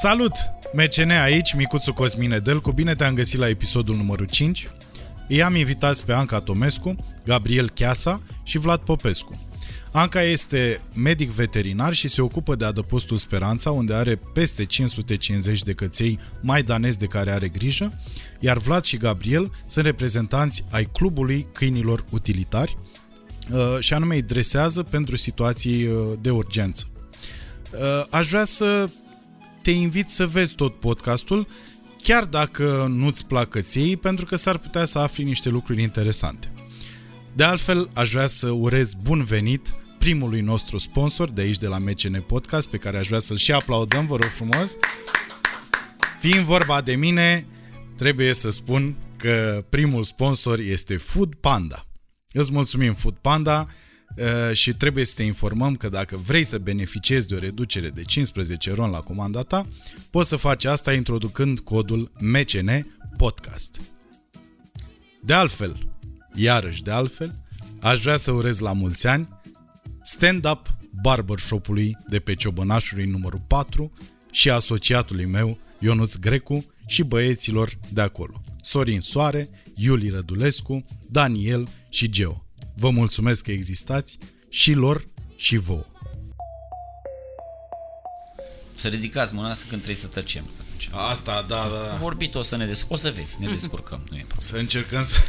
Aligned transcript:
Salut! 0.00 0.32
MCN 0.72 1.10
aici, 1.10 1.54
Micuțu 1.54 1.92
Cosmine 1.92 2.38
Delcu, 2.38 2.72
bine 2.72 2.94
te-am 2.94 3.14
găsit 3.14 3.38
la 3.38 3.48
episodul 3.48 3.96
numărul 3.96 4.26
5. 4.26 4.70
I 5.28 5.42
am 5.42 5.54
invitați 5.54 6.04
pe 6.04 6.12
Anca 6.12 6.38
Tomescu, 6.38 6.96
Gabriel 7.24 7.70
Cheasa 7.70 8.20
și 8.42 8.58
Vlad 8.58 8.80
Popescu. 8.80 9.48
Anca 9.92 10.22
este 10.22 10.82
medic 10.94 11.30
veterinar 11.30 11.92
și 11.92 12.08
se 12.08 12.22
ocupă 12.22 12.54
de 12.54 12.64
adăpostul 12.64 13.16
Speranța, 13.16 13.70
unde 13.70 13.94
are 13.94 14.16
peste 14.16 14.64
550 14.64 15.62
de 15.62 15.72
căței 15.72 16.18
mai 16.40 16.62
danezi 16.62 16.98
de 16.98 17.06
care 17.06 17.30
are 17.30 17.48
grijă, 17.48 18.00
iar 18.40 18.58
Vlad 18.58 18.84
și 18.84 18.96
Gabriel 18.96 19.52
sunt 19.66 19.84
reprezentanți 19.84 20.64
ai 20.70 20.84
clubului 20.84 21.46
câinilor 21.52 22.04
utilitari 22.10 22.78
uh, 23.50 23.76
și 23.80 23.94
anume 23.94 24.14
îi 24.14 24.22
dresează 24.22 24.82
pentru 24.82 25.16
situații 25.16 25.86
uh, 25.86 26.18
de 26.20 26.30
urgență. 26.30 26.86
Uh, 27.72 28.04
aș 28.10 28.28
vrea 28.28 28.44
să 28.44 28.88
te 29.62 29.70
invit 29.70 30.08
să 30.08 30.26
vezi 30.26 30.54
tot 30.54 30.80
podcastul, 30.80 31.46
chiar 32.02 32.24
dacă 32.24 32.86
nu-ți 32.90 33.26
plac 33.26 33.48
căței, 33.48 33.96
pentru 33.96 34.24
că 34.24 34.36
s-ar 34.36 34.58
putea 34.58 34.84
să 34.84 34.98
afli 34.98 35.24
niște 35.24 35.48
lucruri 35.48 35.82
interesante. 35.82 36.52
De 37.34 37.44
altfel, 37.44 37.90
aș 37.94 38.10
vrea 38.10 38.26
să 38.26 38.50
urez 38.50 38.94
bun 38.94 39.24
venit 39.24 39.74
primului 39.98 40.40
nostru 40.40 40.78
sponsor 40.78 41.30
de 41.30 41.40
aici, 41.40 41.56
de 41.56 41.66
la 41.66 41.78
MCN 41.78 42.20
Podcast, 42.20 42.68
pe 42.68 42.76
care 42.76 42.98
aș 42.98 43.06
vrea 43.06 43.18
să-l 43.18 43.36
și 43.36 43.52
aplaudăm, 43.52 44.06
vă 44.06 44.16
rog 44.16 44.30
frumos. 44.30 44.76
Fiind 46.20 46.44
vorba 46.44 46.80
de 46.80 46.94
mine, 46.94 47.46
trebuie 47.96 48.32
să 48.32 48.50
spun 48.50 48.96
că 49.16 49.64
primul 49.68 50.02
sponsor 50.02 50.58
este 50.58 50.96
Food 50.96 51.34
Panda. 51.34 51.84
Îți 52.32 52.52
mulțumim, 52.52 52.94
Food 52.94 53.16
Panda, 53.20 53.60
uh, 53.60 53.87
și 54.52 54.72
trebuie 54.72 55.04
să 55.04 55.12
te 55.16 55.22
informăm 55.22 55.74
că 55.74 55.88
dacă 55.88 56.16
vrei 56.16 56.44
să 56.44 56.58
beneficiezi 56.58 57.26
de 57.26 57.34
o 57.34 57.38
reducere 57.38 57.88
de 57.88 58.02
15 58.02 58.74
ron 58.74 58.90
la 58.90 59.00
comanda 59.00 59.42
ta, 59.42 59.68
poți 60.10 60.28
să 60.28 60.36
faci 60.36 60.64
asta 60.64 60.92
introducând 60.92 61.58
codul 61.58 62.12
MCN 62.18 62.86
Podcast. 63.16 63.80
De 65.22 65.32
altfel, 65.32 65.88
iarăși 66.34 66.82
de 66.82 66.90
altfel, 66.90 67.44
aș 67.80 68.00
vrea 68.00 68.16
să 68.16 68.30
urez 68.30 68.58
la 68.58 68.72
mulți 68.72 69.06
ani 69.06 69.28
stand-up 70.02 70.76
barbershop-ului 71.02 71.96
de 72.08 72.18
pe 72.18 72.34
Ciobănașului 72.34 73.04
numărul 73.04 73.42
4 73.46 73.92
și 74.30 74.50
asociatului 74.50 75.24
meu, 75.24 75.58
Ionuț 75.78 76.16
Grecu, 76.16 76.66
și 76.86 77.02
băieților 77.02 77.78
de 77.92 78.00
acolo. 78.00 78.42
Sorin 78.62 79.00
Soare, 79.00 79.50
Iuli 79.74 80.08
Rădulescu, 80.08 80.84
Daniel 81.10 81.68
și 81.88 82.10
Geo. 82.10 82.47
Vă 82.80 82.90
mulțumesc 82.90 83.44
că 83.44 83.50
existați 83.50 84.18
și 84.48 84.72
lor 84.72 85.08
și 85.36 85.56
vouă. 85.56 85.86
Să 88.74 88.88
ridicați 88.88 89.34
mâna 89.34 89.48
când 89.48 89.66
trebuie 89.68 89.94
să 89.94 90.06
tăcem. 90.06 90.50
Asta, 90.90 91.44
da, 91.48 91.56
da. 91.56 91.96
Vorbit 91.96 92.34
o 92.34 92.42
să 92.42 92.56
ne 92.56 92.66
descurcăm. 92.66 92.96
O 92.96 93.00
să 93.00 93.10
vezi, 93.16 93.40
ne 93.40 93.48
descurcăm, 93.48 94.06
nu 94.10 94.16
e 94.16 94.24
problemă. 94.28 94.50
Să 94.50 94.56
încercăm 94.56 95.02
să... 95.02 95.20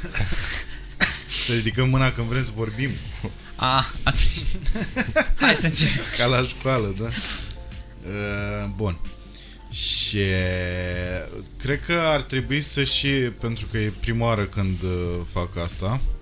să 1.45 1.53
ridicăm 1.53 1.89
mâna 1.89 2.11
când 2.11 2.27
vrem 2.27 2.43
să 2.43 2.51
vorbim. 2.55 2.91
A, 3.55 3.85
atunci... 4.03 4.43
Hai 5.41 5.53
să 5.53 5.65
începem. 5.65 6.03
Ca 6.17 6.25
la 6.25 6.43
școală, 6.43 6.95
da? 6.99 7.07
Uh, 8.09 8.69
Bun. 8.75 8.99
Și 9.71 10.19
cred 11.57 11.85
că 11.85 11.93
ar 11.93 12.21
trebui 12.21 12.61
să 12.61 12.83
și, 12.83 13.07
pentru 13.39 13.67
că 13.71 13.77
e 13.77 13.93
prima 13.99 14.25
oară 14.25 14.43
când 14.43 14.81
uh, 14.81 15.19
fac 15.31 15.57
asta, 15.57 16.01
uh, 16.03 16.18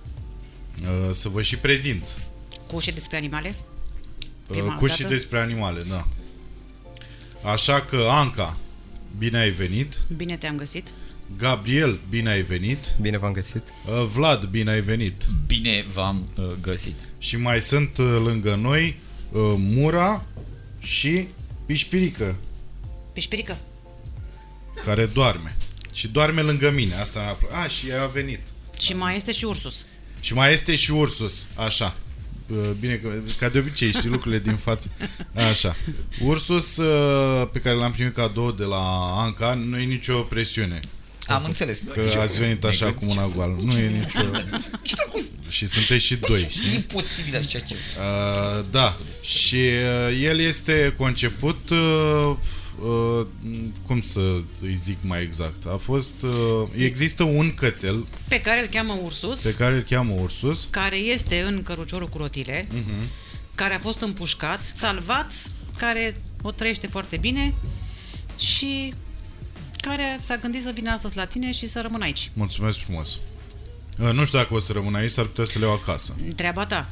să 1.12 1.28
vă 1.28 1.42
și 1.42 1.56
prezint. 1.56 2.18
Cu 2.72 2.78
și 2.78 2.92
despre 2.92 3.16
animale? 3.16 3.54
Uh, 4.48 4.56
Prima 4.56 4.74
Cu 4.76 4.86
și 4.86 5.00
dată? 5.00 5.12
despre 5.14 5.38
animale, 5.40 5.80
da. 5.88 6.06
Așa 7.42 7.80
că, 7.80 8.06
Anca, 8.10 8.56
bine 9.18 9.38
ai 9.38 9.50
venit. 9.50 9.98
Bine 10.16 10.36
te-am 10.36 10.56
găsit. 10.56 10.88
Gabriel, 11.38 11.98
bine 12.08 12.30
ai 12.30 12.42
venit. 12.42 12.94
Bine 13.00 13.18
v-am 13.18 13.32
găsit. 13.32 13.62
Uh, 13.86 14.04
Vlad, 14.12 14.44
bine 14.44 14.70
ai 14.70 14.80
venit. 14.80 15.24
Bine 15.46 15.84
v-am 15.92 16.28
uh, 16.38 16.44
găsit. 16.62 16.94
Și 17.18 17.36
mai 17.36 17.60
sunt 17.60 17.98
uh, 17.98 18.20
lângă 18.24 18.54
noi 18.54 18.98
uh, 19.32 19.40
Mura 19.56 20.24
și 20.78 21.28
Pișpirică, 21.66 22.36
Pișpirică. 23.12 23.56
care 24.84 25.06
doarme. 25.06 25.56
Și 25.94 26.08
doarme 26.08 26.40
lângă 26.40 26.70
mine. 26.70 26.94
Asta 26.94 27.20
mi-a 27.20 27.32
plăcut. 27.32 27.56
A, 27.56 27.68
și 27.68 27.88
ea 27.88 28.02
a 28.02 28.06
venit. 28.06 28.40
Și 28.80 28.92
mai 28.94 29.16
este 29.16 29.32
și 29.32 29.44
Ursus. 29.44 29.86
Și 30.20 30.34
mai 30.34 30.52
este 30.52 30.76
și 30.76 30.90
Ursus, 30.90 31.46
așa. 31.54 31.96
Uh, 32.46 32.56
Bine, 32.80 32.94
că, 32.94 33.08
ca 33.38 33.48
de 33.48 33.58
obicei, 33.58 33.92
știi 33.92 34.08
lucrurile 34.08 34.40
din 34.40 34.56
față. 34.56 34.90
Așa. 35.50 35.76
Ursus, 36.24 36.76
uh, 36.76 37.48
pe 37.52 37.58
care 37.58 37.76
l-am 37.76 37.92
primit 37.92 38.14
cadou 38.14 38.52
de 38.52 38.64
la 38.64 39.14
Anca, 39.22 39.54
nu 39.54 39.78
e 39.78 39.84
nicio 39.84 40.18
presiune. 40.18 40.80
Am 41.26 41.44
înțeles. 41.44 41.82
Că 41.94 42.18
ați 42.20 42.38
venit 42.38 42.64
așa 42.64 42.92
cu 42.92 43.04
mâna 43.04 43.28
goală. 43.34 43.56
Nu 43.64 43.72
e 43.78 43.88
nicio... 43.88 44.30
Și 45.48 45.66
sunteți 45.66 46.04
și 46.04 46.16
doi, 46.16 46.48
știi? 46.50 46.74
Imposibil 46.74 47.36
așa 47.36 47.58
ceva. 47.58 47.80
Uh, 47.98 48.64
da. 48.70 48.96
Și 49.20 49.54
uh, 49.54 50.18
el 50.22 50.40
este 50.40 50.94
conceput... 50.96 51.70
Uh, 52.82 52.88
uh, 52.88 53.26
cum 53.86 54.00
să 54.00 54.20
îi 54.60 54.74
zic 54.76 54.96
mai 55.00 55.22
exact? 55.22 55.66
A 55.66 55.76
fost... 55.76 56.22
Uh, 56.22 56.68
există 56.76 57.22
un 57.22 57.54
cățel 57.54 58.06
Pe 58.28 58.40
care 58.40 58.60
îl 58.60 58.66
cheamă 58.66 58.98
Ursus, 59.02 59.40
pe 59.42 59.54
care 59.54 59.74
îl 59.74 59.80
cheamă 59.82 60.12
Ursus. 60.22 60.66
care 60.70 60.96
este 60.96 61.40
în 61.40 61.62
căruciorul 61.62 62.08
cu 62.08 62.18
rotile, 62.18 62.68
Mhm. 62.72 63.08
care 63.54 63.74
a 63.74 63.78
fost 63.78 64.00
împușcat, 64.00 64.72
salvat, 64.74 65.32
care 65.76 66.20
o 66.42 66.50
trăiește 66.50 66.86
foarte 66.86 67.16
bine 67.16 67.54
și 68.38 68.94
care 69.80 70.18
s-a 70.22 70.36
gândit 70.36 70.62
să 70.62 70.70
vină 70.74 70.90
astăzi 70.90 71.16
la 71.16 71.24
tine 71.24 71.52
și 71.52 71.66
să 71.68 71.80
rămână 71.80 72.04
aici. 72.04 72.30
Mulțumesc 72.34 72.78
frumos. 72.78 73.08
Uh, 73.98 74.10
nu 74.12 74.24
știu 74.24 74.38
dacă 74.38 74.54
o 74.54 74.58
să 74.58 74.72
rămân 74.72 74.94
aici, 74.94 75.10
s-ar 75.10 75.24
putea 75.24 75.44
să 75.44 75.58
le 75.58 75.64
iau 75.64 75.74
acasă. 75.74 76.14
Treaba 76.36 76.66
ta. 76.66 76.88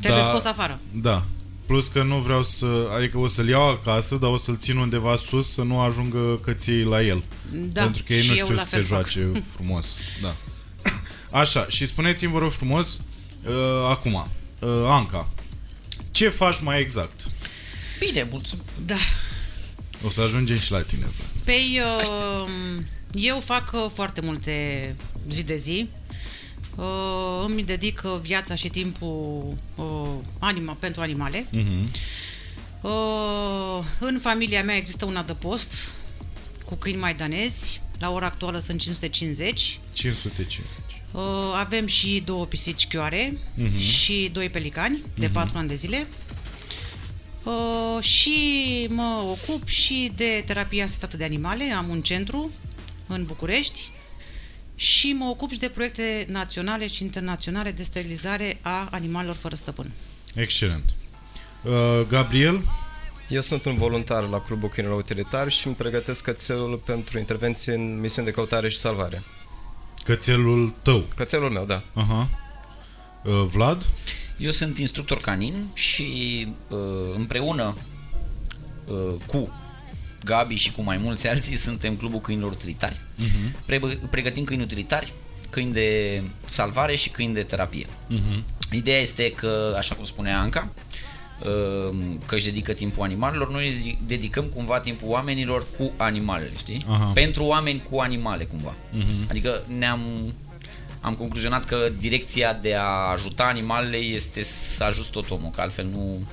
Trebuie 0.00 0.22
Da. 0.22 0.28
scos 0.28 0.44
afară. 0.44 0.80
Da. 0.92 1.24
Plus 1.68 1.88
că 1.88 2.02
nu 2.02 2.16
vreau 2.16 2.42
să... 2.42 2.66
Adică 2.96 3.18
o 3.18 3.26
să-l 3.26 3.48
iau 3.48 3.68
acasă, 3.68 4.16
dar 4.16 4.30
o 4.30 4.36
să-l 4.36 4.56
țin 4.58 4.76
undeva 4.76 5.16
sus 5.16 5.52
să 5.52 5.62
nu 5.62 5.80
ajungă 5.80 6.38
căției 6.42 6.82
la 6.82 7.02
el. 7.02 7.22
Da, 7.52 7.82
Pentru 7.82 8.02
că 8.02 8.12
ei 8.12 8.22
și 8.22 8.28
nu 8.30 8.36
eu 8.36 8.44
știu 8.44 8.54
la 8.56 8.62
să 8.62 8.68
se 8.68 8.76
fel 8.76 8.84
fac. 8.84 9.08
joace 9.10 9.42
frumos. 9.54 9.96
Da. 10.22 10.36
Așa, 11.30 11.66
și 11.68 11.86
spuneți-mi, 11.86 12.32
vă 12.32 12.38
rog 12.38 12.52
frumos, 12.52 13.00
uh, 13.46 13.52
acum, 13.90 14.12
uh, 14.60 14.68
Anca, 14.86 15.28
ce 16.10 16.28
faci 16.28 16.60
mai 16.60 16.80
exact? 16.80 17.28
Bine, 17.98 18.26
mulțumim. 18.30 18.64
Da. 18.86 18.96
O 20.06 20.10
să 20.10 20.20
ajungem 20.20 20.58
și 20.58 20.70
la 20.70 20.80
tine. 20.82 21.04
bă. 21.16 21.22
Păi, 21.44 21.80
uh, 22.02 22.48
eu 23.12 23.40
fac 23.40 23.70
uh, 23.74 23.90
foarte 23.94 24.20
multe 24.20 24.94
zi 25.30 25.42
de 25.42 25.56
zi. 25.56 25.88
Uh, 26.78 27.44
îmi 27.46 27.62
dedic 27.62 28.02
uh, 28.04 28.18
viața 28.22 28.54
și 28.54 28.68
timpul 28.68 29.54
uh, 29.74 30.08
anima, 30.38 30.76
pentru 30.80 31.00
animale. 31.00 31.46
Mhm. 31.50 31.90
Uh, 32.82 33.84
în 33.98 34.18
familia 34.22 34.62
mea 34.62 34.76
există 34.76 35.04
un 35.04 35.16
adăpost 35.16 35.74
cu 36.64 36.74
câini 36.74 36.98
maidanezi. 36.98 37.80
La 37.98 38.10
ora 38.10 38.26
actuală 38.26 38.58
sunt 38.58 38.80
550. 38.80 39.80
550. 39.92 40.66
Uh, 41.12 41.20
avem 41.54 41.86
și 41.86 42.22
două 42.24 42.44
pisici 42.46 42.86
chioare 42.86 43.38
Mhm. 43.54 43.78
și 43.78 44.30
doi 44.32 44.48
pelicani 44.50 45.02
de 45.16 45.28
4 45.28 45.58
ani 45.58 45.68
de 45.68 45.74
zile. 45.74 46.06
Uh, 47.44 48.02
și 48.02 48.30
mă 48.88 49.22
ocup 49.30 49.68
și 49.68 50.12
de 50.16 50.42
terapia 50.46 50.84
asistată 50.84 51.16
de 51.16 51.24
animale. 51.24 51.64
Am 51.72 51.88
un 51.88 52.02
centru 52.02 52.50
în 53.06 53.24
București 53.24 53.80
și 54.78 55.12
mă 55.12 55.24
ocup 55.24 55.50
și 55.50 55.58
de 55.58 55.68
proiecte 55.68 56.26
naționale 56.28 56.86
și 56.86 57.02
internaționale 57.02 57.70
de 57.70 57.82
sterilizare 57.82 58.58
a 58.60 58.88
animalelor 58.90 59.34
fără 59.34 59.54
stăpân. 59.54 59.90
Excelent. 60.34 60.84
Uh, 61.62 61.72
Gabriel, 62.08 62.62
Eu 63.28 63.40
sunt 63.40 63.64
un 63.64 63.76
voluntar 63.76 64.22
la 64.28 64.40
Clubul 64.40 64.68
Câinilor 64.68 64.98
Utilitari 64.98 65.50
și 65.50 65.66
îmi 65.66 65.76
pregătesc 65.76 66.22
cățelul 66.22 66.76
pentru 66.84 67.18
intervenție 67.18 67.74
în 67.74 68.00
misiuni 68.00 68.26
de 68.26 68.32
căutare 68.32 68.68
și 68.68 68.78
salvare. 68.78 69.22
cățelul 70.04 70.74
tău. 70.82 71.04
Cățelul 71.16 71.50
meu, 71.50 71.64
da. 71.64 71.82
Aha. 71.92 72.28
Uh, 73.24 73.32
Vlad? 73.52 73.88
Eu 74.36 74.50
sunt 74.50 74.78
instructor 74.78 75.18
canin 75.20 75.54
și 75.74 76.46
uh, 76.68 76.78
împreună 77.14 77.76
uh, 78.86 79.14
cu 79.26 79.52
Gabi 80.24 80.54
și 80.54 80.72
cu 80.72 80.82
mai 80.82 80.96
mulți 80.96 81.28
alții 81.28 81.56
suntem 81.56 81.96
Clubul 81.96 82.20
Câinilor 82.20 82.50
Utilitari. 82.50 82.96
Uh-huh. 82.96 83.64
Pre- 83.66 83.98
pregătim 84.10 84.44
câini 84.44 84.62
utilitari, 84.62 85.12
câini 85.50 85.72
de 85.72 86.22
salvare 86.46 86.96
și 86.96 87.08
câini 87.08 87.34
de 87.34 87.42
terapie. 87.42 87.86
Uh-huh. 87.86 88.42
Ideea 88.72 89.00
este 89.00 89.30
că, 89.30 89.74
așa 89.78 89.94
cum 89.94 90.04
spunea 90.04 90.40
Anca, 90.40 90.72
uh, 91.40 91.96
că 92.26 92.34
își 92.34 92.44
dedică 92.44 92.72
timpul 92.72 93.02
animalelor, 93.02 93.50
noi 93.50 93.76
dedi- 93.80 94.06
dedicăm 94.06 94.44
cumva 94.44 94.80
timpul 94.80 95.08
oamenilor 95.08 95.66
cu 95.78 95.92
animalele, 95.96 96.52
știi? 96.56 96.84
Aha. 96.88 97.10
Pentru 97.14 97.44
oameni 97.44 97.82
cu 97.90 97.98
animale, 97.98 98.44
cumva. 98.44 98.74
Uh-huh. 98.74 99.30
Adică 99.30 99.62
ne-am 99.78 100.00
am 101.00 101.14
concluzionat 101.14 101.64
că 101.64 101.92
direcția 101.98 102.52
de 102.52 102.74
a 102.74 103.10
ajuta 103.12 103.44
animalele 103.44 103.96
este 103.96 104.42
să 104.42 104.84
ajut 104.84 105.10
tot 105.10 105.30
omul, 105.30 105.50
că 105.50 105.60
altfel 105.60 105.86
nu, 105.86 106.28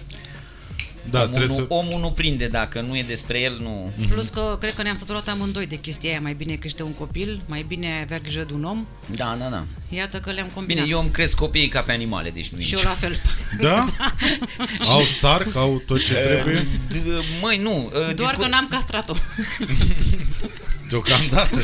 Da, 1.10 1.20
omul, 1.22 1.36
trebuie 1.36 1.58
nu, 1.58 1.64
să- 1.64 1.74
omul 1.74 2.00
nu 2.00 2.12
prinde, 2.12 2.48
dacă 2.48 2.82
nu 2.82 2.98
e 2.98 3.04
despre 3.08 3.40
el, 3.40 3.58
nu... 3.62 3.94
Plus 4.10 4.30
că 4.30 4.58
cred 4.60 4.74
că 4.74 4.82
ne-am 4.82 4.98
săturat 4.98 5.28
amândoi 5.28 5.66
de 5.66 5.76
chestia 5.76 6.10
aia. 6.10 6.20
Mai 6.22 6.34
bine 6.34 6.54
crește 6.54 6.84
un 6.84 6.94
copil, 6.94 7.42
mai 7.48 7.66
bine 7.68 8.00
avea 8.04 8.18
grijă 8.18 8.44
de 8.48 8.54
un 8.54 8.64
om. 8.64 8.88
Da, 9.16 9.36
da, 9.40 9.48
da. 9.50 9.64
Iată 9.90 10.18
că 10.20 10.32
le-am 10.32 10.48
combinat. 10.54 10.84
Bine, 10.84 10.96
eu 10.96 11.02
îmi 11.02 11.12
cresc 11.12 11.36
copiii 11.38 11.68
ca 11.68 11.82
pe 11.82 11.92
animale, 11.92 12.30
deci 12.30 12.48
nu 12.50 12.60
e 12.60 12.62
Și 12.62 12.74
eu 12.74 12.80
nicio- 12.80 12.90
la 12.90 12.96
fel. 12.96 13.20
Da? 13.68 13.86
au 14.94 15.02
țarc, 15.18 15.56
au 15.56 15.82
tot 15.88 16.06
ce 16.06 16.14
trebuie? 16.14 16.68
D- 16.92 17.42
Măi, 17.42 17.60
nu. 17.64 17.86
uh, 17.86 17.92
Doar 17.92 18.14
discu- 18.14 18.40
că 18.42 18.48
n-am 18.48 18.68
castrat-o. 18.70 19.14
Deocamdată. 20.90 21.60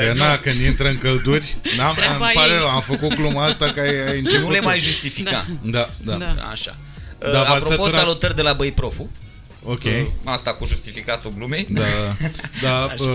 Că 0.00 0.12
na, 0.16 0.36
când 0.38 0.60
intră 0.60 0.88
în 0.88 0.98
călduri, 0.98 1.56
n-am, 1.76 1.94
Treaba 1.94 2.14
îmi 2.26 2.34
pare 2.34 2.52
ei. 2.52 2.58
rău, 2.58 2.68
am 2.68 2.80
făcut 2.80 3.14
gluma 3.14 3.44
asta 3.44 3.72
că 3.72 3.80
ai, 3.80 4.08
ai 4.10 4.18
început. 4.18 4.44
Nu 4.44 4.50
le 4.50 4.58
tu. 4.58 4.64
mai 4.64 4.80
justifica. 4.80 5.46
Da, 5.62 5.90
da. 6.02 6.14
Da. 6.16 6.34
Așa. 6.50 6.76
Da, 7.18 7.30
Da, 7.30 7.38
v-ați 7.42 7.50
Apropo, 7.64 7.86
săturat- 7.86 7.90
salutări 8.00 8.36
de 8.36 8.42
la 8.42 8.52
Băi 8.52 8.72
Profu. 8.72 9.10
Ok. 9.68 9.82
Asta 10.24 10.54
cu 10.54 10.66
justificatul 10.66 11.32
glumei. 11.36 11.66
Da, 11.70 11.80
da 12.62 12.94
uh, 12.98 13.08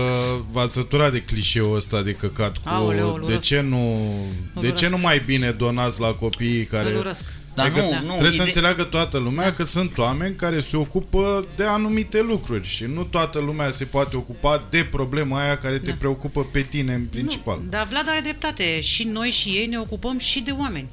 v-ați 0.50 0.72
săturat 0.72 1.12
de 1.12 1.20
clișeul 1.20 1.76
ăsta 1.76 2.02
de 2.02 2.12
căcat 2.12 2.56
cu 2.56 2.68
Aoleu, 2.68 3.14
îl 3.14 3.20
de 3.20 3.32
urăsc. 3.32 3.46
ce 3.46 3.60
nu 3.60 4.06
Îl 4.54 4.62
de 4.62 4.66
ce 4.70 4.72
urăsc. 4.86 4.90
nu 4.90 4.98
mai 4.98 5.22
bine 5.26 5.50
donați 5.50 6.00
la 6.00 6.12
copiii 6.12 6.64
care 6.66 6.90
Îl 6.90 6.96
urăsc. 6.96 7.24
Dar 7.54 7.66
Adică 7.66 7.80
nu, 7.80 7.90
Da. 7.90 7.98
nu, 8.00 8.06
Trebuie 8.08 8.28
să 8.28 8.34
ide- 8.34 8.42
înțeleagă 8.44 8.82
toată 8.84 9.18
lumea 9.18 9.54
că 9.54 9.62
sunt 9.64 9.98
oameni 9.98 10.34
care 10.34 10.60
se 10.60 10.76
ocupă 10.76 11.44
de 11.56 11.64
anumite 11.64 12.20
lucruri 12.22 12.66
și 12.68 12.84
nu 12.84 13.02
toată 13.02 13.38
lumea 13.38 13.70
se 13.70 13.84
poate 13.84 14.16
ocupa 14.16 14.66
de 14.70 14.86
problema 14.90 15.40
aia 15.42 15.58
care 15.58 15.78
te 15.78 15.92
preocupă 15.92 16.44
pe 16.52 16.60
tine 16.60 16.94
în 16.94 17.04
principal. 17.10 17.58
Nu, 17.62 17.68
dar 17.68 17.86
Vlad 17.90 18.04
are 18.08 18.20
dreptate. 18.20 18.80
Și 18.80 19.04
noi 19.04 19.28
și 19.30 19.48
ei 19.48 19.66
ne 19.66 19.78
ocupăm 19.78 20.18
și 20.18 20.40
de 20.40 20.50
oameni. 20.58 20.88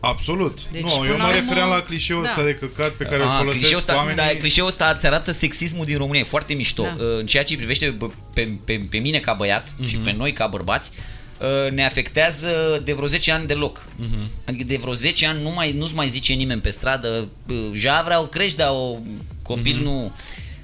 Absolut. 0.00 0.58
Deci, 0.72 0.82
nu, 0.82 0.88
până 0.88 1.08
eu 1.08 1.16
mă 1.16 1.22
la 1.22 1.30
refeream 1.30 1.66
urmă, 1.68 1.78
la 1.78 1.82
clișeul 1.86 2.22
da. 2.22 2.28
ăsta 2.28 2.42
de 2.44 2.54
căcat 2.54 2.90
pe 2.90 3.04
care 3.04 3.22
îl 3.22 3.28
Ah, 3.28 3.34
folosesc 3.38 3.58
clișeul 3.58 3.78
ăsta, 3.80 3.94
oamenii. 3.96 4.16
Da, 4.16 4.38
clișeul 4.38 4.66
ăsta 4.68 4.92
îți 4.96 5.06
arată 5.06 5.32
sexismul 5.32 5.84
din 5.84 5.96
România, 5.96 6.20
e 6.20 6.24
foarte 6.24 6.54
mișto. 6.54 6.82
Da. 6.82 6.96
Uh, 6.98 7.18
În 7.18 7.26
ceea 7.26 7.44
ce 7.44 7.52
îi 7.52 7.58
privește 7.58 7.88
bă, 7.90 8.08
pe, 8.34 8.48
pe, 8.64 8.80
pe 8.90 8.98
mine 8.98 9.18
ca 9.18 9.32
băiat 9.32 9.74
și 9.86 9.94
Mhm. 9.94 10.04
pe 10.04 10.12
noi 10.12 10.32
ca 10.32 10.46
bărbați, 10.46 10.92
uh, 11.38 11.70
ne 11.72 11.84
afectează 11.84 12.80
de 12.84 12.92
vreo 12.92 13.06
10 13.06 13.32
ani 13.32 13.46
deloc. 13.46 13.84
Mhm. 13.96 14.30
Adică 14.44 14.64
de 14.66 14.76
vreo 14.76 14.92
10 14.92 15.26
ani 15.26 15.42
nu 15.42 15.50
mai, 15.50 15.72
nu-ți 15.72 15.94
mai 15.94 16.08
zice 16.08 16.32
nimeni 16.32 16.60
pe 16.60 16.70
stradă, 16.70 17.28
"Bă, 17.46 17.54
ja 17.74 18.02
vreau 18.04 18.26
crești, 18.26 18.56
dar 18.56 18.68
o 18.70 18.96
copil 19.42 19.74
Mhm. 19.74 19.84
nu... 19.84 20.12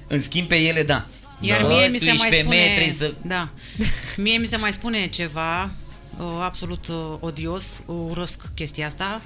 În 0.07 0.21
schimb 0.21 0.47
pe 0.47 0.55
ele, 0.55 0.83
da. 0.83 1.05
Iar 1.39 1.61
Bă, 1.61 1.67
mie 1.67 1.87
mi 1.87 1.97
tu 1.97 2.03
se 2.03 2.09
ești 2.09 2.21
mai 2.21 2.29
femeie, 2.31 2.61
spune... 2.61 2.73
trebuie 2.75 2.93
să... 2.93 3.13
Da. 3.21 3.49
Mie 4.17 4.37
mi 4.37 4.45
se 4.47 4.55
mai 4.57 4.71
spune 4.73 5.07
ceva 5.07 5.63
uh, 5.63 5.69
absolut 6.41 6.87
uh, 6.87 6.95
odios, 7.19 7.81
urăsc 7.85 8.41
chestia 8.55 8.87
asta. 8.87 9.21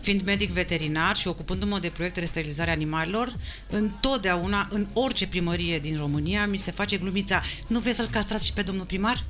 Fiind 0.00 0.22
medic 0.24 0.50
veterinar 0.50 1.16
și 1.16 1.28
ocupându-mă 1.28 1.78
de 1.78 1.88
proiecte 1.88 2.20
de 2.20 2.26
sterilizare 2.26 2.70
a 2.70 2.72
animalelor, 2.72 3.32
întotdeauna, 3.70 4.68
în 4.70 4.86
orice 4.92 5.26
primărie 5.26 5.78
din 5.78 5.96
România, 5.98 6.46
mi 6.46 6.56
se 6.56 6.70
face 6.70 6.96
glumița 6.96 7.42
Nu 7.66 7.78
vreți 7.78 7.96
să-l 7.96 8.08
castrați 8.10 8.46
și 8.46 8.52
pe 8.52 8.62
domnul 8.62 8.84
primar? 8.84 9.24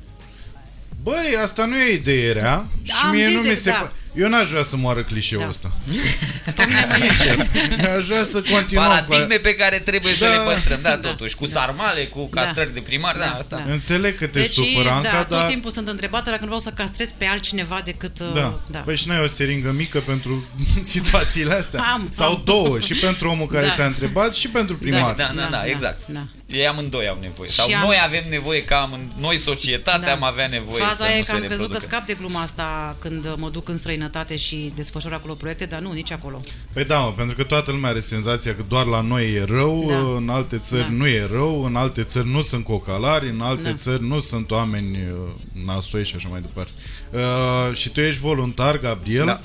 Băi, 1.02 1.36
asta 1.42 1.64
nu 1.64 1.76
e 1.78 1.92
idee 1.92 2.32
rea 2.32 2.66
și 2.82 2.92
Am 3.04 3.10
mie 3.14 3.26
zis 3.26 3.36
nu 3.36 3.42
de- 3.42 3.48
mi 3.48 3.54
se... 3.54 3.70
da. 3.70 3.92
Pa- 4.16 4.20
Eu 4.20 4.28
n-aș 4.28 4.48
vrea 4.48 4.62
să 4.62 4.76
moară 4.76 5.02
clișeul 5.02 5.40
Da. 5.42 5.48
ăsta. 5.48 5.72
Sincer. 6.94 7.50
Aș 7.96 8.04
vrea 8.06 8.24
să 8.24 8.42
continuăm 8.50 8.86
Paradigme 8.88 9.34
cu... 9.34 9.40
pe 9.42 9.54
care 9.54 9.78
trebuie 9.78 10.12
să 10.14 10.24
Da. 10.24 10.30
le 10.30 10.50
păstrăm, 10.54 10.78
da, 10.82 10.96
Da. 10.96 11.08
totuși, 11.08 11.34
cu 11.36 11.46
sarmale, 11.46 12.02
cu 12.04 12.28
castrări 12.28 12.74
de 12.74 12.80
primar, 12.80 13.16
da, 13.16 13.36
asta. 13.38 13.62
da. 13.66 13.72
Înțeleg 13.72 14.18
că 14.18 14.26
te 14.26 14.38
Deci, 14.40 14.52
supără, 14.52 14.90
Anca, 14.90 15.10
da, 15.10 15.24
tot 15.24 15.38
dar... 15.38 15.48
timpul 15.48 15.70
sunt 15.70 15.88
întrebată 15.88 16.24
dacă 16.30 16.40
nu 16.40 16.46
vreau 16.46 16.60
să 16.60 16.70
castrez 16.70 17.10
pe 17.18 17.24
altcineva 17.24 17.80
decât... 17.84 18.18
uh, 18.20 18.32
Da. 18.34 18.60
da. 18.70 18.78
Păi 18.78 18.96
și 18.96 19.08
n-ai 19.08 19.20
o 19.22 19.26
seringă 19.26 19.70
mică 19.76 19.98
pentru 19.98 20.44
situațiile 20.80 21.54
astea? 21.54 21.80
Am, 21.92 22.06
Sau 22.10 22.30
am. 22.30 22.42
două, 22.44 22.78
și 22.80 22.94
pentru 22.94 23.28
omul 23.30 23.46
care 23.46 23.66
Da. 23.66 23.72
te-a 23.74 23.86
întrebat 23.86 24.34
și 24.36 24.48
pentru 24.48 24.76
primar. 24.76 25.00
Da, 25.14 25.24
da, 25.26 25.32
da, 25.34 25.42
Da, 25.42 25.48
da, 25.50 25.64
exact. 25.66 26.02
da. 26.06 26.20
Ei 26.46 26.66
amândoi 26.66 27.08
au 27.08 27.18
nevoie. 27.20 27.48
Sau 27.48 27.68
Și 27.68 27.74
am- 27.74 27.84
noi 27.86 27.96
avem 28.04 28.22
nevoie 28.30 28.64
ca 28.64 28.76
amând... 28.76 29.10
noi, 29.18 29.38
societatea, 29.38 30.12
am 30.12 30.22
avea 30.24 30.46
nevoie 30.46 30.78
Da. 30.78 30.84
Faza 30.84 31.04
să 31.04 31.10
e 31.12 31.16
nu 31.16 31.20
că 31.20 31.26
se 31.26 31.32
am 31.32 31.38
crezut 31.38 31.56
că 31.56 31.62
reproducă. 31.62 31.88
scap 31.88 32.06
de 32.06 32.14
gluma 32.20 32.40
asta 32.42 32.96
când 33.00 33.34
mă 33.36 33.48
duc 33.48 33.68
în 33.68 33.76
străinătate 33.76 34.04
și 34.36 34.72
desfășor 34.74 35.12
acolo 35.12 35.34
proiecte, 35.34 35.64
dar 35.64 35.80
nu, 35.80 35.92
nici 35.92 36.10
acolo. 36.12 36.40
Păi 36.72 36.84
da, 36.84 36.98
mă, 36.98 37.12
pentru 37.12 37.36
că 37.36 37.42
toată 37.44 37.70
lumea 37.70 37.90
are 37.90 38.00
senzația 38.00 38.54
că 38.54 38.62
doar 38.68 38.86
la 38.86 39.00
noi 39.00 39.32
e 39.34 39.44
rău, 39.44 39.84
Da. 39.88 39.98
în 40.16 40.28
alte 40.28 40.58
țări 40.58 40.82
Da. 40.82 40.88
nu 40.90 41.06
e 41.06 41.26
rău, 41.32 41.64
în 41.64 41.76
alte 41.76 42.02
țări 42.02 42.28
nu 42.28 42.40
sunt 42.40 42.64
cocalari, 42.64 43.28
în 43.28 43.40
alte 43.40 43.62
Da. 43.70 43.74
țări 43.74 44.02
nu 44.02 44.18
sunt 44.18 44.50
oameni 44.50 44.96
uh, 44.96 45.30
nasoși 45.64 46.04
și 46.10 46.14
așa 46.16 46.28
mai 46.28 46.40
departe. 46.40 46.72
Uh, 47.12 47.76
și 47.76 47.88
tu 47.90 48.00
ești 48.00 48.20
voluntar, 48.20 48.78
Gabriel. 48.78 49.26
Da. 49.26 49.40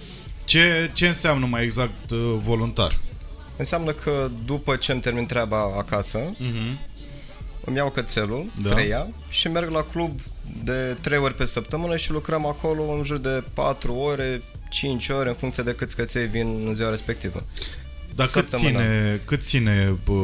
Ce, 0.46 0.92
ce 0.94 1.08
înseamnă 1.08 1.46
mai 1.46 1.64
exact 1.64 2.12
uh, 2.12 2.20
voluntar? 2.38 3.00
Înseamnă 3.58 3.92
că 3.92 4.30
după 4.46 4.76
ce 4.76 4.92
îmi 4.92 5.02
termin 5.02 5.26
treaba 5.26 5.58
acasă, 5.78 6.20
îmi 7.66 7.76
iau 7.78 7.90
cățelul, 7.90 8.52
Da. 8.62 8.70
da. 8.70 8.76
treia, 8.76 9.08
și 9.30 9.48
merg 9.48 9.70
la 9.70 9.82
club 9.84 10.20
de 10.64 10.96
3 11.02 11.18
ori 11.18 11.34
pe 11.34 11.46
săptămână 11.46 11.98
și 11.98 12.12
lucrăm 12.12 12.46
acolo 12.46 12.92
în 12.92 13.04
jur 13.04 13.18
de 13.18 13.44
4 13.54 13.94
ore, 13.94 14.42
5 14.70 15.10
ore, 15.10 15.30
în 15.30 15.36
funcție 15.36 15.64
de 15.64 15.76
câți 15.76 15.96
căței 15.96 16.28
vin 16.28 16.64
în 16.68 16.74
ziua 16.74 16.90
respectivă. 16.90 17.44
Dar 18.16 18.28
cât 18.28 18.50
Săptămână. 18.50 18.80
ține, 18.80 19.22
cât 19.26 19.42
ține 19.42 19.98
uh, 20.08 20.18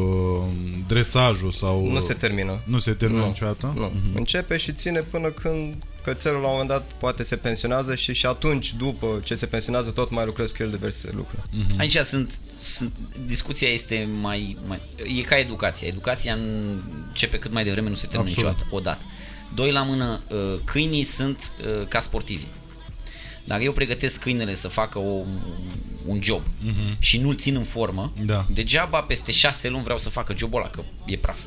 dresajul 0.88 1.52
sau... 1.52 1.92
Nu 1.92 2.00
se 2.00 2.14
termină. 2.14 2.60
Nu 2.64 2.78
se 2.78 2.92
termină 2.94 3.22
Nu, 3.22 3.28
niciodată? 3.28 3.74
Nu. 3.76 3.92
Începe 4.16 4.58
și 4.58 4.74
ține 4.74 5.00
până 5.00 5.30
când 5.30 5.76
cățelul 6.04 6.42
la 6.42 6.48
un 6.48 6.52
moment 6.52 6.70
dat 6.70 6.84
poate 6.84 7.24
se 7.24 7.36
pensionează 7.36 7.96
și 7.96 8.14
și 8.14 8.26
atunci, 8.26 8.74
după 8.74 9.20
ce 9.24 9.36
se 9.36 9.46
pensionează, 9.46 9.90
tot 9.90 10.10
mai 10.12 10.26
lucrez 10.26 10.52
cu 10.52 10.58
el 10.60 10.70
diverse 10.70 11.10
lucruri. 11.16 11.42
Aici 11.78 11.98
sunt, 11.98 12.32
sunt, 12.60 12.96
discuția 13.26 13.68
este 13.70 14.10
mai, 14.22 14.58
mai... 14.68 14.82
E 15.18 15.22
ca 15.22 15.38
educația. 15.38 15.88
Educația 15.88 16.38
începe 17.10 17.40
cât 17.40 17.52
mai 17.52 17.64
devreme, 17.64 17.90
nu 17.90 17.96
se 17.96 18.08
termină 18.08 18.30
Absolut. 18.30 18.50
niciodată, 18.54 18.76
odată. 18.76 19.06
Doi 19.56 19.72
la 19.72 19.82
mână, 19.82 20.22
uh, 20.28 20.60
câinii 20.64 21.04
sunt 21.04 21.52
uh, 21.62 21.88
ca 21.88 22.00
sportivi. 22.00 22.46
Dacă 23.44 23.64
eu 23.64 23.72
pregătesc 23.72 24.22
câinele 24.22 24.54
să 24.54 24.68
facă 24.68 25.00
o, 25.00 25.24
un 26.06 26.20
job 26.24 26.42
uh-huh. 26.42 26.98
și 27.00 27.18
nu-l 27.18 27.36
țin 27.36 27.56
în 27.56 27.64
formă, 27.64 28.14
Da. 28.26 28.46
degeaba 28.54 29.00
peste 29.02 29.32
șase 29.32 29.70
luni 29.70 29.84
vreau 29.84 29.98
să 29.98 30.10
facă 30.10 30.34
jobul 30.38 30.60
ăla, 30.60 30.70
că 30.70 30.82
e 31.06 31.18
praf. 31.18 31.38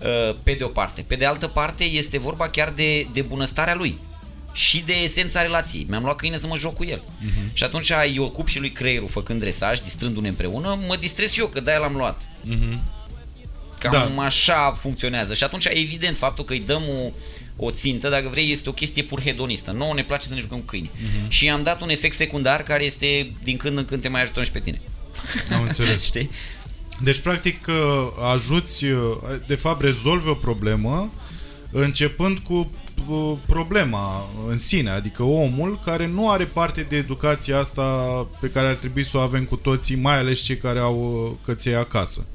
Uh, 0.00 0.36
Pe 0.42 0.52
de 0.52 0.64
o 0.64 0.68
parte. 0.68 1.04
Pe 1.06 1.14
de 1.14 1.24
altă 1.24 1.46
parte 1.46 1.84
este 1.84 2.18
vorba 2.18 2.48
chiar 2.48 2.72
de, 2.72 3.08
de 3.12 3.22
bunăstarea 3.22 3.74
lui 3.74 3.98
și 4.52 4.82
de 4.86 4.92
esența 4.92 5.42
relației. 5.42 5.86
Mi-am 5.88 6.02
luat 6.02 6.16
câine 6.16 6.36
să 6.36 6.46
mă 6.46 6.56
joc 6.56 6.74
cu 6.74 6.84
el. 6.84 6.98
Uh-huh. 7.00 7.52
Și 7.52 7.64
atunci 7.64 7.90
îi 8.06 8.18
ocup 8.18 8.48
și 8.48 8.58
lui 8.58 8.72
creierul 8.72 9.08
făcând 9.08 9.40
dresaj, 9.40 9.80
distrându-ne 9.80 10.28
împreună, 10.28 10.78
mă 10.86 10.96
distrez 10.96 11.32
și 11.32 11.40
eu, 11.40 11.46
că 11.46 11.60
de-aia 11.60 11.78
l-am 11.78 11.94
luat. 11.96 12.20
Cam 13.88 13.92
Da. 13.92 14.12
da. 14.16 14.22
așa 14.22 14.72
funcționează. 14.78 15.34
Și 15.34 15.44
atunci, 15.44 15.64
evident, 15.64 16.16
faptul 16.16 16.44
că 16.44 16.52
îi 16.52 16.62
dăm 16.66 16.82
o, 16.88 17.10
o 17.66 17.70
țintă, 17.70 18.08
dacă 18.08 18.28
vrei, 18.28 18.50
este 18.50 18.68
o 18.68 18.72
chestie 18.72 19.02
pur 19.02 19.22
hedonistă. 19.22 19.70
Nouă 19.70 19.94
ne 19.94 20.04
place 20.04 20.26
să 20.26 20.34
ne 20.34 20.40
jucăm 20.40 20.58
cu 20.58 20.64
câini. 20.64 20.90
Uh-huh. 20.94 21.28
Și 21.28 21.50
am 21.50 21.62
dat 21.62 21.82
un 21.82 21.88
efect 21.88 22.16
secundar 22.16 22.62
care 22.62 22.84
este 22.84 23.32
din 23.42 23.56
când 23.56 23.78
în 23.78 23.84
când 23.84 24.02
te 24.02 24.08
mai 24.08 24.22
ajutăm 24.22 24.44
și 24.44 24.50
pe 24.50 24.60
tine. 24.60 24.80
Am 25.52 25.62
înțeles. 25.62 26.04
Știi? 26.10 26.30
Deci, 27.02 27.18
practic, 27.18 27.66
uh, 27.68 27.74
ajuți, 28.32 28.84
uh, 28.84 29.16
de 29.46 29.54
fapt, 29.54 29.82
rezolvi 29.82 30.28
o 30.28 30.34
problemă 30.34 31.12
începând 31.70 32.38
cu 32.38 32.70
uh, 33.08 33.32
problema 33.46 34.28
în 34.48 34.58
sine, 34.58 34.90
adică 34.90 35.22
omul 35.22 35.80
care 35.84 36.06
nu 36.06 36.30
are 36.30 36.44
parte 36.44 36.86
de 36.88 36.96
educația 36.96 37.58
asta 37.58 37.82
pe 38.40 38.50
care 38.50 38.66
ar 38.66 38.74
trebui 38.74 39.04
să 39.04 39.16
o 39.16 39.20
avem 39.20 39.44
cu 39.44 39.56
toții, 39.56 39.96
mai 39.96 40.18
ales 40.18 40.40
cei 40.40 40.56
care 40.56 40.78
au 40.78 41.24
uh, 41.24 41.46
căței 41.46 41.74
acasă, 41.74 42.26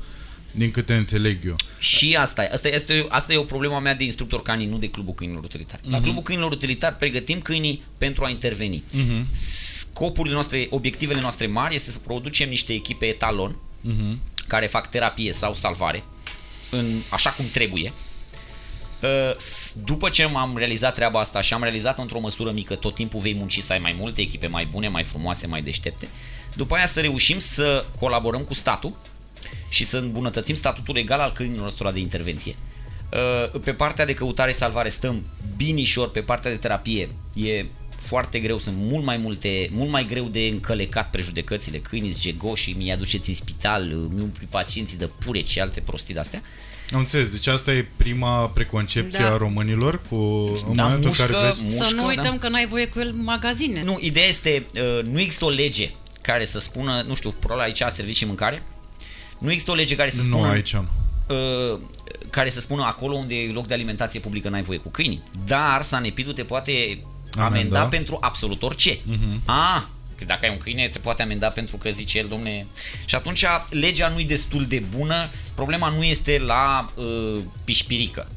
din 0.51 0.71
câte 0.71 0.93
înțeleg 0.93 1.45
eu. 1.45 1.55
Și 1.79 2.15
asta 2.19 2.43
e. 2.43 2.49
Asta, 2.53 2.67
este, 2.67 3.05
asta 3.09 3.33
e 3.33 3.37
o 3.37 3.43
problemă 3.43 3.75
a 3.75 3.79
mea 3.79 3.95
de 3.95 4.03
instructor 4.03 4.41
canin, 4.41 4.69
nu 4.69 4.77
de 4.77 4.89
clubul 4.89 5.13
câinilor 5.13 5.43
utilitari. 5.43 5.81
Mhm. 5.83 5.91
La 5.91 6.01
clubul 6.01 6.21
câinilor 6.21 6.51
utilitari 6.51 6.95
pregătim 6.95 7.39
câinii 7.39 7.83
pentru 7.97 8.23
a 8.25 8.29
interveni. 8.29 8.83
Mhm. 8.93 9.27
Scopurile 9.31 10.33
noastre, 10.33 10.67
obiectivele 10.69 11.19
noastre 11.21 11.47
mari 11.47 11.75
este 11.75 11.91
să 11.91 11.97
producem 11.99 12.49
niște 12.49 12.73
echipe 12.73 13.05
etalon 13.05 13.55
Mhm. 13.81 14.21
care 14.47 14.65
fac 14.65 14.89
terapie 14.89 15.31
sau 15.33 15.53
salvare 15.53 16.03
în, 16.69 16.85
așa 17.09 17.29
cum 17.29 17.45
trebuie. 17.53 17.93
Uh, 19.01 19.35
s- 19.37 19.75
După 19.85 20.09
ce 20.09 20.23
am 20.23 20.57
realizat 20.57 20.95
treaba 20.95 21.19
asta 21.19 21.41
și 21.41 21.53
am 21.53 21.61
realizat 21.61 21.97
într-o 21.97 22.19
măsură 22.19 22.51
mică, 22.51 22.75
tot 22.75 22.95
timpul 22.95 23.19
vei 23.19 23.33
munci 23.33 23.59
să 23.59 23.73
ai 23.73 23.79
mai 23.79 23.95
multe 23.99 24.21
echipe 24.21 24.47
mai 24.47 24.65
bune, 24.65 24.87
mai 24.87 25.03
frumoase, 25.03 25.47
mai 25.47 25.61
deștepte. 25.61 26.07
După 26.55 26.75
aia 26.75 26.85
să 26.87 26.99
reușim 27.01 27.39
să 27.39 27.85
colaborăm 27.99 28.41
cu 28.41 28.53
statul 28.53 28.93
și 29.69 29.83
să 29.85 29.97
îmbunătățim 29.97 30.55
statutul 30.55 30.95
legal 30.95 31.19
al 31.19 31.31
câinilor 31.31 31.65
ăstora 31.65 31.91
de 31.91 31.99
intervenție. 31.99 32.55
Uh, 33.53 33.59
Pe 33.63 33.73
partea 33.73 34.05
de 34.05 34.13
căutare 34.13 34.51
salvare 34.51 34.89
stăm 34.89 35.23
binișor, 35.57 36.11
pe 36.11 36.19
partea 36.19 36.51
de 36.51 36.57
terapie 36.57 37.09
e 37.33 37.65
foarte 37.99 38.39
greu, 38.39 38.57
sunt 38.57 38.75
mult 38.77 39.05
mai 39.05 39.17
multe, 39.17 39.69
mult 39.71 39.89
mai 39.89 40.05
greu 40.05 40.27
de 40.27 40.39
încălecat 40.39 41.09
prejudecățile, 41.09 41.77
câinii 41.77 42.15
gegoși, 42.19 42.71
mi-i 42.77 42.91
aduceți 42.91 43.29
în 43.29 43.35
spital, 43.35 43.83
mi 43.85 44.21
umpli 44.21 44.47
pacienții 44.49 44.97
de 44.97 45.09
pureci 45.25 45.49
și 45.49 45.59
alte 45.59 45.79
prostii 45.79 46.13
de-astea. 46.13 46.41
Am 46.93 46.99
înțeles, 46.99 47.29
deci 47.31 47.47
asta 47.47 47.73
e 47.73 47.87
prima 47.97 48.47
preconcepție 48.47 49.23
Da. 49.23 49.33
a 49.33 49.37
românilor 49.37 50.01
cu 50.09 50.15
în 50.67 50.73
Da, 50.73 50.83
momentul 50.83 51.09
în 51.09 51.15
care 51.15 51.31
mușcă, 51.31 51.45
vezi... 51.45 51.61
Mușcă, 51.61 51.83
să 51.83 51.95
nu 51.95 52.05
uităm 52.05 52.23
da. 52.23 52.37
că 52.37 52.49
n-ai 52.49 52.67
voie 52.67 52.87
cu 52.87 52.99
el 52.99 53.11
în 53.13 53.23
magazine. 53.23 53.83
Nu, 53.83 53.97
ideea 54.01 54.25
este, 54.27 54.65
uh, 54.75 55.03
nu 55.03 55.19
există 55.19 55.45
o 55.45 55.49
lege 55.49 55.89
care 56.21 56.45
să 56.45 56.59
spună, 56.59 57.03
nu 57.07 57.13
știu, 57.13 57.29
probabil 57.29 57.63
aici 57.63 57.83
servicii 57.93 58.25
mâncare, 58.25 58.63
Nu 59.39 59.51
există 59.51 59.71
o 59.71 59.73
lege 59.73 59.95
care 59.95 60.09
să 60.09 60.17
Nu, 60.17 60.23
spună 60.23 60.47
aici 60.47 60.73
nu. 60.73 60.85
uh, 61.27 61.79
care 62.29 62.49
să 62.49 62.59
spună 62.59 62.83
acolo 62.83 63.15
unde 63.15 63.35
e 63.35 63.51
loc 63.51 63.67
de 63.67 63.73
alimentație 63.73 64.19
publică 64.19 64.49
n-ai 64.49 64.61
voie 64.63 64.77
cu 64.77 64.89
câinii. 64.89 65.23
Dar 65.45 65.81
Sanepidul 65.81 66.33
te 66.33 66.43
poate 66.43 66.71
amenda, 67.35 67.45
Amenda. 67.45 67.83
pentru 67.83 68.17
absolut 68.21 68.63
orice. 68.63 68.95
Uh-huh. 68.95 69.39
Ah, 69.45 69.81
că 70.15 70.25
dacă 70.25 70.45
ai 70.45 70.51
un 70.51 70.57
câine 70.57 70.87
te 70.87 70.99
poate 70.99 71.21
amenda 71.21 71.47
pentru 71.47 71.77
că 71.77 71.89
zice 71.89 72.17
el, 72.17 72.27
domne... 72.27 72.65
Și 73.05 73.15
atunci 73.15 73.45
legea 73.69 74.07
nu 74.07 74.19
e 74.19 74.25
destul 74.25 74.65
de 74.65 74.83
bună, 74.97 75.29
problema 75.55 75.89
nu 75.89 76.03
este 76.03 76.39
la 76.45 76.85
uh, 76.95 77.37
pișpirică. 77.63 78.27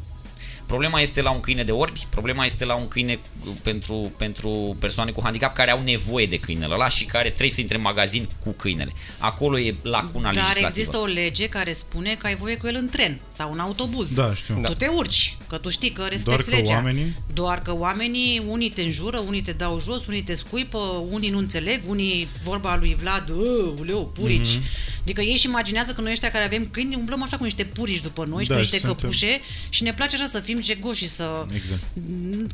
Problema 0.73 1.01
este 1.01 1.23
la 1.23 1.31
un 1.31 1.41
câine 1.41 1.63
de 1.65 1.73
orbi, 1.73 2.07
problema 2.11 2.45
este 2.45 2.65
la 2.65 2.75
un 2.75 2.89
câine 2.89 3.19
pentru, 3.63 4.13
pentru 4.17 4.77
persoane 4.81 5.11
cu 5.11 5.21
handicap 5.23 5.55
care 5.55 5.71
au 5.71 5.83
nevoie 5.83 6.27
de 6.27 6.39
câinele 6.39 6.75
ăla 6.75 6.89
și 6.89 7.05
care 7.05 7.29
trebuie 7.29 7.51
să 7.51 7.61
intre 7.61 7.77
în 7.77 7.83
magazin 7.83 8.29
cu 8.45 8.51
câinele. 8.51 8.93
Acolo 9.19 9.59
e 9.59 9.75
lacuna 9.83 10.23
Dar 10.25 10.35
legislativă. 10.35 10.67
există 10.67 10.99
o 10.99 11.05
lege 11.05 11.49
care 11.49 11.73
spune 11.73 12.15
că 12.15 12.27
ai 12.27 12.37
voie 12.37 12.57
cu 12.57 12.67
el 12.67 12.75
în 12.79 12.89
tren 12.89 13.21
sau 13.35 13.53
în 13.53 13.59
autobuz. 13.59 14.15
Da, 14.15 14.35
știu. 14.35 14.61
Tu 14.65 14.75
te 14.75 14.87
urci, 14.87 15.37
că 15.49 15.57
tu 15.57 15.69
știi 15.69 15.91
că 15.91 16.03
respecti 16.03 16.25
Doar 16.25 16.41
că 16.43 16.51
legea. 16.51 16.73
oamenii? 16.75 17.17
Doar 17.33 17.63
că 17.63 17.75
oamenii, 17.75 18.43
unii 18.49 18.71
te 18.71 18.83
înjură, 18.83 19.19
unii 19.19 19.43
te 19.43 19.53
dau 19.53 19.81
jos, 19.81 20.07
unii 20.07 20.23
te 20.23 20.35
scuipă, 20.35 21.05
unii 21.11 21.31
nu 21.31 21.39
înțeleg, 21.39 21.81
unii 21.87 22.29
vorba 22.43 22.77
lui 22.77 22.97
Vlad, 23.01 23.31
"Ă, 23.31 23.75
uleu, 23.79 24.07
purici. 24.07 24.55
Mhm. 24.55 24.63
Adică 25.03 25.21
ei 25.21 25.37
și 25.37 25.47
imaginează 25.47 25.93
că 25.93 26.01
noi 26.01 26.11
ăștia 26.13 26.31
care 26.31 26.45
avem 26.45 26.69
câini 26.71 26.95
umblăm 26.95 27.23
așa 27.23 27.37
cu 27.37 27.45
niște 27.45 27.65
purici 27.65 28.01
după 28.01 28.25
noi 28.25 28.43
și 28.43 28.49
Da, 28.49 28.55
cu 28.57 28.63
și 28.63 28.69
niște 28.71 28.87
suntem- 28.87 29.09
căpușe 29.11 29.41
și 29.69 29.83
ne 29.83 29.93
place 29.95 30.17
așa 30.17 30.27
să 30.27 30.41
fim 30.41 30.61
jegoși 30.63 31.03
și 31.03 31.09
să... 31.09 31.47
Exact. 31.55 31.83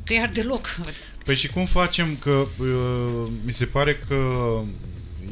Că 0.04 0.12
iar 0.12 0.30
deloc. 0.30 0.80
Păi 1.24 1.34
și 1.34 1.48
cum 1.48 1.66
facem 1.66 2.16
că 2.16 2.30
uh, 2.30 3.30
mi 3.44 3.52
se 3.52 3.64
pare 3.64 4.00
că 4.08 4.16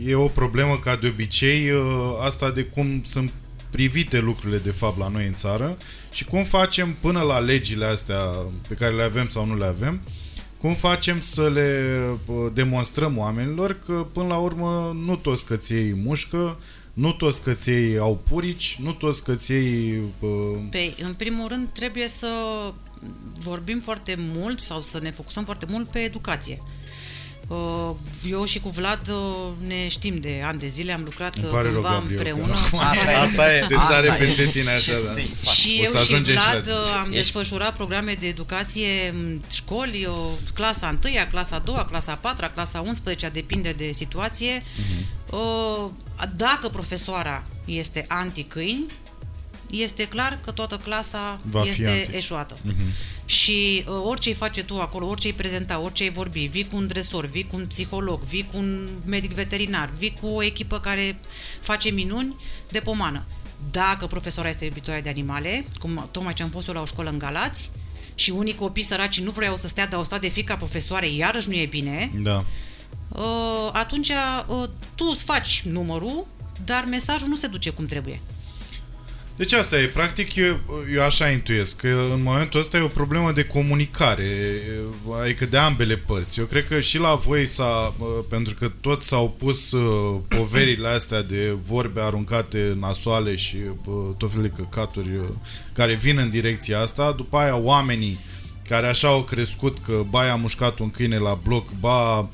e 0.04 0.14
o 0.14 0.26
problemă 0.26 0.78
ca 0.78 0.96
de 0.96 1.06
obicei 1.06 1.70
uh, 1.70 1.80
asta 2.20 2.50
de 2.50 2.62
cum 2.62 3.02
sunt 3.04 3.32
privite 3.70 4.18
lucrurile 4.18 4.58
de 4.58 4.70
fapt 4.70 4.98
la 4.98 5.08
noi 5.08 5.26
în 5.26 5.34
țară 5.34 5.76
și 6.12 6.24
cum 6.24 6.44
facem 6.44 6.96
până 7.00 7.20
la 7.20 7.38
legile 7.38 7.84
astea 7.84 8.20
pe 8.68 8.74
care 8.74 8.94
le 8.94 9.02
avem 9.02 9.28
sau 9.28 9.46
nu 9.46 9.56
le 9.56 9.66
avem 9.66 10.00
cum 10.60 10.74
facem 10.74 11.20
să 11.20 11.48
le 11.48 12.00
uh, 12.26 12.50
demonstrăm 12.54 13.18
oamenilor 13.18 13.78
că 13.86 14.06
până 14.12 14.26
la 14.26 14.36
urmă 14.36 14.96
nu 15.04 15.16
toți 15.16 15.46
căței 15.46 15.94
mușcă, 16.04 16.58
nu 16.96 17.12
toți 17.12 17.42
căței 17.42 17.98
au 17.98 18.20
purici, 18.28 18.78
nu 18.82 18.92
toți 18.92 19.24
căței 19.24 19.98
uh, 20.20 20.30
Pe, 20.70 20.94
în 21.02 21.14
primul 21.14 21.48
rând, 21.48 21.68
trebuie 21.72 22.08
să 22.08 22.28
vorbim 23.32 23.80
foarte 23.80 24.14
mult 24.34 24.58
sau 24.58 24.82
să 24.82 25.00
ne 25.00 25.10
focusăm 25.10 25.44
foarte 25.44 25.66
mult 25.68 25.88
pe 25.88 25.98
educație. 25.98 26.58
Uh, 27.48 27.90
Eu 28.30 28.44
și 28.44 28.60
cu 28.60 28.68
Vlad 28.68 29.08
uh, 29.08 29.66
ne 29.66 29.88
știm 29.88 30.18
de 30.20 30.42
ani 30.44 30.58
de 30.58 30.66
zile, 30.66 30.92
am 30.92 31.02
lucrat 31.04 31.34
Îmi 31.34 31.44
uh, 31.44 31.50
pare 31.50 31.62
rău, 31.62 31.72
cândva 31.72 31.90
Gabriel, 31.92 32.22
că 32.22 32.28
împreună. 32.28 32.54
acum- 32.66 32.78
Asta 32.78 33.10
e. 33.10 33.16
Asta 33.16 33.54
e. 33.54 33.64
se 33.66 33.74
Asta 33.74 33.86
sare 33.92 34.06
e. 34.06 34.12
peste 34.24 34.44
tine 34.46 34.70
așa, 34.70 34.92
Ce 34.92 34.92
da. 35.04 35.10
să-i 35.12 35.34
faci? 35.42 35.54
Și 35.54 35.76
O 35.80 35.84
eu 35.84 35.90
să 35.90 35.96
și 35.96 36.02
ajungem 36.02 36.34
și 36.36 36.40
Vlad 36.50 36.68
la- 36.68 36.74
uh, 36.74 36.92
am 36.98 37.04
Ești- 37.04 37.14
desfășurat 37.14 37.74
programe 37.76 38.16
de 38.20 38.26
educație 38.26 39.08
în 39.12 39.40
școli, 39.50 40.06
o, 40.06 40.16
clasa 40.54 40.98
1, 41.04 41.12
clasa 41.30 41.58
2, 41.58 41.84
clasa 41.88 42.14
4, 42.14 42.50
clasa 42.54 42.80
11, 42.80 43.28
depinde 43.28 43.72
de 43.76 43.92
situație. 43.92 44.62
Uh, 45.30 45.84
Dacă 46.36 46.68
profesoara 46.68 47.44
este 47.64 48.04
anti-câini, 48.08 48.84
este 49.70 50.08
clar 50.08 50.38
că 50.44 50.50
toată 50.50 50.76
clasa 50.76 51.40
Va 51.44 51.62
fi 51.62 51.68
este 51.68 51.88
anti. 52.04 52.16
eșuată. 52.16 52.56
Și 53.24 53.84
uh, 53.88 53.94
orice 54.04 54.28
îi 54.28 54.34
face 54.34 54.64
tu 54.64 54.80
acolo, 54.80 55.06
orice 55.06 55.26
îi 55.26 55.32
prezenta, 55.32 55.78
orice 55.80 56.02
îi 56.02 56.10
vorbi, 56.10 56.46
vii 56.46 56.66
cu 56.66 56.76
un 56.76 56.86
dresor, 56.86 57.26
vii 57.26 57.46
cu 57.46 57.56
un 57.56 57.66
psiholog, 57.66 58.22
vii 58.22 58.48
cu 58.52 58.56
un 58.58 58.88
medic 59.04 59.32
veterinar, 59.32 59.90
vii 59.98 60.16
cu 60.20 60.26
o 60.26 60.42
echipă 60.42 60.80
care 60.80 61.18
face 61.60 61.90
minuni 61.90 62.36
de 62.70 62.80
pomană. 62.80 63.26
Dacă 63.70 64.06
profesora 64.06 64.48
este 64.48 64.64
iubitoare 64.64 65.00
de 65.00 65.08
animale, 65.08 65.66
cum 65.80 66.08
tocmai 66.10 66.32
ce 66.34 66.42
am 66.42 66.48
fost 66.50 66.68
eu 66.68 66.74
la 66.74 66.80
o 66.80 66.84
școală 66.84 67.10
în 67.10 67.18
Galați, 67.18 67.70
și 68.14 68.30
unii 68.30 68.54
copii 68.54 68.82
săraci 68.82 69.20
nu 69.20 69.30
vreau 69.30 69.56
să 69.56 69.68
stea, 69.68 69.86
dar 69.86 69.98
au 69.98 70.04
stat 70.04 70.20
de 70.20 70.28
fica 70.28 70.56
profesoare, 70.56 71.08
iarăși 71.08 71.48
nu 71.48 71.54
e 71.54 71.66
bine, 71.66 72.10
Da. 72.22 72.44
uh, 73.08 73.70
atunci 73.72 74.08
uh, 74.08 74.68
tu 74.94 75.04
îți 75.12 75.24
faci 75.24 75.62
numărul, 75.62 76.26
dar 76.64 76.84
mesajul 76.84 77.28
nu 77.28 77.36
se 77.36 77.46
duce 77.46 77.70
cum 77.70 77.86
trebuie. 77.86 78.20
Deci 79.36 79.52
asta 79.52 79.78
e, 79.78 79.86
practic 79.86 80.34
eu, 80.34 80.60
eu 80.94 81.02
așa 81.02 81.28
intuiesc, 81.30 81.76
că 81.76 81.88
în 82.14 82.22
momentul 82.22 82.60
ăsta 82.60 82.76
e 82.76 82.80
o 82.80 82.86
problemă 82.86 83.32
de 83.32 83.44
comunicare, 83.44 84.60
adică 85.22 85.46
de 85.46 85.56
ambele 85.56 85.96
părți. 85.96 86.38
Eu 86.38 86.44
cred 86.44 86.68
că 86.68 86.80
și 86.80 86.98
la 86.98 87.14
voi 87.14 87.46
s-a, 87.46 87.94
pentru 88.28 88.54
că 88.54 88.70
toți 88.80 89.06
s-au 89.06 89.34
pus 89.38 89.72
uh, 89.72 90.20
poverile 90.28 90.88
astea 90.88 91.22
de 91.22 91.56
vorbe 91.66 92.00
aruncate 92.00 92.76
nasoale 92.80 93.36
și 93.36 93.56
uh, 93.56 93.94
tot 94.16 94.30
felul 94.30 94.44
de 94.44 94.52
căcaturi 94.56 95.08
uh, 95.08 95.24
care 95.72 95.94
vin 95.94 96.18
în 96.18 96.30
direcția 96.30 96.80
asta, 96.80 97.12
după 97.12 97.36
aia 97.36 97.56
oamenii 97.56 98.18
care 98.68 98.86
așa 98.86 99.08
au 99.08 99.22
crescut 99.22 99.78
că 99.78 100.02
ba 100.10 100.24
i-a 100.24 100.36
mușcat 100.36 100.78
un 100.78 100.90
câine 100.90 101.18
la 101.18 101.38
bloc, 101.42 101.68
ba 101.80 102.18
uh, 102.18 102.28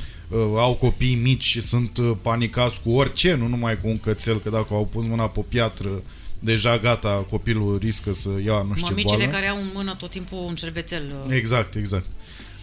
au 0.56 0.74
copii 0.74 1.14
mici 1.14 1.44
și 1.44 1.60
sunt 1.60 1.96
uh, 1.96 2.12
panicați 2.22 2.82
cu 2.82 2.90
orice, 2.90 3.34
nu 3.34 3.46
numai 3.46 3.78
cu 3.80 3.88
un 3.88 3.98
cățel, 3.98 4.38
că 4.40 4.50
dacă 4.50 4.66
au 4.70 4.86
pus 4.86 5.04
mâna 5.04 5.28
pe 5.28 5.38
o 5.38 5.42
piatră, 5.42 5.88
deja 6.42 6.78
gata, 6.78 7.26
copilul 7.30 7.78
riscă 7.78 8.12
să 8.12 8.28
ia 8.44 8.62
nu 8.68 8.74
știu 8.74 8.86
ce 8.86 8.92
Mămicile 8.92 9.16
boală. 9.16 9.32
care 9.32 9.46
au 9.46 9.56
în 9.56 9.68
mână 9.74 9.94
tot 9.94 10.10
timpul 10.10 10.38
un 10.38 10.54
cervețel. 10.54 11.02
uh, 11.26 11.34
Exact, 11.34 11.74
exact. 11.74 12.06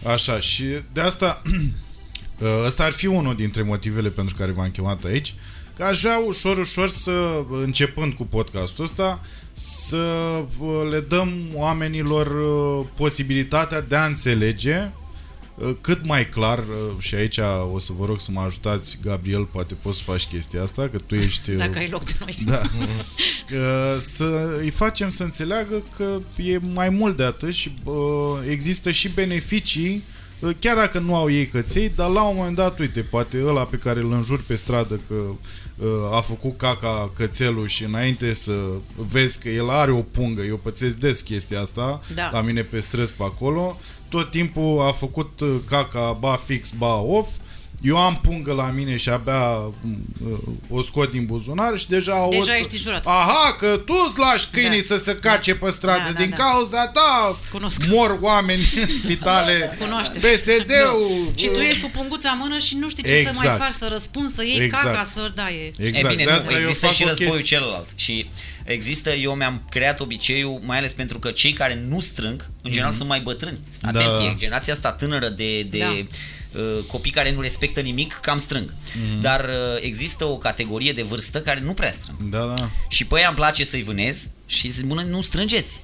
Așa, 0.06 0.40
și 0.40 0.64
de 0.92 1.00
asta 1.00 1.42
ăsta 2.66 2.84
ar 2.84 2.92
fi 2.92 3.06
unul 3.06 3.34
dintre 3.34 3.62
motivele 3.62 4.08
pentru 4.08 4.34
care 4.38 4.50
v-am 4.50 4.70
chemat 4.70 5.04
aici, 5.04 5.34
că 5.76 5.84
aș 5.84 6.00
vrea 6.00 6.18
ușor, 6.18 6.58
ușor 6.58 6.88
să, 6.88 7.44
începând 7.50 8.12
cu 8.12 8.24
podcastul 8.24 8.84
ăsta, 8.84 9.20
să 9.52 9.96
uh, 10.58 10.88
le 10.90 11.00
dăm 11.00 11.32
oamenilor 11.54 12.26
uh, 12.26 12.86
posibilitatea 12.96 13.80
de 13.80 13.96
a 13.96 14.04
înțelege 14.04 14.76
uh, 14.76 14.99
cât 15.80 16.06
mai 16.06 16.28
clar 16.28 16.58
uh, 16.58 16.64
și 16.98 17.14
aici 17.14 17.38
o 17.72 17.78
să 17.78 17.92
vă 17.98 18.04
rog 18.04 18.20
să 18.20 18.30
mă 18.30 18.40
ajutați, 18.40 18.98
Gabriel, 19.02 19.44
poate 19.44 19.74
poți 19.74 19.96
să 19.96 20.02
faci 20.04 20.26
chestia 20.26 20.62
asta, 20.62 20.88
că 20.88 20.98
tu 21.06 21.14
ești... 21.14 21.50
uh, 21.50 21.56
Dacă 21.56 21.78
ai 21.78 21.88
loc 21.88 22.04
de 22.04 22.12
noi. 22.20 22.38
da. 22.44 22.62
Uh, 23.52 23.96
să 23.98 24.56
îi 24.60 24.70
facem 24.70 25.08
să 25.08 25.22
înțeleagă 25.22 25.82
că 25.96 26.16
e 26.42 26.58
mai 26.58 26.88
mult 26.88 27.16
de 27.16 27.22
atât 27.22 27.52
și 27.52 27.78
uh, 27.84 27.94
există 28.50 28.90
și 28.90 29.08
beneficii 29.08 30.02
uh, 30.38 30.50
chiar 30.58 30.76
dacă 30.76 30.98
nu 30.98 31.14
au 31.14 31.30
ei 31.30 31.46
căței, 31.46 31.92
dar 31.96 32.10
la 32.10 32.22
un 32.22 32.36
moment 32.36 32.56
dat, 32.56 32.78
uite, 32.78 33.00
poate 33.00 33.42
ăla 33.46 33.62
pe 33.62 33.76
care 33.76 34.00
îl 34.00 34.12
înjuri 34.12 34.42
pe 34.42 34.54
stradă 34.54 35.00
că 35.08 35.14
uh, 35.14 35.34
a 36.12 36.20
făcut 36.20 36.58
caca 36.58 37.10
cățelul 37.16 37.66
și 37.66 37.84
înainte 37.84 38.32
să 38.32 38.52
vezi 38.96 39.38
că 39.40 39.48
el 39.48 39.70
are 39.70 39.90
o 39.92 40.00
pungă, 40.02 40.42
eu 40.42 40.56
pățesc 40.56 40.96
des 40.96 41.20
chestia 41.20 41.60
asta 41.60 42.00
Da. 42.14 42.30
la 42.32 42.40
mine 42.40 42.62
pe 42.62 42.80
străzi 42.80 43.12
pe 43.12 43.22
acolo, 43.22 43.78
tot 44.08 44.30
timpul 44.30 44.80
a 44.86 44.92
făcut 44.92 45.40
uh, 45.40 45.54
caca 45.68 46.16
ba 46.20 46.34
fix, 46.34 46.70
ba 46.70 46.94
off, 47.00 47.28
eu 47.80 47.96
am 47.98 48.16
pungă 48.22 48.52
la 48.52 48.70
mine 48.70 48.96
și 48.96 49.08
abia 49.08 49.50
uh, 49.50 50.38
o 50.68 50.82
scot 50.82 51.10
din 51.10 51.26
buzunar 51.26 51.78
și 51.78 51.88
deja 51.88 52.12
aud... 52.12 52.36
Deja 52.36 52.56
ești 52.56 52.72
înjurat. 52.72 53.06
Aha, 53.06 53.56
că 53.58 53.82
tu 53.86 53.92
îți 54.08 54.18
lași 54.18 54.46
câinii 54.52 54.84
Da. 54.88 54.96
să 54.96 55.02
se 55.04 55.16
cace 55.16 55.54
pe 55.54 55.70
stradă. 55.70 56.02
Da, 56.06 56.12
da, 56.12 56.18
din 56.20 56.30
da. 56.30 56.36
cauza 56.36 56.86
ta 56.86 57.38
Cunosc. 57.50 57.82
mor 57.88 58.18
oameni 58.20 58.60
în 58.82 58.88
spitale. 58.88 59.52
Cunoaște. 59.80 60.18
PSD-ul... 60.18 61.30
Și 61.36 61.46
tu 61.46 61.58
ești 61.60 61.82
cu 61.82 61.90
punguța 61.90 62.30
în 62.30 62.38
mână 62.40 62.58
și 62.58 62.76
nu 62.76 62.88
știi 62.88 63.02
ce 63.02 63.08
să 63.08 63.14
Exact. 63.18 63.36
mai 63.46 63.56
faci, 63.58 63.72
să 63.72 63.88
răspunzi, 63.90 64.34
să 64.34 64.44
iei 64.44 64.58
Exact. 64.64 64.84
caca, 64.84 65.04
să 65.04 65.32
da, 65.34 65.50
e... 65.50 65.72
Exact, 65.78 66.04
e 66.04 66.08
bine, 66.08 66.24
de 66.24 66.30
nu, 66.30 66.36
asta 66.36 66.52
eu 66.52 66.58
există 66.58 66.86
fac 66.86 66.94
și 66.94 67.02
o 67.02 67.06
războiul 67.06 67.34
chestie. 67.34 67.56
celălalt. 67.56 67.88
Și 67.94 68.28
există, 68.64 69.10
eu 69.14 69.34
mi-am 69.34 69.62
creat 69.70 70.00
obiceiul, 70.00 70.60
mai 70.64 70.78
ales 70.78 70.90
pentru 70.92 71.18
că 71.18 71.30
cei 71.30 71.52
care 71.52 71.84
nu 71.88 72.00
strâng, 72.00 72.46
în 72.62 72.70
general, 72.70 72.92
sunt 72.92 73.08
mai 73.08 73.20
bătrâni. 73.20 73.58
Atenție, 73.82 74.26
Da. 74.28 74.34
generația 74.38 74.72
asta 74.72 74.92
tânără 74.92 75.28
de, 75.28 75.62
de 75.62 75.78
Da. 75.78 76.06
Uh, 76.52 76.78
copii 76.86 77.10
care 77.10 77.32
nu 77.32 77.40
respectă 77.40 77.80
nimic, 77.80 78.18
cam 78.22 78.38
strâng. 78.38 78.74
Dar 79.20 79.44
uh, 79.44 79.80
există 79.80 80.24
o 80.24 80.38
categorie 80.38 80.92
de 80.92 81.02
vârstă 81.02 81.40
care 81.40 81.60
nu 81.60 81.72
prea 81.72 81.92
strâng. 81.92 82.18
Da, 82.22 82.54
da. 82.56 82.70
Și 82.88 83.06
pe 83.06 83.20
ea 83.20 83.28
îmi 83.28 83.36
place 83.36 83.64
să-i 83.64 83.82
vânez 83.82 84.30
și 84.46 84.68
zic, 84.68 84.84
bună, 84.84 85.02
nu 85.02 85.20
strângeți. 85.20 85.82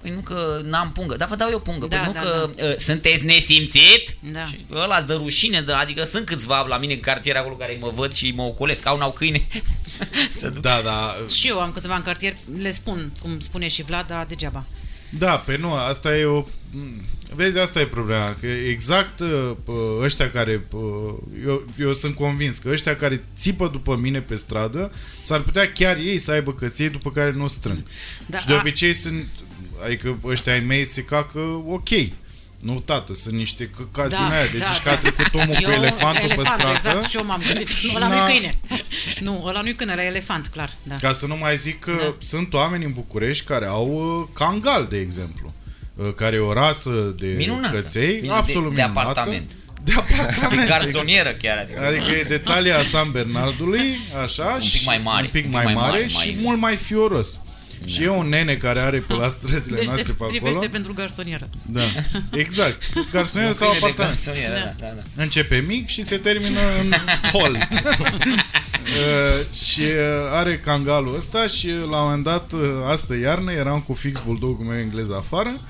Păi 0.00 0.14
nu 0.14 0.20
că 0.20 0.60
n-am 0.64 0.92
pungă, 0.92 1.16
dar 1.16 1.28
vă 1.28 1.36
dau 1.36 1.48
eu 1.50 1.60
pungă. 1.60 1.86
Da, 1.86 1.96
păi 1.96 2.06
nu 2.06 2.12
da, 2.12 2.20
că 2.20 2.50
uh, 2.56 2.76
sunteți 2.76 3.24
nesimțit? 3.24 4.16
Da. 4.32 4.46
Și 4.46 4.58
ăla 4.72 4.96
îți 4.96 5.06
dă 5.06 5.14
rușine, 5.14 5.60
dă, 5.60 5.72
adică 5.72 6.02
sunt 6.02 6.26
câțiva 6.26 6.66
la 6.68 6.78
mine 6.78 6.92
în 6.92 7.00
cartier 7.00 7.36
acolo 7.36 7.54
care 7.54 7.78
mă 7.80 7.92
văd 7.94 8.12
și 8.12 8.32
mă 8.36 8.42
ocolesc, 8.42 8.86
au 8.86 8.98
n-au 8.98 9.12
câine. 9.12 9.46
să 10.40 10.48
duc. 10.48 10.62
Da, 10.62 10.80
da. 10.84 11.16
Și 11.34 11.48
eu 11.48 11.60
am 11.60 11.72
câțiva 11.72 11.94
în 11.94 12.02
cartier, 12.02 12.34
le 12.58 12.70
spun, 12.70 13.12
cum 13.20 13.40
spune 13.40 13.68
și 13.68 13.82
Vlad, 13.82 14.06
dar 14.06 14.26
degeaba. 14.26 14.66
Da, 15.08 15.36
pe 15.36 15.56
nu, 15.56 15.72
asta 15.72 16.16
e 16.16 16.24
o... 16.24 16.44
Vezi, 17.34 17.58
asta 17.58 17.80
e 17.80 17.86
problema, 17.86 18.36
că 18.40 18.46
exact 18.46 19.20
uh, 19.20 19.50
ăștia 20.02 20.30
care... 20.30 20.66
uh, 20.72 21.14
Eu, 21.46 21.62
eu 21.78 21.92
sunt 21.92 22.14
convins 22.14 22.58
că 22.58 22.68
ăștia 22.68 22.96
care 22.96 23.24
țipă 23.38 23.68
după 23.68 23.96
mine 23.96 24.20
pe 24.20 24.34
stradă, 24.34 24.92
s-ar 25.22 25.40
putea 25.40 25.72
chiar 25.72 25.96
ei 25.96 26.18
să 26.18 26.30
aibă 26.30 26.52
căței 26.54 26.88
după 26.88 27.10
care 27.10 27.32
nu 27.32 27.46
strâng. 27.46 27.82
Da, 28.26 28.38
și 28.38 28.46
de 28.46 28.52
a- 28.52 28.56
obicei 28.56 28.92
sunt... 28.92 29.26
Adică 29.84 30.18
ăștia 30.24 30.52
ai 30.52 30.60
mei 30.60 30.84
se 30.84 31.02
cacă 31.02 31.38
ok. 31.68 31.88
Nu, 32.60 32.80
tată, 32.84 33.14
sunt 33.14 33.34
niște 33.34 33.70
căcați 33.76 34.10
Da, 34.10 34.16
din 34.16 34.32
aia. 34.32 34.44
Deci 34.52 34.60
da, 34.60 34.72
și 34.72 34.82
că 34.82 34.88
da. 34.88 34.94
a 34.94 34.96
trecut 34.98 35.34
omul 35.34 35.54
cu 35.54 35.60
Eu, 35.62 35.70
elefantul 35.70 36.26
pe 36.28 36.32
elefantul, 36.34 36.54
stradă. 36.54 36.76
exact, 36.76 37.04
și 37.10 37.16
eu 37.16 37.24
m-am 37.24 37.42
gândit, 37.46 37.68
și 37.68 37.92
ăla 37.96 38.08
nu-i 38.08 38.16
n-a- 38.18 38.24
câine. 38.26 38.58
nu, 39.20 39.44
ăla 39.46 39.60
nu-i 39.60 39.74
câine, 39.74 39.92
era 39.92 40.04
elefant, 40.04 40.46
clar. 40.46 40.76
Da. 40.82 40.94
Ca 40.94 41.12
să 41.12 41.26
nu 41.26 41.36
mai 41.36 41.56
zic 41.56 41.78
că 41.78 41.92
Da. 42.00 42.14
sunt 42.18 42.52
oameni 42.54 42.84
în 42.84 42.92
București 42.92 43.44
care 43.44 43.66
au 43.66 44.18
uh, 44.20 44.28
cangal, 44.38 44.86
de 44.90 44.98
exemplu, 44.98 45.54
uh, 45.56 45.65
care 46.16 46.36
e 46.36 46.38
o 46.38 46.52
rasă 46.52 47.14
de 47.18 47.34
Minunată. 47.36 47.74
căței, 47.76 48.20
De- 48.20 48.28
absolut 48.30 48.74
de 48.74 48.82
minunată. 48.82 49.00
apartament. 49.10 49.50
De 49.84 49.92
apartament. 49.96 50.60
De 50.60 50.66
garsonieră 50.68 51.30
chiar. 51.42 51.58
Adică. 51.58 51.80
Adică 51.86 52.10
e 52.10 52.22
de 52.22 52.38
talia 52.38 52.82
San 52.82 53.10
Bernardului, 53.10 53.98
așa, 54.24 54.44
Un 54.52 54.58
pic 54.58 54.68
și 54.68 54.84
mai 54.86 55.00
mare, 55.04 55.22
un 55.22 55.28
pic 55.32 55.52
mai, 55.52 55.74
mare, 55.74 56.06
și 56.06 56.14
mai- 56.16 56.38
mult 56.42 56.58
mai 56.58 56.76
fioros. 56.76 57.40
Și 57.86 58.02
e 58.02 58.08
un 58.08 58.28
nene 58.28 58.54
care 58.54 58.78
are 58.78 58.98
pe 58.98 59.12
la 59.12 59.28
străzile 59.28 59.76
Deci 59.76 59.84
noastre 59.86 60.04
se 60.06 60.12
pe 60.12 60.14
acolo. 60.24 60.30
potrivește 60.38 60.68
pentru 60.68 60.92
garsonieră. 60.94 61.48
Da, 61.66 61.80
exact. 62.32 62.82
Garsonieră 63.12 63.50
Un 63.52 63.56
sau 63.58 63.68
câine 63.70 63.84
de 63.96 64.02
apartament. 64.02 64.24
garsonieră, 64.24 64.54
Da. 64.54 64.86
da, 64.86 64.92
da, 64.94 65.02
da. 65.14 65.22
Începe 65.22 65.64
mic 65.66 65.88
și 65.88 66.02
se 66.02 66.16
termină 66.16 66.58
în 66.82 66.92
hol. 67.32 67.58
uh, 67.60 69.56
și 69.64 69.80
uh, 69.80 70.30
are 70.32 70.58
cangalul 70.64 71.16
ăsta 71.16 71.46
și 71.46 71.66
uh, 71.66 71.88
la 71.90 71.96
un 71.96 72.04
moment 72.04 72.24
dat, 72.24 72.52
uh, 72.52 72.60
astă 72.90 73.14
iarnă, 73.16 73.52
eram 73.52 73.80
cu 73.80 73.92
fix 73.92 74.20
bulldogul 74.26 74.64
meu 74.64 74.78
englez 74.78 75.10
afară 75.10 75.60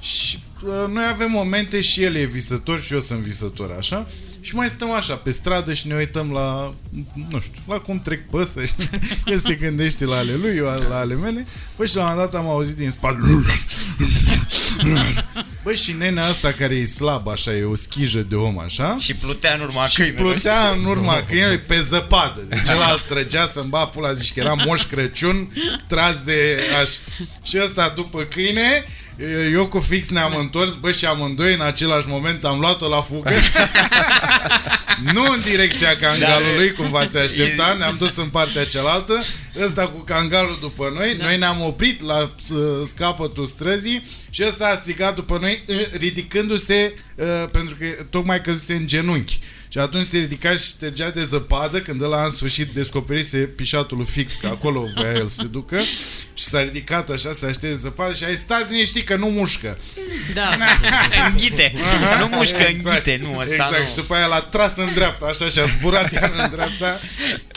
și 0.00 0.38
uh, 0.64 0.72
noi 0.92 1.04
avem 1.12 1.30
momente 1.30 1.80
și 1.80 2.02
el 2.02 2.14
e 2.14 2.24
visător 2.24 2.80
și 2.80 2.92
eu 2.92 3.00
sunt 3.00 3.18
visător, 3.18 3.74
așa? 3.78 4.06
Și 4.40 4.54
mai 4.54 4.68
stăm 4.68 4.90
așa 4.92 5.14
pe 5.14 5.30
stradă 5.30 5.72
și 5.72 5.86
ne 5.86 5.94
uităm 5.94 6.30
la, 6.32 6.74
nu 7.30 7.40
știu, 7.40 7.62
la 7.68 7.78
cum 7.78 8.00
trec 8.00 8.28
păsări. 8.30 8.74
El 9.26 9.38
se 9.38 9.54
gândește 9.54 10.04
la 10.04 10.16
ale 10.16 10.34
lui, 10.34 10.56
eu 10.56 10.64
la 10.64 10.96
ale 10.98 11.14
mele. 11.14 11.46
Păi 11.76 11.86
și 11.86 11.96
la 11.96 12.02
un 12.02 12.08
moment 12.08 12.30
dat 12.30 12.40
am 12.40 12.48
auzit 12.48 12.76
din 12.76 12.90
spate 12.90 13.18
Băi, 15.62 15.76
și 15.76 15.92
nenea 15.98 16.24
asta 16.26 16.52
care 16.52 16.74
e 16.74 16.84
slab, 16.84 17.28
așa, 17.28 17.54
e 17.54 17.62
o 17.64 17.74
schijă 17.74 18.20
de 18.20 18.34
om, 18.34 18.58
așa. 18.58 18.96
Și 18.98 19.14
plutea 19.14 19.54
în 19.54 19.60
urma 19.60 19.86
Și 19.86 19.96
câinelui. 19.96 20.22
plutea 20.30 20.68
în 20.78 20.84
urma 20.84 21.22
câinelui 21.28 21.58
pe 21.58 21.82
zăpadă. 21.82 22.40
Deci 22.48 22.62
celălalt 22.64 23.06
trăgea 23.06 23.46
să-mi 23.46 23.68
ba 23.68 23.86
pula, 23.86 24.12
zici 24.12 24.32
că 24.32 24.40
era 24.40 24.54
Moș 24.54 24.82
Crăciun 24.82 25.52
tras 25.86 26.22
de 26.24 26.60
aș. 26.82 26.90
Și 27.42 27.58
ăsta 27.62 27.92
după 27.96 28.22
câine, 28.22 28.84
eu 29.52 29.66
cu 29.66 29.78
fix 29.78 30.08
ne-am 30.08 30.34
întors, 30.38 30.74
bă, 30.74 30.92
și 30.92 31.04
amândoi 31.06 31.54
în 31.54 31.60
același 31.60 32.06
moment 32.08 32.44
am 32.44 32.60
luat-o 32.60 32.88
la 32.88 33.00
fugă. 33.00 33.30
nu 35.14 35.22
în 35.32 35.40
direcția 35.44 35.96
cangalului, 35.96 36.72
cum 36.72 36.90
v-ați 36.90 37.16
aștepta, 37.18 37.74
ne-am 37.78 37.96
dus 37.98 38.16
în 38.16 38.28
partea 38.28 38.64
cealaltă, 38.64 39.22
ăsta 39.62 39.86
cu 39.88 39.98
cangalul 40.00 40.58
după 40.60 40.92
noi, 40.94 41.16
noi 41.20 41.38
ne-am 41.38 41.60
oprit 41.60 42.02
la 42.02 42.30
s- 42.40 42.88
scapătul 42.88 43.46
străzii 43.46 44.06
și 44.30 44.44
ăsta 44.46 44.66
a 44.66 44.74
strigat 44.74 45.14
după 45.14 45.38
noi 45.40 45.62
uh, 45.66 45.76
ridicându-se 45.92 46.94
uh, 47.14 47.26
pentru 47.52 47.76
că 47.78 47.86
tocmai 48.10 48.40
căzuse 48.40 48.74
în 48.74 48.86
genunchi. 48.86 49.38
Și 49.68 49.78
atunci 49.78 50.06
se 50.06 50.18
ridica 50.18 50.50
și 50.50 50.64
ștergea 50.64 51.10
de 51.10 51.24
zăpadă 51.24 51.80
când 51.80 52.02
ăla 52.02 52.24
în 52.24 52.30
sfârșit 52.30 52.68
descoperise 52.68 53.38
pișatul 53.38 53.96
lui 53.96 54.06
fix, 54.06 54.34
că 54.34 54.46
acolo 54.46 54.82
voia 54.96 55.12
el 55.12 55.28
să 55.28 55.36
se 55.40 55.46
ducă 55.46 55.78
și 56.34 56.44
s-a 56.44 56.60
ridicat 56.62 57.08
așa, 57.10 57.32
să 57.32 57.46
aștepte 57.46 57.68
de 57.68 57.74
zăpadă 57.74 58.14
și 58.14 58.24
a 58.24 58.30
zis, 58.30 58.38
stați 58.38 58.72
liniștit 58.72 59.06
că 59.06 59.16
nu 59.16 59.26
mușcă. 59.26 59.78
Da. 60.34 60.56
Înghite. 61.30 61.72
Nu 62.18 62.36
mușcă, 62.36 62.66
înghite. 62.66 63.20
Nu, 63.22 63.38
ăsta 63.38 63.54
exact. 63.54 63.74
Și 63.74 63.82
nu. 63.88 63.94
după 64.02 64.14
aia 64.14 64.26
l-a 64.26 64.40
tras 64.40 64.76
în 64.76 64.88
dreapta, 64.94 65.26
așa, 65.26 65.48
și 65.48 65.58
a 65.58 65.64
zburat 65.66 66.12
iar 66.12 66.32
în 66.36 66.50
dreapta. 66.50 67.00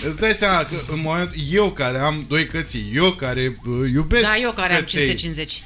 Îți 0.03 0.18
dai 0.18 0.32
seama 0.32 0.63
că 0.63 0.75
în 0.91 1.00
moment, 1.01 1.34
eu 1.51 1.72
care 1.72 2.00
am 2.00 2.25
doi 2.27 2.46
cății, 2.48 2.91
eu 2.94 3.12
care 3.12 3.60
uh, 3.65 3.89
iubesc 3.94 4.24
Da, 4.24 4.38
eu 4.41 4.51
care 4.51 4.74
am 4.74 4.80
căței, 4.80 5.00
550. 5.00 5.63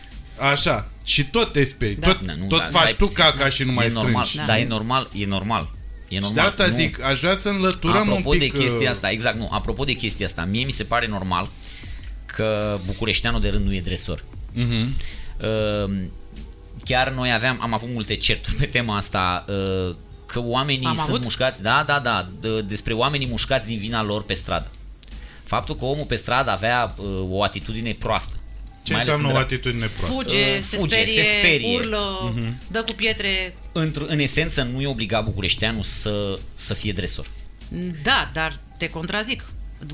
Așa, 0.51 0.89
și 1.03 1.25
tot 1.25 1.51
te 1.51 1.63
speri, 1.63 1.95
Da. 1.99 2.07
tot, 2.07 2.25
Da, 2.25 2.33
nu, 2.35 2.45
tot 2.47 2.59
da, 2.59 2.65
faci 2.65 2.81
stai 2.81 2.95
tu 2.97 3.05
puțin. 3.05 3.23
caca 3.23 3.49
și 3.49 3.63
nu 3.63 3.71
mai 3.71 3.85
e 3.85 3.89
normal, 3.93 4.25
strângi. 4.25 4.47
Da, 4.47 4.59
e 4.59 4.65
normal, 4.65 5.09
e 5.13 5.25
normal. 5.25 5.74
E 6.07 6.15
Și 6.15 6.21
normal. 6.21 6.33
de 6.33 6.41
asta 6.41 6.65
Nu. 6.65 6.71
zic, 6.73 7.01
aș 7.03 7.19
vrea 7.19 7.35
să 7.35 7.49
înlăturăm 7.49 8.09
Apropo 8.09 8.29
un 8.29 8.37
pic... 8.37 8.51
de 8.53 8.59
chestia 8.59 8.81
uh, 8.81 8.89
asta, 8.89 9.09
exact, 9.11 9.37
nu, 9.37 9.49
apropo 9.51 9.83
de 9.83 9.93
chestia 9.93 10.25
asta, 10.25 10.45
mie 10.45 10.65
mi 10.65 10.71
se 10.71 10.83
pare 10.83 11.07
normal 11.07 11.47
că 12.25 12.77
bucureșteanul 12.85 13.41
de 13.41 13.49
rând 13.49 13.65
nu 13.65 13.73
e 13.75 13.81
dresor. 13.81 14.23
uh-huh. 14.55 14.87
Uh, 15.41 15.93
chiar 16.83 17.11
noi 17.11 17.33
aveam, 17.33 17.57
am 17.61 17.73
avut 17.73 17.89
multe 17.93 18.15
certuri 18.15 18.55
pe 18.55 18.65
tema 18.65 18.95
asta, 18.95 19.45
uh, 19.47 19.95
că 20.25 20.39
oamenii 20.43 20.85
Am 20.85 20.95
sunt 20.95 21.07
avut? 21.07 21.23
mușcați, 21.23 21.61
da, 21.61 21.83
da, 21.87 21.99
da, 21.99 22.29
de, 22.41 22.61
despre 22.61 22.93
oamenii 22.93 23.27
mușcați 23.27 23.67
din 23.67 23.77
vina 23.77 24.03
lor 24.03 24.23
pe 24.23 24.33
stradă. 24.33 24.69
Faptul 25.43 25.75
că 25.75 25.85
omul 25.85 26.05
pe 26.05 26.15
stradă 26.15 26.51
avea 26.51 26.93
uh, 26.97 27.05
o 27.29 27.43
atitudine 27.43 27.93
proastă. 27.93 28.35
Ce 28.85 28.91
mai 28.93 29.01
ales 29.01 29.13
înseamnă 29.15 29.27
o 29.27 29.31
când 29.31 29.35
era- 29.35 29.55
atitudine 29.55 29.85
proastă? 29.85 30.11
Fuge, 30.13 30.57
Uh, 30.57 30.63
se, 30.63 30.77
fuge, 30.77 30.95
sperie, 30.95 31.23
se 31.23 31.37
sperie. 31.37 31.75
urlă, 31.75 32.33
dă 32.67 32.81
cu 32.83 32.91
pietre. 32.95 33.53
Într- 33.73 34.07
în 34.07 34.19
esență, 34.19 34.63
nu 34.73 34.81
e 34.81 34.87
obligat 34.87 35.23
bucureșteanul 35.23 35.83
să, 35.83 36.39
să 36.53 36.73
fie 36.73 36.91
dresor. 36.91 37.27
Da, 38.03 38.29
dar 38.33 38.59
te 38.77 38.89
contrazic. 38.89 39.45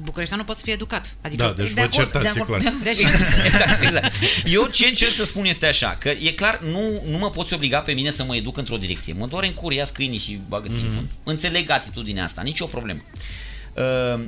Bucureșteanul 0.04 0.46
poate 0.46 0.60
să 0.60 0.66
fie 0.66 0.76
educat. 0.76 1.16
Adică, 1.22 1.44
Da, 1.44 1.52
deci 1.54 1.68
De 1.68 1.74
vă 1.74 1.80
acord, 1.82 1.94
certați, 1.94 2.34
de 2.34 2.40
e 2.40 2.42
acord. 2.42 2.62
clar. 2.62 2.74
Deci, 2.84 3.00
Exact, 3.00 3.46
exact, 3.46 3.82
exact. 3.84 4.14
Eu 4.46 4.66
ce 4.68 4.86
încerc 4.88 5.14
să 5.14 5.26
spun 5.26 5.46
este 5.46 5.66
așa, 5.66 5.98
că 6.00 6.10
e 6.10 6.32
clar, 6.32 6.60
nu, 6.72 7.04
nu 7.10 7.18
mă 7.18 7.30
poți 7.30 7.54
obliga 7.54 7.80
pe 7.80 7.92
mine 7.92 8.12
să 8.12 8.24
mă 8.24 8.36
educ 8.36 8.58
într-o 8.58 8.78
direcție. 8.78 9.14
Mă 9.14 9.28
doare 9.28 9.48
în 9.48 9.54
cur, 9.54 9.72
ia 9.72 9.86
câinii 9.94 10.20
și 10.20 10.40
bagă-ți 10.48 10.78
Mhm. 10.78 10.86
în 10.88 10.94
fund. 10.94 11.08
Înțeleg 11.24 11.70
atitudinea 11.70 12.24
asta, 12.24 12.42
nicio 12.42 12.66
problemă. 12.66 13.02
Uh, 13.74 14.24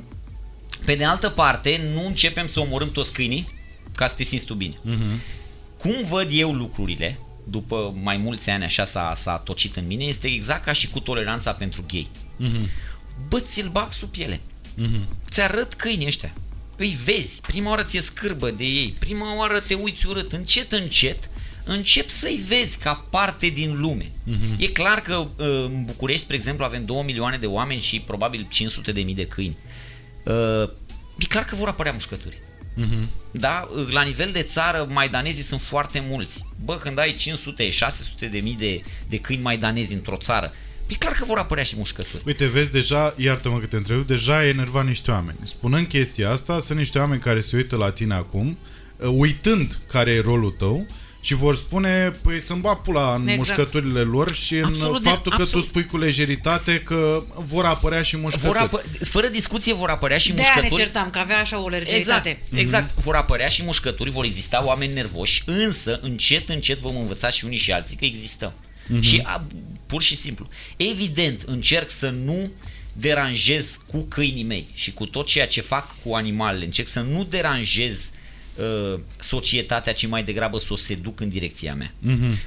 Pe 0.84 0.94
de 0.94 1.04
altă 1.04 1.28
parte, 1.28 1.80
nu 1.94 2.06
începem 2.06 2.46
să 2.46 2.60
omorâm 2.60 2.90
toți 2.92 3.12
câinii 3.12 3.46
ca 3.94 4.06
să 4.06 4.14
te 4.16 4.22
simți 4.22 4.46
tu 4.46 4.54
bine. 4.54 4.74
Mhm. 4.82 5.20
Cum 5.78 5.94
văd 6.08 6.28
eu 6.30 6.52
lucrurile, 6.52 7.18
după 7.44 7.94
mai 8.02 8.16
mulți 8.16 8.50
ani 8.50 8.64
așa 8.64 8.84
s-a, 8.84 9.12
s-a 9.14 9.36
tocit 9.38 9.76
în 9.76 9.86
mine, 9.86 10.04
este 10.04 10.28
exact 10.28 10.64
ca 10.64 10.72
și 10.72 10.88
cu 10.88 11.00
toleranța 11.00 11.52
pentru 11.52 11.84
gay. 11.88 12.08
Mhm. 12.36 12.68
Bă, 13.28 13.40
ți-l 13.40 13.68
bag 13.68 13.92
sub 13.92 14.08
piele. 14.08 14.40
Ți 15.30 15.40
arăt 15.40 15.74
câinii 15.74 16.06
ăștia. 16.06 16.32
Îi 16.76 16.98
vezi, 17.04 17.40
prima 17.40 17.70
oară 17.70 17.82
ți-e 17.82 18.00
scârbă 18.00 18.50
de 18.50 18.64
ei, 18.64 18.94
prima 18.98 19.36
oară 19.36 19.60
te 19.60 19.74
uiți 19.74 20.06
urât, 20.06 20.32
încet, 20.32 20.72
încet, 20.72 21.30
încep 21.64 22.08
să-i 22.08 22.40
vezi 22.46 22.78
ca 22.78 23.06
parte 23.10 23.48
din 23.48 23.80
lume. 23.80 24.10
Mhm. 24.24 24.56
E 24.58 24.66
clar 24.66 25.00
că 25.00 25.16
uh, 25.16 25.28
în 25.46 25.84
București, 25.84 26.22
spre 26.22 26.36
exemplu, 26.36 26.64
avem 26.64 26.84
2 26.84 27.02
milioane 27.04 27.36
de 27.36 27.46
oameni 27.46 27.80
și 27.80 28.00
probabil 28.00 28.46
500 28.50 28.92
de 28.92 29.00
mii 29.00 29.14
de 29.14 29.26
câini. 29.26 29.56
Uh, 30.24 30.68
E 31.18 31.26
clar 31.28 31.44
că 31.44 31.54
vor 31.54 31.68
apărea 31.68 31.92
mușcături. 31.92 32.42
Mhm. 32.74 33.08
Da? 33.30 33.68
La 33.90 34.02
nivel 34.02 34.30
de 34.32 34.42
țară, 34.42 34.86
maidanezii 34.90 35.42
sunt 35.42 35.60
foarte 35.60 36.04
mulți. 36.08 36.44
Bă, 36.64 36.76
când 36.76 36.98
ai 36.98 37.14
500, 37.14 37.70
600 37.70 38.26
de 38.26 38.38
mii 38.38 38.56
de, 38.56 38.82
de 39.08 39.18
câini 39.18 39.42
maidanezi 39.42 39.94
într-o 39.94 40.16
țară, 40.16 40.52
e 40.86 40.94
clar 40.94 41.12
că 41.12 41.24
vor 41.24 41.38
apărea 41.38 41.64
și 41.64 41.74
mușcături. 41.76 42.22
Uite, 42.26 42.46
vezi, 42.46 42.70
deja, 42.70 43.14
iartă-mă 43.16 43.58
că 43.58 43.66
te 43.66 43.76
întreb, 43.76 44.06
deja 44.06 44.36
ai 44.36 44.48
enervat 44.48 44.86
niște 44.86 45.10
oameni. 45.10 45.38
Spunând 45.42 45.86
chestia 45.86 46.30
asta, 46.30 46.58
sunt 46.58 46.78
niște 46.78 46.98
oameni 46.98 47.20
care 47.20 47.40
se 47.40 47.56
uită 47.56 47.76
la 47.76 47.90
tine 47.90 48.14
acum, 48.14 48.58
uh, 48.96 49.08
uitând 49.12 49.78
care 49.86 50.10
e 50.10 50.20
rolul 50.20 50.50
tău, 50.50 50.86
și 51.24 51.34
vor 51.34 51.56
spune, 51.56 52.10
păi 52.22 52.40
să-mi 52.40 52.60
bat 52.60 52.82
pula 52.82 53.14
în 53.14 53.28
Exact. 53.28 53.36
mușcăturile 53.36 54.00
lor 54.00 54.34
și 54.34 54.54
în 54.56 54.64
Absolut 54.64 55.02
de- 55.02 55.08
faptul 55.08 55.32
că 55.36 55.42
absolut. 55.42 55.64
tu 55.64 55.70
spui 55.70 55.86
cu 55.86 55.98
lejeritate 55.98 56.80
că 56.80 57.22
vor 57.36 57.64
apărea 57.64 58.02
și 58.02 58.16
mușcături. 58.16 58.58
Vor 58.58 58.68
apă- 58.82 59.06
fără 59.08 59.26
discuție 59.28 59.74
vor 59.74 59.88
apărea 59.88 60.18
și 60.18 60.32
de 60.32 60.40
aia 60.40 60.50
ne 60.54 60.60
mușcături. 60.60 60.82
certam, 60.84 61.10
că 61.10 61.18
avea 61.18 61.38
așa 61.38 61.56
o 61.62 61.66
Exact, 61.74 61.84
lărgeritate. 61.86 62.38
exact. 62.54 62.94
Vor 62.94 63.14
apărea 63.14 63.48
și 63.48 63.62
mușcături, 63.64 64.10
vor 64.10 64.24
exista 64.24 64.64
oameni 64.64 64.92
nervoși, 64.92 65.42
însă 65.46 66.00
încet, 66.02 66.48
încet 66.48 66.78
vom 66.78 66.96
învăța 66.96 67.28
și 67.28 67.44
unii 67.44 67.58
și 67.58 67.72
alții 67.72 67.96
că 67.96 68.04
existăm. 68.04 68.52
Și 69.00 69.20
a, 69.24 69.46
pur 69.86 70.02
și 70.02 70.16
simplu. 70.16 70.48
Evident, 70.76 71.42
încerc 71.46 71.90
să 71.90 72.10
nu 72.10 72.50
deranjez 72.92 73.80
cu 73.86 73.98
câinii 73.98 74.42
mei 74.44 74.68
și 74.74 74.92
cu 74.92 75.06
tot 75.06 75.26
ceea 75.26 75.46
ce 75.46 75.60
fac 75.60 75.94
cu 76.04 76.14
animalele. 76.14 76.64
Încerc 76.64 76.88
să 76.88 77.00
nu 77.00 77.24
deranjez 77.24 78.10
uh, 78.12 78.22
societatea, 79.18 79.92
ci 79.92 80.06
mai 80.06 80.24
degrabă 80.24 80.58
să 80.58 80.72
o 80.72 80.76
seduc 80.76 81.20
în 81.20 81.28
direcția 81.28 81.74
mea. 81.74 81.94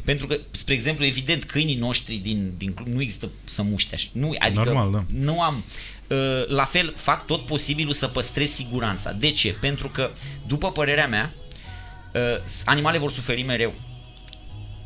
Pentru 0.04 0.28
că, 0.28 0.39
spre 0.52 0.74
exemplu, 0.74 1.06
evident, 1.06 1.43
câinii 1.43 1.76
noștri 1.76 2.15
din, 2.15 2.54
din 2.58 2.74
club 2.74 2.88
nu 2.88 3.02
există 3.02 3.30
să 3.43 3.62
muște 3.62 3.96
așa. 3.96 4.08
Nu, 4.12 4.36
adică 4.39 4.63
Normal, 4.63 4.91
da. 4.91 5.06
nu 5.13 5.41
am. 5.41 5.63
Uh, 6.08 6.48
La 6.48 6.63
fel, 6.63 6.93
fac 6.96 7.26
tot 7.26 7.46
posibilul 7.46 7.93
să 7.93 8.08
păstrez 8.08 8.50
siguranța. 8.50 9.12
De 9.12 9.32
ce? 9.32 9.54
Pentru 9.54 9.89
că, 9.89 10.12
după 10.48 10.72
părerea 10.72 11.08
mea, 11.08 11.34
uh, 12.13 12.22
animale 12.65 12.98
vor 12.98 13.12
suferi 13.12 13.43
mereu. 13.43 13.74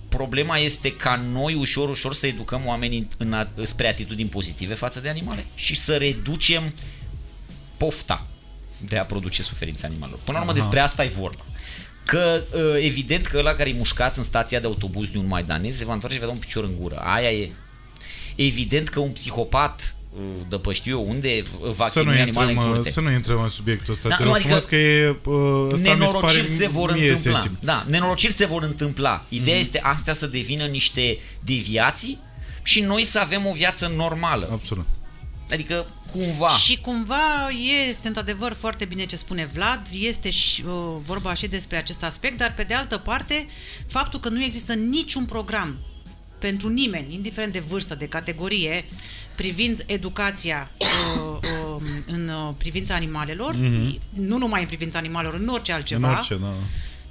Problema 0.09 0.57
este 0.57 0.95
ca 0.95 1.15
noi 1.31 1.53
ușor, 1.53 1.89
ușor 1.89 2.13
să 2.13 2.27
educăm 2.27 2.61
oamenii 2.65 3.07
în 3.17 3.33
a, 3.33 3.47
spre 3.61 3.87
atitudini 3.87 4.29
pozitive 4.29 4.73
față 4.73 4.99
de 4.99 5.09
animale 5.09 5.45
și 5.55 5.75
să 5.75 5.97
reducem 5.97 6.73
pofta 7.77 8.30
de 8.87 8.97
a 8.97 9.03
produce 9.03 9.43
suferința 9.43 9.87
animalelor. 9.87 10.19
Până 10.23 10.37
la 10.37 10.43
urmă, 10.43 10.55
despre 10.55 10.79
asta 10.79 11.03
e 11.03 11.07
vorba. 11.07 11.45
Că 12.05 12.41
uh, 12.53 12.61
evident 12.85 13.27
că 13.27 13.37
ăla 13.37 13.53
care 13.53 13.69
e 13.69 13.73
mușcat 13.73 14.17
în 14.17 14.23
stația 14.23 14.59
de 14.59 14.65
autobuz 14.65 15.09
de 15.09 15.17
un 15.17 15.27
maidanez 15.27 15.75
se 15.77 15.85
va 15.85 15.93
întoarce 15.93 16.15
și 16.17 16.23
va 16.23 16.29
da 16.29 16.35
un 16.35 16.41
picior 16.41 16.63
în 16.63 16.75
gură. 16.79 16.95
Aia 16.95 17.31
e. 17.31 17.49
Evident 18.35 18.87
că 18.89 18.99
un 18.99 19.09
psihopat 19.11 19.95
uh, 20.15 20.21
de 20.49 20.55
pe 20.55 20.71
știu 20.71 20.97
eu 20.99 21.09
unde 21.09 21.41
va 21.59 21.87
Să 21.87 21.99
nu, 21.99 22.05
chinui 22.05 22.21
animale 22.21 22.49
intrăm, 22.51 22.65
în 22.65 22.69
uh, 22.69 22.75
curte. 22.75 22.91
să 22.91 22.99
nu 23.01 23.11
intrăm 23.11 23.41
în 23.41 23.49
subiectul 23.49 23.93
ăsta. 23.93 24.09
Da, 24.09 24.15
Te 24.15 24.23
nu, 24.23 24.27
rog 24.27 24.35
adică 24.37 24.47
frumos 24.49 24.69
că 24.69 24.75
e... 24.75 25.09
Uh, 25.25 25.67
ăsta 25.71 25.77
mi 25.77 25.85
se 25.85 25.89
pare 25.89 25.97
nenorociri 25.97 26.47
se 26.47 26.67
vor 26.67 26.93
mie 26.93 27.09
întâmpla. 27.09 27.31
sensibil. 27.31 27.57
Da, 27.61 27.85
nenorociri 27.89 28.33
se 28.33 28.45
vor 28.45 28.63
întâmpla. 28.63 29.25
Ideea 29.29 29.55
Mhm. 29.55 29.65
este 29.65 29.79
astea 29.83 30.13
să 30.13 30.27
devină 30.27 30.65
niște 30.65 31.17
deviații 31.43 32.19
și 32.63 32.81
noi 32.81 33.03
să 33.03 33.19
avem 33.19 33.45
o 33.45 33.53
viață 33.53 33.91
normală. 33.95 34.49
Absolut. 34.51 34.85
Adică 35.51 35.85
cumva... 36.11 36.49
Și 36.49 36.81
cumva 36.81 37.49
este 37.89 38.07
într-adevăr 38.07 38.53
foarte 38.53 38.85
bine 38.85 39.05
ce 39.05 39.15
spune 39.15 39.49
Vlad, 39.53 39.87
este 39.93 40.29
și, 40.29 40.63
uh, 40.65 40.73
vorba 41.03 41.33
și 41.33 41.47
despre 41.47 41.77
acest 41.77 42.03
aspect, 42.03 42.37
dar 42.37 42.53
pe 42.53 42.63
de 42.63 42.73
altă 42.73 42.97
parte, 42.97 43.47
faptul 43.87 44.19
că 44.19 44.29
nu 44.29 44.43
există 44.43 44.73
niciun 44.73 45.25
program 45.25 45.77
pentru 46.39 46.69
nimeni, 46.69 47.13
indiferent 47.13 47.53
de 47.53 47.59
vârstă, 47.59 47.95
de 47.95 48.07
categorie, 48.07 48.85
privind 49.35 49.83
educația 49.87 50.71
uh, 50.77 51.37
uh, 51.75 51.81
în 52.05 52.27
uh, 52.27 52.53
privința 52.57 52.93
animalelor, 52.95 53.55
mm-hmm. 53.55 53.99
nu 54.09 54.37
numai 54.37 54.61
în 54.61 54.67
privința 54.67 54.97
animalelor, 54.97 55.39
în 55.39 55.47
orice 55.47 55.71
altceva, 55.71 56.09
În 56.09 56.15
orice, 56.15 56.35
da. 56.35 56.53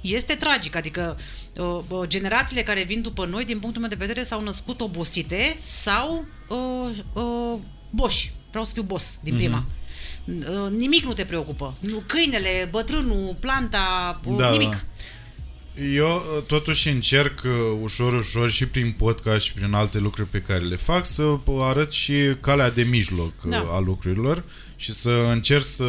este 0.01 0.33
tragic. 0.35 0.75
Adică 0.75 1.17
uh, 1.55 1.79
uh, 1.87 2.07
generațiile 2.07 2.61
care 2.61 2.83
vin 2.83 3.01
după 3.01 3.25
noi, 3.25 3.45
din 3.45 3.59
punctul 3.59 3.81
meu 3.81 3.89
de 3.89 4.05
vedere, 4.05 4.23
s-au 4.23 4.43
născut 4.43 4.81
obosite 4.81 5.55
sau 5.57 6.25
uh, 6.47 6.95
uh, 7.13 7.59
boși. 7.91 8.33
Vreau 8.49 8.63
să 8.65 8.73
fiu 8.73 8.83
boss 8.83 9.19
din 9.23 9.35
prima. 9.35 9.65
Uh, 10.25 10.69
nimic 10.77 11.03
nu 11.03 11.13
te 11.13 11.23
preocupă. 11.25 11.73
Nu, 11.79 12.03
câinele, 12.07 12.67
bătrânul, 12.71 13.35
planta, 13.39 14.19
uh, 14.25 14.35
Da, 14.37 14.49
nimic. 14.51 14.69
da. 14.69 14.79
Eu 15.83 16.15
uh, 16.15 16.43
totuși 16.47 16.89
încerc 16.89 17.41
uh, 17.45 17.51
ușor, 17.81 18.13
ușor 18.13 18.49
și 18.49 18.65
prin 18.65 18.91
podcast 18.97 19.45
și 19.45 19.53
prin 19.53 19.73
alte 19.73 19.97
lucruri 19.99 20.29
pe 20.29 20.41
care 20.41 20.59
le 20.63 20.75
fac 20.75 21.05
să 21.05 21.23
uh, 21.23 21.39
arăt 21.61 21.91
și 21.91 22.13
calea 22.41 22.69
de 22.71 22.83
mijloc 22.83 23.33
uh, 23.45 23.49
Da. 23.51 23.57
a 23.71 23.79
lucrurilor 23.79 24.43
și 24.81 24.91
să 24.93 25.27
încerc 25.31 25.63
să 25.63 25.85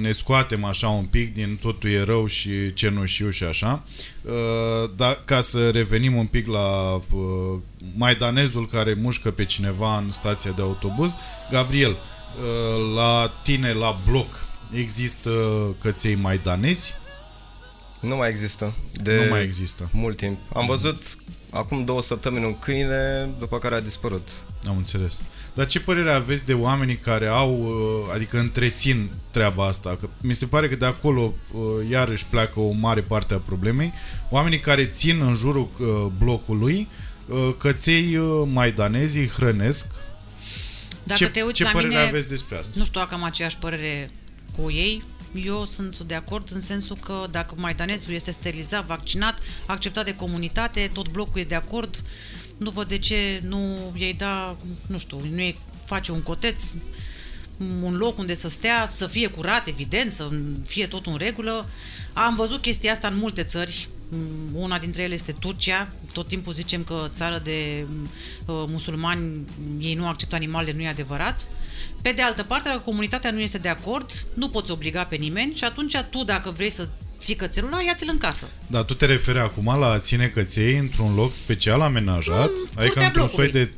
ne 0.00 0.12
scoatem 0.12 0.64
așa 0.64 0.88
un 0.88 1.04
pic 1.04 1.34
din 1.34 1.56
totul 1.60 1.90
e 1.90 2.02
rău 2.02 2.26
și 2.26 2.72
cenușiu 2.74 3.30
și 3.30 3.44
așa. 3.44 3.82
Uh, 4.22 4.90
Dar 4.96 5.20
ca 5.24 5.40
să 5.40 5.70
revenim 5.70 6.16
un 6.16 6.26
pic 6.26 6.46
la 6.46 6.94
uh, 6.94 7.58
maidanezul 7.96 8.68
care 8.68 8.94
mușcă 8.94 9.30
pe 9.30 9.44
cineva 9.44 9.96
în 9.96 10.10
stația 10.10 10.50
de 10.50 10.62
autobuz, 10.62 11.10
Gabriel, 11.50 11.90
uh, 11.90 12.94
la 12.94 13.32
tine 13.42 13.72
la 13.72 14.00
bloc 14.10 14.46
există 14.70 15.30
căței 15.80 16.14
maidanezi? 16.14 16.94
Nu 18.00 18.16
mai 18.16 18.28
există. 18.28 18.74
De 18.92 19.14
Nu 19.24 19.30
mai 19.30 19.42
există. 19.42 19.88
mult 19.92 20.16
timp. 20.16 20.38
Am 20.54 20.66
văzut 20.66 21.18
acum 21.50 21.84
două 21.84 22.02
săptămâni 22.02 22.44
un 22.44 22.58
câine, 22.58 23.30
după 23.38 23.58
care 23.58 23.74
a 23.74 23.80
dispărut. 23.80 24.28
Am 24.68 24.76
înțeles. 24.76 25.20
Dar 25.54 25.66
ce 25.66 25.80
părere 25.80 26.12
aveți 26.12 26.46
de 26.46 26.54
oamenii 26.54 26.96
care 26.96 27.26
au, 27.26 27.62
uh, 27.62 28.12
adică 28.14 28.38
întrețin 28.38 29.10
treaba 29.30 29.66
asta? 29.66 29.96
Că 30.00 30.08
mi 30.20 30.32
se 30.32 30.46
pare 30.46 30.68
că 30.68 30.74
de 30.74 30.84
acolo 30.84 31.34
uh, 31.52 31.62
iarăși 31.90 32.26
pleacă 32.26 32.60
o 32.60 32.70
mare 32.70 33.00
parte 33.00 33.34
a 33.34 33.38
problemei. 33.38 33.92
Oamenii 34.30 34.60
care 34.60 34.84
țin 34.84 35.20
în 35.20 35.34
jurul 35.34 35.68
uh, 35.78 35.86
blocului 36.18 36.88
uh, 37.26 37.54
căței 37.56 38.16
uh, 38.16 38.48
maidanezi 38.52 39.18
îi 39.18 39.28
hrănesc. 39.28 39.86
Dacă 41.04 41.24
ce 41.24 41.30
te 41.30 41.42
uiți 41.42 41.54
ce 41.54 41.64
la 41.64 41.70
părere 41.70 41.88
mine, 41.88 42.00
aveți 42.00 42.28
despre 42.28 42.56
asta? 42.56 42.72
nu 42.76 42.84
știu 42.84 43.00
dacă 43.00 43.14
am 43.14 43.22
aceeași 43.22 43.58
părere 43.58 44.10
cu 44.56 44.70
ei, 44.70 45.02
eu 45.34 45.64
sunt 45.64 45.98
de 45.98 46.14
acord 46.14 46.48
în 46.52 46.60
sensul 46.60 46.96
că 46.96 47.26
dacă 47.30 47.54
maidanezul 47.58 48.12
este 48.12 48.30
sterilizat, 48.30 48.86
vaccinat, 48.86 49.38
acceptat 49.66 50.04
de 50.04 50.14
comunitate, 50.14 50.90
tot 50.92 51.08
blocul 51.08 51.38
este 51.38 51.48
de 51.48 51.54
acord, 51.54 52.02
nu 52.62 52.70
văd 52.70 52.88
de 52.88 52.98
ce 52.98 53.40
nu 53.44 53.92
ei 53.96 54.14
da, 54.14 54.56
nu 54.86 54.98
știu, 54.98 55.20
nu 55.32 55.40
ei 55.40 55.58
face 55.84 56.12
un 56.12 56.22
coteț, 56.22 56.72
un 57.82 57.94
loc 57.94 58.18
unde 58.18 58.34
să 58.34 58.48
stea, 58.48 58.90
să 58.92 59.06
fie 59.06 59.26
curat, 59.26 59.66
evident, 59.66 60.12
să 60.12 60.28
fie 60.66 60.86
tot 60.86 61.06
în 61.06 61.16
regulă. 61.16 61.68
Am 62.12 62.34
văzut 62.34 62.60
chestia 62.60 62.92
asta 62.92 63.08
în 63.08 63.16
multe 63.16 63.42
țări. 63.42 63.88
Una 64.52 64.78
dintre 64.78 65.02
ele 65.02 65.14
este 65.14 65.32
Turcia. 65.32 65.92
Tot 66.12 66.28
timpul 66.28 66.52
zicem 66.52 66.84
că 66.84 67.08
țară 67.14 67.40
de 67.44 67.86
uh, 68.46 68.64
musulmani, 68.68 69.46
ei 69.78 69.94
nu 69.94 70.06
acceptă 70.06 70.34
animalele, 70.34 70.76
nu 70.76 70.82
e 70.82 70.88
adevărat. 70.88 71.48
Pe 72.02 72.12
de 72.12 72.22
altă 72.22 72.42
parte, 72.42 72.68
dacă 72.68 72.80
comunitatea 72.80 73.30
nu 73.30 73.40
este 73.40 73.58
de 73.58 73.68
acord, 73.68 74.26
nu 74.34 74.48
poți 74.48 74.70
obliga 74.70 75.04
pe 75.04 75.16
nimeni 75.16 75.54
și 75.54 75.64
atunci 75.64 75.96
tu, 75.96 76.24
dacă 76.24 76.50
vrei 76.50 76.70
să 76.70 76.88
ții 77.22 77.34
cățelul 77.34 77.72
ăla, 77.72 77.82
ia-ți-l 77.82 78.08
în 78.10 78.18
casă. 78.18 78.46
Dar 78.66 78.82
tu 78.82 78.94
te 78.94 79.06
referi 79.06 79.38
acum 79.38 79.76
la 79.78 79.86
a 79.90 79.98
ține 79.98 80.26
căței 80.26 80.76
într-un 80.76 81.14
loc 81.14 81.34
special 81.34 81.80
amenajat, 81.80 82.48
În 82.48 82.66
adică 82.76 82.84
curtea 82.92 83.06
într-un 83.06 83.28
soi 83.28 83.48
blocului. 83.48 83.64
de 83.64 83.70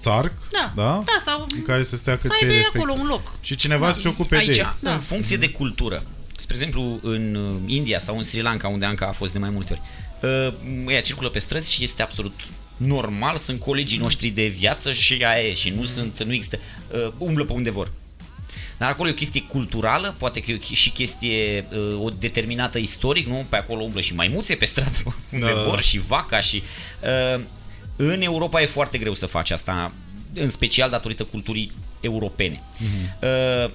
țarc, 0.00 0.32
Da, 0.52 0.72
da? 0.76 0.82
da, 1.06 1.22
sau 1.26 1.46
în 1.54 1.62
care 1.62 1.82
să 1.82 1.96
stea 1.96 2.18
să 2.22 2.28
căței 2.28 2.38
aibă 2.48 2.52
respectiv. 2.56 2.80
acolo 2.90 3.00
un 3.02 3.06
loc. 3.06 3.32
Și 3.40 3.54
cineva 3.54 3.86
Da. 3.86 3.92
să 3.92 4.00
se 4.00 4.08
ocupe 4.08 4.34
de 4.36 4.40
Aici, 4.40 4.56
ei. 4.56 4.74
Da. 4.80 4.92
în 4.92 4.98
funcție 5.00 5.36
de 5.36 5.48
cultură, 5.50 6.02
spre 6.36 6.54
exemplu 6.54 6.98
în 7.02 7.34
uh, 7.34 7.54
India 7.74 7.98
sau 7.98 8.16
în 8.16 8.22
Sri 8.22 8.40
Lanka, 8.42 8.68
unde 8.68 8.84
Anca 8.86 9.06
a 9.06 9.12
fost 9.12 9.32
de 9.32 9.38
mai 9.38 9.50
multe 9.50 9.72
ori, 9.72 9.82
uh, 10.86 10.92
ea 10.92 11.00
circulă 11.02 11.28
pe 11.28 11.38
străzi 11.38 11.72
și 11.72 11.84
este 11.84 12.02
absolut 12.02 12.40
normal, 12.76 13.36
sunt 13.36 13.60
colegii 13.60 13.98
noștri 13.98 14.28
de 14.28 14.46
viață 14.46 14.92
și 14.92 15.12
aia 15.24 15.46
e, 15.48 15.54
și 15.54 15.70
nu 15.70 15.84
sunt, 15.84 16.22
nu 16.22 16.32
există, 16.32 16.58
uh, 16.92 17.12
umblă 17.18 17.44
pe 17.44 17.52
unde 17.52 17.70
vor. 17.70 17.92
Dar 18.82 18.90
acolo 18.90 19.08
e 19.08 19.12
o 19.12 19.14
chestie 19.14 19.42
culturală, 19.42 20.14
poate 20.18 20.40
că 20.40 20.50
e 20.50 20.54
o 20.54 20.58
ch- 20.58 20.72
și 20.72 20.90
chestie 20.90 21.66
uh, 21.72 22.00
o 22.04 22.08
determinată 22.08 22.78
istoric, 22.78 23.26
nu? 23.26 23.46
Pe 23.48 23.56
acolo 23.56 23.82
umblă 23.82 24.00
și 24.00 24.14
maimuțe 24.14 24.54
pe 24.54 24.64
stradă 24.64 24.90
unde 25.32 25.46
Da, 25.46 25.52
da, 25.52 25.60
da. 25.60 25.68
vor 25.68 25.80
și 25.80 25.98
vaca 25.98 26.40
și... 26.40 26.62
Uh, 27.34 27.42
în 27.96 28.20
Europa 28.22 28.62
e 28.62 28.66
foarte 28.66 28.98
greu 28.98 29.14
să 29.14 29.26
faci 29.26 29.50
asta, 29.50 29.92
în 30.34 30.50
special 30.50 30.90
datorită 30.90 31.24
culturii 31.24 31.72
europene. 32.00 32.62
Uh, 33.20 33.70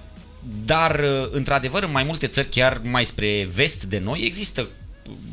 dar, 0.66 1.00
uh, 1.00 1.30
într-adevăr, 1.32 1.84
în 1.84 1.92
mai 1.92 2.04
multe 2.04 2.28
țări, 2.28 2.50
chiar 2.50 2.82
mai 2.84 3.06
spre 3.06 3.50
vest 3.54 3.84
de 3.84 4.00
noi, 4.00 4.22
există 4.24 4.68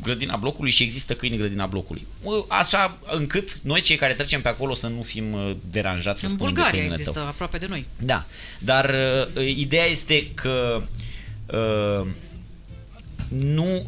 grădina 0.01 0.35
blocului 0.35 0.71
și 0.71 0.83
există 0.83 1.13
câini 1.13 1.35
în 1.35 1.41
grădina 1.41 1.65
blocului. 1.65 2.05
Uh, 2.21 2.43
Așa 2.47 2.97
încât 3.11 3.53
noi 3.63 3.81
cei 3.81 3.95
care 3.95 4.13
trecem 4.13 4.41
pe 4.41 4.47
acolo 4.47 4.73
să 4.73 4.87
nu 4.87 5.01
fim 5.01 5.33
uh, 5.33 5.55
deranjați 5.71 6.19
să 6.19 6.25
În 6.25 6.31
spunem 6.31 6.53
de 6.53 6.59
Bulgaria 6.59 6.79
câinele 6.79 6.99
există, 6.99 7.19
tău. 7.19 7.27
aproape 7.27 7.57
de 7.57 7.65
noi. 7.69 7.85
Da, 7.99 8.25
dar 8.59 8.93
uh, 9.35 9.55
ideea 9.57 9.85
este 9.85 10.27
că 10.33 10.81
uh, 11.45 12.07
nu, 13.27 13.85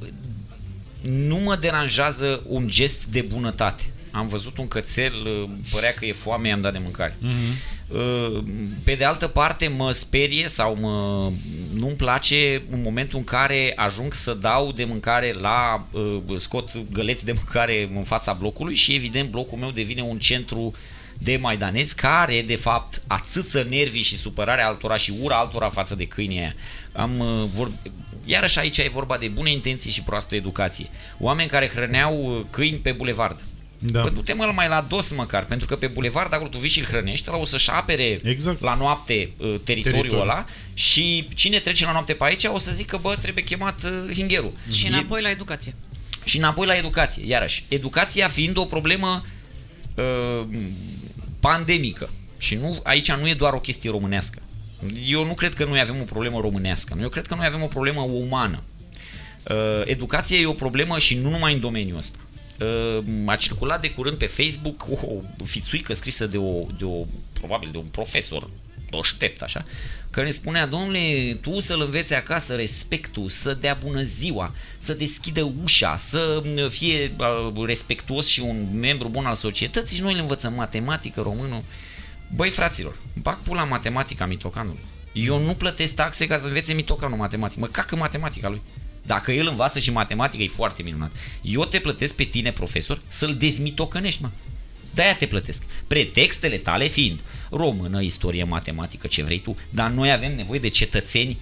nu 1.02 1.38
mă 1.38 1.56
deranjează 1.56 2.44
un 2.48 2.68
gest 2.68 3.06
de 3.06 3.22
bunătate. 3.22 3.84
Am 4.12 4.28
văzut 4.28 4.58
un 4.58 4.68
cățel, 4.68 5.14
uh, 5.26 5.50
părea 5.72 5.94
că 5.94 6.06
e 6.06 6.12
foame, 6.12 6.48
i-am 6.48 6.62
dat 6.62 6.72
de 6.72 6.80
mâncare. 6.84 7.18
Uh, 7.24 7.30
Pe 8.84 8.96
de 8.96 9.04
altă 9.04 9.28
parte 9.28 9.68
mă 9.68 9.92
sperie 9.92 10.48
sau 10.48 10.78
mă, 10.80 11.32
nu-mi 11.74 11.96
place 11.96 12.62
în 12.70 12.82
momentul 12.82 13.18
în 13.18 13.24
care 13.24 13.74
ajung 13.76 14.14
să 14.14 14.34
dau 14.34 14.72
de 14.72 14.84
mâncare 14.84 15.36
la, 15.40 15.88
uh, 15.92 16.22
scot 16.38 16.70
găleți 16.92 17.26
de 17.26 17.32
mâncare 17.32 17.90
în 17.96 18.04
fața 18.04 18.34
blocului 18.34 18.76
și 18.76 18.96
evident 18.96 19.30
blocul 19.30 19.58
meu 19.58 19.72
devine 19.72 20.02
un 20.02 20.20
centru 20.20 20.74
de 21.20 21.38
maidanezi 21.38 21.96
care 21.96 22.42
de 22.42 22.56
fapt 22.56 23.02
atâță 23.08 23.66
nervii 23.70 24.02
și 24.02 24.18
supărarea 24.18 24.68
altora 24.68 24.96
și 24.96 25.14
ura 25.22 25.36
altora 25.36 25.70
față 25.70 25.96
de 25.96 26.08
câinii 26.08 26.40
aia. 26.40 26.56
Am 26.92 27.20
uh, 27.20 27.44
vor... 27.54 27.72
Iarăși 28.26 28.60
aici 28.60 28.78
e 28.78 28.90
vorba 28.94 29.18
de 29.18 29.28
bune 29.28 29.52
intenții 29.52 29.92
și 29.92 30.04
proastă 30.04 30.36
educație. 30.36 30.86
Oameni 31.20 31.50
care 31.50 31.68
hrăneau 31.68 32.38
uh, 32.38 32.46
câini 32.50 32.78
pe 32.78 32.92
bulevard. 32.92 33.40
Da. 33.80 34.02
Bă, 34.02 34.10
du-te 34.10 34.34
mă 34.34 34.52
mai 34.56 34.68
la 34.68 34.86
dos 34.90 35.12
măcar, 35.16 35.46
pentru 35.46 35.68
că 35.68 35.76
pe 35.76 35.88
bulevard 35.88 36.34
acolo 36.34 36.50
tu 36.50 36.58
vii 36.58 36.70
și 36.70 36.80
îl 36.80 36.86
hrănești, 36.86 37.30
ăla 37.30 37.40
o 37.40 37.46
să-și 37.46 37.70
apere 37.70 38.18
Exact. 38.24 38.62
la 38.62 38.76
noapte 38.76 39.30
uh, 39.38 39.56
teritoriul 39.64 40.02
Teritoriu. 40.02 40.22
ăla 40.22 40.46
și 40.74 41.28
cine 41.36 41.60
trece 41.60 41.86
la 41.86 41.92
noapte 41.92 42.14
pe 42.14 42.24
aici 42.24 42.44
o 42.44 42.58
să 42.58 42.72
zică, 42.72 43.00
bă, 43.02 43.16
trebuie 43.22 43.44
chemat 43.44 43.84
uh, 43.84 44.14
hingherul. 44.14 44.52
Și 44.72 44.86
E- 44.86 44.90
înapoi 44.90 45.22
la 45.22 45.30
educație. 45.30 45.76
și 46.24 46.38
înapoi 46.38 46.66
la 46.66 46.74
educație, 46.78 47.24
iarăși. 47.28 47.66
Educația 47.68 48.28
fiind 48.28 48.58
o 48.58 48.66
problemă 48.66 49.26
uh, 49.96 50.46
pandemică. 51.40 52.10
Și 52.38 52.56
nu, 52.56 52.80
aici 52.84 53.12
nu 53.12 53.28
e 53.28 53.34
doar 53.34 53.54
o 53.54 53.60
chestie 53.60 53.90
românească. 53.90 54.42
Eu 55.08 55.26
nu 55.26 55.34
cred 55.34 55.54
că 55.54 55.66
noi 55.66 55.80
avem 55.80 56.00
o 56.02 56.04
problemă 56.04 56.40
românească. 56.40 56.98
Eu 57.02 57.10
cred 57.10 57.28
că 57.28 57.36
noi 57.36 57.46
avem 57.46 57.62
o 57.62 57.68
problemă 57.68 58.02
umană. 58.02 58.64
Uh, 59.50 59.56
educația 59.86 60.38
e 60.38 60.46
o 60.46 60.52
problemă 60.52 60.98
și 61.00 61.18
nu 61.18 61.30
numai 61.30 61.54
în 61.54 61.60
domeniul 61.60 61.98
ăsta. 61.98 62.18
Uh, 62.60 63.04
a 63.26 63.36
circulat 63.36 63.82
de 63.82 63.92
curând 63.92 64.18
pe 64.18 64.26
Facebook 64.26 64.88
o 64.88 65.44
fițuică 65.44 65.94
scrisă 65.94 66.28
de 66.28 66.38
o, 66.38 66.66
de 66.78 66.86
o 66.86 67.06
probabil 67.34 67.70
de 67.72 67.78
un 67.78 67.86
profesor 67.86 68.50
doștept 68.90 69.42
așa, 69.42 69.66
care 70.10 70.26
ne 70.26 70.32
spunea, 70.32 70.66
domnule, 70.66 71.34
tu 71.42 71.60
să-l 71.60 71.82
înveți 71.82 72.14
acasă 72.14 72.56
respectul, 72.56 73.30
să 73.30 73.54
dea 73.54 73.78
bună 73.84 74.02
ziua, 74.02 74.54
să 74.78 74.94
deschidă 74.94 75.54
ușa, 75.64 75.98
să 75.98 76.44
fie 76.70 77.16
uh, 77.20 77.66
respectuos 77.66 78.28
și 78.28 78.40
un 78.40 78.80
membru 78.80 79.08
bun 79.08 79.26
al 79.26 79.36
societății 79.36 79.96
și 79.96 80.02
noi 80.02 80.14
îl 80.14 80.20
învățăm 80.20 80.54
matematică, 80.54 81.22
românul. 81.22 81.64
Băi, 82.36 82.50
fraților, 82.50 82.98
bag 83.22 83.38
pula 83.38 83.64
matematica 83.64 84.26
mitocanului. 84.26 84.84
Eu 85.14 85.44
nu 85.44 85.54
plătesc 85.54 85.96
taxe 85.96 86.28
ca 86.28 86.38
să 86.38 86.48
învețe 86.48 86.74
mitocanul 86.74 87.18
matematic. 87.18 87.58
Mă 87.58 87.68
cacă 87.68 87.96
matematica 87.96 88.50
lui. 88.50 88.62
Dacă 89.08 89.32
el 89.32 89.48
învață 89.48 89.80
și 89.80 89.92
matematică, 89.92 90.44
e 90.44 90.48
foarte 90.48 90.84
minunat. 90.84 91.12
Eu 91.42 91.66
te 91.66 91.80
plătesc 91.80 92.16
pe 92.16 92.24
tine, 92.24 92.52
profesor, 92.52 93.02
să-l 93.08 93.36
dezmitocănești, 93.36 94.22
mă. 94.22 94.30
De-aia 94.94 95.16
te 95.16 95.26
plătesc. 95.26 95.64
Pretextele 95.88 96.58
tale 96.58 96.88
fiind 96.88 97.20
română, 97.50 98.02
istorie, 98.02 98.44
matematică, 98.44 99.08
ce 99.08 99.24
vrei 99.24 99.40
tu, 99.40 99.58
dar 99.70 99.90
noi 99.90 100.12
avem 100.12 100.36
nevoie 100.36 100.60
de 100.60 100.70
cetățeni 100.70 101.40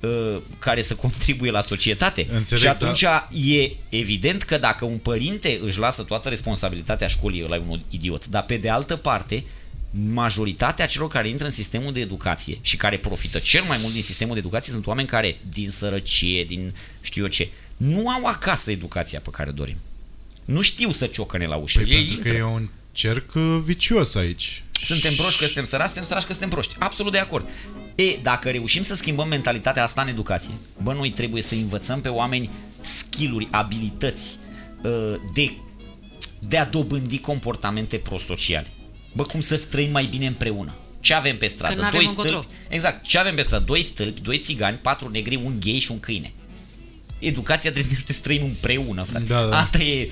uh, 0.00 0.36
care 0.58 0.82
să 0.82 0.94
contribuie 0.94 1.50
la 1.50 1.60
societate. 1.60 2.26
Înțeleg, 2.30 2.62
și 2.62 2.68
atunci 2.68 3.04
e 3.52 3.70
evident 3.88 4.42
că 4.42 4.58
dacă 4.58 4.84
un 4.84 4.98
părinte 4.98 5.60
își 5.62 5.78
lasă 5.78 6.02
toată 6.02 6.28
responsabilitatea 6.28 7.06
școlii, 7.06 7.44
ăla 7.44 7.56
e 7.56 7.62
un 7.68 7.80
idiot. 7.90 8.26
Dar 8.26 8.44
pe 8.44 8.56
de 8.56 8.68
altă 8.68 8.96
parte, 8.96 9.44
majoritatea 9.90 10.86
celor 10.86 11.08
care 11.08 11.28
intră 11.28 11.44
în 11.44 11.50
sistemul 11.50 11.92
de 11.92 12.00
educație 12.00 12.58
și 12.60 12.76
care 12.76 12.98
profită 12.98 13.38
cel 13.38 13.62
mai 13.62 13.78
mult 13.80 13.92
din 13.92 14.02
sistemul 14.02 14.34
de 14.34 14.40
educație 14.40 14.72
sunt 14.72 14.86
oameni 14.86 15.08
care, 15.08 15.38
din 15.50 15.70
sărăcie, 15.70 16.44
din 16.44 16.74
știu 17.00 17.22
eu 17.22 17.28
ce, 17.28 17.48
nu 17.76 18.08
au 18.08 18.24
acasă 18.24 18.70
educația 18.70 19.20
pe 19.20 19.30
care 19.30 19.48
o 19.48 19.52
dorim. 19.52 19.76
Nu 20.44 20.60
știu 20.60 20.90
să 20.90 21.06
ciocăne 21.06 21.46
la 21.46 21.56
ușă. 21.56 21.80
Păi 21.80 21.90
Ei 21.90 21.96
pentru 21.96 22.22
că 22.22 22.28
intră. 22.28 22.42
e 22.42 22.52
un 22.52 22.68
cerc 22.92 23.34
uh, 23.34 23.58
vicios 23.64 24.14
aici. 24.14 24.62
Suntem 24.82 25.14
proști 25.14 25.38
că 25.38 25.44
suntem 25.44 25.64
săraci, 25.64 25.86
suntem 25.86 26.04
săraci 26.04 26.24
că 26.24 26.32
suntem 26.32 26.48
proști. 26.50 26.74
Absolut 26.78 27.12
de 27.12 27.18
acord. 27.18 27.48
E, 27.94 28.16
dacă 28.22 28.50
reușim 28.50 28.82
să 28.82 28.94
schimbăm 28.94 29.28
mentalitatea 29.28 29.82
asta 29.82 30.02
în 30.02 30.08
educație, 30.08 30.54
bă, 30.82 30.92
noi 30.92 31.10
trebuie 31.10 31.42
să 31.42 31.54
învățăm 31.54 32.00
pe 32.00 32.08
oameni 32.08 32.50
skill-uri, 32.80 33.48
abilități 33.50 34.38
uh, 34.82 35.14
de, 35.34 35.52
de 36.38 36.58
a 36.58 36.64
dobândi 36.64 37.18
comportamente 37.18 37.96
prosociale. 37.96 38.66
Bă, 39.12 39.22
cum 39.22 39.40
să 39.40 39.56
trăim 39.56 39.90
mai 39.90 40.04
bine 40.04 40.26
împreună. 40.26 40.74
Ce 41.00 41.14
avem 41.14 41.38
pe 41.38 41.46
stradă? 41.46 41.74
Că 41.74 41.80
n-avem 41.80 41.98
doi 41.98 42.08
încotro. 42.08 42.30
stâlpi. 42.30 42.54
Exact. 42.68 43.04
Ce 43.04 43.18
avem 43.18 43.34
pe 43.34 43.42
stradă? 43.42 43.64
Doi 43.64 43.82
stâlpi, 43.82 44.20
doi 44.20 44.38
țigani, 44.38 44.76
patru 44.76 45.08
negri, 45.08 45.34
un 45.34 45.56
gay 45.60 45.78
și 45.78 45.90
un 45.90 46.00
câine. 46.00 46.32
Educația 47.18 47.70
trebuie 47.70 47.82
să 47.82 47.88
ne 47.88 47.94
ajute 47.94 48.12
să 48.12 48.20
trăim 48.20 48.44
împreună, 48.44 49.02
frate. 49.02 49.24
Da, 49.24 49.46
da. 49.46 49.58
Asta 49.58 49.78
e... 49.78 50.08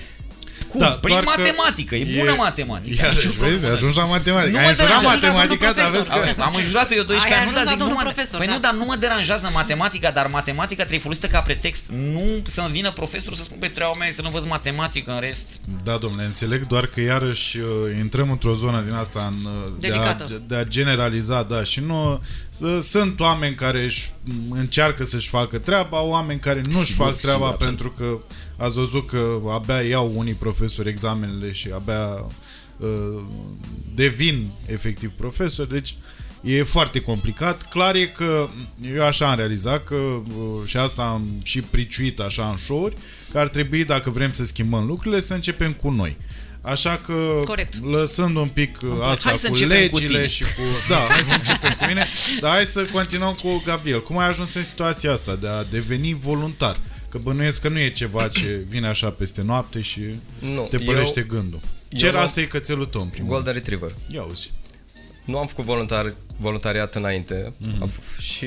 Cum? 0.76 0.84
Da, 0.86 0.92
Prin 1.04 1.14
doar 1.14 1.24
că 1.24 1.30
matematică. 1.36 1.94
E 2.02 2.04
bună 2.18 2.34
matematică. 2.46 2.96
Ia, 3.04 3.08
Nicio 3.10 3.30
vezi, 3.30 3.36
problemă. 3.40 3.74
ajungi 3.76 3.96
la 4.02 4.04
matematică. 4.16 4.50
Nu 4.54 4.58
Ai 4.58 4.64
mă 4.64 4.70
însurat 4.70 4.88
deranjează, 5.00 5.14
matematica, 5.14 5.66
domnul 5.66 5.82
dar 5.82 5.90
vezi 5.96 6.08
că... 6.10 6.16
profesor. 6.16 6.42
Am, 6.46 6.54
am 6.54 6.62
jurat 6.70 6.88
eu 7.00 7.04
12 7.10 7.34
Ai 7.34 7.40
ani, 7.40 7.48
nu, 7.50 7.54
dar 7.56 7.62
ajuns 7.62 7.66
la 7.68 7.70
zic, 7.72 7.78
nu, 7.80 7.82
domnul 7.84 7.98
mă, 8.00 8.06
profesor, 8.08 8.36
păi 8.40 8.48
da. 8.50 8.54
nu, 8.56 8.60
dar 8.66 8.74
nu 8.80 8.84
mă 8.90 8.96
deranjează 9.04 9.46
matematica, 9.60 10.08
dar 10.18 10.26
matematica 10.38 10.82
trebuie 10.88 11.06
folosită 11.08 11.28
ca 11.34 11.40
pretext. 11.48 11.84
Nu 12.14 12.24
să-mi 12.56 12.72
vină 12.78 12.90
profesorul 13.00 13.36
să 13.40 13.44
spun 13.48 13.58
pe 13.64 13.68
trei 13.76 13.88
oameni 13.92 14.12
să 14.16 14.20
nu 14.22 14.28
învăț 14.30 14.44
matematică 14.56 15.08
în 15.16 15.20
rest. 15.28 15.46
Da, 15.88 15.94
domnule, 16.04 16.24
înțeleg, 16.32 16.60
doar 16.72 16.84
că 16.92 16.98
iarăși 17.00 17.48
uh, 17.58 17.64
intrăm 18.04 18.28
într-o 18.36 18.54
zonă 18.62 18.78
din 18.86 18.94
asta 19.04 19.20
în, 19.32 19.38
uh, 19.50 19.52
de, 19.82 19.86
a, 19.86 19.90
Delicată. 19.90 20.24
de 20.50 20.54
a 20.62 20.64
generaliza, 20.76 21.38
da, 21.52 21.60
și 21.72 21.80
nu 21.90 22.22
s- 22.58 22.84
sunt 22.92 23.20
oameni 23.20 23.54
care 23.54 23.80
își 23.88 24.02
încearcă 24.50 25.04
să-și 25.04 25.28
facă 25.28 25.58
treaba, 25.58 26.00
oameni 26.02 26.40
care 26.40 26.60
nu-și 26.70 26.84
Sigur, 26.90 27.06
fac 27.06 27.16
treaba 27.16 27.36
sigur, 27.38 27.52
absolut. 27.52 27.76
pentru 27.78 27.90
că 27.98 28.34
ați 28.56 28.74
văzut 28.74 29.06
că 29.06 29.40
abia 29.50 29.80
iau 29.80 30.12
unii 30.14 30.34
profesori 30.34 30.88
examenele 30.88 31.52
și 31.52 31.68
abia 31.74 32.26
uh, 32.76 33.22
devin 33.94 34.50
efectiv 34.66 35.10
profesori, 35.10 35.68
deci 35.68 35.96
e 36.40 36.62
foarte 36.62 37.00
complicat. 37.00 37.68
Clar 37.68 37.94
e 37.94 38.06
că 38.06 38.48
eu 38.94 39.04
așa 39.04 39.30
am 39.30 39.36
realizat 39.36 39.84
că 39.84 39.94
uh, 39.94 40.22
și 40.64 40.76
asta 40.76 41.02
am 41.02 41.26
și 41.42 41.60
priciuit 41.60 42.20
așa 42.20 42.48
în 42.50 42.56
show-uri, 42.56 42.96
că 43.32 43.38
ar 43.38 43.48
trebui, 43.48 43.84
dacă 43.84 44.10
vrem 44.10 44.32
să 44.32 44.44
schimbăm 44.44 44.86
lucrurile, 44.86 45.20
să 45.20 45.34
începem 45.34 45.72
cu 45.72 45.90
noi. 45.90 46.16
Așa 46.60 47.00
că, 47.06 47.12
Corect. 47.44 47.84
lăsând 47.84 48.36
un 48.36 48.48
pic 48.48 48.78
uh, 48.82 48.90
asta 49.02 49.28
Hai 49.28 49.38
să 49.38 49.46
cu 49.46 49.52
începem 49.52 49.88
cu 49.88 49.96
legile 49.96 50.18
tine. 50.18 50.28
și 50.28 50.42
cu... 50.42 50.62
Da, 50.88 50.96
hai 51.08 51.22
să 51.24 51.34
începem 51.34 51.70
cu 51.78 51.84
mine, 51.88 52.06
dar 52.40 52.52
hai 52.52 52.64
să 52.64 52.84
continuăm 52.92 53.32
cu 53.32 53.62
Gabriel. 53.66 54.02
Cum 54.02 54.18
ai 54.18 54.28
ajuns 54.28 54.54
în 54.54 54.62
situația 54.62 55.12
asta 55.12 55.34
de 55.34 55.48
a 55.48 55.62
deveni 55.64 56.14
voluntar? 56.14 56.76
Că 57.16 57.22
bănuiesc 57.22 57.60
că 57.60 57.68
nu 57.68 57.78
e 57.78 57.90
ceva 57.90 58.28
ce 58.28 58.60
vine 58.68 58.86
așa 58.86 59.10
peste 59.10 59.42
noapte 59.42 59.80
și 59.80 60.00
Nu, 60.38 60.66
te 60.70 60.78
pălește 60.78 61.20
eu- 61.20 61.26
gândul. 61.28 61.60
Ce 61.88 62.06
eu 62.06 62.12
l-am- 62.12 62.20
rasă 62.20 62.40
e 62.40 62.44
cățelul 62.44 62.86
tău, 62.86 63.00
în 63.00 63.08
primul 63.08 63.28
Golden 63.30 63.52
rând? 63.52 63.64
Retriever. 63.66 63.94
Ia 64.14 64.22
uzi. 64.22 64.52
Nu 65.24 65.38
am 65.38 65.46
făcut 65.46 65.64
voluntar, 65.64 66.14
voluntariat 66.36 66.94
înainte 66.94 67.52
Mhm. 67.58 67.90
mm-hmm. 67.90 68.18
și 68.20 68.46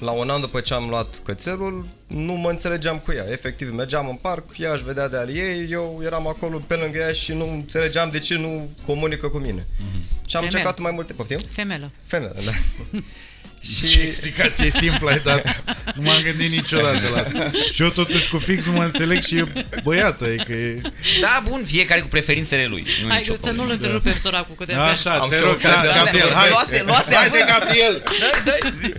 la 0.00 0.10
un 0.10 0.30
an 0.30 0.40
după 0.40 0.60
ce 0.60 0.74
am 0.74 0.88
luat 0.88 1.20
cățelul, 1.24 1.86
nu 2.06 2.32
mă 2.32 2.50
înțelegeam 2.50 2.98
cu 2.98 3.12
ea. 3.12 3.26
Efectiv, 3.30 3.72
mergeam 3.72 4.08
în 4.08 4.16
parc, 4.16 4.44
ea 4.58 4.72
își 4.72 4.84
vedea 4.84 5.08
de 5.08 5.16
al 5.16 5.36
ei, 5.36 5.66
eu 5.70 6.00
eram 6.04 6.28
acolo 6.28 6.58
pe 6.66 6.74
lângă 6.74 6.98
ea 6.98 7.12
și 7.12 7.32
nu 7.32 7.50
înțelegeam 7.52 8.10
de 8.10 8.18
ce 8.18 8.34
nu 8.38 8.70
comunică 8.86 9.28
cu 9.28 9.38
mine. 9.38 9.66
Mhm. 9.78 9.88
Mm-hmm. 9.88 10.02
Și 10.28 10.36
am 10.36 10.42
Femeie. 10.42 10.44
încercat 10.50 10.78
mai 10.78 10.92
multe, 10.92 11.12
poftim? 11.12 11.38
Femelă. 11.48 11.90
Femeie, 12.04 12.30
da. 12.44 12.52
Ce 13.78 13.86
și 13.86 14.00
explicație 14.00 14.70
simplă 14.70 15.10
ai 15.10 15.18
dat. 15.18 15.64
Nu 15.94 16.02
m-am 16.02 16.22
gândit 16.22 16.50
niciodată 16.50 17.08
la 17.12 17.20
asta. 17.20 17.50
Și 17.72 17.82
eu 17.82 17.88
totuși 17.88 18.30
cu 18.30 18.38
fix 18.38 18.64
nu 18.66 18.72
mă 18.72 18.82
înțeleg 18.82 19.22
și 19.22 19.36
e 19.36 19.66
băiată, 19.82 20.26
e 20.26 20.36
că 20.36 20.52
e... 20.52 20.80
Da, 21.20 21.42
bun, 21.48 21.62
fiecare 21.64 22.00
cu 22.00 22.06
preferințele 22.06 22.66
lui. 22.66 22.86
Nu 23.02 23.08
Hai 23.08 23.18
nicio 23.18 23.32
să 23.32 23.38
nu-l 23.40 23.54
problemă. 23.54 23.72
întrerupem 23.72 24.12
săracul 24.18 24.54
cu 24.54 24.64
Așa, 24.74 25.14
Am 25.18 25.28
te 25.28 25.36
și 25.36 25.42
rog, 25.42 25.50
ocazia 25.50 25.82
da, 25.82 25.90
asta 25.90 26.04
Gabriel, 26.04 26.28
să 26.28 26.34
hai. 26.34 26.48
Luase, 26.50 26.82
luase, 26.86 27.14
Haide, 27.14 27.38
avânt. 27.38 27.58
Gabriel! 27.58 28.02
Dai, 28.44 28.62
dai. 28.80 28.92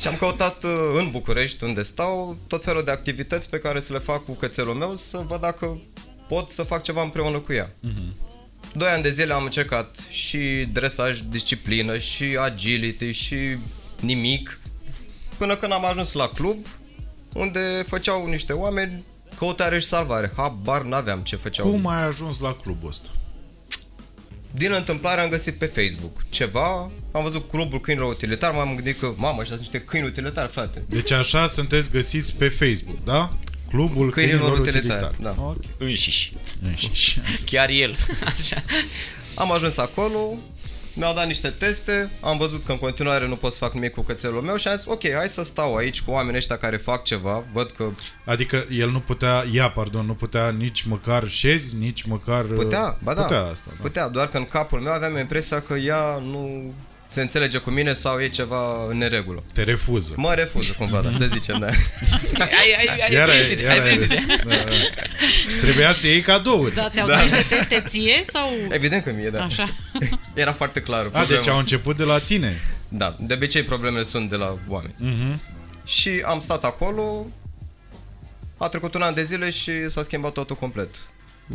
Și 0.00 0.06
am 0.06 0.16
căutat 0.16 0.64
uh, 0.64 0.70
în 0.96 1.10
București, 1.10 1.64
unde 1.64 1.82
stau, 1.82 2.38
tot 2.46 2.64
felul 2.64 2.84
de 2.84 2.90
activități 2.90 3.48
pe 3.50 3.58
care 3.58 3.80
să 3.80 3.92
le 3.92 3.98
fac 3.98 4.24
cu 4.24 4.32
cățelul 4.32 4.74
meu, 4.74 4.96
să 4.96 5.22
văd 5.26 5.40
dacă 5.40 5.80
pot 6.28 6.50
să 6.50 6.62
fac 6.62 6.82
ceva 6.82 7.02
împreună 7.02 7.38
cu 7.38 7.52
ea. 7.52 7.70
Doi 8.74 8.88
ani 8.88 9.02
de 9.02 9.10
zile 9.10 9.32
am 9.32 9.44
încercat 9.44 9.96
și 10.10 10.38
dresaj, 10.72 11.20
disciplină, 11.20 11.98
și 11.98 12.24
agility, 12.40 13.10
și 13.10 13.36
nimic, 14.00 14.60
până 15.36 15.56
când 15.56 15.72
am 15.72 15.84
ajuns 15.84 16.12
la 16.12 16.28
club, 16.28 16.66
unde 17.34 17.84
făceau 17.86 18.26
niște 18.26 18.52
oameni 18.52 19.04
căutare 19.38 19.78
și 19.78 19.86
salvare. 19.86 20.32
Habar 20.36 20.82
n-aveam 20.82 21.20
ce 21.20 21.36
făceau. 21.36 21.70
Cum 21.70 21.86
ai 21.86 22.02
ajuns 22.02 22.38
la 22.38 22.54
clubul 22.54 22.88
ăsta? 22.88 23.08
Din 24.50 24.72
întâmplare 24.72 25.20
am 25.20 25.28
găsit 25.28 25.54
pe 25.54 25.66
Facebook 25.66 26.22
ceva, 26.28 26.90
am 27.12 27.22
văzut 27.22 27.48
clubul 27.48 27.80
câinilor 27.80 28.12
utilitari, 28.12 28.56
m-am 28.56 28.74
gândit 28.74 28.98
că, 28.98 29.12
mamă, 29.16 29.40
ăștia 29.40 29.56
sunt 29.56 29.70
niște 29.70 29.80
câini 29.80 30.06
utilitari, 30.06 30.52
frate. 30.52 30.84
Deci 30.88 31.10
așa 31.10 31.46
sunteți 31.46 31.90
găsiți 31.90 32.36
pe 32.36 32.48
Facebook, 32.48 33.04
da? 33.04 33.38
Clubul 33.70 34.10
Câinilor 34.10 34.38
câinilor 34.40 34.58
utilitari, 34.58 35.04
utilitari. 35.04 35.36
da. 35.36 35.42
Ok. 35.42 35.56
Înșiși. 35.78 36.32
Înșiși. 36.64 37.20
Chiar 37.44 37.68
el. 37.68 37.96
Așa. 38.38 38.62
Am 39.34 39.52
ajuns 39.52 39.76
acolo, 39.76 40.36
mi-au 40.94 41.14
dat 41.14 41.26
niște 41.26 41.48
teste, 41.48 42.10
am 42.20 42.36
văzut 42.38 42.64
că 42.64 42.72
în 42.72 42.78
continuare 42.78 43.26
nu 43.26 43.36
pot 43.36 43.52
să 43.52 43.58
fac 43.58 43.72
nimic 43.72 43.92
cu 43.92 44.00
cățelul 44.00 44.42
meu 44.42 44.56
și 44.56 44.68
am 44.68 44.76
zis, 44.76 44.86
ok, 44.86 45.12
hai 45.16 45.28
să 45.28 45.44
stau 45.44 45.74
aici 45.76 46.00
cu 46.02 46.10
oamenii 46.10 46.36
ăștia 46.38 46.56
care 46.56 46.76
fac 46.76 47.04
ceva, 47.04 47.44
văd 47.52 47.70
că 47.70 47.84
Adică 48.24 48.64
el 48.70 48.90
nu 48.90 49.00
putea, 49.00 49.44
ea, 49.52 49.70
pardon, 49.70 50.06
nu 50.06 50.14
putea 50.14 50.50
nici 50.50 50.82
măcar 50.82 51.28
șezi, 51.28 51.76
nici 51.76 52.02
măcar... 52.02 52.42
putea, 52.42 52.98
ba 53.02 53.14
da, 53.14 53.22
Putea 53.22 53.40
asta, 53.44 53.66
da. 53.76 53.82
putea, 53.82 54.08
doar 54.08 54.28
că 54.28 54.36
în 54.36 54.46
capul 54.46 54.80
meu 54.80 54.92
aveam 54.92 55.16
impresia 55.16 55.60
că 55.62 55.74
ea 55.74 56.18
nu 56.30 56.72
se 57.10 57.20
înțelege 57.20 57.58
cu 57.58 57.70
mine 57.70 57.92
sau 57.92 58.20
e 58.20 58.28
ceva 58.28 58.86
în 58.88 58.98
neregulă. 58.98 59.42
Te 59.54 59.62
refuză. 59.62 60.12
Mă 60.16 60.34
refuză 60.34 60.74
cumva, 60.78 61.00
da, 61.00 61.12
să 61.12 61.24
zicem, 61.26 61.58
da. 61.58 61.66
Ai, 62.38 62.74
ai, 62.78 62.98
ai, 63.00 63.12
Iar 63.12 63.28
ai 63.28 63.36
ai, 63.36 63.44
prins, 63.46 63.62
iar 63.62 63.70
ai 63.70 63.78
ai 63.78 63.96
prins. 63.96 64.00
râs. 64.00 64.08
Da, 64.08 64.54
da. 64.54 64.54
Trebuia 65.60 65.92
să 65.92 66.06
iei 66.06 66.20
cadouri. 66.20 66.74
Da, 66.74 66.88
ți-au 66.88 67.06
da. 67.06 67.20
niște 67.22 67.44
teste 67.48 67.84
ție 67.88 68.24
sau... 68.26 68.50
Evident 68.68 69.04
că 69.04 69.12
mie, 69.12 69.30
da. 69.30 69.42
Așa. 69.42 69.68
Era 70.34 70.52
foarte 70.52 70.80
clar. 70.82 71.00
A, 71.00 71.08
problema. 71.08 71.26
deci 71.26 71.48
au 71.48 71.58
început 71.58 71.96
de 71.96 72.04
la 72.04 72.18
tine. 72.18 72.60
Da, 72.88 73.16
de 73.20 73.34
obicei 73.34 73.62
problemele 73.62 74.02
sunt 74.04 74.30
de 74.30 74.36
la 74.36 74.58
oameni. 74.68 74.94
Mhm. 74.98 75.40
Și 75.84 76.22
am 76.24 76.40
stat 76.40 76.64
acolo, 76.64 77.26
a 78.56 78.68
trecut 78.68 78.94
un 78.94 79.02
an 79.02 79.14
de 79.14 79.22
zile 79.22 79.50
și 79.50 79.90
s-a 79.90 80.02
schimbat 80.02 80.32
totul 80.32 80.56
complet. 80.56 80.88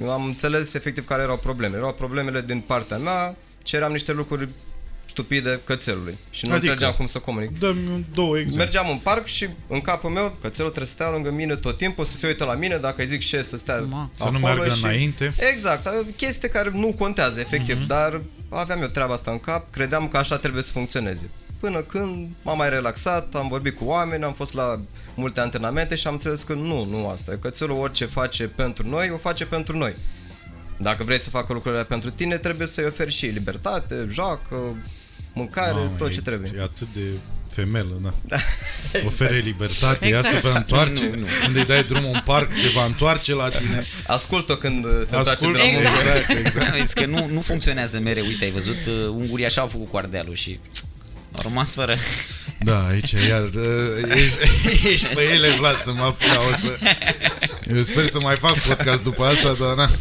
Eu 0.02 0.12
am 0.12 0.26
înțeles 0.26 0.74
efectiv 0.74 1.06
care 1.06 1.22
erau 1.22 1.38
problemele. 1.38 1.78
Erau 1.80 1.94
problemele 1.94 2.42
din 2.42 2.60
partea 2.60 2.98
mea, 2.98 3.36
ceream 3.64 3.92
niște 3.92 4.12
lucruri 4.12 4.50
stupide 5.16 5.60
cățelului 5.64 6.18
și 6.30 6.46
nu 6.46 6.52
Adică? 6.54 6.72
înțelegeam 6.72 6.98
cum 6.98 7.08
să 7.08 7.20
comunic. 7.20 7.60
Dă-mi 7.60 7.88
un- 7.92 8.04
două 8.14 8.38
exemple. 8.38 8.64
Mergeam 8.64 8.90
în 8.90 8.98
parc 8.98 9.26
și 9.26 9.48
în 9.68 9.82
capul 9.82 10.10
meu 10.10 10.38
cățelul 10.42 10.70
trebuie 10.70 10.90
să 10.90 10.96
stea 10.96 11.10
lângă 11.12 11.32
mine 11.32 11.56
tot 11.56 11.78
timpul, 11.78 12.06
să 12.06 12.18
se 12.18 12.28
uite 12.28 12.44
la 12.44 12.54
mine, 12.54 12.78
dacă 12.78 13.02
îi 13.02 13.08
zic 13.08 13.20
ce 13.26 13.42
să 13.42 13.58
stea 13.58 13.80
Ma. 13.90 14.10
Să 14.14 14.24
nu 14.24 14.38
acolo 14.38 14.40
meargă 14.56 14.74
și... 14.76 14.84
înainte. 14.84 15.34
Exact, 15.52 15.88
chestii 16.16 16.50
care 16.50 16.70
nu 16.74 16.94
contează 16.98 17.40
efectiv, 17.40 17.78
Mhm. 17.78 17.88
dar 17.88 18.22
aveam 18.50 18.82
eu 18.82 18.88
treaba 18.88 19.14
asta 19.14 19.32
în 19.32 19.40
cap, 19.40 19.72
credeam 19.72 20.08
că 20.08 20.18
așa 20.18 20.38
trebuie 20.38 20.64
să 20.64 20.72
funcționeze. 20.72 21.30
Până 21.60 21.80
când 21.82 22.28
m-am 22.42 22.58
mai 22.58 22.70
relaxat, 22.70 23.36
am 23.36 23.48
vorbit 23.48 23.78
cu 23.78 23.84
oameni, 23.86 24.24
am 24.24 24.34
fost 24.34 24.54
la 24.54 24.82
multe 25.16 25.40
antrenamente 25.40 25.96
și 25.96 26.08
am 26.08 26.14
înțeles 26.14 26.44
că 26.44 26.54
nu, 26.54 26.86
nu 26.86 27.10
asta. 27.10 27.32
e. 27.32 27.36
Cățelul 27.42 27.80
orice 27.80 28.06
face 28.06 28.48
pentru 28.48 28.88
noi, 28.88 29.10
o 29.14 29.18
face 29.18 29.46
pentru 29.46 29.78
noi. 29.78 29.94
Dacă 30.78 31.04
vrei 31.04 31.20
să 31.20 31.30
facă 31.30 31.54
lucrurile 31.54 31.84
pentru 31.84 32.10
tine, 32.12 32.38
trebuie 32.38 32.68
să-i 32.68 32.86
oferi 32.86 33.12
și 33.12 33.26
libertate, 33.26 34.08
joacă, 34.12 34.76
mâncare, 35.36 35.72
Mamă, 35.72 35.92
tot 35.98 36.10
e- 36.10 36.14
ce 36.14 36.22
trebuie. 36.22 36.52
E 36.58 36.62
atât 36.62 36.88
de 36.94 37.02
femelă, 37.54 38.14
da. 38.28 38.38
Ofere 39.06 39.38
libertate, 39.38 40.08
ea 40.08 40.18
Exact. 40.18 40.44
se 40.44 40.50
va 40.50 40.58
întoarce. 40.58 41.04
Nu, 41.04 41.20
nu. 41.20 41.26
Când 41.44 41.56
îi 41.56 41.66
dai 41.66 41.84
drumul 41.84 42.12
în 42.14 42.22
parc, 42.26 42.54
se 42.54 42.68
va 42.76 42.86
întoarce 42.86 43.34
la 43.34 43.50
tine. 43.50 43.86
Ascult-o 44.08 44.56
când 44.56 44.86
uh, 44.86 44.92
se 44.92 45.16
întoarce 45.16 45.30
Ascult, 45.30 45.52
de 45.54 45.58
la 45.58 45.68
Exact. 45.68 45.96
muncă. 45.96 46.10
exact, 46.12 46.46
exact. 46.46 46.78
Vezi 46.78 46.94
că 46.94 47.06
nu, 47.06 47.28
nu 47.32 47.42
funcționează 47.42 48.00
mereu. 48.00 48.26
Uite, 48.26 48.46
ai 48.46 48.52
văzut, 48.52 48.78
uh, 48.88 49.08
ungurii 49.08 49.46
așa 49.46 49.62
au 49.62 49.68
făcut 49.68 49.90
cu 49.90 49.98
ardealul 49.98 50.36
și 50.36 50.60
au 51.38 51.44
rămas 51.50 51.74
fără... 51.74 51.98
Da, 52.60 52.86
aici 52.88 53.12
iar 53.30 53.44
uh, 53.44 54.12
ești, 54.24 54.88
ești 54.88 55.08
pe 55.08 55.22
ele, 55.34 55.50
Vlad, 55.58 55.82
să 55.82 55.92
mă 55.94 56.02
apuc, 56.04 56.28
o 56.52 56.56
să... 56.62 56.78
Eu 57.76 57.82
sper 57.82 58.06
să 58.06 58.20
mai 58.20 58.36
fac 58.36 58.60
podcast 58.60 59.04
după 59.04 59.24
asta, 59.26 59.56
dar 59.60 59.76
na. 59.76 59.92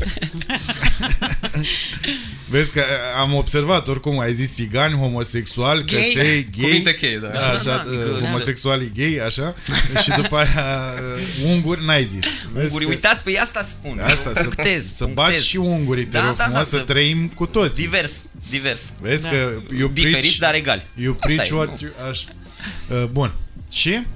Vezi 2.48 2.72
că 2.72 2.82
am 3.20 3.34
observat, 3.34 3.88
oricum 3.88 4.18
ai 4.20 4.32
zis 4.32 4.54
țigani, 4.54 4.94
homosexuali, 4.98 5.84
Gay. 5.84 6.12
căței, 6.14 6.48
gay, 6.58 6.68
Cuvinte 6.68 6.94
cheie, 6.94 7.18
da. 7.18 7.28
așa, 7.28 7.62
Da, 7.64 7.70
da, 7.72 7.80
adică- 7.80 8.18
homosexualii 8.26 8.92
gay, 8.96 9.20
așa, 9.26 9.54
și 10.02 10.10
după 10.10 10.36
aia 10.36 10.94
uh, 11.16 11.50
unguri 11.50 11.84
n-ai 11.84 12.04
zis. 12.04 12.26
Vezi 12.52 12.64
Unguri, 12.66 12.84
că- 12.84 12.90
uitați, 12.90 13.22
pe 13.22 13.38
asta 13.38 13.62
spun. 13.62 13.98
Asta, 14.04 14.30
să, 14.34 14.42
punctez, 14.42 14.84
să 14.96 15.04
punctez. 15.04 15.24
baci 15.24 15.40
și 15.40 15.56
ungurii, 15.56 16.04
te 16.04 16.18
Da, 16.18 16.26
rog 16.26 16.36
da, 16.36 16.44
frumos, 16.44 16.60
da, 16.62 16.64
să 16.68 16.76
să- 16.76 16.82
trăim 16.82 17.28
cu 17.28 17.46
toți. 17.46 17.80
Divers, 17.80 18.12
divers. 18.50 18.80
Vezi 19.00 19.22
Da. 19.22 19.28
că 19.28 19.36
you 19.78 19.88
preach, 19.88 19.92
Diferiți, 20.08 20.38
dar 20.38 20.54
egali. 20.54 20.86
you 20.94 21.14
Asta 21.24 21.34
preach 21.34 21.48
e, 21.48 21.54
what 21.54 21.80
nu. 21.80 21.86
you... 21.86 22.08
Așa. 22.08 22.28
Uh, 22.90 23.08
bun. 23.12 23.34
Și? 23.70 24.06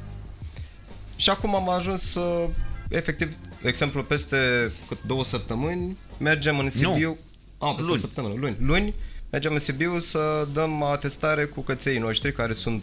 Și 1.16 1.30
acum 1.30 1.54
am 1.54 1.70
ajuns 1.70 2.02
să, 2.02 2.48
efectiv, 2.88 3.34
de 3.62 3.68
exemplu, 3.68 4.02
peste 4.02 4.72
cât 4.88 4.98
două 5.06 5.24
săptămâni, 5.24 5.96
mergem 6.18 6.58
în 6.58 6.70
Sibiu. 6.70 7.18
Ah, 7.58 7.72
peste 7.76 7.90
Luni. 7.90 8.02
o 8.02 8.06
săptămână, 8.06 8.34
luni. 8.36 8.56
Luni, 8.60 8.94
mergem 9.30 9.52
în 9.52 9.58
Sibiu 9.58 9.98
să 9.98 10.48
dăm 10.52 10.82
atestare 10.82 11.44
cu 11.44 11.60
căței 11.60 11.98
noștri 11.98 12.32
care 12.32 12.52
sunt 12.52 12.82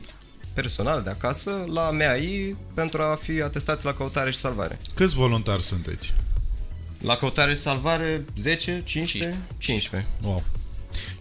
personal 0.54 1.02
de 1.02 1.10
acasă 1.10 1.64
la 1.68 1.92
MAI 1.92 2.56
pentru 2.74 3.02
a 3.02 3.20
fi 3.22 3.42
atestați 3.42 3.86
la 3.86 3.94
căutare 3.94 4.32
și 4.32 4.38
salvare. 4.38 4.80
Câți 4.94 5.16
voluntari 5.16 5.64
sunteți? 5.64 6.14
La 7.02 7.16
căutare 7.16 7.54
și 7.54 7.60
salvare 7.60 8.26
10, 8.38 8.82
15, 8.86 9.40
15. 9.58 10.12
Wow. 10.22 10.44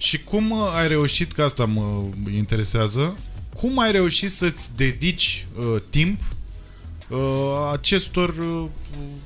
Și 0.04 0.24
cum 0.24 0.50
uh, 0.50 0.58
ai 0.76 0.88
reușit, 0.88 1.32
că 1.32 1.42
asta 1.42 1.64
mă 1.64 2.02
interesează, 2.34 3.16
cum 3.54 3.78
ai 3.78 3.92
reușit 3.92 4.30
să-ți 4.30 4.76
dedici 4.76 5.46
uh, 5.58 5.82
timp 5.90 6.20
uh, 7.08 7.18
acestor 7.72 8.28
uh, 8.28 8.64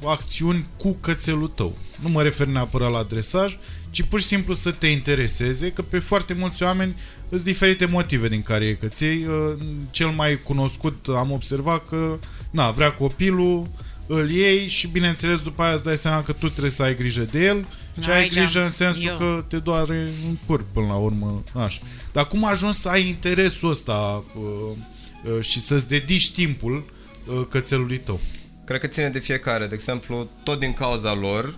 acțiuni 0.04 0.66
cu 0.76 0.96
cățelul 1.00 1.48
tău? 1.48 1.78
Nu 2.00 2.08
mă 2.08 2.22
refer 2.22 2.46
neapărat 2.46 2.90
la 2.90 3.02
dresaj, 3.02 3.58
ci 3.90 4.02
pur 4.02 4.20
și 4.20 4.26
simplu 4.26 4.54
să 4.54 4.70
te 4.70 4.86
intereseze, 4.86 5.70
că 5.70 5.82
pe 5.82 5.98
foarte 5.98 6.34
mulți 6.34 6.62
oameni 6.62 6.96
sunt 7.28 7.42
diferite 7.42 7.84
motive 7.84 8.28
din 8.28 8.42
care 8.42 8.66
e 8.66 8.74
căței. 8.74 9.24
Uh, 9.24 9.58
cel 9.90 10.08
mai 10.08 10.42
cunoscut 10.42 11.06
am 11.16 11.30
observat 11.30 11.88
că 11.88 12.18
na, 12.50 12.70
vrea 12.70 12.92
copilul, 12.92 13.68
îl 14.08 14.30
iei 14.30 14.66
și 14.68 14.86
bineînțeles 14.86 15.40
după 15.40 15.62
aia 15.62 15.72
îți 15.72 15.84
dai 15.84 15.96
seama 15.96 16.22
că 16.22 16.32
tu 16.32 16.48
trebuie 16.48 16.70
să 16.70 16.82
ai 16.82 16.94
grijă 16.94 17.22
de 17.22 17.44
el 17.44 17.66
și 18.00 18.06
Da, 18.06 18.12
ai 18.14 18.18
aici 18.20 18.32
grijă 18.34 18.58
am- 18.58 18.64
în 18.64 18.70
sensul 18.70 19.02
eu. 19.06 19.16
că 19.16 19.44
te 19.48 19.58
doare 19.58 19.96
în 20.28 20.36
păr 20.46 20.64
până 20.72 20.86
la 20.86 20.94
urmă. 20.96 21.42
Așa. 21.64 21.78
Dar 22.12 22.26
cum 22.26 22.44
ajungi 22.44 22.76
să 22.78 22.88
ai 22.88 23.08
interesul 23.08 23.70
ăsta 23.70 24.24
uh, 24.34 24.42
uh, 25.36 25.44
și 25.44 25.60
să-ți 25.60 25.88
dedici 25.88 26.30
timpul 26.32 26.84
uh, 27.26 27.46
cățelului 27.50 27.98
tău? 27.98 28.20
Cred 28.64 28.80
că 28.80 28.86
ține 28.86 29.08
de 29.08 29.18
fiecare. 29.18 29.66
De 29.66 29.74
exemplu, 29.74 30.28
tot 30.44 30.58
din 30.58 30.72
cauza 30.72 31.14
lor 31.14 31.54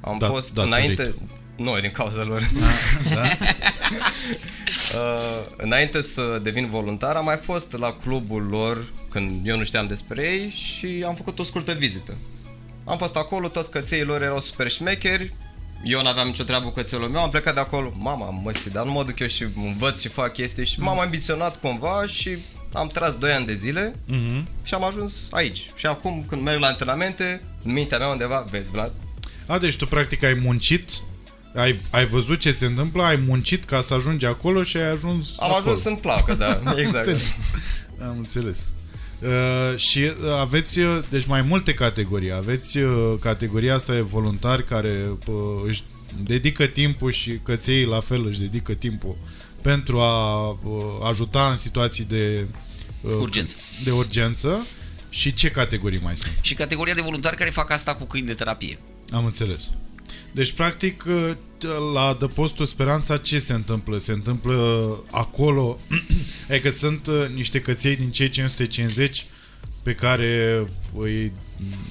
am 0.00 0.16
Da, 0.18 0.26
fost 0.28 0.54
da, 0.54 0.62
înainte... 0.62 0.94
corect. 1.02 1.18
Nu, 1.56 1.80
din 1.80 1.90
cauza 1.90 2.24
lor. 2.24 2.50
Da? 3.14 3.22
Uh, 4.94 5.46
înainte 5.56 6.02
să 6.02 6.40
devin 6.42 6.68
voluntar, 6.70 7.16
am 7.16 7.24
mai 7.24 7.36
fost 7.42 7.72
la 7.78 7.92
clubul 8.02 8.42
lor 8.50 8.84
când 9.12 9.46
eu 9.46 9.56
nu 9.56 9.64
știam 9.64 9.86
despre 9.86 10.22
ei 10.22 10.48
și 10.50 11.04
am 11.06 11.14
făcut 11.14 11.38
o 11.38 11.42
scurtă 11.42 11.72
vizită. 11.72 12.14
Am 12.84 12.98
fost 12.98 13.16
acolo, 13.16 13.48
toți 13.48 13.70
căței 13.70 14.04
lor 14.04 14.22
erau 14.22 14.40
super 14.40 14.70
șmecheri, 14.70 15.36
eu 15.84 16.02
n-aveam 16.02 16.26
nicio 16.26 16.42
treabă 16.44 16.64
cu 16.66 16.72
cățelul 16.72 17.08
meu, 17.08 17.22
am 17.22 17.30
plecat 17.30 17.54
de 17.54 17.60
acolo, 17.60 17.92
mama, 17.96 18.30
măsi, 18.30 18.70
dar 18.70 18.84
nu 18.84 18.92
mă 18.92 19.04
duc 19.04 19.18
eu 19.18 19.26
și 19.26 19.46
învăț 19.56 20.00
și 20.00 20.08
fac 20.08 20.32
chestii 20.32 20.64
și 20.66 20.80
m-am 20.80 21.00
ambiționat 21.00 21.60
cumva 21.60 22.02
și 22.06 22.38
am 22.72 22.86
tras 22.88 23.16
2 23.18 23.32
ani 23.32 23.46
de 23.46 23.54
zile 23.54 23.94
Mhm. 24.06 24.48
și 24.62 24.74
am 24.74 24.84
ajuns 24.84 25.28
aici. 25.30 25.70
Și 25.74 25.86
acum 25.86 26.24
când 26.28 26.42
merg 26.42 26.60
la 26.60 26.66
antrenamente, 26.66 27.42
în 27.64 27.72
mintea 27.72 27.98
mea 27.98 28.06
undeva, 28.08 28.44
vezi 28.50 28.70
Vlad, 28.70 28.92
A, 29.46 29.58
deci 29.58 29.76
tu 29.76 29.86
practic 29.86 30.22
ai 30.22 30.34
muncit, 30.34 30.90
ai, 31.54 31.80
ai 31.90 32.04
văzut 32.06 32.40
ce 32.40 32.52
se 32.52 32.66
întâmplă, 32.66 33.02
ai 33.02 33.16
muncit 33.26 33.64
ca 33.64 33.80
să 33.80 33.94
ajungi 33.94 34.26
acolo 34.26 34.62
și 34.62 34.76
ai 34.76 34.90
ajuns 34.90 35.34
am 35.40 35.50
acolo. 35.52 35.70
ajuns 35.70 35.84
în 35.84 35.94
placă, 35.94 36.34
da, 36.34 36.46
exact. 36.82 37.06
Înțeles. 37.06 37.34
Am 38.00 38.14
înțeles. 38.18 38.58
Uh, 39.22 39.76
și 39.76 39.98
uh, 39.98 40.12
aveți, 40.40 40.78
uh, 40.78 40.98
deci 41.10 41.26
mai 41.26 41.42
multe 41.42 41.74
categorii. 41.74 42.32
Aveți 42.32 42.78
uh, 42.78 43.14
categoria 43.20 43.74
asta 43.74 43.92
de 43.92 44.00
voluntari 44.00 44.64
care 44.64 45.10
uh, 45.26 45.34
își 45.66 45.82
dedică 46.22 46.66
timpul 46.66 47.12
și 47.12 47.38
căței 47.42 47.84
la 47.84 48.00
fel 48.00 48.26
își 48.26 48.40
dedică 48.40 48.72
timpul 48.74 49.16
pentru 49.60 49.98
a 49.98 50.48
uh, 50.48 50.56
ajuta 51.02 51.48
în 51.50 51.56
situații 51.56 52.04
de 52.04 52.46
uh, 53.00 53.14
Urgență. 53.20 53.56
De 53.84 53.90
urgență. 53.90 54.66
Și 55.08 55.34
ce 55.34 55.50
categorii 55.50 56.00
mai 56.02 56.16
sunt? 56.16 56.32
Și 56.40 56.54
categoria 56.54 56.94
de 56.94 57.00
voluntari 57.00 57.36
care 57.36 57.50
fac 57.50 57.70
asta 57.70 57.94
cu 57.94 58.04
câini 58.04 58.26
de 58.26 58.34
terapie. 58.34 58.78
Am 59.10 59.24
înțeles. 59.24 59.70
Deci, 60.32 60.52
practic, 60.52 61.04
la 61.92 62.00
adăpostul 62.00 62.66
Speranța 62.66 63.16
ce 63.16 63.38
se 63.38 63.52
întâmplă? 63.52 63.98
Se 63.98 64.12
întâmplă 64.12 64.98
acolo, 65.10 65.78
adică 66.50 66.70
sunt 66.70 67.06
uh, 67.06 67.26
niște 67.34 67.60
căței 67.60 67.96
din 67.96 68.10
cei 68.10 68.28
550 68.28 69.26
pe 69.82 69.94
care 69.94 70.64
îi, 70.98 71.32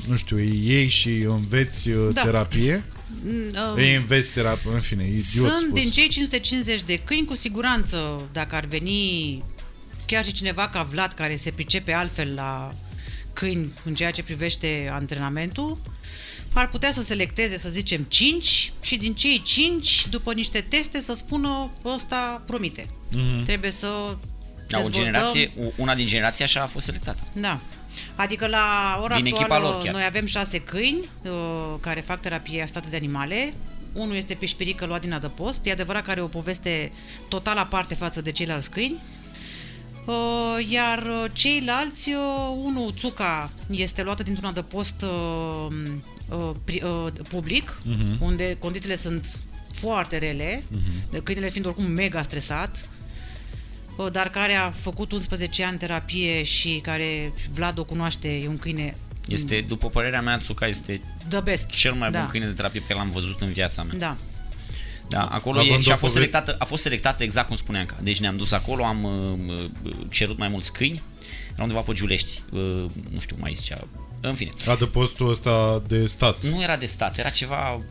nu 0.07 0.15
știu, 0.15 0.35
îi 0.35 0.61
iei 0.63 0.87
și 0.87 1.09
înveți 1.09 1.89
da. 1.89 2.11
Da. 2.11 2.21
terapie. 2.21 2.83
Mm, 3.23 3.51
Îi 3.75 3.95
înveți 3.95 4.31
terapie, 4.31 4.71
în 4.73 4.79
fine, 4.79 5.03
idiot 5.03 5.47
Sunt 5.49 5.65
spus. 5.67 5.79
din 5.79 5.91
cei 5.91 6.07
550 6.07 6.81
de 6.83 6.95
câini, 6.97 7.25
cu 7.25 7.35
siguranță, 7.35 8.29
dacă 8.31 8.55
ar 8.55 8.65
veni 8.65 9.43
chiar 10.05 10.25
și 10.25 10.31
cineva 10.31 10.67
ca 10.69 10.83
Vlad, 10.83 11.11
care 11.11 11.35
se 11.35 11.51
pricepe 11.51 11.93
altfel 11.93 12.33
la 12.33 12.75
câini 13.33 13.71
în 13.83 13.95
ceea 13.95 14.11
ce 14.11 14.23
privește 14.23 14.89
antrenamentul, 14.93 15.77
ar 16.53 16.69
putea 16.69 16.91
să 16.91 17.01
selecteze, 17.03 17.57
să 17.57 17.69
zicem, 17.69 18.03
5 18.03 18.71
și 18.81 18.97
din 18.97 19.13
cei 19.13 19.41
5, 19.45 20.07
după 20.09 20.33
niște 20.33 20.61
teste, 20.61 21.01
să 21.01 21.13
spună 21.13 21.71
ăsta 21.85 22.41
promite. 22.45 22.85
Mm-hmm. 22.85 23.43
Trebuie 23.45 23.71
să 23.71 23.87
La 23.87 24.79
o 24.79 24.81
dezvoltăm- 24.81 24.91
generație, 25.03 25.51
una 25.75 25.95
din 25.95 26.07
generații 26.07 26.43
așa 26.43 26.61
a 26.61 26.65
fost 26.65 26.85
selectată. 26.85 27.23
Da. 27.33 27.59
Adică 28.15 28.47
la 28.47 28.99
ora 29.01 29.15
Din 29.15 29.25
echipa 29.25 29.41
actuală 29.41 29.67
lor 29.67 29.83
chiar. 29.83 29.93
noi 29.93 30.03
avem 30.03 30.25
șase 30.25 30.59
câini 30.59 31.09
uh, 31.23 31.31
care 31.79 31.99
fac 32.01 32.19
terapie 32.19 32.61
asistată 32.61 32.87
de 32.89 32.95
animale. 32.95 33.53
Unul 33.93 34.15
este 34.15 34.33
pe 34.33 34.45
șpirică 34.45 34.85
luat 34.85 35.01
din 35.01 35.13
adăpost. 35.13 35.65
E 35.65 35.71
adevărat 35.71 36.03
că 36.03 36.11
are 36.11 36.21
o 36.21 36.27
poveste 36.27 36.91
total 37.27 37.57
aparte 37.57 37.95
față 37.95 38.21
de 38.21 38.31
ceilalți 38.31 38.69
câini. 38.69 39.01
Uh, 40.05 40.15
iar 40.69 40.97
uh, 41.03 41.25
ceilalți, 41.33 42.09
uh, 42.09 42.55
unul, 42.63 42.93
Țuca, 42.97 43.51
este 43.69 44.03
luată 44.03 44.23
dintr-un 44.23 44.47
adăpost 44.49 45.01
uh, 45.01 45.67
uh, 46.29 46.51
pri, 46.63 46.81
uh, 46.83 47.07
public, 47.29 47.81
uh-huh. 47.81 48.19
unde 48.19 48.55
condițiile 48.59 48.95
sunt 48.95 49.39
foarte 49.73 50.17
rele, 50.17 50.63
uh-huh. 50.63 51.23
câinele 51.23 51.49
fiind 51.49 51.65
oricum 51.65 51.85
mega 51.85 52.21
stresat, 52.21 52.89
uh, 53.95 54.11
dar 54.11 54.29
care 54.29 54.53
a 54.53 54.69
făcut 54.69 55.11
11 55.11 55.63
ani 55.63 55.77
terapie 55.77 56.43
și 56.43 56.79
care 56.81 57.33
Vlad 57.53 57.79
o 57.79 57.83
cunoaște, 57.83 58.37
e 58.37 58.47
un 58.47 58.57
câine 58.57 58.95
Este, 59.27 59.61
după 59.67 59.89
părerea 59.89 60.21
mea, 60.21 60.37
Tsuka 60.37 60.67
este 60.67 61.01
the 61.27 61.39
best. 61.39 61.67
cel 61.69 61.93
mai 61.93 62.11
da. 62.11 62.19
bun 62.19 62.29
câine 62.29 62.45
de 62.45 62.51
terapie 62.51 62.79
pe 62.79 62.85
care 62.87 62.99
l-am 62.99 63.11
văzut 63.11 63.41
în 63.41 63.51
viața 63.51 63.83
mea. 63.83 63.97
Da. 63.97 64.17
Da, 65.11 65.25
acolo 65.25 65.59
Având 65.59 65.77
e, 65.77 65.81
și 65.81 65.89
o 65.89 65.93
a 65.93 65.95
fost, 65.95 66.13
poveste- 66.13 66.31
selectată, 66.31 66.55
a 66.59 66.65
fost 66.65 66.81
selectată 66.81 67.23
exact 67.23 67.47
cum 67.47 67.55
spuneam. 67.55 67.85
Ca. 67.85 67.97
Deci 68.01 68.19
ne-am 68.19 68.37
dus 68.37 68.51
acolo, 68.51 68.85
am 68.85 69.03
uh, 69.03 69.55
uh, 69.83 69.93
cerut 70.09 70.37
mai 70.37 70.47
mulți 70.47 70.73
câini, 70.73 71.01
era 71.53 71.61
undeva 71.61 71.79
pe 71.79 71.93
Giulești, 71.93 72.41
uh, 72.51 72.85
nu 73.09 73.19
știu 73.19 73.35
mai 73.39 73.53
zicea, 73.53 73.87
în 74.21 74.33
fine. 74.33 74.51
Adăpostul 74.65 75.29
ăsta 75.29 75.81
de 75.87 76.05
stat. 76.05 76.43
Nu 76.45 76.61
era 76.61 76.77
de 76.77 76.85
stat, 76.85 77.17
era 77.17 77.29
ceva, 77.29 77.81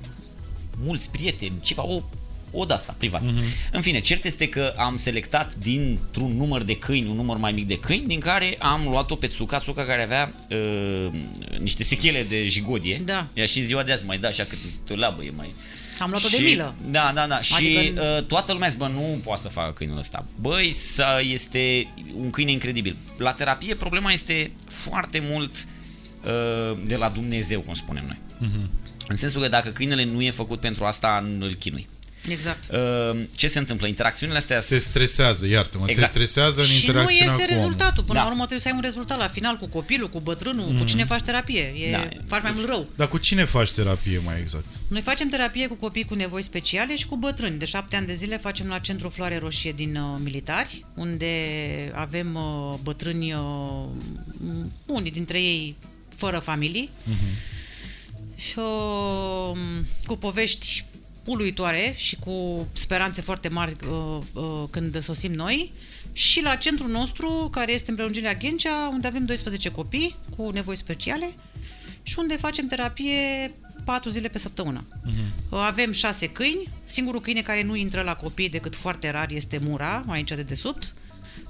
mulți 0.76 1.10
prieteni, 1.10 1.52
ceva, 1.60 1.86
o, 1.86 2.02
o 2.52 2.64
de 2.64 2.72
asta, 2.72 2.94
privat. 2.98 3.22
Mm-hmm. 3.22 3.72
În 3.72 3.80
fine, 3.80 4.00
cert 4.00 4.24
este 4.24 4.48
că 4.48 4.74
am 4.76 4.96
selectat 4.96 5.54
dintr-un 5.54 6.36
număr 6.36 6.62
de 6.62 6.76
câini, 6.76 7.08
un 7.08 7.16
număr 7.16 7.36
mai 7.36 7.52
mic 7.52 7.66
de 7.66 7.78
câini, 7.78 8.06
din 8.06 8.20
care 8.20 8.56
am 8.58 8.84
luat-o 8.88 9.14
pe 9.14 9.26
Țuca, 9.26 9.58
Țuca 9.60 9.84
care 9.84 10.02
avea 10.02 10.34
uh, 10.50 11.10
niște 11.58 11.82
sechele 11.82 12.22
de 12.22 12.48
jigodie. 12.48 13.00
Da. 13.04 13.28
Ea 13.34 13.46
și 13.46 13.58
în 13.58 13.64
ziua 13.64 13.82
de 13.82 13.92
azi 13.92 14.04
mai 14.06 14.18
da 14.18 14.28
așa 14.28 14.44
cât 14.44 14.58
o 14.90 14.94
labă 14.94 15.22
e 15.24 15.30
mai... 15.36 15.54
Am 15.98 16.10
luat-o 16.10 16.28
de 16.28 16.36
Și- 16.36 16.42
milă. 16.42 16.74
Da, 16.90 17.12
da, 17.14 17.26
da. 17.26 17.40
Și 17.40 17.54
Adică- 17.54 18.02
uh, 18.18 18.24
toată 18.24 18.52
lumea 18.52 18.68
zice, 18.68 18.80
bă, 18.84 18.90
nu 18.94 19.20
poate 19.24 19.40
să 19.40 19.48
facă 19.48 19.72
câinul 19.72 19.98
ăsta. 19.98 20.24
Băi, 20.40 20.72
să 20.72 21.22
este 21.32 21.92
un 22.20 22.30
câine 22.30 22.50
incredibil. 22.50 22.96
La 23.16 23.32
terapie 23.32 23.74
problema 23.74 24.12
este 24.12 24.52
foarte 24.68 25.22
mult 25.30 25.50
uh, 25.56 25.62
de 26.85 26.96
la 26.96 27.09
Dumnezeu, 27.09 27.61
cum 27.61 27.74
spunem 27.74 28.04
noi. 28.06 28.18
Mhm. 28.38 28.70
În 29.09 29.16
sensul 29.16 29.40
că 29.42 29.49
dacă 29.49 29.68
câinele 29.68 30.05
nu 30.05 30.22
e 30.22 30.30
făcut 30.30 30.61
pentru 30.61 30.84
asta, 30.84 31.24
îl 31.40 31.55
chinui. 31.55 31.88
Exact. 32.28 32.64
Uh, 32.72 33.20
ce 33.36 33.49
se 33.49 33.59
întâmplă? 33.59 33.86
Interacțiunile 33.86 34.38
astea 34.38 34.61
Se 34.61 34.78
stresează, 34.78 35.47
iartă-mă, 35.47 35.84
Exact. 35.88 36.07
se 36.07 36.12
stresează 36.12 36.61
în 36.61 36.66
Și 36.66 36.72
nu 36.72 36.78
interacțiunea 36.78 37.24
iese 37.34 37.44
cu 37.47 37.53
omul. 37.53 37.55
rezultatul. 37.62 38.03
Până 38.05 38.18
Da. 38.18 38.24
la 38.24 38.30
urmă 38.30 38.38
trebuie 38.40 38.61
să 38.61 38.68
ai 38.68 38.74
un 38.74 38.80
rezultat 38.80 39.18
la 39.18 39.28
final 39.28 39.57
cu 39.57 39.66
copilul, 39.66 40.09
cu 40.09 40.20
bătrânul, 40.20 40.74
mm-hmm. 40.74 40.78
cu 40.78 40.84
cine 40.84 41.05
faci 41.05 41.20
terapie. 41.22 41.61
E, 41.61 41.90
Da. 41.90 42.09
faci 42.26 42.42
mai 42.42 42.53
mult 42.55 42.66
rău. 42.66 42.88
Dar 42.97 43.09
cu 43.09 43.18
cine 43.18 43.44
faci 43.44 43.70
terapie 43.72 44.20
mai 44.24 44.34
exact? 44.40 44.64
Noi 44.88 45.01
facem 45.01 45.28
terapie 45.28 45.66
cu 45.66 45.74
copii 45.74 46.05
cu 46.05 46.14
nevoi 46.14 46.42
speciale 46.42 46.97
și 46.97 47.07
cu 47.07 47.16
bătrâni. 47.16 47.59
De 47.59 47.64
șapte 47.64 47.97
ani 47.97 48.07
de 48.07 48.14
zile 48.14 48.36
facem 48.38 48.66
la 48.66 48.78
Centru 48.78 49.09
Floare 49.09 49.38
Roșie 49.38 49.72
din 49.72 49.97
uh, 49.97 50.18
Militari, 50.22 50.84
unde 50.94 51.26
avem 51.94 52.34
uh, 52.34 52.78
bătrâni, 52.82 53.32
uh, 53.32 53.40
m- 54.36 54.66
unii 54.86 55.11
dintre 55.11 55.38
ei 55.40 55.76
fără 56.20 56.38
familii, 56.38 56.90
uh-huh. 56.90 58.34
și 58.34 58.58
uh, 58.58 59.58
cu 60.06 60.16
povești 60.16 60.84
uluitoare 61.24 61.94
și 61.96 62.16
cu 62.16 62.66
speranțe 62.72 63.20
foarte 63.20 63.48
mari 63.48 63.74
uh, 63.88 64.18
uh, 64.32 64.64
când 64.70 65.02
sosim 65.02 65.32
noi. 65.32 65.72
Și 66.12 66.42
la 66.42 66.54
centrul 66.54 66.90
nostru, 66.90 67.48
care 67.50 67.72
este 67.72 67.90
în 67.90 67.96
prelungirea 67.96 68.34
Ghencea, 68.34 68.88
unde 68.92 69.06
avem 69.06 69.24
12 69.24 69.70
copii 69.70 70.16
cu 70.36 70.50
nevoi 70.50 70.76
speciale 70.76 71.34
și 72.02 72.18
unde 72.18 72.36
facem 72.36 72.66
terapie 72.66 73.52
patru 73.84 74.10
zile 74.10 74.28
pe 74.28 74.38
săptămână. 74.38 74.86
Uh-huh. 74.86 75.48
Avem 75.50 75.92
șase 75.92 76.28
câini. 76.28 76.68
Singurul 76.84 77.20
câine 77.20 77.42
care 77.42 77.62
nu 77.62 77.76
intră 77.76 78.02
la 78.02 78.14
copii 78.14 78.48
decât 78.48 78.76
foarte 78.76 79.10
rar 79.10 79.30
este 79.30 79.58
Mura, 79.62 80.04
aici 80.08 80.28
de 80.28 80.42
desubt. 80.42 80.94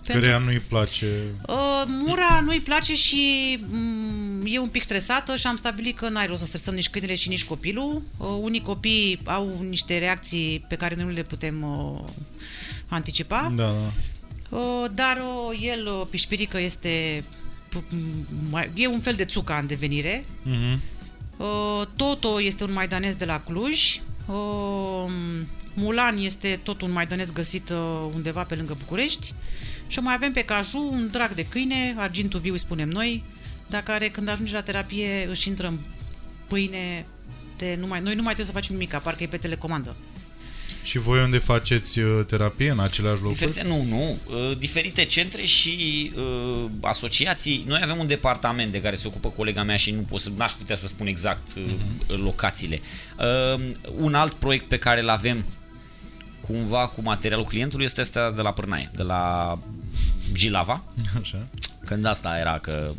Căreia 0.06 0.38
nu-i 0.38 0.58
place... 0.68 1.06
Uh, 1.48 1.82
Mura 1.86 2.40
nu-i 2.44 2.60
place 2.60 2.94
și 2.94 3.58
mm, 3.68 4.42
e 4.46 4.58
un 4.58 4.68
pic 4.68 4.82
stresată 4.82 5.36
și 5.36 5.46
am 5.46 5.56
stabilit 5.56 5.96
că 5.96 6.08
n-ai 6.08 6.26
rost 6.26 6.38
să 6.40 6.46
stresăm 6.46 6.74
nici 6.74 6.88
câinele 6.88 7.14
și 7.14 7.28
nici 7.28 7.44
copilul. 7.44 8.02
Uh, 8.16 8.26
unii 8.40 8.62
copii 8.62 9.20
au 9.24 9.64
niște 9.68 9.98
reacții 9.98 10.64
pe 10.68 10.74
care 10.74 10.94
noi 10.94 11.04
nu 11.04 11.10
le 11.10 11.22
putem 11.22 11.62
uh, 11.62 12.08
anticipa. 12.88 13.52
Da, 13.56 13.64
da. 13.64 13.92
Uh, 14.56 14.84
dar 14.94 15.16
uh, 15.16 15.58
el, 15.62 15.86
uh, 15.86 16.06
Pișpirică, 16.10 16.60
este 16.60 17.24
p- 17.76 17.94
mai- 18.50 18.70
e 18.74 18.86
un 18.86 19.00
fel 19.00 19.14
de 19.14 19.24
țuca 19.24 19.56
în 19.56 19.66
devenire. 19.66 20.24
Uh-huh. 20.24 20.78
Uh, 21.36 21.86
Toto 21.96 22.42
este 22.42 22.64
un 22.64 22.72
maidanez 22.72 23.14
de 23.14 23.24
la 23.24 23.40
Cluj. 23.40 24.00
Uh, 24.26 25.10
Mulan 25.74 26.16
este 26.16 26.60
tot 26.62 26.80
un 26.80 26.92
maidanez 26.92 27.32
găsit 27.32 27.70
uh, 27.70 28.10
undeva 28.14 28.42
pe 28.44 28.54
lângă 28.54 28.76
București. 28.78 29.34
Și 29.86 29.98
o 29.98 30.02
mai 30.02 30.14
avem 30.14 30.32
pe 30.32 30.44
Caju 30.44 30.88
un 30.92 31.08
drag 31.10 31.34
de 31.34 31.46
câine, 31.46 31.94
argintul 31.96 32.40
viu 32.40 32.52
îi 32.52 32.58
spunem 32.58 32.88
noi, 32.88 33.24
dar 33.68 33.82
care 33.82 34.08
când 34.08 34.28
ajunge 34.28 34.54
la 34.54 34.62
terapie 34.62 35.26
își 35.28 35.48
intră 35.48 35.66
în 35.66 35.78
pâine 36.46 37.06
de 37.56 37.76
nu 37.80 37.86
mai, 37.86 38.00
noi 38.00 38.14
nu 38.14 38.22
mai 38.22 38.34
trebuie 38.34 38.46
să 38.46 38.52
facem 38.52 38.74
nimic, 38.74 38.94
parcă 38.94 39.22
e 39.22 39.26
pe 39.26 39.36
telecomandă. 39.36 39.96
Și 40.84 40.98
voi 40.98 41.20
unde 41.22 41.38
faceți 41.38 41.98
uh, 41.98 42.24
terapie? 42.26 42.70
În 42.70 42.78
aceleași 42.80 43.20
locuri? 43.20 43.38
Diferite, 43.38 43.68
nu, 43.68 43.82
nu. 43.88 44.18
Uh, 44.26 44.58
diferite 44.58 45.04
centre 45.04 45.42
și 45.44 46.12
uh, 46.16 46.64
asociații. 46.80 47.64
Noi 47.66 47.80
avem 47.82 47.98
un 47.98 48.06
departament 48.06 48.72
de 48.72 48.80
care 48.80 48.96
se 48.96 49.06
ocupă 49.06 49.28
colega 49.28 49.62
mea 49.62 49.76
și 49.76 49.90
nu 49.90 50.00
pot 50.00 50.20
să, 50.20 50.30
n-aș 50.36 50.52
putea 50.52 50.76
să 50.76 50.86
spun 50.86 51.06
exact 51.06 51.48
uh, 51.56 51.62
Mhm. 51.66 52.22
locațiile. 52.24 52.80
Uh, 53.54 53.60
un 53.96 54.14
alt 54.14 54.32
proiect 54.32 54.68
pe 54.68 54.78
care 54.78 55.00
îl 55.00 55.08
avem 55.08 55.44
cumva 56.40 56.86
cu 56.88 57.02
materialul 57.02 57.44
clientului 57.44 57.84
este 57.84 58.00
ăsta 58.00 58.30
de 58.30 58.42
la 58.42 58.52
Pârnaie, 58.52 58.90
de 58.94 59.02
la 59.02 59.58
Jilava. 60.34 60.84
Așa. 61.20 61.46
Când 61.84 62.04
asta 62.04 62.36
era 62.40 62.58
că 62.58 62.92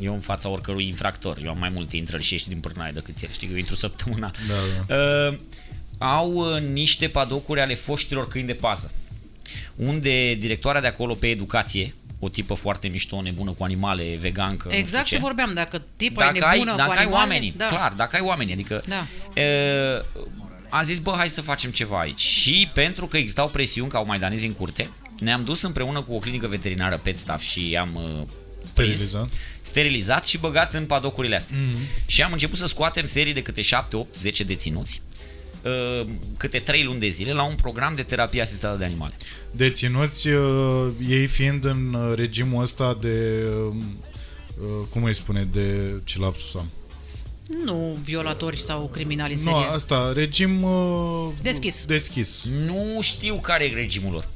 eu 0.00 0.14
în 0.14 0.20
fața 0.20 0.48
oricărui 0.48 0.86
infractor, 0.86 1.38
eu 1.44 1.50
am 1.50 1.58
mai 1.58 1.68
multe 1.68 1.96
intrări 1.96 2.22
și 2.22 2.32
ieși 2.32 2.48
din 2.48 2.60
Pârnaie 2.60 2.92
decât 2.92 3.20
el, 3.22 3.28
știi 3.32 3.46
că 3.46 3.52
eu 3.52 3.58
intru 3.58 3.74
săptămâna. 3.74 4.30
Da, 4.48 4.94
Uh, 5.30 5.38
au 6.02 6.32
uh, 6.32 6.60
niște 6.60 7.08
padocuri 7.08 7.60
ale 7.60 7.74
foștilor 7.74 8.28
câini 8.28 8.46
de 8.46 8.54
pază, 8.54 8.92
unde 9.76 10.34
directoarea 10.34 10.80
de 10.80 10.86
acolo 10.86 11.14
pe 11.14 11.26
educație, 11.28 11.94
o 12.18 12.28
tipă 12.28 12.54
foarte 12.54 12.88
mișto, 12.88 13.22
nebună 13.22 13.50
cu 13.50 13.64
animale, 13.64 14.16
vegancă, 14.20 14.68
nu 14.68 14.74
Exact 14.74 15.04
știu 15.06 15.16
ce 15.16 15.22
ce. 15.22 15.28
vorbeam, 15.28 15.54
dacă 15.54 15.82
tipa 15.96 16.24
Dacă 16.24 16.38
e 16.38 16.42
ai, 16.44 16.58
nebună 16.58 16.76
dacă 16.76 16.88
cu 16.88 16.94
ai 16.94 17.02
animale, 17.02 17.22
oamenii, 17.22 17.54
da. 17.56 17.66
clar, 17.66 17.92
dacă 17.92 18.16
ai 18.16 18.22
oamenii, 18.22 18.52
adică 18.52 18.82
Da. 18.88 19.06
uh, 19.36 20.04
a 20.68 20.82
zis, 20.82 20.98
bă, 20.98 21.12
hai 21.16 21.28
să 21.28 21.40
facem 21.40 21.70
ceva 21.70 21.98
aici. 22.00 22.20
Și 22.20 22.68
pentru 22.74 23.06
că 23.06 23.16
existau 23.16 23.48
presiuni 23.48 23.90
ca 23.90 23.98
au 23.98 24.04
maidanezi 24.06 24.46
în 24.46 24.52
curte, 24.52 24.90
ne-am 25.18 25.44
dus 25.44 25.62
împreună 25.62 26.02
cu 26.02 26.14
o 26.14 26.18
clinică 26.18 26.46
veterinară 26.46 26.98
Pet 27.02 27.18
Staff 27.18 27.42
și 27.44 27.76
am 27.80 27.94
uh, 27.94 28.26
Sterilizat. 28.64 29.24
prins, 29.24 29.32
sterilizat 29.60 30.26
și 30.26 30.38
băgat 30.38 30.74
în 30.74 30.84
padocurile 30.86 31.36
astea. 31.36 31.56
Mm-hmm. 31.56 32.06
Și 32.06 32.22
am 32.22 32.32
început 32.32 32.58
să 32.58 32.66
scoatem 32.66 33.04
serii 33.04 33.32
de 33.32 33.42
câte 33.42 33.60
7, 33.62 33.96
8, 33.96 34.16
10 34.16 34.44
deținuți 34.44 35.02
uh, 35.64 36.06
câte 36.36 36.58
3 36.58 36.84
luni 36.84 37.00
de 37.00 37.08
zile 37.08 37.32
la 37.32 37.42
un 37.44 37.54
program 37.54 37.94
de 37.94 38.02
terapie 38.02 38.40
asistată 38.40 38.76
de 38.78 38.84
animale. 38.84 39.14
Deținuți, 39.50 40.28
uh, 40.28 40.88
ei 41.08 41.26
fiind 41.26 41.64
în 41.64 41.94
uh, 41.94 42.12
regimul 42.16 42.62
ăsta 42.62 42.96
de... 43.00 43.44
Uh, 43.68 43.74
uh, 44.60 44.86
cum 44.90 45.02
îi 45.04 45.14
spune? 45.14 45.48
De... 45.52 45.92
Ce 46.04 46.18
lapsus 46.18 46.54
am? 46.54 46.70
Nu 47.64 47.98
violatori 48.04 48.58
sau 48.60 48.88
criminali 48.92 49.32
în 49.32 49.38
Nu, 49.38 49.50
serie. 49.50 49.66
asta, 49.74 50.12
regim... 50.14 50.62
Uh, 50.62 51.28
Deschis. 51.42 51.84
Deschis. 51.84 52.44
Nu 52.66 52.98
știu 53.00 53.34
care 53.34 53.64
e 53.64 53.74
regimul 53.74 54.12
lor. 54.12 54.28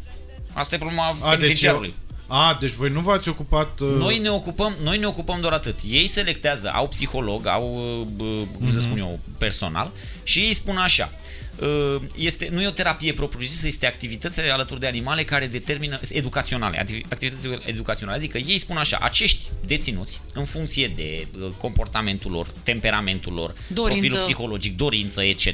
Asta 0.53 0.74
e 0.74 0.79
problema 0.79 1.07
A, 1.07 1.12
deci, 1.12 1.29
penitenciarului. 1.31 1.95
A, 2.27 2.57
deci 2.61 2.72
voi 2.72 2.91
nu 2.91 3.01
v-ați 3.01 3.29
ocupat... 3.29 3.81
Uh, 3.81 3.89
Noi 3.97 4.18
ne 4.18 4.29
ocupăm, 4.31 4.74
noi 4.83 4.99
ne 4.99 5.07
ocupăm 5.07 5.41
doar 5.41 5.53
atât. 5.53 5.79
Ei 5.91 6.07
selectează, 6.07 6.70
au 6.74 6.89
psiholog, 6.89 7.47
au, 7.47 7.74
uh, 8.18 8.43
cum 8.59 8.72
să 8.72 8.81
spun 8.81 8.99
eu, 8.99 9.18
personal 9.39 9.93
și 10.22 10.39
ei 10.39 10.53
spun 10.55 10.77
așa. 10.77 11.12
uh, 11.61 11.97
Este, 12.16 12.49
nu 12.53 12.62
e 12.62 12.66
o 12.66 12.70
terapie 12.70 13.12
propriu-zisă, 13.12 13.66
este 13.66 13.87
activități 13.87 14.41
alături 14.41 14.81
de 14.81 14.87
animale 14.87 15.24
care 15.24 15.47
determină, 15.47 16.01
educaționale, 16.12 16.85
activi- 16.85 17.05
activități 17.12 17.49
educaționale, 17.64 18.16
adică 18.18 18.39
ei 18.39 18.59
spun 18.59 18.77
așa, 18.77 18.99
acești 19.01 19.43
deținuți, 19.66 20.20
în 20.35 20.45
funcție 20.45 20.89
de 20.97 21.27
uh, 21.41 21.49
comportamentul 21.59 22.31
lor, 22.31 22.47
temperamentul 22.62 23.33
lor, 23.33 23.55
Dorință. 23.68 23.99
profilul 24.01 24.22
psihologic, 24.22 24.77
dorință, 24.77 25.22
etc., 25.22 25.49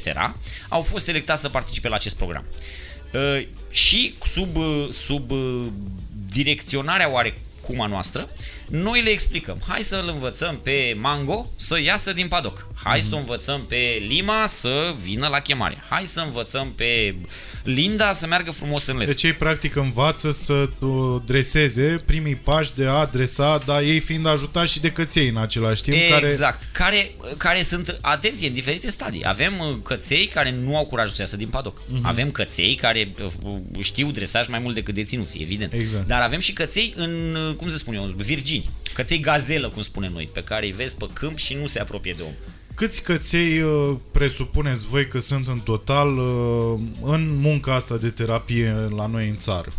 au 0.69 0.83
fost 0.83 1.05
selectați 1.05 1.41
să 1.41 1.49
participe 1.49 1.89
la 1.89 1.95
acest 1.95 2.17
program. 2.17 2.45
Uh, 3.15 3.47
și 3.71 4.15
sub, 4.25 4.57
uh, 4.57 4.89
sub 4.91 5.31
uh, 5.31 5.67
direcționarea 6.33 7.11
oarecum 7.11 7.81
a 7.81 7.87
noastră, 7.87 8.31
noi 8.69 9.03
le 9.03 9.11
explicăm. 9.11 9.63
Hai 9.69 9.83
să-l 9.83 10.09
învățăm 10.13 10.59
pe 10.63 10.97
Mango 11.01 11.51
să 11.57 11.81
iasă 11.81 12.13
din 12.13 12.29
padoc. 12.29 12.69
Hai 12.85 12.99
Mhm. 12.99 13.09
să 13.09 13.15
o 13.15 13.19
învățăm 13.19 13.65
pe 13.65 14.03
Lima 14.07 14.47
să 14.47 14.95
vină 15.03 15.29
la 15.29 15.41
chemare. 15.41 15.83
Hai 15.89 16.05
să 16.07 16.21
învățăm 16.21 16.73
pe 16.73 17.15
Linda 17.63 18.13
să 18.13 18.27
meargă 18.27 18.51
frumos 18.51 18.87
în 18.87 18.97
les. 18.97 19.09
Deci 19.09 19.23
ei 19.23 19.33
practic 19.33 19.77
învață 19.77 20.31
să 20.31 20.53
uh, 20.53 21.23
dreseze 21.27 22.03
primii 22.07 22.37
pași 22.37 22.75
de 22.75 22.87
a 22.87 22.93
adresa, 22.93 23.63
dar 23.67 23.83
ei 23.83 24.01
fiind 24.01 24.27
ajutați 24.27 24.73
și 24.73 24.81
de 24.81 24.91
căței 24.91 25.29
în 25.29 25.37
același 25.37 25.83
timp. 25.83 25.97
Care, 26.11 26.27
Exact. 26.27 26.69
Care, 26.73 27.11
care 27.37 27.63
sunt, 27.63 27.99
atenție, 28.01 28.49
în 28.49 28.55
diferite 28.55 28.91
stadii. 28.91 29.25
Avem 29.25 29.53
uh, 29.59 29.77
căței 29.83 30.27
care 30.27 30.55
nu 30.63 30.77
au 30.77 30.87
curajul 30.87 31.15
să 31.15 31.21
iasă 31.21 31.37
din 31.37 31.49
padoc. 31.49 31.83
Mhm. 31.87 31.99
Uh-huh. 31.99 32.09
Avem 32.09 32.31
căței 32.31 32.75
care 32.75 33.15
uh, 33.25 33.55
știu 33.81 34.11
dresaj 34.11 34.49
mai 34.49 34.59
mult 34.59 34.75
decât 34.75 34.95
deținuții, 34.95 35.43
evident. 35.43 35.73
Exact. 35.73 36.07
Dar 36.07 36.21
avem 36.21 36.39
și 36.39 36.53
căței 36.53 36.93
în, 36.97 37.37
uh, 37.49 37.55
cum 37.55 37.69
să 37.69 37.77
spun 37.77 37.95
eu, 37.95 38.15
virgini. 38.17 38.71
Căței 38.95 39.21
gazelă, 39.21 39.69
cum 39.69 39.83
spunem 39.83 40.13
noi, 40.13 40.29
pe 40.33 40.43
care 40.43 40.67
îi 40.67 40.73
vezi 40.73 40.97
pe 40.97 41.07
câmp 41.13 41.37
și 41.39 41.55
nu 41.55 41.67
se 41.67 41.81
apropie 41.81 42.15
de 42.17 42.23
om. 42.23 42.33
Câți 42.75 43.03
căței 43.03 43.61
uh, 43.61 43.97
presupuneți 44.13 44.87
voi 44.87 45.09
că 45.09 45.19
sunt 45.19 45.47
în 45.49 45.61
total 45.61 46.19
uh, 46.19 46.81
în 47.03 47.37
munca 47.41 47.75
asta 47.75 47.97
de 47.97 48.11
terapie 48.11 48.71
la 48.97 49.07
noi 49.07 49.29
în 49.29 49.37
țară? 49.37 49.73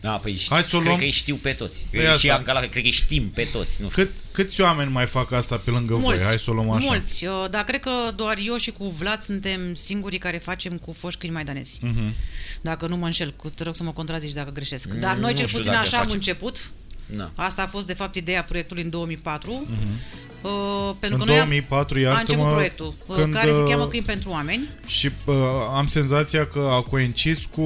Da, 0.00 0.10
păi 0.10 0.40
Hai 0.48 0.62
să 0.62 0.76
o 0.76 0.78
cred 0.78 0.90
luăm- 0.90 0.98
că 0.98 1.04
îi 1.04 1.10
știu 1.10 1.34
pe 1.36 1.52
toți. 1.52 1.86
Păi 1.90 2.00
și 2.00 2.06
asta. 2.06 2.34
Ancala, 2.34 2.58
cred 2.60 2.70
că 2.72 2.78
îi 2.78 2.90
știm 2.90 3.28
pe 3.30 3.44
toți. 3.44 3.82
Nu 3.82 3.90
știu. 3.90 4.02
Cât, 4.04 4.12
câți 4.32 4.60
oameni 4.60 4.90
mai 4.90 5.06
fac 5.06 5.32
asta 5.32 5.56
pe 5.56 5.70
lângă 5.70 5.94
voi? 5.94 6.02
Mulți, 6.02 6.24
Hai 6.24 6.38
să 6.38 6.50
o 6.50 6.52
luăm 6.54 6.70
așa. 6.70 6.86
mulți, 6.86 7.24
uh, 7.24 7.46
dar 7.50 7.64
cred 7.64 7.80
că 7.80 7.90
doar 8.16 8.38
eu 8.46 8.56
și 8.56 8.70
cu 8.70 8.88
Vlad 8.88 9.22
suntem 9.22 9.74
singurii 9.74 10.18
care 10.18 10.38
facem 10.38 10.76
cu 10.78 10.92
foști 10.92 11.18
câini 11.20 11.34
maidanezi. 11.34 11.80
Uh-huh. 11.86 12.12
Dacă 12.60 12.86
nu 12.86 12.96
mă 12.96 13.04
înșel, 13.06 13.32
cu- 13.36 13.50
te 13.50 13.62
rog 13.64 13.76
să 13.76 13.82
mă 13.82 13.92
contrazici 13.92 14.32
dacă 14.32 14.50
greșesc. 14.50 14.88
Dar 14.94 15.14
Nu 15.14 15.20
noi 15.20 15.34
cel 15.34 15.46
știu 15.46 15.58
puțin 15.58 15.72
dacă 15.72 15.84
așa 15.86 15.96
am 15.96 16.02
facem. 16.02 16.16
început. 16.16 16.70
Na. 17.06 17.30
Asta 17.34 17.62
a 17.62 17.66
fost 17.66 17.86
de 17.86 17.94
fapt 17.94 18.14
ideea 18.14 18.44
proiectului 18.44 18.82
în 18.82 18.90
2004. 18.90 19.66
Uh-huh. 19.70 20.32
Uh, 20.44 20.50
pentru 20.98 21.18
În 21.18 21.24
că 21.24 21.30
noi 21.30 21.40
am- 21.40 21.46
2004, 21.48 21.98
a 21.98 22.00
început 22.00 22.28
iartă-mă, 22.28 22.52
proiectul, 22.52 22.94
uh, 23.06 23.16
când, 23.16 23.34
care 23.34 23.50
se 23.52 23.56
uh, 23.60 23.68
cheamă 23.68 23.86
Câini 23.86 24.04
pentru 24.04 24.30
oameni. 24.30 24.68
Și 24.86 25.10
uh, 25.24 25.34
am 25.76 25.86
senzația 25.86 26.46
că 26.46 26.68
a 26.70 26.80
coincis 26.82 27.44
cu 27.54 27.60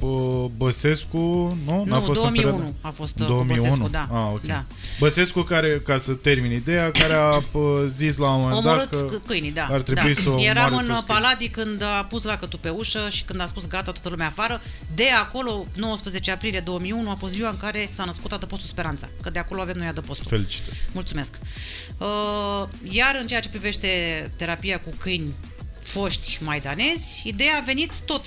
uh, 0.00 0.44
Băsescu, 0.56 1.18
nu? 1.64 1.84
N-a 1.86 1.96
Nu, 1.98 2.00
fost 2.00 2.06
în 2.24 2.32
2001 2.34 2.52
perioada- 2.56 2.74
a 2.80 2.90
fost, 2.90 3.14
uh, 3.20 3.26
cu 3.26 3.32
2001? 3.32 3.62
Băsescu, 3.68 3.88
da. 3.88 4.08
Ah, 4.12 4.30
ok. 4.32 4.42
Da. 4.46 4.64
Băsescu 4.98 5.40
care, 5.42 5.80
ca 5.84 5.98
să 5.98 6.12
termin 6.12 6.52
ideea, 6.52 6.90
care 6.90 7.12
a 7.14 7.36
uh, 7.36 7.62
zis 7.86 8.16
la 8.16 8.30
un 8.34 8.40
moment 8.40 8.58
Omorât 8.64 8.90
dat 8.90 9.00
că 9.08 9.16
c- 9.18 9.26
câinii, 9.26 9.50
da. 9.50 9.66
ar 9.70 9.82
trebui 9.82 10.14
da. 10.14 10.20
să 10.20 10.28
o 10.28 10.40
Eram 10.42 10.66
omoare 10.66 10.86
în 10.86 10.92
toți 10.92 11.06
câinii. 11.06 11.22
Paladi 11.22 11.48
când 11.48 11.82
a 11.82 12.04
pus 12.08 12.22
lacătul 12.24 12.58
pe 12.62 12.68
ușă 12.68 12.98
și 13.10 13.24
când 13.24 13.40
a 13.40 13.46
spus 13.46 13.66
gata, 13.66 13.92
toată 13.92 14.08
lumea 14.08 14.26
afară. 14.26 14.60
De 14.94 15.04
acolo, 15.22 15.66
19 15.76 16.30
aprilie 16.30 16.60
2001, 16.60 17.10
a 17.10 17.14
fost 17.14 17.32
ziua 17.32 17.48
în 17.48 17.56
care 17.56 17.88
s-a 17.90 18.04
născut 18.04 18.32
adăpostul 18.32 18.68
Speranța. 18.68 19.08
Că 19.22 19.30
de 19.30 19.38
acolo 19.38 19.60
avem 19.60 19.76
noi 19.78 19.86
adăpostul. 19.86 20.26
Felicitări. 20.28 20.76
Mulțumesc. 20.92 21.38
Uh, 21.98 22.06
iar 22.82 23.18
în 23.20 23.26
ceea 23.26 23.40
ce 23.40 23.48
privește 23.48 23.88
terapia 24.36 24.80
cu 24.80 24.94
câini 24.98 25.34
foști 25.82 26.38
maidanezi, 26.42 27.22
ideea 27.24 27.56
a 27.56 27.64
venit 27.64 28.00
tot 28.00 28.26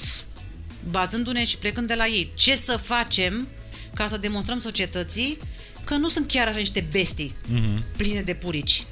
bazându-ne 0.90 1.46
și 1.46 1.58
plecând 1.58 1.88
de 1.88 1.96
la 1.96 2.08
ei. 2.08 2.32
Ce 2.36 2.56
să 2.56 2.78
facem 2.78 3.48
ca 3.94 4.08
să 4.08 4.18
demonstrăm 4.18 4.60
societății 4.60 5.38
că 5.84 5.96
nu 5.96 6.10
sunt 6.10 6.28
chiar 6.28 6.48
așa 6.48 6.58
niște 6.58 6.88
bestii 6.92 7.36
uh-huh. 7.36 7.98
pline 7.98 8.22
de 8.22 8.34
purici. 8.34 8.86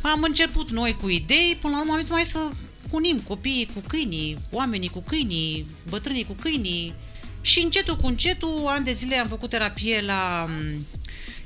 Am 0.00 0.22
început 0.22 0.70
noi 0.70 0.96
cu 1.00 1.08
idei, 1.08 1.58
până 1.60 1.72
la 1.74 1.80
urmă 1.80 1.92
am 1.92 2.00
zis 2.00 2.10
mai 2.10 2.24
să 2.24 2.48
unim 2.90 3.20
copiii 3.20 3.70
cu 3.74 3.82
câinii, 3.86 4.38
oamenii 4.50 4.88
cu 4.88 5.00
câinii, 5.00 5.66
bătrânii 5.88 6.24
cu 6.24 6.32
câinii 6.32 6.94
și 7.40 7.60
încetul 7.60 7.96
cu 7.96 8.06
încetul, 8.06 8.64
ani 8.66 8.84
de 8.84 8.92
zile 8.92 9.16
am 9.16 9.28
făcut 9.28 9.50
terapie 9.50 10.00
la 10.00 10.46
m, 10.48 10.86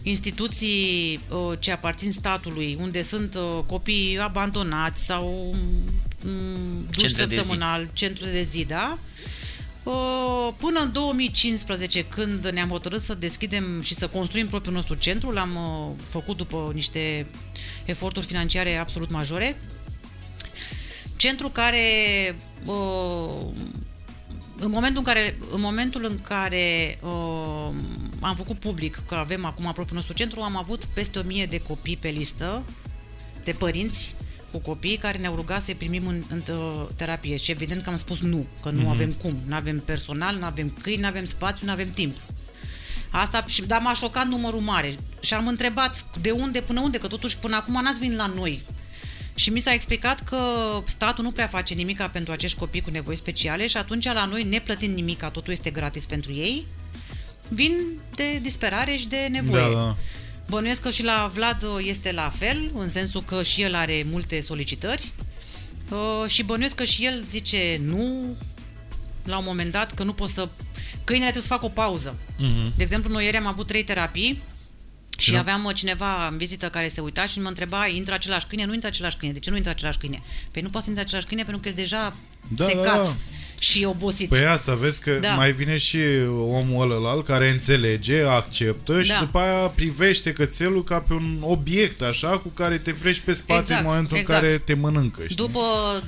instituții 0.07 1.21
uh, 1.29 1.59
ce 1.59 1.73
aparțin 1.73 2.11
statului, 2.13 2.77
unde 2.81 3.03
sunt 3.03 3.35
uh, 3.35 3.65
copii 3.67 4.19
abandonați 4.21 5.05
sau 5.05 5.55
m, 5.55 6.29
m, 6.29 6.87
duș 6.91 7.03
Centre 7.03 7.25
de 7.25 7.35
zi. 7.35 7.41
săptămânal, 7.41 7.89
centru 7.93 8.25
de 8.25 8.43
zi, 8.43 8.65
da? 8.65 8.99
Uh, 9.83 10.49
Până 10.57 10.81
în 10.81 10.93
2015, 10.93 12.05
când 12.05 12.49
ne-am 12.49 12.69
hotărât 12.69 13.01
să 13.01 13.15
deschidem 13.15 13.81
și 13.83 13.95
să 13.95 14.09
construim 14.09 14.49
propriul 14.49 14.75
nostru 14.75 14.95
centru, 14.95 15.31
l-am 15.31 15.57
uh, 15.57 16.05
făcut 16.09 16.37
după 16.37 16.71
niște 16.75 17.27
eforturi 17.85 18.27
financiare 18.27 18.77
absolut 18.77 19.11
majore. 19.11 19.61
Centru 21.17 21.49
care 21.49 21.79
uh, 22.65 23.47
în 24.59 24.71
momentul 24.71 24.99
în 24.99 25.13
care, 25.13 25.39
în 25.53 25.61
momentul 25.61 26.05
în 26.05 26.19
care 26.19 26.99
uh, 27.03 27.75
am 28.25 28.37
făcut 28.37 28.59
public 28.59 29.03
că 29.07 29.15
avem 29.15 29.45
acum 29.45 29.65
propriul 29.65 29.97
nostru 29.97 30.13
centru, 30.13 30.41
am 30.41 30.57
avut 30.57 30.85
peste 30.85 31.19
1000 31.19 31.47
de 31.47 31.61
copii 31.61 31.97
pe 31.97 32.09
listă, 32.09 32.65
de 33.45 33.53
părinți 33.53 34.15
cu 34.51 34.59
copii 34.59 34.97
care 34.97 35.19
ne-au 35.19 35.35
rugat 35.35 35.63
să-i 35.63 35.75
primim 35.75 36.07
în, 36.07 36.25
în 36.29 36.43
uh, 36.55 36.87
terapie. 36.97 37.37
Și 37.37 37.51
evident 37.51 37.83
că 37.83 37.91
am 37.91 37.97
spus 37.97 38.21
nu, 38.21 38.47
că 38.63 38.71
nu 38.71 38.91
avem 38.91 39.13
cum, 39.13 39.39
nu 39.47 39.55
avem 39.55 39.81
personal, 39.81 40.37
nu 40.37 40.45
avem 40.45 40.75
câini, 40.83 41.01
nu 41.01 41.07
avem 41.07 41.25
spațiu, 41.25 41.67
nu 41.67 41.73
avem 41.73 41.91
timp. 41.91 42.17
Asta, 43.11 43.45
și- 43.47 43.67
dar 43.67 43.81
m-a 43.81 43.95
șocat 43.95 44.27
numărul 44.27 44.61
mare. 44.61 44.95
Și 45.21 45.35
am 45.35 45.47
întrebat 45.47 46.19
de 46.21 46.31
unde 46.31 46.61
până 46.61 46.81
unde, 46.81 46.99
că 46.99 47.07
totuși 47.07 47.39
până 47.39 47.57
acum 47.57 47.83
n-ați 47.83 47.99
venit 47.99 48.17
la 48.17 48.27
noi. 48.27 48.63
Și 49.35 49.51
mi 49.51 49.61
s-a 49.61 49.73
explicat 49.73 50.25
că 50.25 50.39
statul 50.85 51.25
nu 51.25 51.31
prea 51.31 51.47
face 51.47 51.75
nimica 51.75 52.09
pentru 52.09 52.33
acești 52.33 52.59
copii 52.59 52.81
cu 52.81 52.91
nevoi 52.91 53.17
speciale 53.17 53.67
și 53.67 53.77
atunci 53.77 54.05
la 54.05 54.25
noi, 54.25 54.43
neplătind 54.43 54.95
nimica, 54.95 55.31
totul 55.31 55.53
este 55.53 55.71
gratis 55.71 56.07
pentru 56.07 56.33
ei, 56.33 56.67
vin 57.49 57.73
de 58.15 58.39
disperare 58.43 58.97
și 58.97 59.09
de 59.09 59.27
nevoie. 59.31 59.63
Da, 59.63 59.69
da. 59.71 59.97
Bănuiesc 60.49 60.81
că 60.81 60.91
și 60.91 61.05
la 61.05 61.31
Vlad 61.35 61.63
uh, 61.63 61.85
este 61.89 62.13
la 62.13 62.33
fel, 62.37 62.71
în 62.75 62.89
sensul 62.91 63.23
că 63.23 63.43
și 63.43 63.63
el 63.63 63.75
are 63.75 64.07
multe 64.11 64.41
solicitări 64.41 65.13
uh, 65.91 66.31
și 66.31 66.43
bănuiesc 66.43 66.75
că 66.75 66.85
și 66.85 67.05
el 67.05 67.23
zice 67.25 67.81
nu 67.85 68.37
la 69.25 69.39
un 69.39 69.45
moment 69.47 69.73
dat, 69.73 69.93
că 69.93 70.03
nu 70.03 70.13
pot 70.13 70.29
să... 70.29 70.49
Câinele 71.05 71.31
trebuie 71.31 71.49
să 71.49 71.55
facă 71.55 71.65
o 71.65 71.69
pauză. 71.69 72.17
De 72.77 72.83
exemplu, 72.83 73.13
noi 73.13 73.25
ieri 73.25 73.37
am 73.37 73.47
avut 73.47 73.67
trei 73.67 73.85
terapii 73.85 74.43
și 75.19 75.33
Da. 75.33 75.39
aveam 75.39 75.65
uh, 75.65 75.75
cineva 75.75 76.27
în 76.29 76.37
vizită 76.37 76.69
care 76.69 76.89
se 76.89 77.01
uita 77.01 77.27
și 77.27 77.41
mă 77.41 77.49
întreba, 77.49 77.87
intră 77.87 78.15
același 78.15 78.47
câine? 78.47 78.65
Nu 78.65 78.73
intră 78.73 78.89
același 78.89 79.17
câine. 79.17 79.33
De 79.33 79.39
ce 79.41 79.51
nu 79.51 79.57
intră 79.57 79.71
același 79.73 79.99
câine? 79.99 80.23
Păi 80.51 80.63
nu 80.63 80.69
poate 80.69 80.85
să 80.85 80.91
intre 80.91 81.05
același 81.07 81.27
câine 81.27 81.43
pentru 81.43 81.63
că 81.63 81.69
el 81.69 81.75
deja 81.75 82.17
Da, 82.49 82.65
secat 82.65 82.85
da, 82.85 83.03
da. 83.03 83.17
Și 83.65 83.85
obosit. 83.85 84.29
Păi 84.29 84.47
asta, 84.47 84.75
vezi 84.75 85.01
că 85.01 85.11
Da. 85.21 85.35
mai 85.35 85.53
vine 85.53 85.77
și 85.77 85.99
omul 86.31 86.91
ălălalt 86.91 87.25
care 87.27 87.49
înțelege, 87.51 88.23
acceptă 88.23 89.03
și 89.03 89.09
Da. 89.11 89.19
după 89.21 89.39
aia 89.39 89.67
privește 89.67 90.33
cățelul 90.33 90.85
ca 90.85 90.99
pe 90.99 91.13
un 91.13 91.37
obiect 91.41 92.03
așa 92.03 92.29
cu 92.29 92.49
care 92.49 92.79
te 92.79 92.93
frești 92.93 93.23
pe 93.25 93.33
spate 93.33 93.61
Exact, 93.61 93.81
în 93.81 93.87
momentul 93.87 94.17
exact. 94.17 94.43
în 94.43 94.49
care 94.49 94.59
te 94.59 94.75
mănâncă. 94.75 95.21
Știi? 95.23 95.37
După 95.37 95.61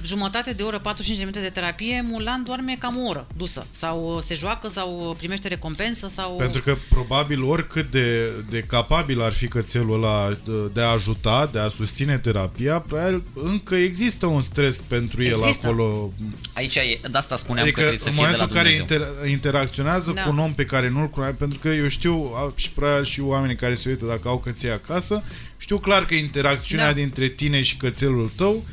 jumătate 0.04 0.52
de 0.52 0.62
oră, 0.62 0.78
45 0.78 1.18
de 1.18 1.24
minute 1.24 1.46
de 1.46 1.52
terapie, 1.60 2.04
Mulan 2.10 2.42
doarme 2.46 2.76
cam 2.78 2.96
o 2.96 3.08
oră 3.08 3.26
dusă. 3.36 3.66
Sau 3.70 4.14
uh, 4.16 4.22
se 4.22 4.34
joacă, 4.34 4.68
sau 4.68 5.08
uh, 5.10 5.16
primește 5.16 5.48
recompensă, 5.48 6.08
sau... 6.08 6.36
Pentru 6.36 6.62
că 6.62 6.76
probabil 6.88 7.42
oricât 7.44 7.90
de, 7.90 8.30
de 8.50 8.60
capabil 8.62 9.22
ar 9.22 9.32
fi 9.32 9.48
cățelul 9.48 9.94
ăla 10.04 10.28
de- 10.44 10.70
de 10.72 10.80
a 10.80 10.86
ajuta, 10.86 11.48
de 11.52 11.58
a 11.58 11.68
susține 11.68 12.18
terapia, 12.18 12.78
probabil 12.80 13.22
încă 13.34 13.74
există 13.74 14.26
un 14.26 14.40
stres 14.40 14.80
pentru 14.80 15.22
el 15.22 15.32
Există. 15.32 15.66
acolo. 15.66 16.12
Aici 16.52 16.76
e, 16.76 17.00
de 17.10 17.16
asta 17.18 17.36
spuneam 17.46 17.64
Adică 17.66 17.80
că 17.80 17.86
trebuie 17.86 17.98
să 17.98 18.08
în 18.08 18.14
fie 18.14 18.24
de 18.24 18.30
la 18.30 18.36
momentul 18.36 18.56
în 18.56 18.62
care 18.62 18.76
Dumnezeu. 18.76 19.06
inter, 19.16 19.30
interacționează 19.30 20.10
Da. 20.14 20.22
cu 20.22 20.28
un 20.30 20.38
om 20.38 20.54
pe 20.54 20.64
care 20.64 20.88
nu-l 20.88 21.08
cunoaște, 21.10 21.36
pentru 21.38 21.58
că 21.58 21.68
eu 21.68 21.88
știu, 21.88 22.32
a- 22.36 22.52
și 22.56 22.70
probabil 22.70 23.04
și 23.04 23.20
oamenii 23.20 23.56
care 23.56 23.74
se 23.74 23.88
uită 23.88 24.04
dacă 24.06 24.28
au 24.28 24.38
căței 24.38 24.70
acasă, 24.70 25.22
știu 25.56 25.78
clar 25.78 26.04
că 26.04 26.14
interacțiunea 26.14 26.86
Da. 26.86 26.92
dintre 26.92 27.26
tine 27.28 27.62
și 27.62 27.76
cățelul 27.76 28.32
tău 28.36 28.64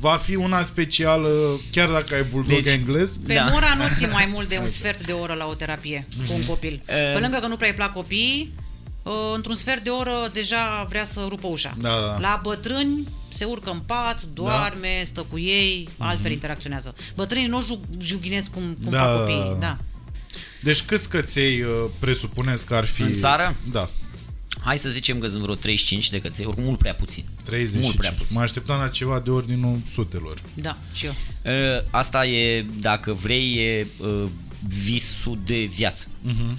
va 0.00 0.16
fi 0.16 0.34
una 0.34 0.62
specială, 0.62 1.30
chiar 1.72 1.88
dacă 1.88 2.14
ai 2.14 2.22
bulldog 2.22 2.62
Deci- 2.62 2.72
englez. 2.72 3.16
Pe 3.26 3.34
Da. 3.34 3.42
Mura 3.50 3.74
nu 3.76 3.82
ții 3.96 4.06
mai 4.18 4.28
mult 4.32 4.48
de 4.48 4.58
un 4.62 4.68
sfert 4.68 5.06
de 5.06 5.12
oră 5.12 5.34
la 5.34 5.46
o 5.46 5.54
terapie 5.54 6.06
cu 6.26 6.32
un 6.34 6.44
copil. 6.44 6.82
Eh. 6.86 6.94
Pe 7.14 7.18
lângă 7.20 7.38
că 7.40 7.46
nu 7.46 7.56
prea 7.56 7.68
îi 7.68 7.74
plac 7.74 7.92
copiii, 7.92 8.54
uh, 9.02 9.12
într-un 9.34 9.54
sfert 9.54 9.82
de 9.82 9.90
oră 9.90 10.30
deja 10.32 10.86
vrea 10.88 11.04
să 11.04 11.24
rupă 11.28 11.46
ușa. 11.46 11.74
Da, 11.80 11.88
da. 11.88 12.18
La 12.20 12.40
bătrâni 12.42 13.08
se 13.28 13.44
urcă 13.44 13.70
în 13.70 13.78
pat, 13.78 14.22
doarme, 14.22 15.02
stă 15.04 15.20
cu 15.30 15.38
ei, 15.38 15.88
altfel 15.98 16.30
interacționează. 16.32 16.94
Bătrânii 17.14 17.46
nu 17.46 17.62
jug- 17.62 18.00
jughinesc 18.02 18.50
cum, 18.50 18.62
cum 18.82 18.90
Da, 18.90 18.98
fac 18.98 19.08
da, 19.08 19.18
copiii. 19.18 19.38
da. 19.38 19.56
Da. 19.60 19.78
Deci 20.62 20.82
câți 20.82 21.08
căței 21.08 21.62
uh, 21.62 21.68
presupuneți 21.98 22.66
că 22.66 22.74
ar 22.74 22.84
fi... 22.84 23.02
În 23.02 23.14
țară? 23.14 23.56
Da. 23.72 23.90
Hai 24.60 24.78
să 24.78 24.88
zicem 24.88 25.18
că 25.18 25.26
sunt 25.28 25.42
vreo 25.42 25.54
35 25.54 26.10
de 26.10 26.20
căței, 26.20 26.44
oricum 26.46 26.64
mult 26.64 26.78
prea 26.78 26.94
puțin. 26.94 27.24
30 27.44 27.80
Mult 27.80 27.90
și 27.92 27.96
prea 27.98 28.10
ce- 28.10 28.16
puțin. 28.16 28.36
Mă 28.36 28.42
așteptam 28.42 28.80
la 28.80 28.88
ceva 28.88 29.18
de 29.24 29.30
ordinul 29.30 29.78
sutelor. 29.92 30.42
Da, 30.54 30.78
și 30.94 31.06
eu. 31.06 31.14
Uh, 31.44 31.84
Asta 31.90 32.26
e, 32.26 32.66
dacă 32.80 33.12
vrei, 33.12 33.56
e 33.56 33.86
uh, 33.98 34.24
visul 34.84 35.38
de 35.46 35.56
viață. 35.74 36.06
Uh-huh. 36.06 36.54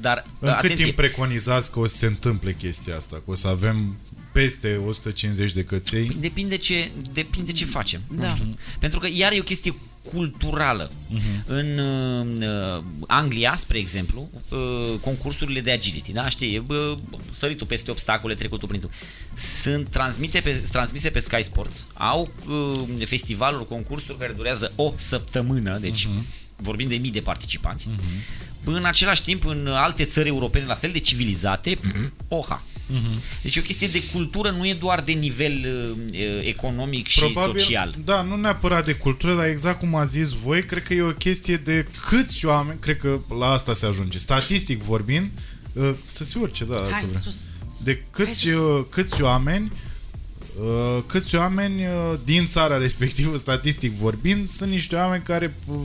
Dar, 0.00 0.26
În 0.38 0.48
cât 0.48 0.58
atenție, 0.58 0.84
timp 0.84 0.96
preconizați 0.96 1.70
că 1.70 1.78
o 1.78 1.86
să 1.86 1.96
se 1.96 2.06
întâmple 2.06 2.54
chestia 2.54 2.96
asta? 2.96 3.16
Că 3.16 3.30
o 3.30 3.34
să 3.34 3.48
avem 3.48 3.96
peste 4.34 4.80
150 4.86 5.52
de 5.52 5.64
căței? 5.64 6.16
Depinde 6.20 6.56
ce, 6.56 6.90
depinde 7.12 7.52
ce 7.52 7.64
facem. 7.64 8.00
Da. 8.08 8.22
Nu 8.22 8.28
știu. 8.28 8.58
Pentru 8.78 8.98
că 8.98 9.08
iar 9.12 9.32
e 9.32 9.40
o 9.40 9.42
chestie 9.42 9.74
culturală. 10.10 10.90
Uh-huh. 10.90 11.44
În 11.46 11.78
uh, 11.78 12.82
Anglia, 13.06 13.54
spre 13.56 13.78
exemplu, 13.78 14.30
uh, 14.48 14.94
concursurile 15.00 15.60
de 15.60 15.70
agility, 15.70 16.12
da, 16.12 16.28
știi, 16.28 16.58
uh, 16.58 16.98
săritul 17.32 17.66
peste 17.66 17.90
obstacole, 17.90 18.34
trecutul 18.34 18.68
prin 18.68 18.88
sunt 19.34 19.88
transmite 19.88 20.40
pe, 20.40 20.62
transmise 20.72 21.10
pe 21.10 21.18
Sky 21.18 21.42
Sports, 21.42 21.86
au 21.94 22.32
uh, 22.48 23.06
festivaluri, 23.06 23.66
concursuri 23.66 24.18
care 24.18 24.32
durează 24.32 24.72
o 24.76 24.92
săptămână, 24.96 25.78
deci 25.78 26.06
uh-huh. 26.06 26.22
vorbim 26.56 26.88
de 26.88 26.96
mii 26.96 27.10
de 27.10 27.20
participanți. 27.20 27.88
Uh-huh. 27.88 28.53
În 28.64 28.84
același 28.84 29.22
timp, 29.22 29.46
în 29.46 29.66
alte 29.66 30.04
țări 30.04 30.28
europene 30.28 30.64
la 30.66 30.74
fel 30.74 30.90
de 30.90 30.98
civilizate, 30.98 31.78
oha. 32.28 32.62
Uh-huh. 32.92 33.42
Deci 33.42 33.56
e 33.56 33.60
o 33.60 33.62
chestie 33.62 33.86
de 33.86 34.02
cultură, 34.12 34.50
nu 34.50 34.66
e 34.66 34.74
doar 34.74 35.00
de 35.00 35.12
nivel 35.12 35.52
uh, 35.52 36.20
economic 36.40 37.06
și 37.06 37.32
social. 37.32 37.94
Da, 38.04 38.22
nu 38.22 38.36
neapărat 38.36 38.84
de 38.84 38.94
cultură, 38.94 39.34
dar 39.34 39.46
exact 39.46 39.78
cum 39.78 39.94
a 39.94 40.04
zis 40.04 40.32
voi, 40.32 40.64
cred 40.64 40.82
că 40.82 40.94
e 40.94 41.02
o 41.02 41.12
chestie 41.12 41.56
de 41.56 41.86
câți 42.08 42.46
oameni, 42.46 42.78
cred 42.78 42.96
că 42.96 43.20
la 43.38 43.50
asta 43.50 43.72
se 43.72 43.86
ajunge. 43.86 44.18
Statistic 44.18 44.82
vorbind, 44.82 45.30
uh, 45.72 45.90
să 46.02 46.24
se 46.24 46.38
urce, 46.38 46.64
da, 46.64 46.74
dacă 46.74 46.90
Hai, 46.90 47.04
vrea. 47.04 47.20
sus. 47.20 47.46
De 47.82 48.02
câți, 48.10 48.46
Hai 48.46 48.54
sus. 48.54 48.60
uh, 48.60 48.84
câți 48.90 49.22
oameni 49.22 49.64
uh, 49.72 49.78
câți 51.06 51.34
oameni 51.34 51.86
uh, 51.86 52.18
din 52.24 52.46
țara 52.46 52.76
respectivă, 52.76 53.36
statistic 53.36 53.92
vorbind, 53.92 54.48
sunt 54.48 54.70
niște 54.70 54.94
oameni 54.94 55.22
care, 55.22 55.56
uh, 55.66 55.76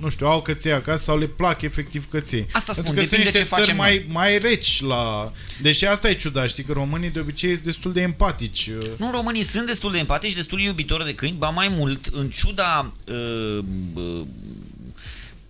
nu 0.00 0.08
știu, 0.08 0.26
au 0.26 0.42
căței 0.42 0.72
acasă 0.72 1.04
sau 1.04 1.18
le 1.18 1.26
plac 1.26 1.62
efectiv 1.62 2.08
căței. 2.08 2.46
Asta 2.52 2.72
Pentru 2.72 2.92
spun, 2.92 2.94
că 2.94 3.00
sunt 3.00 3.10
depinde 3.10 3.30
niște 3.30 3.38
ce 3.38 3.44
țări 3.44 3.60
facem 3.60 3.76
mai, 3.76 4.06
mai 4.08 4.38
reci 4.38 4.82
la... 4.82 5.32
Deși 5.62 5.86
asta 5.86 6.08
e 6.08 6.14
ciudat, 6.14 6.48
știi, 6.48 6.62
că 6.62 6.72
românii 6.72 7.10
de 7.10 7.20
obicei 7.20 7.52
sunt 7.52 7.64
destul 7.64 7.92
de 7.92 8.00
empatici. 8.00 8.66
uh, 8.66 8.86
Nu, 8.96 9.10
românii 9.10 9.42
sunt 9.42 9.66
destul 9.66 9.92
de 9.92 9.98
empatici 9.98 10.30
și 10.30 10.36
destul 10.36 10.58
de 10.58 10.64
iubitori 10.64 11.04
de 11.04 11.14
câini, 11.14 11.36
ba 11.36 11.48
mai 11.48 11.68
mult, 11.70 12.06
în 12.06 12.30
ciuda 12.30 12.92
uh, 13.08 13.64
uh, 13.94 14.26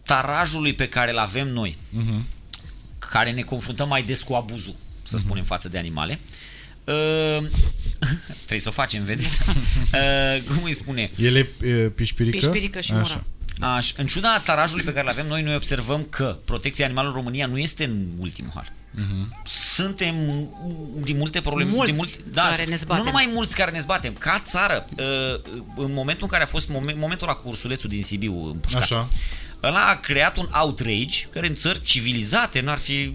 tarajului 0.02 0.74
pe 0.74 0.88
care 0.88 1.10
îl 1.10 1.18
avem 1.18 1.48
noi, 1.48 1.76
uh-huh. 1.98 2.22
care 2.98 3.32
ne 3.32 3.42
confruntăm 3.42 3.88
mai 3.88 4.02
des 4.02 4.22
cu 4.22 4.34
abuzul, 4.34 4.74
să 5.02 5.16
spunem, 5.16 5.44
față 5.44 5.68
de 5.68 5.78
animale, 5.78 6.20
uh, 6.84 7.46
trebuie 8.36 8.60
să 8.60 8.68
o 8.68 8.72
facem, 8.72 9.04
vezi? 9.04 9.38
uh, 9.94 10.42
cum 10.54 10.62
îi 10.64 10.74
spune? 10.74 11.10
Ele 11.16 11.48
uh, 11.64 11.86
pișpirică? 11.94 12.36
Pișpirică 12.36 12.80
și 12.80 12.92
mura. 12.92 13.04
Așa. 13.04 13.24
Aș, 13.60 13.92
în 13.96 14.06
ciuda 14.06 14.38
tarajului 14.44 14.84
pe 14.84 14.92
care 14.92 15.04
îl 15.04 15.12
avem 15.12 15.26
noi, 15.26 15.42
noi 15.42 15.54
observăm 15.54 16.06
că 16.10 16.38
protecția 16.44 16.84
animalelor 16.84 17.16
în 17.16 17.22
România 17.22 17.46
nu 17.46 17.58
este 17.58 17.84
în 17.84 18.06
ultimul 18.18 18.50
hal. 18.54 18.72
Uh-huh. 18.94 19.42
Suntem 19.44 20.14
din 21.00 21.16
multe 21.16 21.40
probleme. 21.40 21.70
Mulți 21.70 21.92
din 21.92 21.96
multe, 21.96 22.20
da, 22.32 22.42
care 22.48 22.64
ne 22.64 22.74
zbatem. 22.76 23.02
Nu 23.04 23.08
numai 23.10 23.30
mulți 23.32 23.56
care 23.56 23.70
ne 23.70 23.78
zbatem, 23.78 24.12
ca 24.12 24.42
țară. 24.44 24.84
uh, 24.98 25.40
În 25.76 25.92
momentul 25.92 26.22
în 26.22 26.28
care 26.28 26.42
a 26.42 26.46
fost 26.46 26.68
momen- 26.70 26.96
momentul 26.96 27.26
la 27.26 27.32
cu 27.34 27.48
ursulețul 27.48 27.88
din 27.88 28.02
Sibiu 28.02 28.44
împușcat, 28.44 28.82
Așa. 28.82 29.08
ăla 29.62 29.88
a 29.88 29.94
creat 29.94 30.36
un 30.36 30.48
outrage 30.52 31.26
care 31.32 31.46
în 31.46 31.54
țări 31.54 31.82
civilizate 31.82 32.60
n-ar 32.60 32.78
fi 32.78 33.14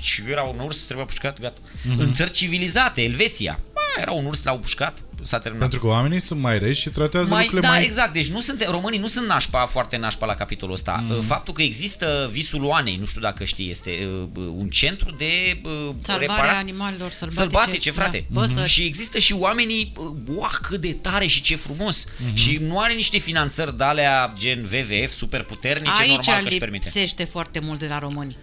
și 0.00 0.22
era 0.30 0.42
un 0.42 0.58
urs, 0.58 0.76
trebuia 0.76 1.04
pușcat, 1.04 1.40
gata. 1.40 1.60
Uh-huh. 1.60 1.98
În 1.98 2.14
țări 2.14 2.30
civilizate, 2.30 3.02
Elveția, 3.02 3.60
bă, 3.67 3.67
era 4.00 4.10
un 4.10 4.24
urs, 4.24 4.42
l-au 4.42 4.58
pușcat, 4.58 4.98
s-a 5.22 5.38
terminat. 5.38 5.68
Pentru 5.68 5.86
că 5.88 5.92
oamenii 5.94 6.20
sunt 6.20 6.40
mai 6.40 6.58
reci 6.58 6.76
și 6.76 6.88
tratează 6.90 7.32
Mai, 7.32 7.42
lucrurile 7.42 7.68
da, 7.68 7.74
mai... 7.74 7.84
exact. 7.84 8.12
Deci 8.12 8.28
nu 8.28 8.40
sunt, 8.40 8.62
românii 8.68 8.98
nu 8.98 9.06
sunt 9.06 9.26
nașpa, 9.26 9.66
foarte 9.66 9.96
nașpa 9.96 10.26
la 10.26 10.34
capitolul 10.34 10.74
ăsta. 10.74 11.04
Mm. 11.08 11.20
Faptul 11.20 11.54
că 11.54 11.62
există 11.62 12.28
Visul 12.32 12.64
Oanei, 12.64 12.96
nu 12.96 13.04
știu 13.06 13.20
dacă 13.20 13.44
știi, 13.44 13.70
este 13.70 14.08
uh, 14.34 14.44
un 14.56 14.68
centru 14.68 15.10
de 15.18 15.60
uh, 15.64 15.94
Salvarea 16.02 16.36
reparat- 16.36 16.58
animalelor 16.58 17.10
sălbatice. 17.10 17.40
sălbatice, 17.40 17.90
frate. 17.90 18.26
Da, 18.30 18.40
păsări. 18.40 18.68
Și 18.68 18.82
există 18.84 19.18
și 19.18 19.32
oamenii, 19.32 19.92
uh, 19.96 20.04
uah, 20.26 20.52
cât 20.62 20.80
de 20.80 20.92
tare 20.92 21.26
și 21.26 21.42
ce 21.42 21.56
frumos. 21.56 22.06
Și 22.32 22.56
nu 22.62 22.80
are 22.80 22.92
niște 22.92 23.18
finanțări 23.18 23.76
de 23.76 23.84
alea 23.84 24.32
gen 24.38 24.68
WWF 24.72 25.12
super 25.12 25.42
puternice, 25.42 26.00
Aici 26.00 26.08
normal 26.26 26.42
că 26.42 26.48
își 26.48 26.58
permite. 26.58 26.84
lipsește 26.84 27.24
foarte 27.24 27.58
mult 27.58 27.78
de 27.78 27.86
la 27.86 27.98
români. 27.98 28.36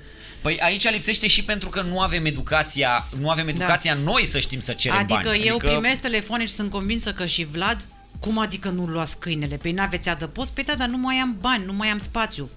Păi 0.46 0.60
aici 0.60 0.89
lipsește 0.89 1.28
și 1.28 1.43
pentru 1.43 1.70
că 1.70 1.82
nu 1.82 2.00
avem 2.00 2.26
educația, 2.26 3.08
nu 3.20 3.30
avem 3.30 3.48
educația 3.48 3.93
noi 3.93 4.26
să 4.26 4.39
știm 4.39 4.60
să 4.60 4.74
cerem 4.74 4.98
Adică 4.98 5.20
bani. 5.24 5.46
eu 5.48 5.58
primesc 5.58 6.02
telefoane 6.02 6.46
și 6.46 6.54
sunt 6.54 6.72
convinsă 6.72 7.14
că 7.14 7.26
și 7.26 7.43
Vlad 7.52 7.88
Cum 8.20 8.38
adică 8.39 8.70
nu 8.70 8.86
luați 8.86 9.20
câinele? 9.20 9.56
Păi 9.56 9.72
n-aveți 9.72 10.10
adăpost? 10.10 10.52
Păi 10.52 10.64
da, 10.64 10.74
dar 10.76 10.88
nu 10.88 10.98
mai 10.98 11.16
am 11.16 11.38
bani, 11.39 11.66
nu 11.66 11.74
mai 11.74 11.88
am 11.88 11.98
spațiu. 12.00 12.50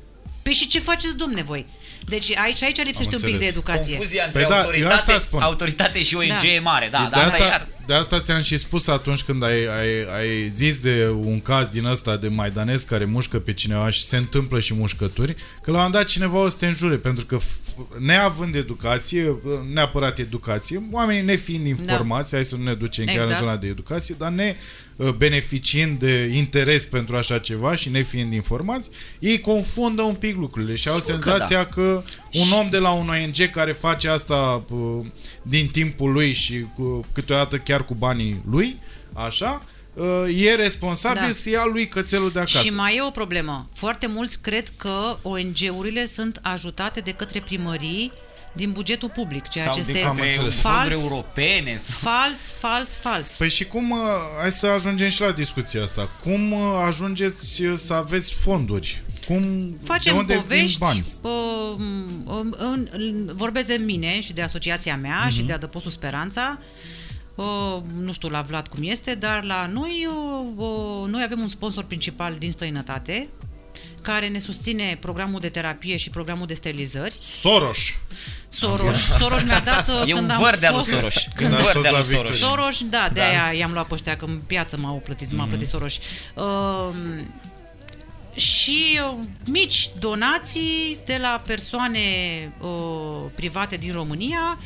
Păi 0.42 0.52
și 0.52 0.66
ce 0.66 0.78
faceți, 0.78 1.16
domne, 1.16 1.42
voi? 1.42 1.66
Deci 2.06 2.36
aici, 2.36 2.62
aici 2.62 2.82
lipsește 2.82 3.14
un 3.14 3.20
pic 3.20 3.32
înțeles. 3.32 3.38
de 3.38 3.46
educație. 3.46 3.96
Confuzia 3.96 4.24
între 4.24 4.40
Păi 4.40 4.50
da, 4.50 4.56
eu 4.56 4.62
autoritate, 4.62 4.94
asta 4.94 5.18
spun. 5.18 5.40
autoritate 5.42 6.02
și 6.02 6.14
ONG 6.14 6.28
Da. 6.28 6.46
e 6.46 6.58
mare, 6.58 6.88
da, 6.90 6.98
de, 6.98 7.08
dar 7.10 7.24
asta 7.24 7.36
asta, 7.36 7.48
iar... 7.48 7.68
de 7.88 7.94
asta 7.94 8.20
ți-am 8.20 8.42
și 8.42 8.56
spus 8.56 8.86
atunci 8.86 9.22
când 9.22 9.42
ai, 9.42 9.66
ai, 9.66 10.16
ai 10.18 10.48
zis 10.48 10.80
de 10.80 11.08
un 11.08 11.40
caz 11.40 11.68
din 11.68 11.84
ăsta 11.84 12.16
de 12.16 12.28
maidanez 12.28 12.82
care 12.82 13.04
mușcă 13.04 13.38
pe 13.38 13.52
cineva 13.52 13.90
și 13.90 14.02
se 14.02 14.16
întâmplă 14.16 14.60
și 14.60 14.74
mușcături, 14.74 15.34
că 15.34 15.70
la 15.70 15.70
un 15.70 15.74
moment 15.76 15.92
dat 15.92 16.04
cineva 16.04 16.38
o 16.38 16.48
să 16.48 16.56
te 16.56 16.66
înjure, 16.66 16.96
pentru 16.96 17.26
că 17.26 17.38
f- 17.38 17.98
neavând 17.98 18.54
educație, 18.54 19.36
neapărat 19.72 20.18
educație, 20.18 20.82
oamenii 20.92 21.22
nefiind 21.22 21.66
informați, 21.66 22.34
hai 22.34 22.44
să 22.44 22.56
nu 22.56 22.62
ne 22.62 22.74
ducem 22.74 23.04
chiar 23.04 23.16
în 23.16 23.22
Exact. 23.22 23.40
zona 23.40 23.56
de 23.56 23.66
educație, 23.66 24.14
dar 24.18 24.30
ne 24.30 24.56
uh, 24.96 25.08
beneficiind 25.08 25.98
de 25.98 26.30
interes 26.32 26.84
pentru 26.84 27.16
așa 27.16 27.38
ceva 27.38 27.74
și 27.74 27.88
nefiind 27.88 28.32
informați, 28.32 28.88
ei 29.18 29.40
confundă 29.40 30.02
un 30.02 30.14
pic 30.14 30.36
lucrurile 30.36 30.74
și 30.74 30.88
au 30.88 30.98
Sigur 31.00 31.14
că 31.14 31.22
senzația 31.22 31.62
da. 31.62 31.66
că 31.66 32.02
un 32.32 32.50
om 32.52 32.68
de 32.70 32.78
la 32.78 32.90
un 32.90 33.08
ONG 33.08 33.50
care 33.50 33.72
face 33.72 34.08
asta 34.08 34.64
uh, 34.70 35.06
din 35.42 35.68
timpul 35.68 36.12
lui 36.12 36.32
și 36.32 36.66
cu, 36.74 37.04
câteodată 37.12 37.56
chiar 37.58 37.84
cu 37.84 37.94
banii 37.94 38.40
lui, 38.50 38.78
așa, 39.12 39.62
uh, 39.94 40.06
e 40.44 40.54
responsabil 40.54 41.22
Da. 41.26 41.32
să 41.32 41.48
ia 41.50 41.64
lui 41.72 41.88
cățelul 41.88 42.30
de 42.30 42.38
acasă. 42.38 42.58
Și 42.58 42.74
mai 42.74 42.96
e 42.96 43.02
o 43.02 43.10
problemă. 43.10 43.68
Foarte 43.74 44.06
mulți 44.06 44.40
cred 44.40 44.72
că 44.76 45.16
ONG-urile 45.22 46.06
sunt 46.06 46.38
ajutate 46.42 47.00
de 47.00 47.10
către 47.10 47.40
primării 47.40 48.12
din 48.52 48.72
bugetul 48.72 49.08
public, 49.14 49.48
ceea 49.48 49.64
Sau 49.64 49.74
ce 49.74 49.80
de 49.82 49.90
este 49.92 50.04
Am 50.04 50.10
înțeles. 50.20 50.54
fonduri 50.54 50.94
fals, 50.94 51.02
europene. 51.02 51.76
sau- 51.76 52.10
fals, 52.12 52.38
fals, 52.58 52.94
fals. 52.96 53.30
Păi 53.36 53.48
și 53.50 53.64
cum, 53.64 53.90
uh, 53.90 53.98
hai 54.40 54.50
să 54.50 54.66
ajungem 54.66 55.08
și 55.08 55.20
la 55.20 55.30
discuția 55.32 55.82
asta, 55.82 56.08
cum 56.22 56.52
uh, 56.52 56.82
ajungeți 56.86 57.62
uh, 57.64 57.72
să 57.78 57.94
aveți 57.94 58.32
fonduri? 58.32 59.02
Cum, 59.28 59.70
de 59.70 59.86
Facem 59.86 60.16
unde 60.16 60.32
vin 60.32 60.42
povești, 60.42 60.78
bani? 60.78 61.04
uh, 61.20 61.74
în, 62.24 62.54
în, 62.58 62.88
în, 62.90 63.30
vorbesc 63.34 63.66
de 63.66 63.80
mine 63.84 64.20
și 64.20 64.32
de 64.32 64.42
asociația 64.42 64.96
mea 64.96 65.20
Mhm. 65.24 65.30
și 65.34 65.42
de 65.42 65.52
Adăpostul 65.52 65.90
Speranța. 65.90 66.58
Uh, 67.34 67.44
nu 68.02 68.12
știu 68.12 68.28
la 68.28 68.42
Vlad 68.42 68.68
cum 68.68 68.78
este, 68.82 69.14
dar 69.14 69.44
la 69.44 69.66
noi, 69.72 70.06
uh, 70.08 70.46
uh, 70.56 71.08
noi 71.10 71.22
avem 71.24 71.40
un 71.40 71.48
sponsor 71.48 71.84
principal 71.84 72.34
din 72.38 72.52
străinătate 72.52 73.28
care 74.02 74.28
ne 74.28 74.38
susține 74.38 74.96
programul 75.00 75.40
de 75.40 75.48
terapie 75.48 75.96
și 75.96 76.10
programul 76.10 76.46
de 76.46 76.54
sterilizări. 76.54 77.16
Soros! 77.20 77.78
Soros. 78.48 78.98
Soros 79.18 79.42
mi-a 79.42 79.60
dat 79.60 79.88
uh, 79.88 80.02
E 80.06 80.12
când 80.12 80.24
un 80.24 80.30
am 80.30 80.42
văr 80.42 80.56
de-al 80.56 80.74
lui 80.74 80.84
fost... 80.84 80.98
Soros. 80.98 81.14
Când 81.34 81.48
Un 81.52 81.54
ați 81.54 81.62
văr 81.64 81.72
fost 81.72 81.82
de-al 81.82 81.94
la 81.94 82.00
lui 82.00 82.08
Soros. 82.08 82.30
Victoria. 82.30 82.54
Soros, 82.54 82.82
da, 82.90 83.10
de 83.12 83.20
aia 83.20 83.52
i-am 83.58 83.72
luat 83.72 83.86
pe 83.86 83.94
ăștia, 83.94 84.16
că 84.16 84.24
în 84.24 84.40
piață 84.46 84.76
m-au 84.76 85.02
plătit, 85.04 85.32
m-a 85.32 85.44
plătit 85.46 85.66
Soros. 85.66 85.98
Uh, 86.34 86.88
și 88.38 89.00
uh, 89.10 89.24
mici 89.46 89.90
donații 89.98 90.98
de 91.04 91.18
la 91.20 91.42
persoane 91.46 91.98
uh, 92.60 93.30
private 93.34 93.76
din 93.76 93.92
România 93.92 94.58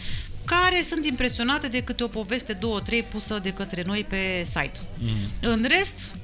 care 0.44 0.82
sunt 0.82 1.06
impresionate 1.06 1.68
de 1.68 1.82
câte 1.82 2.04
o 2.04 2.08
poveste, 2.08 2.52
două, 2.52 2.80
trei 2.80 3.02
pusă 3.02 3.38
de 3.38 3.52
către 3.52 3.82
noi 3.86 4.04
pe 4.08 4.44
site. 4.44 4.80
În 5.40 5.64
rest, 5.68 6.14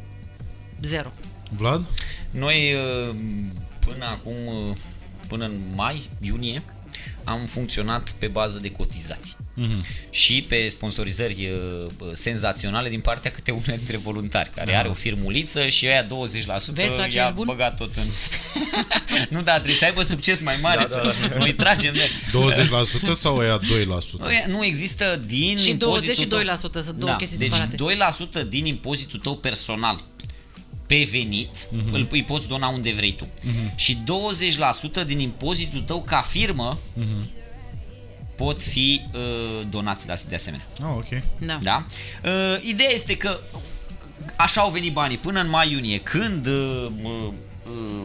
zero. 0.82 1.12
Vlad? 1.50 1.86
Noi 2.30 2.74
uh, 2.74 3.14
până 3.78 4.04
acum, 4.04 4.46
uh, 4.46 4.76
până 5.26 5.44
în 5.44 5.60
mai, 5.74 6.08
iunie, 6.20 6.62
am 7.24 7.40
funcționat 7.46 8.10
pe 8.18 8.26
bază 8.26 8.58
de 8.60 8.70
cotizații. 8.70 9.36
Mhm. 9.54 9.84
Și 10.10 10.42
pe 10.48 10.68
sponsorizări 10.68 11.48
uh, 11.50 11.90
senzaționale 12.12 12.88
din 12.88 13.00
partea 13.00 13.30
câte 13.30 13.50
unul 13.50 13.64
dintre 13.76 13.96
voluntari, 13.96 14.50
care 14.54 14.74
are 14.76 14.88
o 14.88 14.92
firmuliță 14.92 15.66
și 15.66 15.86
aia 15.86 16.04
20% 16.06 16.08
Vezi 16.08 16.48
la 16.98 17.06
ce 17.06 17.16
i-a 17.16 17.22
ești 17.22 17.34
bun? 17.34 17.44
băgat 17.46 17.76
tot 17.76 17.96
în... 17.96 18.02
nu, 19.36 19.42
da, 19.42 19.52
trebuie 19.54 19.74
să 19.74 19.84
aibă 19.84 20.02
succes 20.02 20.40
mai 20.40 20.56
mare, 20.62 20.86
da, 20.90 20.96
da, 21.02 21.10
să 21.10 21.18
noi 21.36 21.54
tragem 21.54 21.92
de... 21.94 22.08
20% 23.10 23.12
sau 23.12 23.42
ea 23.42 23.58
2%? 23.58 23.62
Băi, 24.18 24.44
Nu 24.46 24.64
există 24.64 25.22
din 25.26 25.56
Și 25.56 25.72
20 25.74 26.16
și 26.16 26.22
impozitul 26.22 26.68
2% 26.68 26.70
tău- 26.72 26.82
sunt 26.82 26.96
două 26.96 27.14
chestii 27.16 27.38
deci 27.38 27.52
separate. 27.52 28.44
2% 28.44 28.48
din 28.48 28.66
impozitul 28.66 29.18
tău 29.18 29.36
personal 29.36 30.04
pe 30.88 31.08
venit, 31.10 31.68
Mhm. 31.70 31.88
uh-huh. 31.88 31.92
îl 31.92 32.06
îi 32.10 32.24
poți 32.24 32.48
dona 32.48 32.68
unde 32.68 32.92
vrei 32.92 33.12
tu. 33.12 33.24
Uh-huh. 33.24 33.74
Și 33.74 33.98
20% 34.04 35.04
din 35.06 35.18
impozitul 35.18 35.80
tău 35.82 36.02
ca 36.02 36.20
firmă 36.20 36.78
Mhm. 36.94 37.04
uh-huh. 37.04 37.26
pot 38.36 38.62
fi 38.62 39.00
uh, 39.14 39.66
donați 39.70 40.06
de, 40.06 40.20
de 40.28 40.34
asemenea. 40.34 40.66
Ah, 40.82 40.88
ok. 40.96 41.22
Da. 41.46 41.58
Da? 41.62 41.86
Uh, 42.24 42.58
ideea 42.62 42.90
este 42.90 43.16
că 43.16 43.38
așa 44.36 44.60
au 44.60 44.70
venit 44.70 44.92
banii 44.92 45.16
până 45.16 45.40
în 45.40 45.48
mai-iunie, 45.48 45.98
când 46.00 46.46
uh, 46.46 46.86
uh, 47.02 47.10
uh, 47.64 48.04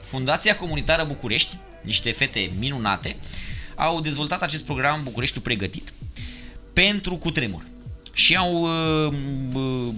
Fundația 0.00 0.56
Comunitară 0.56 1.04
București, 1.04 1.56
niște 1.82 2.10
fete 2.10 2.50
minunate, 2.58 3.16
au 3.76 4.00
dezvoltat 4.00 4.42
acest 4.42 4.64
program 4.64 5.02
Bucureștiul 5.02 5.42
Pregătit 5.42 5.92
pentru 6.72 7.16
cutremur. 7.16 7.62
Și 8.12 8.36
au 8.36 8.62
uh, 8.62 9.12
uh, 9.54 9.94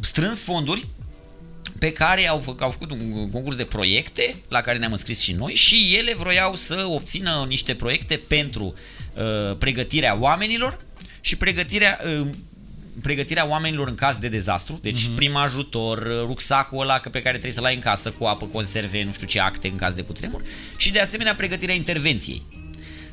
strâns 0.00 0.42
fonduri 0.42 0.86
pe 1.82 1.92
care 1.92 2.28
au, 2.28 2.40
fă, 2.40 2.54
au 2.58 2.70
făcut 2.70 2.90
un 2.90 3.30
concurs 3.30 3.56
de 3.56 3.64
proiecte 3.64 4.34
la 4.48 4.60
care 4.60 4.78
ne-am 4.78 4.92
înscris 4.92 5.20
și 5.20 5.32
noi 5.32 5.54
și 5.54 5.94
ele 5.98 6.14
vroiau 6.14 6.54
să 6.54 6.86
obțină 6.88 7.44
niște 7.48 7.74
proiecte 7.74 8.20
pentru 8.28 8.74
uh, 9.14 9.56
pregătirea 9.58 10.16
oamenilor 10.20 10.80
și 11.20 11.36
pregătirea 11.36 12.00
uh, 12.20 12.26
pregătirea 13.02 13.48
oamenilor 13.48 13.88
în 13.88 13.94
caz 13.94 14.18
de 14.18 14.28
dezastru, 14.28 14.78
deci 14.82 15.00
uh-huh. 15.00 15.14
prim 15.14 15.36
ajutor, 15.36 16.06
rucsacul 16.26 16.80
ăla 16.80 16.98
pe 16.98 17.10
care 17.10 17.30
trebuie 17.30 17.52
să-l 17.52 17.64
ai 17.64 17.74
în 17.74 17.80
casă 17.80 18.10
cu 18.10 18.24
apă, 18.24 18.46
conserve, 18.46 19.02
nu 19.02 19.12
știu 19.12 19.26
ce 19.26 19.40
acte 19.40 19.68
în 19.68 19.76
caz 19.76 19.94
de 19.94 20.02
cutremur 20.02 20.42
și 20.76 20.92
de 20.92 21.00
asemenea 21.00 21.34
pregătirea 21.34 21.74
intervenției. 21.74 22.42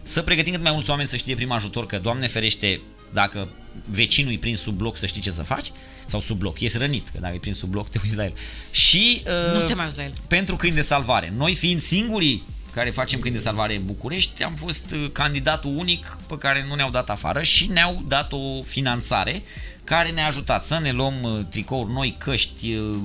Să 0.01 0.21
pregătim 0.21 0.53
cât 0.53 0.63
mai 0.63 0.71
mulți 0.71 0.89
oameni 0.89 1.07
să 1.07 1.17
știe 1.17 1.35
prim 1.35 1.51
ajutor, 1.51 1.85
că 1.85 1.97
Doamne 1.97 2.27
ferește 2.27 2.81
dacă 3.13 3.49
vecinul 3.85 4.33
e 4.33 4.37
prins 4.37 4.59
sub 4.59 4.75
bloc 4.77 4.97
să 4.97 5.05
știi 5.05 5.21
ce 5.21 5.31
să 5.31 5.43
faci, 5.43 5.71
sau 6.09 6.19
sub 6.19 6.37
bloc, 6.37 6.59
ies 6.59 6.77
rănit, 6.77 7.09
că 7.09 7.17
dacă 7.21 7.35
e 7.35 7.37
prins 7.37 7.57
sub 7.57 7.69
bloc 7.69 7.89
te 7.89 7.99
uiți 8.03 8.15
la 8.15 8.23
el. 8.23 8.33
Și 8.71 9.23
uh, 9.25 9.61
Nu 9.61 9.67
te 9.67 9.73
mai 9.73 9.85
uiți 9.85 9.97
la 9.97 10.03
el. 10.03 10.13
pentru 10.27 10.55
câini 10.55 10.75
de 10.75 10.81
salvare. 10.81 11.33
Noi 11.35 11.55
fiind 11.55 11.81
singurii 11.81 12.43
care 12.73 12.89
facem 12.89 13.19
câini 13.19 13.35
de 13.35 13.41
salvare 13.41 13.75
în 13.75 13.85
București, 13.85 14.43
am 14.43 14.53
fost 14.55 14.91
uh, 14.91 15.09
candidatul 15.11 15.77
unic 15.77 16.17
pe 16.27 16.37
care 16.37 16.65
nu 16.67 16.75
ne-au 16.75 16.89
dat 16.89 17.09
afară 17.09 17.41
și 17.41 17.67
ne-au 17.67 18.03
dat 18.07 18.31
o 18.31 18.63
finanțare 18.63 19.43
care 19.83 20.09
ne-a 20.09 20.27
ajutat 20.27 20.65
să 20.65 20.79
ne 20.81 20.91
luăm 20.91 21.13
uh, 21.21 21.45
tricouri 21.49 21.91
noi, 21.91 22.15
căști, 22.17 22.73
uh, 22.73 22.97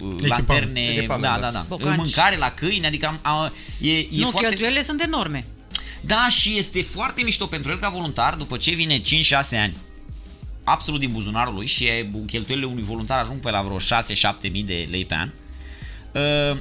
uh, 0.00 0.14
lanterne, 0.20 0.80
Echipament, 0.80 1.22
da, 1.22 1.34
da. 1.34 1.40
da, 1.40 1.50
da. 1.50 1.64
Bocanci. 1.68 1.96
Mâncare 1.96 2.36
la 2.36 2.50
câini, 2.50 2.86
adică 2.86 3.06
am, 3.06 3.18
a, 3.22 3.52
e, 3.80 3.98
e 3.98 4.06
nu, 4.10 4.28
foarte... 4.28 4.48
cheltuielile 4.48 4.82
sunt 4.82 5.02
enorme. 5.02 5.46
Da, 6.00 6.28
și 6.28 6.58
este 6.58 6.82
foarte 6.82 7.22
mișto 7.22 7.46
pentru 7.46 7.70
el 7.70 7.78
ca 7.78 7.88
voluntar, 7.88 8.34
după 8.34 8.56
ce 8.56 8.70
vine 8.70 9.00
5-6 9.00 9.02
ani, 9.52 9.76
absolut 10.64 11.00
din 11.00 11.12
buzunarul 11.12 11.54
lui 11.54 11.66
și 11.66 11.84
e- 11.84 12.10
cheltuielile 12.26 12.68
unui 12.68 12.82
voluntar 12.82 13.18
ajung 13.18 13.40
pe 13.40 13.50
la 13.50 13.62
vreo 13.62 13.78
6-7 13.78 14.50
mii 14.50 14.62
de 14.62 14.86
lei 14.90 15.04
pe 15.04 15.14
an, 15.14 15.30
uh, 16.12 16.56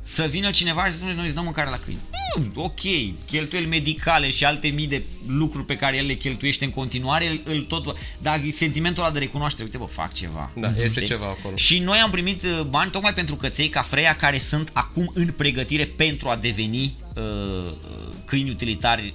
să 0.00 0.24
vină 0.24 0.50
cineva 0.50 0.84
și 0.84 0.90
să 0.90 0.96
spune, 0.96 1.14
noi 1.14 1.24
îți 1.24 1.34
dăm 1.34 1.44
mâncare 1.44 1.70
la 1.70 1.78
câini. 1.84 2.00
Mm, 2.36 2.52
ok, 2.54 2.80
cheltuieli 3.26 3.66
medicale 3.66 4.30
și 4.30 4.44
alte 4.44 4.68
mii 4.68 4.86
de 4.86 5.02
lucruri 5.26 5.64
pe 5.66 5.76
care 5.76 5.96
el 5.96 6.06
le 6.06 6.14
cheltuiește 6.14 6.64
în 6.64 6.70
continuare, 6.70 7.28
îl, 7.28 7.40
îl 7.44 7.60
tot... 7.60 7.98
Dar 8.22 8.40
sentimentul 8.48 9.02
ăla 9.02 9.12
de 9.12 9.18
recunoaștere, 9.18 9.64
uite 9.64 9.78
bă, 9.78 9.84
fac 9.84 10.12
ceva. 10.12 10.50
Da, 10.54 10.68
este 10.68 10.86
Știi? 10.86 11.06
ceva 11.06 11.26
acolo. 11.26 11.56
Și 11.56 11.78
noi 11.78 11.98
am 11.98 12.10
primit 12.10 12.42
uh, 12.42 12.60
bani 12.68 12.90
tocmai 12.90 13.14
pentru 13.14 13.36
căței 13.36 13.68
ca 13.68 13.82
Freia 13.82 14.16
care 14.16 14.38
sunt 14.38 14.70
acum 14.72 15.10
în 15.14 15.26
pregătire 15.26 15.84
pentru 15.84 16.28
a 16.28 16.36
deveni 16.36 16.96
uh, 17.14 17.22
uh, 17.22 18.14
câini 18.24 18.50
utilitari 18.50 19.14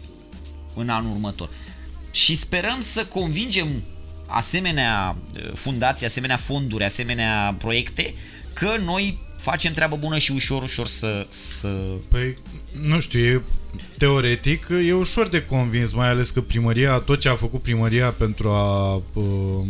în 0.76 0.90
anul 0.90 1.12
următor. 1.12 1.50
Și 2.12 2.36
sperăm 2.36 2.82
să 2.82 3.06
convingem 3.06 3.68
asemenea 4.34 5.16
uh, 5.36 5.52
fundații, 5.54 6.06
asemenea 6.06 6.38
fonduri, 6.38 6.84
asemenea 6.84 7.56
proiecte 7.58 8.14
că 8.54 8.76
noi 8.86 9.20
facem 9.38 9.74
treabă 9.74 9.96
bună 9.96 10.18
și 10.18 10.32
ușor, 10.32 10.64
ușor 10.64 10.88
să... 10.88 11.26
să... 11.30 11.68
Păi, 12.08 12.38
nu 12.82 13.00
știu, 13.00 13.20
e, 13.20 13.42
teoretic 13.98 14.68
e 14.88 14.94
ușor 14.94 15.28
de 15.28 15.46
convins, 15.46 15.92
mai 15.92 16.10
ales 16.10 16.30
că 16.30 16.42
primăria, 16.42 16.98
tot 16.98 17.20
ce 17.20 17.30
a 17.30 17.36
făcut 17.36 17.62
primăria 17.62 18.12
pentru 18.12 18.50
a 18.50 18.96
uh, 18.96 19.66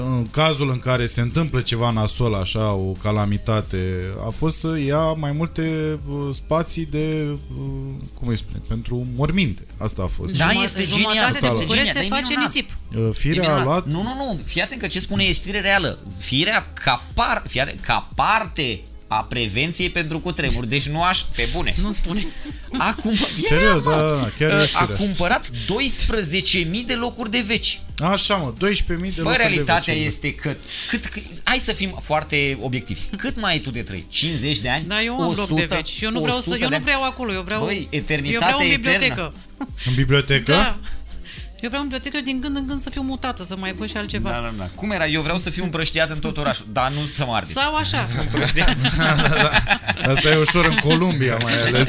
în 0.00 0.26
cazul 0.30 0.70
în 0.70 0.78
care 0.78 1.06
se 1.06 1.20
întâmplă 1.20 1.60
ceva 1.60 1.90
nasol, 1.90 2.34
așa, 2.34 2.72
o 2.72 2.92
calamitate, 3.02 4.10
a 4.26 4.28
fost 4.28 4.58
să 4.58 4.78
ia 4.86 5.12
mai 5.12 5.32
multe 5.32 5.98
uh, 6.08 6.28
spații 6.32 6.86
de, 6.86 7.26
uh, 7.30 7.94
cum 8.14 8.28
îi 8.28 8.36
spune, 8.36 8.62
pentru 8.68 9.06
morminte. 9.16 9.62
Asta 9.78 10.02
a 10.02 10.06
fost. 10.06 10.36
Da, 10.36 10.50
Juma- 10.50 10.62
este 10.62 10.82
genial, 10.82 11.00
Jumătate 11.00 11.38
de 11.38 11.46
este 11.46 11.58
București 11.58 11.92
genial, 11.92 12.04
se 12.04 12.08
dar 12.08 12.18
e 12.18 12.20
face 12.20 12.28
minunat. 12.28 12.52
nisip. 12.54 12.70
Uh, 12.96 13.08
E 13.08 13.12
Firea 13.18 13.42
a 13.42 13.56
minunat. 13.56 13.64
luat... 13.64 13.86
Nu, 13.86 14.02
nu, 14.02 14.14
nu, 14.16 14.40
fii 14.44 14.62
atent 14.62 14.80
că 14.80 14.86
ce 14.86 15.00
spune 15.00 15.24
e 15.24 15.32
știre 15.32 15.60
reală. 15.60 15.98
Firea 16.18 16.66
ca, 16.84 17.04
par, 17.14 17.42
fii 17.48 17.60
atent, 17.60 17.80
ca 17.80 18.10
parte 18.14 18.80
a 19.06 19.16
prevenției 19.28 19.90
pentru 19.90 20.20
cutremur. 20.20 20.64
Deci 20.64 20.86
nu 20.88 21.02
aș, 21.02 21.20
pe 21.36 21.48
bune. 21.52 21.74
Nu 21.82 21.92
spune. 21.92 22.26
A, 22.78 22.94
cumpărat, 23.02 23.30
Serios, 23.46 23.82
da, 23.84 23.90
da, 23.90 23.96
da, 24.14 24.30
chiar 24.38 24.50
e 24.50 24.54
a 24.54 24.66
știrea. 24.66 24.96
cumpărat 24.96 25.50
12.000 25.50 26.86
de 26.86 26.94
locuri 26.94 27.30
de 27.30 27.44
veci. 27.46 27.80
Așa, 27.98 28.34
mă, 28.36 28.52
12.000 28.52 28.56
de 28.56 28.94
Bă, 28.96 29.00
locuri 29.16 29.36
realitatea 29.36 29.92
de 29.94 29.98
veci, 30.00 30.06
este 30.08 30.34
că, 30.34 30.54
cât, 30.88 31.06
cât, 31.06 31.22
hai 31.42 31.58
să 31.58 31.72
fim 31.72 31.98
foarte 32.02 32.58
obiectivi. 32.60 33.00
Cât 33.16 33.40
mai 33.40 33.52
ai 33.52 33.58
tu 33.58 33.70
de 33.70 33.82
trăi? 33.82 34.06
50 34.08 34.58
de 34.58 34.68
ani? 34.68 34.86
Da, 34.86 35.02
eu 35.02 35.20
am 35.20 35.28
100, 35.28 35.46
loc 35.50 35.58
de 35.58 35.64
veci. 35.74 35.88
Și 35.88 36.04
eu 36.04 36.10
nu 36.10 36.20
vreau, 36.20 36.36
să, 36.38 36.42
100 36.50 36.54
eu 36.54 36.60
de 36.62 36.68
nu 36.68 36.74
ani? 36.74 36.84
vreau 36.84 37.02
acolo, 37.02 37.32
eu 37.32 37.42
vreau, 37.42 37.64
Băi, 37.64 37.76
eu 37.90 37.98
eternitate 37.98 38.44
vreau 38.44 38.58
în 38.58 38.64
eternă. 38.64 38.90
bibliotecă. 38.90 39.34
În 39.86 39.94
bibliotecă? 39.94 40.52
Da. 40.52 40.78
Eu 41.64 41.70
vreau 41.70 41.82
în 41.82 41.88
bibliotecă 41.88 42.16
și 42.16 42.22
din 42.32 42.40
când 42.40 42.56
în 42.56 42.66
când 42.66 42.80
să 42.80 42.90
fiu 42.90 43.02
mutată, 43.02 43.44
să 43.44 43.56
mai 43.58 43.72
văd 43.72 43.88
și 43.88 43.96
altceva. 43.96 44.30
Da, 44.30 44.36
da, 44.40 44.52
da. 44.56 44.64
Cum 44.74 44.90
era? 44.90 45.06
Eu 45.06 45.20
vreau 45.22 45.38
să 45.38 45.50
fiu 45.50 45.64
împrăștiat 45.64 46.10
în 46.10 46.18
tot 46.18 46.36
orașul, 46.36 46.66
dar 46.72 46.90
nu 46.90 47.00
să 47.12 47.24
mă 47.26 47.34
arde. 47.34 47.50
Sau 47.52 47.74
așa. 47.74 48.08
Împrăștiat. 48.20 48.76
Asta 50.14 50.28
e 50.30 50.36
ușor 50.40 50.64
în 50.64 50.76
Columbia, 50.76 51.38
mai 51.42 51.52
ales. 51.66 51.88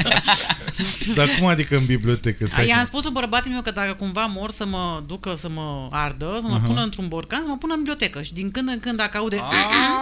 Dar 1.14 1.28
cum 1.38 1.46
adică 1.46 1.76
în 1.76 1.84
bibliotecă? 1.86 2.46
Stai 2.46 2.66
I-am 2.68 2.78
că- 2.80 2.84
spus 2.86 3.08
bărbatul 3.08 3.50
meu 3.50 3.62
că 3.62 3.70
dacă 3.70 3.92
cumva 3.92 4.24
mor 4.34 4.50
să 4.50 4.66
mă 4.66 5.02
ducă 5.06 5.34
să 5.38 5.48
mă 5.54 5.88
ardă, 5.90 6.38
să 6.40 6.46
mă 6.48 6.60
pună 6.66 6.82
într-un 6.82 7.08
borcan, 7.08 7.40
să 7.42 7.48
mă 7.48 7.56
pună 7.56 7.72
în 7.72 7.78
bibliotecă. 7.78 8.22
Și 8.22 8.32
din 8.32 8.50
când 8.50 8.68
în 8.68 8.80
când 8.80 8.96
dacă 8.96 9.16
aude 9.18 9.40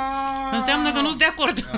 înseamnă 0.59 0.93
că 0.93 1.01
nu-s 1.01 1.17
de 1.17 1.25
acord. 1.25 1.71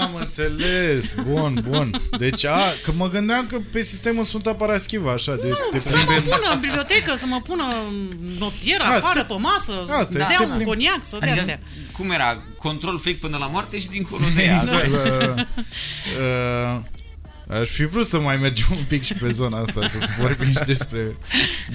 Am 0.00 0.14
înțeles. 0.20 1.14
Bun, 1.26 1.64
bun. 1.68 2.00
Deci, 2.18 2.44
a, 2.44 2.58
că 2.84 2.92
mă 2.96 3.08
gândeam 3.10 3.46
că 3.46 3.56
pe 3.72 3.82
sistemul 3.82 4.24
Sfânta 4.24 4.52
Paraschiva, 4.54 5.12
așa, 5.12 5.34
de 5.34 5.52
te 5.70 5.80
Să 5.80 5.96
mă 5.96 6.02
plimbi 6.04 6.14
în- 6.14 6.22
pună 6.22 6.52
în 6.52 6.60
bibliotecă, 6.60 7.14
să 7.16 7.24
mă 7.26 7.40
pună 7.42 7.62
în 7.88 8.16
notieră, 8.38 8.82
Asta- 8.84 8.94
afară, 9.08 9.24
pe 9.24 9.34
masă, 9.38 9.72
asta 9.80 10.02
să 10.04 10.18
este 10.20 10.32
iau 10.42 10.50
un 10.50 10.60
plim- 10.60 10.64
coniac, 10.64 11.00
să 11.04 11.16
dea 11.20 11.28
Adică, 11.32 11.40
astea. 11.40 11.60
cum 11.92 12.10
era? 12.10 12.42
Control 12.58 12.98
fric 12.98 13.20
până 13.20 13.36
la 13.36 13.46
moarte 13.46 13.78
și 13.78 13.88
dincolo 13.88 14.24
de 14.36 14.42
ea. 14.42 14.60
Asta 14.60 14.82
e. 14.82 14.88
Uh, 14.90 15.44
uh, 16.20 16.80
Aș 17.60 17.68
fi 17.68 17.84
vrut 17.84 18.06
să 18.06 18.18
mai 18.20 18.36
mergem 18.36 18.66
un 18.70 18.82
pic 18.88 19.02
și 19.02 19.14
pe 19.14 19.30
zona 19.30 19.58
asta 19.60 19.86
Să 19.88 19.98
vorbim 20.20 20.48
și 20.50 20.64
despre 20.66 21.16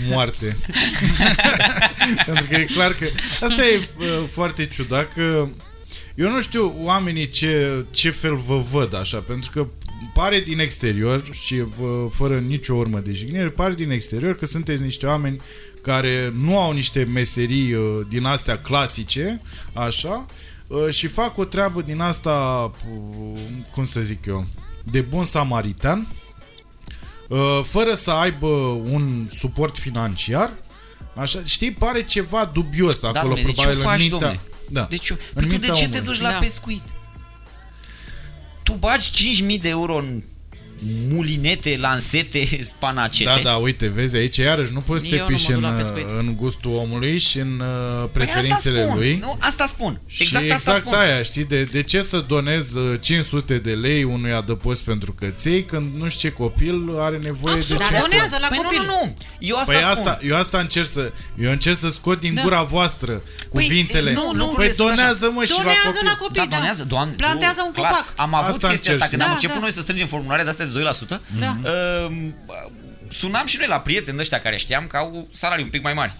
moarte 0.09 0.57
Pentru 2.25 2.47
că 2.49 2.55
e 2.55 2.63
clar 2.63 2.93
că 2.93 3.05
Asta 3.41 3.65
e 3.65 3.87
uh, 3.99 4.05
foarte 4.31 4.65
ciudat 4.65 5.13
că 5.13 5.47
Eu 6.15 6.29
nu 6.29 6.41
știu 6.41 6.73
oamenii 6.77 7.29
ce, 7.29 7.85
ce 7.91 8.09
fel 8.09 8.35
vă 8.35 8.57
văd 8.71 8.95
așa 8.95 9.17
Pentru 9.17 9.49
că 9.53 9.67
pare 10.17 10.39
din 10.39 10.59
exterior 10.59 11.23
Și 11.31 11.61
vă, 11.61 12.07
fără 12.11 12.39
nicio 12.39 12.73
urmă 12.75 12.99
de 12.99 13.13
jignire 13.13 13.49
Pare 13.49 13.73
din 13.73 13.91
exterior 13.91 14.35
că 14.35 14.45
sunteți 14.45 14.83
niște 14.83 15.05
oameni 15.05 15.41
Care 15.81 16.31
nu 16.35 16.59
au 16.59 16.71
niște 16.71 17.03
meserii 17.03 17.73
uh, 17.73 18.05
Din 18.09 18.25
astea 18.25 18.61
clasice 18.61 19.41
Așa 19.73 20.25
uh, 20.67 20.89
și 20.89 21.07
fac 21.07 21.37
o 21.37 21.43
treabă 21.43 21.81
din 21.81 21.99
asta, 21.99 22.31
uh, 22.89 23.39
cum 23.71 23.85
să 23.85 24.01
zic 24.01 24.25
eu, 24.25 24.47
de 24.91 25.01
bun 25.01 25.23
samaritan, 25.23 26.07
uh, 27.29 27.59
fără 27.63 27.93
să 27.93 28.11
aibă 28.11 28.47
un 28.91 29.27
suport 29.33 29.77
financiar, 29.77 30.53
așa, 31.15 31.39
știi, 31.45 31.71
pare 31.71 32.03
ceva 32.03 32.51
dubios 32.53 33.03
acolo, 33.03 33.19
domnule, 33.21 33.41
deci 33.41 33.53
probabil 33.55 33.77
o 33.79 33.81
în 33.83 33.87
faci, 33.89 33.99
mintea, 34.01 34.17
domnule. 34.19 34.41
da, 34.69 34.87
Deci, 34.89 35.09
eu- 35.09 35.17
în 35.33 35.33
păi 35.33 35.43
tu 35.43 35.47
de 35.49 35.55
mintea 35.55 35.73
ce 35.73 35.81
te 35.89 35.97
omului. 35.97 36.05
duci 36.13 36.21
la 36.21 36.29
Da. 36.31 36.37
pescuit? 36.37 36.83
Tu 38.67 38.73
bagi 38.73 39.09
5.000 39.55 39.61
de 39.61 39.69
euro 39.69 39.95
în 39.95 40.21
mulinete, 41.09 41.77
lansete, 41.79 42.47
spanacete. 42.73 43.29
Da, 43.35 43.49
da, 43.49 43.55
uite, 43.55 43.87
vezi, 43.87 44.15
aici 44.15 44.37
iarăși 44.37 44.73
nu 44.73 44.79
poți 44.79 45.03
să 45.03 45.09
te 45.09 45.15
Eu 45.15 45.21
nu 45.23 45.29
mă 45.29 45.35
piși 45.35 45.45
duc 45.47 45.55
în, 45.55 45.61
la 45.61 45.69
pescuit. 45.69 46.05
în 46.17 46.35
gustul 46.35 46.71
omului 46.75 47.19
și 47.19 47.39
în 47.39 47.59
uh, 47.59 47.97
Păi 47.99 48.09
preferințele 48.11 48.77
asta 48.79 48.87
spun. 48.91 48.97
lui. 48.99 49.17
Nu, 49.21 49.37
asta 49.39 49.65
spun. 49.65 50.01
Și 50.07 50.21
Exact, 50.23 50.43
exact, 50.43 50.67
asta 50.67 50.79
spun. 50.89 50.93
aia, 50.99 51.21
știi, 51.21 51.43
de, 51.45 51.63
de 51.63 51.83
ce 51.83 52.01
să 52.01 52.17
donez 52.27 52.73
uh, 52.75 52.99
500 53.01 53.57
de 53.57 53.71
lei 53.71 54.03
unui 54.03 54.31
adăpost 54.31 54.81
pentru 54.81 55.13
căței 55.13 55.65
când 55.65 55.91
nu 55.97 56.09
știu 56.09 56.29
ce 56.29 56.35
copil 56.35 56.89
are 56.99 57.17
nevoie 57.23 57.53
Absolut. 57.53 57.81
de 57.81 57.87
Dar 57.91 58.01
ce 58.01 58.07
donează 58.09 58.37
la 58.41 58.47
păi 58.47 58.57
copil. 58.57 58.77
nu, 58.79 58.85
nu, 58.85 58.99
nu. 59.05 59.13
Eu 59.39 59.55
asta 59.57 59.71
Păi 59.71 59.81
spun. 59.81 59.91
asta, 59.91 60.19
eu 60.23 60.35
asta 60.37 60.57
încerc 60.59 60.87
să, 60.87 61.11
eu 61.39 61.51
încerc 61.51 61.77
să 61.77 61.89
scot 61.89 62.19
din 62.19 62.33
Da. 62.33 62.41
gura 62.41 62.63
voastră 62.63 63.21
cuvintele. 63.49 64.13
nu, 64.13 64.31
nu, 64.33 64.45
păi 64.55 64.73
sunt 64.73 64.87
așa. 64.89 64.95
donează 64.95 65.31
mă 65.33 65.43
și 65.43 65.51
la 65.51 65.57
Donează 65.57 65.79
copil. 65.87 66.05
la 66.05 66.15
copii, 66.15 66.41
Da, 66.41 66.45
da. 66.49 66.55
donează, 66.57 66.83
doamne. 66.83 67.13
Plantează 67.15 67.59
tu, 67.59 67.63
un 67.65 67.71
clar, 67.73 67.91
copac. 67.91 68.13
Am 68.15 68.33
avut 68.33 68.53
Asta 68.53 68.67
chestia 68.67 68.91
asta 68.91 69.05
încerci. 69.05 69.09
când 69.09 69.21
am 69.21 69.27
Da, 69.27 69.33
început 69.33 69.55
da. 69.55 69.61
noi 69.61 69.71
să 69.71 69.81
strângem 69.81 70.07
formulare 70.07 70.43
de 70.43 70.49
astea 70.49 70.65
de 70.73 71.15
2%. 71.15 71.19
Da. 71.39 71.55
Uh, 71.63 72.15
sunam 73.09 73.45
și 73.45 73.57
noi 73.57 73.67
la 73.67 73.79
prieteni 73.79 74.19
ăștia 74.19 74.39
care 74.39 74.57
știam 74.57 74.87
că 74.87 74.97
au 74.97 75.27
salarii 75.33 75.63
un 75.63 75.69
pic 75.69 75.83
mai 75.83 75.93
mari. 75.93 76.13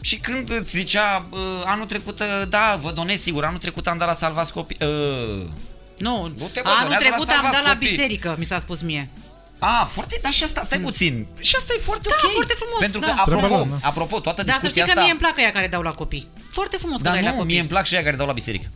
Și 0.00 0.16
când 0.16 0.52
îți 0.60 0.70
zicea 0.76 1.26
uh, 1.30 1.38
anul 1.64 1.86
trecut, 1.86 2.20
uh, 2.20 2.26
da, 2.48 2.78
vă 2.82 2.90
donez 2.92 3.20
sigur, 3.20 3.44
anul 3.44 3.58
trecut 3.58 3.86
am 3.86 3.98
dat 3.98 4.08
la 4.08 4.14
salvați 4.14 4.52
copii. 4.52 4.76
Uh, 4.80 5.44
Nu, 5.98 6.32
Nu 6.38 6.46
te 6.52 6.60
bă, 6.64 6.68
anul 6.68 6.82
donează 6.82 6.88
la 6.90 6.96
trecut 6.96 7.28
am 7.28 7.34
salvați 7.34 7.54
dat 7.56 7.64
la 7.64 7.72
copii. 7.72 7.88
biserică, 7.88 8.34
mi 8.38 8.44
s-a 8.44 8.58
spus 8.58 8.82
mie. 8.82 9.08
a, 9.58 9.84
foarte, 9.84 10.18
dar 10.22 10.32
și 10.32 10.44
asta, 10.44 10.62
stai 10.64 10.78
puțin. 10.78 11.26
Și 11.40 11.54
asta 11.58 11.72
e 11.76 11.80
foarte 11.80 12.08
Da, 12.08 12.14
ok. 12.24 12.32
foarte 12.32 12.54
frumos, 12.54 12.78
Pentru 12.80 13.00
că, 13.00 13.06
da. 13.06 13.14
apropo, 13.16 13.38
Treaba 13.46 13.56
lor, 13.56 13.66
da. 13.80 13.88
apropo, 13.88 14.20
toată 14.20 14.42
Dar 14.42 14.54
să 14.54 14.58
discuția 14.60 14.82
știi 14.84 14.94
că 14.94 15.00
asta... 15.00 15.02
mie 15.02 15.10
îmi 15.10 15.20
plac 15.20 15.36
ea 15.46 15.52
care 15.52 15.66
dau 15.68 15.82
la 15.82 15.90
copii. 15.90 16.28
Foarte 16.50 16.76
frumos 16.76 16.96
că 17.00 17.02
Dar 17.02 17.12
dai 17.12 17.22
la 17.22 17.28
nu, 17.30 17.34
copii. 17.36 17.50
mie 17.50 17.60
îmi 17.60 17.68
plac 17.68 17.84
și 17.86 17.94
aia 17.94 18.02
care 18.04 18.16
dau 18.16 18.26
la 18.26 18.32
biserică. 18.32 18.66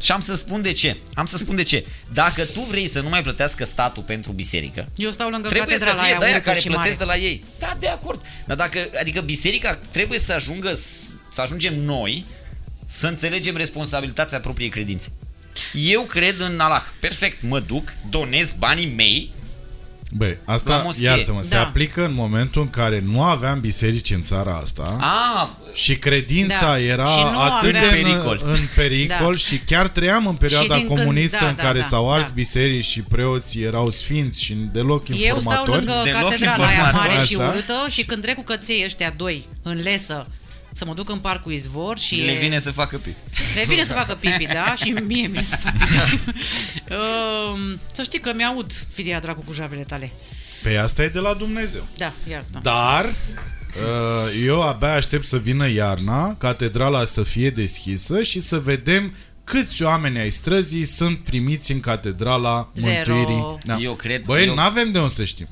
Și 0.00 0.12
am 0.12 0.20
să 0.20 0.34
spun 0.34 0.62
de 0.62 0.72
ce. 0.72 0.96
Am 1.14 1.26
să 1.26 1.36
spun 1.36 1.56
de 1.56 1.62
ce. 1.62 1.86
Dacă 2.12 2.44
tu 2.44 2.60
vrei 2.60 2.86
să 2.88 3.00
nu 3.00 3.08
mai 3.08 3.22
plătească 3.22 3.64
statul 3.64 4.02
pentru 4.02 4.32
biserică, 4.32 4.88
Eu 4.96 5.10
stau 5.10 5.28
lângă 5.28 5.48
trebuie 5.48 5.78
să 5.78 5.84
catedrala 5.84 6.02
fie 6.02 6.10
aia 6.10 6.18
de 6.18 6.24
aia 6.24 6.34
urâtă 6.34 6.48
care 6.50 6.60
și 6.60 6.66
plătesc 6.68 6.98
mare. 6.98 6.98
de 6.98 7.18
la 7.20 7.26
ei. 7.28 7.44
Da, 7.58 7.76
de 7.80 7.88
acord. 7.88 8.20
Dar 8.46 8.56
dacă, 8.56 8.78
adică 9.00 9.20
biserica 9.20 9.78
trebuie 9.90 10.18
să 10.18 10.32
ajungă, 10.32 10.74
s- 10.74 11.10
să 11.32 11.40
ajungem 11.40 11.78
noi 11.80 12.24
să 12.86 13.06
înțelegem 13.06 13.56
responsabilitatea 13.56 14.40
propriei 14.40 14.70
credințe. 14.70 15.12
Eu 15.72 16.02
cred 16.02 16.40
în 16.40 16.60
Allah. 16.60 16.82
Perfect, 17.00 17.42
mă 17.42 17.60
duc, 17.60 17.92
donez 18.10 18.52
banii 18.52 18.86
mei 18.96 19.32
Băi, 20.16 20.38
La 20.46 20.52
asta, 20.52 20.80
moschee. 20.84 21.08
iartă-mă, 21.08 21.42
se 21.42 21.48
Da. 21.48 21.60
aplică 21.60 22.04
în 22.04 22.14
momentul 22.14 22.62
în 22.62 22.70
care 22.70 23.02
nu 23.10 23.22
aveam 23.22 23.60
biserici 23.60 24.10
în 24.10 24.22
țara 24.22 24.60
asta 24.62 24.96
A, 25.00 25.56
și 25.72 25.96
credința 25.96 26.60
Da. 26.66 26.80
era 26.80 27.06
Și 27.06 27.18
nu 27.32 27.40
atât 27.40 27.72
de 27.72 27.78
aveam- 27.78 27.94
în 27.94 28.02
Pericol. 28.02 28.22
pericol, 28.36 28.48
în 28.50 28.60
pericol 28.74 29.32
Da. 29.32 29.38
și 29.38 29.58
chiar 29.58 29.88
trăiam 29.88 30.26
în 30.26 30.34
perioada 30.34 30.74
Și 30.74 30.78
din 30.80 30.86
când- 30.88 30.98
comunistă 30.98 31.36
da, 31.40 31.48
în 31.48 31.56
da, 31.56 31.62
care 31.62 31.78
da, 31.80 31.86
s-au 31.86 32.12
ars 32.12 32.26
da. 32.26 32.32
biserici 32.34 32.84
și 32.84 33.00
preoții 33.00 33.62
erau 33.62 33.90
sfinți 33.90 34.42
și 34.42 34.52
deloc 34.72 35.08
Eu 35.08 35.14
stau 35.16 35.26
informatori. 35.26 35.76
lângă 35.76 36.00
Deloc 36.04 36.20
catedrala 36.22 36.66
aia 36.66 36.72
informator. 36.76 37.00
mare 37.10 37.24
și 37.26 37.34
Așa. 37.34 37.48
urâtă 37.48 37.74
și 37.90 38.04
când 38.04 38.22
trec 38.22 38.34
cu 38.34 38.42
căței 38.42 38.82
ăștia 38.84 39.14
doi 39.16 39.48
în 39.62 39.80
lesă 39.82 40.26
să 40.76 40.84
mă 40.84 40.94
duc 40.94 41.10
în 41.10 41.18
parcul 41.18 41.52
Izvor 41.52 41.98
și 41.98 42.14
le 42.14 42.30
e- 42.32 42.38
vine 42.38 42.58
să 42.58 42.70
facă 42.70 42.96
pipi. 42.96 43.16
le 43.54 43.64
vine 43.68 43.84
să 43.84 43.92
facă 43.92 44.14
pipi, 44.14 44.46
da? 44.52 44.74
Și 44.84 44.90
mie 44.90 45.26
vine 45.28 45.42
să 45.44 45.56
fac 45.56 45.72
pipi. 45.72 45.94
Um, 46.90 47.80
să 47.92 48.02
știi 48.02 48.20
că 48.20 48.32
mi-aud 48.36 48.72
filia 48.92 49.20
dracu 49.20 49.40
cu 49.40 49.52
javele 49.52 49.82
tale. 49.84 50.12
Pe 50.62 50.76
asta 50.76 51.02
e 51.02 51.08
de 51.08 51.18
la 51.18 51.34
Dumnezeu. 51.34 51.86
Da, 51.96 52.12
iar, 52.30 52.44
da. 52.52 52.58
Dar 52.58 53.04
uh, 53.04 54.44
eu 54.46 54.62
abia 54.62 54.92
aștept 54.94 55.26
să 55.26 55.36
vină 55.38 55.68
iarna, 55.70 56.34
catedrala 56.36 57.04
să 57.04 57.22
fie 57.22 57.50
deschisă 57.50 58.22
și 58.22 58.40
să 58.40 58.58
vedem 58.58 59.14
câți 59.44 59.82
oameni 59.82 60.18
ai 60.18 60.30
străzii 60.30 60.84
sunt 60.84 61.18
primiți 61.18 61.72
în 61.72 61.80
catedrala 61.80 62.70
Zero. 62.74 63.14
mântuirii. 63.14 63.58
Da. 63.64 63.76
Eu 63.80 63.94
cred- 63.94 64.22
Băi, 64.24 64.46
eu- 64.46 64.54
n-avem 64.54 64.92
de 64.92 64.98
unde 64.98 65.12
să 65.12 65.24
știm. 65.24 65.48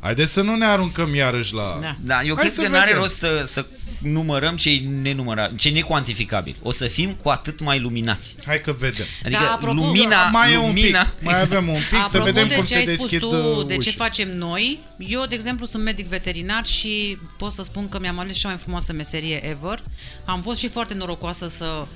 Haideți 0.00 0.32
să 0.32 0.40
nu 0.40 0.56
ne 0.56 0.64
aruncăm 0.66 1.14
iarăși 1.14 1.54
la... 1.54 1.78
Da. 1.80 1.96
Da, 2.00 2.22
eu 2.22 2.34
Hai 2.34 2.42
cred 2.44 2.52
să 2.52 2.62
că 2.62 2.68
n-are 2.68 2.84
vedem. 2.86 3.00
rost 3.00 3.16
să, 3.18 3.42
să 3.46 3.66
numărăm 4.04 4.56
ce 4.56 4.82
nenumăra, 5.02 5.50
ce 5.56 5.68
necuantificabil. 5.68 6.56
O 6.62 6.70
să 6.70 6.86
fim 6.86 7.12
cu 7.12 7.28
atât 7.28 7.60
mai 7.60 7.80
luminați. 7.80 8.36
Hai 8.46 8.60
că 8.60 8.72
vedem. 8.72 9.04
Adică 9.24 9.42
Da, 9.42 9.52
apropo, 9.52 9.74
lumina, 9.74 10.28
mai 10.28 10.52
e 10.52 10.56
un 10.56 10.66
lumina, 10.66 11.02
pic, 11.04 11.24
mai 11.24 11.40
avem 11.40 11.68
un 11.68 11.74
pic 11.74 11.98
să 12.08 12.16
Apropo 12.16 12.24
vedem 12.24 12.48
de 12.48 12.54
cum 12.54 12.64
ce 12.64 12.72
se 12.72 12.78
ai 12.78 12.86
spus 12.86 12.98
deschid 12.98 13.20
tu, 13.20 13.36
uh, 13.36 13.66
de 13.66 13.72
ce 13.72 13.88
uși. 13.88 13.96
facem 13.96 14.36
noi, 14.36 14.78
eu, 14.98 15.22
de 15.28 15.34
exemplu, 15.34 15.66
sunt 15.66 15.82
medic 15.82 16.06
veterinar 16.06 16.66
și 16.66 17.18
pot 17.38 17.52
să 17.52 17.62
spun 17.62 17.88
că 17.88 17.98
mi-am 18.00 18.18
ales 18.18 18.36
cea 18.36 18.48
mai 18.48 18.56
frumoasă 18.56 18.92
meserie 18.92 19.48
ever. 19.48 19.82
Am 20.24 20.42
fost 20.42 20.58
și 20.58 20.68
foarte 20.68 20.94
norocoasă 20.94 21.48
să, 21.48 21.86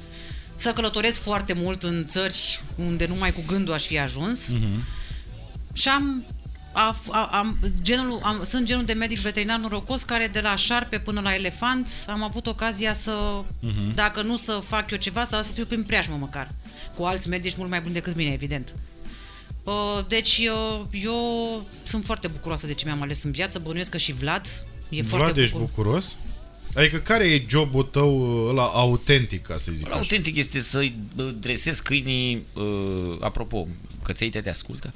să 0.54 0.70
călătoresc 0.72 1.22
foarte 1.22 1.52
mult 1.52 1.82
în 1.82 2.04
țări 2.06 2.60
unde 2.74 3.06
numai 3.06 3.32
cu 3.32 3.42
gândul 3.46 3.74
aș 3.74 3.82
fi 3.84 3.98
ajuns. 3.98 4.48
Mhm. 4.48 4.84
Și 5.72 5.88
am, 5.88 6.24
a, 6.78 6.96
a, 7.10 7.24
am, 7.32 7.56
genul, 7.82 8.20
am, 8.22 8.40
sunt 8.44 8.66
genul 8.66 8.84
de 8.84 8.92
medic 8.92 9.18
veterinar 9.18 9.58
norocos 9.58 10.02
care 10.02 10.26
de 10.26 10.40
la 10.40 10.54
șarpe 10.56 10.98
până 10.98 11.20
la 11.20 11.34
elefant 11.34 11.88
am 12.06 12.22
avut 12.22 12.46
ocazia 12.46 12.94
să, 12.94 13.42
Mhm. 13.60 13.94
dacă 13.94 14.22
nu 14.22 14.36
să 14.36 14.52
fac 14.64 14.90
eu 14.90 14.98
ceva, 14.98 15.24
să, 15.24 15.40
să 15.44 15.52
fiu 15.52 15.64
prin 15.64 15.82
preajmă 15.84 16.16
măcar. 16.20 16.50
Cu 16.96 17.02
alți 17.02 17.28
medici 17.28 17.56
mult 17.56 17.70
mai 17.70 17.80
buni 17.80 17.94
decât 17.94 18.14
mine, 18.16 18.32
evident. 18.32 18.74
Uh, 19.64 19.98
Deci 20.08 20.38
uh, 20.38 20.80
eu 20.90 21.16
sunt 21.82 22.04
foarte 22.04 22.28
bucuroasă 22.28 22.66
de 22.66 22.74
ce 22.74 22.84
mi-am 22.84 23.02
ales 23.02 23.22
în 23.22 23.30
viață, 23.30 23.58
bănuiesc 23.58 23.90
că 23.90 23.96
și 23.96 24.12
Vlad 24.12 24.46
e 24.88 25.02
foarte 25.02 25.24
Vlad, 25.24 25.36
ești 25.36 25.56
bucur. 25.56 25.68
bucuros? 25.74 26.12
Adică 26.78 26.96
care 26.96 27.24
e 27.24 27.44
jobul 27.48 27.82
tău 27.82 28.46
ăla 28.48 28.64
autentic, 28.74 29.42
ca 29.42 29.54
să 29.56 29.70
zic 29.74 29.84
La 29.86 29.90
așa? 29.90 29.98
autentic 30.00 30.36
este 30.36 30.60
să-i 30.60 30.94
bă, 31.14 31.22
dresezi 31.22 31.82
câinii, 31.82 32.46
uh, 32.52 33.16
apropo, 33.20 33.66
căței 34.02 34.30
te 34.30 34.50
ascultă. 34.50 34.92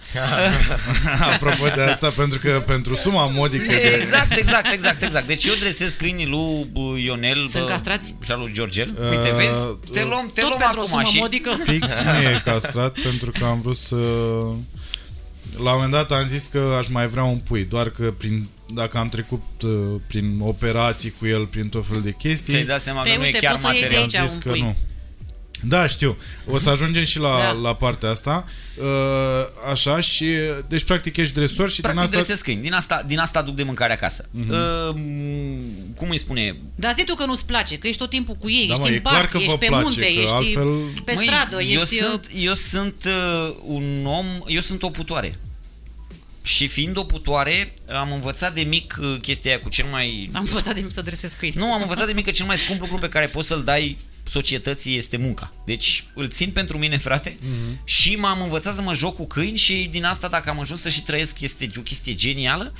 Apropo 1.34 1.64
de 1.74 1.82
asta, 1.82 2.08
pentru 2.08 2.38
că 2.38 2.62
pentru 2.66 2.94
suma 2.94 3.26
modică 3.26 3.64
de... 3.64 3.98
Exact, 4.00 4.36
exact, 4.38 4.72
exact, 4.72 5.02
exact. 5.02 5.26
Deci 5.26 5.44
eu 5.44 5.54
dresez 5.54 5.94
câinii 5.94 6.26
lui 6.26 6.66
bă, 6.72 6.98
Ionel 6.98 7.46
Sunt 7.46 7.64
bă, 7.64 7.70
castrați? 7.70 8.14
și 8.24 8.30
al 8.32 8.38
lui 8.38 8.52
Georgel. 8.52 8.88
Uite, 9.10 9.28
Uh, 9.30 9.36
vezi? 9.36 9.66
Te 9.92 10.04
luăm, 10.04 10.30
te 10.34 10.40
Tot 10.40 10.48
luăm 10.48 10.60
pentru 10.60 10.78
o 10.78 10.82
acum 10.82 10.86
sumă 10.86 11.02
și... 11.02 11.18
modică. 11.18 11.50
Fix 11.70 12.00
nu 12.04 12.10
e 12.28 12.40
castrat 12.44 12.98
pentru 12.98 13.30
că 13.38 13.44
am 13.44 13.60
vrut 13.60 13.76
să... 13.76 13.96
La 15.62 15.70
un 15.70 15.80
moment 15.80 15.90
dat 15.90 16.12
am 16.12 16.26
zis 16.26 16.46
că 16.46 16.74
aș 16.78 16.86
mai 16.88 17.08
vrea 17.08 17.22
un 17.24 17.38
pui, 17.38 17.64
doar 17.64 17.90
că 17.90 18.12
prin, 18.18 18.48
dacă 18.74 18.98
am 18.98 19.08
trecut 19.08 19.42
uh, 19.64 19.70
prin 20.06 20.36
operații 20.40 21.14
cu 21.18 21.26
el, 21.26 21.46
prin 21.46 21.68
tot 21.68 21.86
felul 21.86 22.02
de 22.02 22.12
chestii, 22.12 22.52
Ți-ai 22.52 22.64
dat 22.64 22.80
seama 22.80 23.02
Păi 23.02 23.10
că 23.10 23.16
nu 23.16 23.22
e 23.22 23.26
uite, 23.26 23.38
chiar 23.38 23.52
poți 23.52 23.64
să 23.64 23.70
iei 23.72 23.80
de 23.80 23.86
material. 23.86 24.02
aici. 24.02 24.16
am 24.16 24.26
zis 24.26 24.34
un 24.36 24.42
că 24.42 24.48
pui. 24.48 24.60
nu. 24.60 24.76
Da, 25.64 25.86
știu. 25.86 26.16
O 26.46 26.58
să 26.58 26.70
ajungem 26.70 27.04
și 27.04 27.18
la, 27.18 27.38
Da. 27.38 27.52
la 27.52 27.74
partea 27.74 28.10
asta. 28.10 28.44
Uh, 28.78 28.84
așa 29.70 30.00
și... 30.00 30.26
Deci, 30.68 30.82
practic, 30.84 31.16
ești 31.16 31.34
dresor 31.34 31.70
și 31.70 31.80
Practic 31.80 32.00
din 32.02 32.08
asta... 32.10 32.16
dresez 32.24 32.40
câini. 32.40 32.60
Din 32.62 32.72
asta, 32.72 33.02
din 33.06 33.18
asta 33.18 33.38
aduc 33.38 33.54
de 33.54 33.62
mâncare 33.62 33.92
acasă. 33.92 34.28
Mhm. 34.30 34.50
Uh, 34.50 34.94
cum 35.96 36.10
îi 36.10 36.18
spune? 36.18 36.56
Dar 36.74 36.94
zi 36.98 37.04
tu 37.04 37.14
că 37.14 37.24
nu-ți 37.24 37.46
place, 37.46 37.78
că 37.78 37.86
ești 37.86 37.98
tot 38.00 38.10
timpul 38.10 38.34
cu 38.34 38.50
ei, 38.50 38.66
Da, 38.66 38.72
ești 38.72 38.80
mă, 38.80 38.88
e 38.90 38.94
în 38.94 39.00
clar 39.00 39.14
parc, 39.14 39.30
că 39.30 39.36
vă 39.38 39.44
ești 39.44 39.58
pe 39.58 39.66
place, 39.66 39.82
munte, 39.82 40.00
că 40.00 40.06
ești 40.06 40.32
altfel- 40.32 40.78
pe 41.04 41.12
Măi, 41.14 41.26
stradă, 41.26 41.62
eu 41.62 41.80
ești... 41.80 41.96
sunt, 41.96 42.28
eu 42.34 42.52
sunt 42.54 43.04
uh, 43.06 43.54
un 43.64 44.06
om, 44.06 44.26
eu 44.46 44.60
sunt 44.60 44.82
o 44.82 44.90
putoare. 44.90 45.34
Și 46.42 46.66
fiind 46.66 46.96
o 46.96 47.04
putoare, 47.04 47.74
am 47.88 48.12
învățat 48.12 48.54
de 48.54 48.60
mic 48.60 48.98
uh, 49.00 49.20
chestia 49.20 49.50
aia 49.50 49.60
cu 49.60 49.68
cel 49.68 49.86
mai... 49.90 50.30
Am 50.34 50.44
învățat 50.46 50.74
de 50.74 50.80
mic 50.80 50.92
să 50.92 51.02
dresez 51.02 51.32
câini. 51.32 51.54
Nu, 51.56 51.72
am 51.72 51.82
învățat 51.82 52.06
de 52.06 52.12
mic 52.12 52.24
că 52.24 52.30
cel 52.30 52.46
mai 52.46 52.56
scump 52.56 52.80
lucru 52.80 52.98
pe 52.98 53.08
care 53.08 53.26
poți 53.26 53.48
să-l 53.48 53.62
dai 53.62 53.98
societății 54.30 54.96
este 54.96 55.16
munca. 55.16 55.52
Deci 55.64 56.04
îl 56.14 56.28
țin 56.28 56.50
pentru 56.50 56.78
mine, 56.78 56.98
frate, 56.98 57.30
mm-hmm. 57.30 57.84
și 57.84 58.16
m-am 58.16 58.42
învățat 58.42 58.74
să 58.74 58.82
mă 58.82 58.94
joc 58.94 59.16
cu 59.16 59.26
câini 59.26 59.56
și 59.56 59.88
din 59.90 60.04
asta, 60.04 60.28
dacă 60.28 60.50
am 60.50 60.60
ajuns 60.60 60.80
să 60.80 60.88
și 60.88 61.02
trăiesc, 61.02 61.40
este 61.40 61.70
o 61.78 61.80
chestie 61.80 62.14
genială. 62.14 62.72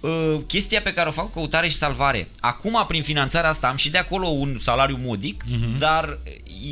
Uh, 0.00 0.36
chestia 0.46 0.80
pe 0.80 0.92
care 0.92 1.08
o 1.08 1.12
fac, 1.12 1.32
căutare 1.32 1.68
și 1.68 1.74
salvare. 1.74 2.28
Acum, 2.40 2.84
prin 2.88 3.02
finanțarea 3.02 3.50
asta, 3.50 3.68
am 3.68 3.76
și 3.76 3.90
de 3.90 3.98
acolo 3.98 4.26
un 4.26 4.58
salariu 4.60 4.98
modic, 5.02 5.44
mm-hmm. 5.44 5.78
dar 5.78 6.18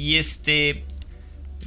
este 0.05 0.85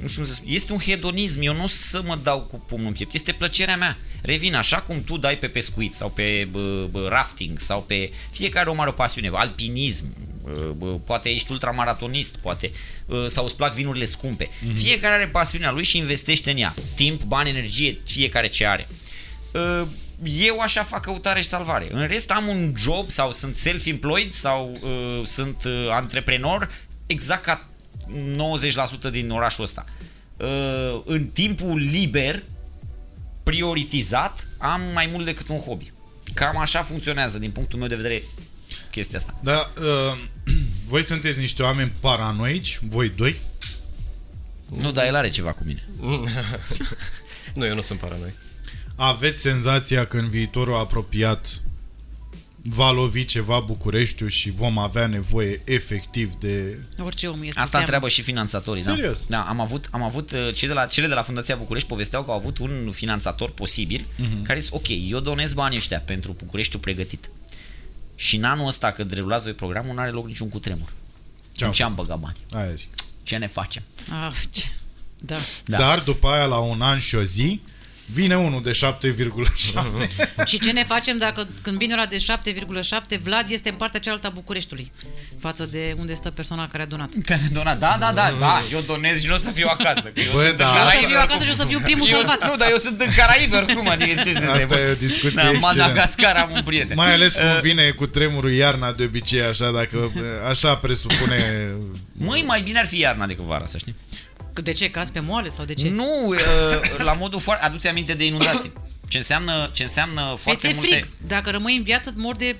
nu 0.02 0.08
știu 0.08 0.22
cum 0.22 0.32
să 0.32 0.34
spun, 0.34 0.52
este 0.52 0.74
un 0.74 0.80
hedonism, 0.80 1.42
eu 1.42 1.54
nu 1.54 1.64
o 1.64 1.68
să 1.68 2.02
mă 2.06 2.20
dau 2.24 2.42
cu 2.42 2.58
pumnul 2.60 2.88
în 2.88 2.94
piept, 2.94 3.14
este 3.14 3.32
plăcerea 3.32 3.78
mea. 3.78 3.98
Revin, 4.22 4.56
așa 4.56 4.78
cum 4.78 5.04
tu 5.04 5.18
dai 5.18 5.38
pe 5.38 5.48
pescuit 5.48 5.94
sau 5.94 6.10
pe 6.10 6.48
bă, 6.52 6.88
bă, 6.92 7.08
rafting 7.10 7.60
sau 7.60 7.82
pe 7.82 8.12
fiecare 8.32 8.70
om 8.70 8.80
are 8.80 8.90
o 8.90 8.94
pasiune, 8.94 9.30
alpinism, 9.34 10.16
bă, 10.44 10.74
bă, 10.78 10.88
poate 10.88 11.30
ești 11.30 11.52
ultramaratonist, 11.52 12.38
poate 12.38 12.72
bă, 13.06 13.28
sau 13.28 13.44
îți 13.46 13.56
plac 13.56 13.74
vinurile 13.74 14.06
scumpe. 14.06 14.48
Mm-hmm. 14.48 14.76
Fiecare 14.76 15.14
are 15.14 15.28
pasiunea 15.28 15.72
lui 15.72 15.84
și 15.84 15.98
investește 15.98 16.52
în 16.52 16.58
ea. 16.58 16.74
Timp, 16.96 17.24
bani, 17.24 17.50
energie, 17.50 18.00
fiecare 18.06 18.48
ce 18.48 18.66
are. 18.66 18.88
Ă, 19.56 19.88
Eu 20.24 20.60
așa 20.60 20.84
fac 20.84 21.02
căutare 21.02 21.42
și 21.42 21.48
salvare. 21.48 21.88
În 21.92 22.08
rest 22.08 22.32
am 22.32 22.48
un 22.48 22.74
job 22.78 23.10
sau 23.10 23.32
sunt 23.32 23.58
self-employed 23.58 24.32
sau 24.32 24.78
uh, 24.82 25.26
sunt 25.26 25.64
uh, 25.66 25.88
antreprenor 25.90 26.70
exact 27.06 27.44
ca 27.44 27.68
90% 29.08 29.12
din 29.12 29.30
orașul 29.30 29.64
ăsta. 29.64 29.86
Uh, 30.38 31.02
în 31.06 31.26
timpul 31.26 31.80
liber, 31.80 32.44
prioritizat, 33.48 34.48
am 34.58 34.82
mai 34.94 35.10
mult 35.12 35.26
decât 35.26 35.48
un 35.48 35.60
hobby. 35.60 35.92
Cam 36.34 36.58
așa 36.58 36.82
funcționează 36.82 37.40
din 37.40 37.52
punctul 37.52 37.80
meu 37.80 37.88
de 37.88 37.96
vedere 37.96 38.24
chestia 38.92 39.18
asta. 39.18 39.40
Da, 39.44 39.72
uh, 39.82 40.20
voi 40.92 41.04
sunteți 41.04 41.40
niște 41.40 41.64
oameni 41.64 41.94
paranoici, 42.00 42.80
voi 42.82 43.10
doi. 43.10 43.36
Nu, 44.78 44.92
dar 44.92 45.06
el 45.06 45.16
are 45.16 45.30
ceva 45.30 45.52
cu 45.52 45.64
mine. 45.64 45.88
Nu, 47.56 47.66
eu 47.66 47.76
nu 47.76 47.82
sunt 47.82 48.00
paranoi. 48.00 48.34
Aveți 48.96 49.42
senzația 49.42 50.06
că 50.06 50.18
în 50.18 50.30
viitorul 50.30 50.76
apropiat 50.76 51.62
va 52.70 52.92
lovi 52.92 53.26
ceva 53.26 53.60
Bucureștiul 53.60 54.30
și 54.30 54.52
vom 54.52 54.78
avea 54.78 55.08
nevoie 55.08 55.62
efectiv 55.64 56.36
de... 56.36 56.80
Orice 57.00 57.28
om 57.28 57.44
este 57.44 57.60
Asta 57.60 57.64
teamă. 57.70 57.84
întreabă 57.84 58.08
și 58.08 58.22
finanțatorii, 58.22 58.82
Serios? 58.82 59.18
da? 59.28 59.38
Da, 59.38 59.50
am 59.50 59.60
avut, 59.60 59.88
am 59.92 60.04
avut 60.04 60.32
uh, 60.32 60.54
cei 60.54 60.68
de 60.68 60.74
la, 60.74 60.86
cele 60.86 61.08
de 61.08 61.14
la 61.14 61.22
Fundația 61.22 61.56
București 61.56 61.88
povesteau 61.88 62.24
că 62.24 62.32
au 62.32 62.38
avut 62.38 62.58
un 62.58 62.92
finanțator 62.92 63.50
posibil 63.50 64.02
uh-huh. 64.02 64.44
care 64.44 64.60
zice, 64.60 64.76
ok, 64.76 64.88
eu 65.10 65.20
donez 65.20 65.54
banii 65.54 65.78
ăștia 65.78 66.00
pentru 66.00 66.36
Bucureștiul 66.38 66.82
pregătit. 66.82 67.30
Și 68.16 68.36
în 68.36 68.44
anul 68.44 68.68
ăsta, 68.68 68.92
că 68.92 69.04
derulează 69.04 69.44
voi 69.44 69.54
programul, 69.54 69.94
nu 69.94 70.02
are 70.02 70.12
loc 70.12 70.28
niciun 70.28 70.50
cutremur. 70.50 70.94
Ce-am 71.52 71.72
Ce 71.72 71.84
am 71.84 71.96
băgat 71.96 72.20
bani? 72.20 72.38
Aia 72.54 72.74
zic. 72.74 72.90
Ce 73.24 73.38
ne 73.38 73.48
facem? 73.48 73.84
Ah, 74.10 74.34
ce... 74.50 74.64
Da. 75.20 75.36
Da. 75.66 75.78
Dar 75.78 76.00
după 76.00 76.28
aia, 76.28 76.46
la 76.46 76.58
un 76.58 76.82
an 76.82 77.00
și 77.00 77.16
o 77.16 77.24
zi, 77.24 77.62
vine 78.12 78.38
unul 78.38 78.62
de 78.62 78.72
7,7. 78.72 80.46
Și 80.46 80.60
ce 80.60 80.72
ne 80.72 80.84
facem 80.84 81.18
dacă 81.18 81.48
când 81.62 81.78
vine 81.78 81.96
la 81.96 82.06
de 82.06 82.18
7,7, 82.18 83.22
Vlad 83.24 83.50
este 83.50 83.70
în 83.70 83.76
partea 83.76 84.00
cealaltă 84.00 84.28
a 84.28 84.30
Bucureștiului, 84.30 84.92
față 85.40 85.66
de 85.72 85.96
unde 86.00 86.14
stă 86.14 86.30
persoana 86.32 86.68
care 86.68 86.84
a 86.84 86.86
donat. 86.86 87.14
Care 87.26 87.42
donat? 87.54 87.80
Da, 87.80 87.98
da, 88.00 88.12
da, 88.12 88.36
da, 88.40 88.62
eu 88.72 88.80
donez 88.88 89.22
și 89.22 89.28
nu 89.28 89.34
o 89.34 89.38
să 89.38 89.50
fiu 89.50 89.68
acasă. 89.68 90.02
Că 90.14 90.20
eu 90.20 90.32
Bă, 90.34 90.44
sunt 90.46 90.58
da. 90.58 90.70
în 90.70 90.76
Eu 90.78 90.82
o 90.82 90.90
să 90.90 90.90
Caraibe 90.90 91.08
fiu 91.08 91.18
acasă 91.18 91.40
oricum. 91.40 91.46
și 91.46 91.52
o 91.52 91.64
să 91.64 91.66
fiu 91.68 91.80
primul 91.80 92.08
eu, 92.08 92.16
salvat. 92.22 92.50
Nu, 92.50 92.56
dar 92.56 92.70
eu 92.70 92.78
sunt 92.78 93.02
în 93.02 93.12
Caraibe 93.16 93.56
oricum, 93.56 93.88
adică 93.90 94.22
ce 94.24 94.38
Asta 94.38 94.80
e 94.80 94.92
o 94.92 94.94
discuție 94.94 95.30
da, 95.36 95.50
excelentă. 95.50 95.68
Madagascar 95.78 96.36
am 96.36 96.50
un 96.54 96.64
prieten. 96.64 96.96
Mai 96.96 97.14
ales 97.14 97.34
cum 97.34 97.46
Uh, 97.48 97.60
vine 97.62 97.90
cu 97.90 98.06
tremurul 98.08 98.52
iarna 98.52 98.92
de 98.92 99.04
obicei, 99.04 99.42
așa, 99.42 99.72
dacă 99.72 100.12
așa 100.50 100.76
presupune... 100.76 101.38
Măi, 102.12 102.44
mai 102.48 102.62
bine 102.62 102.80
ar 102.80 102.86
fi 102.88 103.00
iarna 103.00 103.26
decât 103.26 103.44
vara, 103.44 103.66
să 103.66 103.78
știi. 103.78 103.96
De 104.62 104.72
ce? 104.72 104.92
Caz 104.92 105.10
pe 105.10 105.20
moale 105.20 105.50
sau 105.50 105.66
de 105.66 105.74
ce? 105.74 105.90
Nu, 105.90 106.28
uh, 106.28 106.38
la 106.98 107.14
modul 107.14 107.40
foarte... 107.40 107.66
Aduți 107.66 107.88
aminte 107.88 108.14
de 108.14 108.26
inundații. 108.26 108.74
Ce 109.08 109.18
înseamnă, 109.18 109.70
ce 109.74 109.84
înseamnă 109.84 110.22
Păi 110.22 110.38
foarte 110.44 110.68
ți-e 110.68 110.74
multe... 110.76 110.90
frig. 110.90 111.08
Dacă 111.28 111.50
rămâi 111.50 111.76
în 111.76 111.84
viață, 111.84 112.10
îți 112.10 112.18
mor 112.20 112.36
de... 112.36 112.56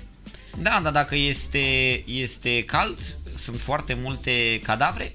Da, 0.56 0.80
dar 0.82 0.92
dacă 0.92 1.14
este, 1.16 1.58
este 2.06 2.62
cald, 2.64 2.98
sunt 3.34 3.60
foarte 3.60 3.96
multe 4.02 4.60
cadavre 4.64 5.14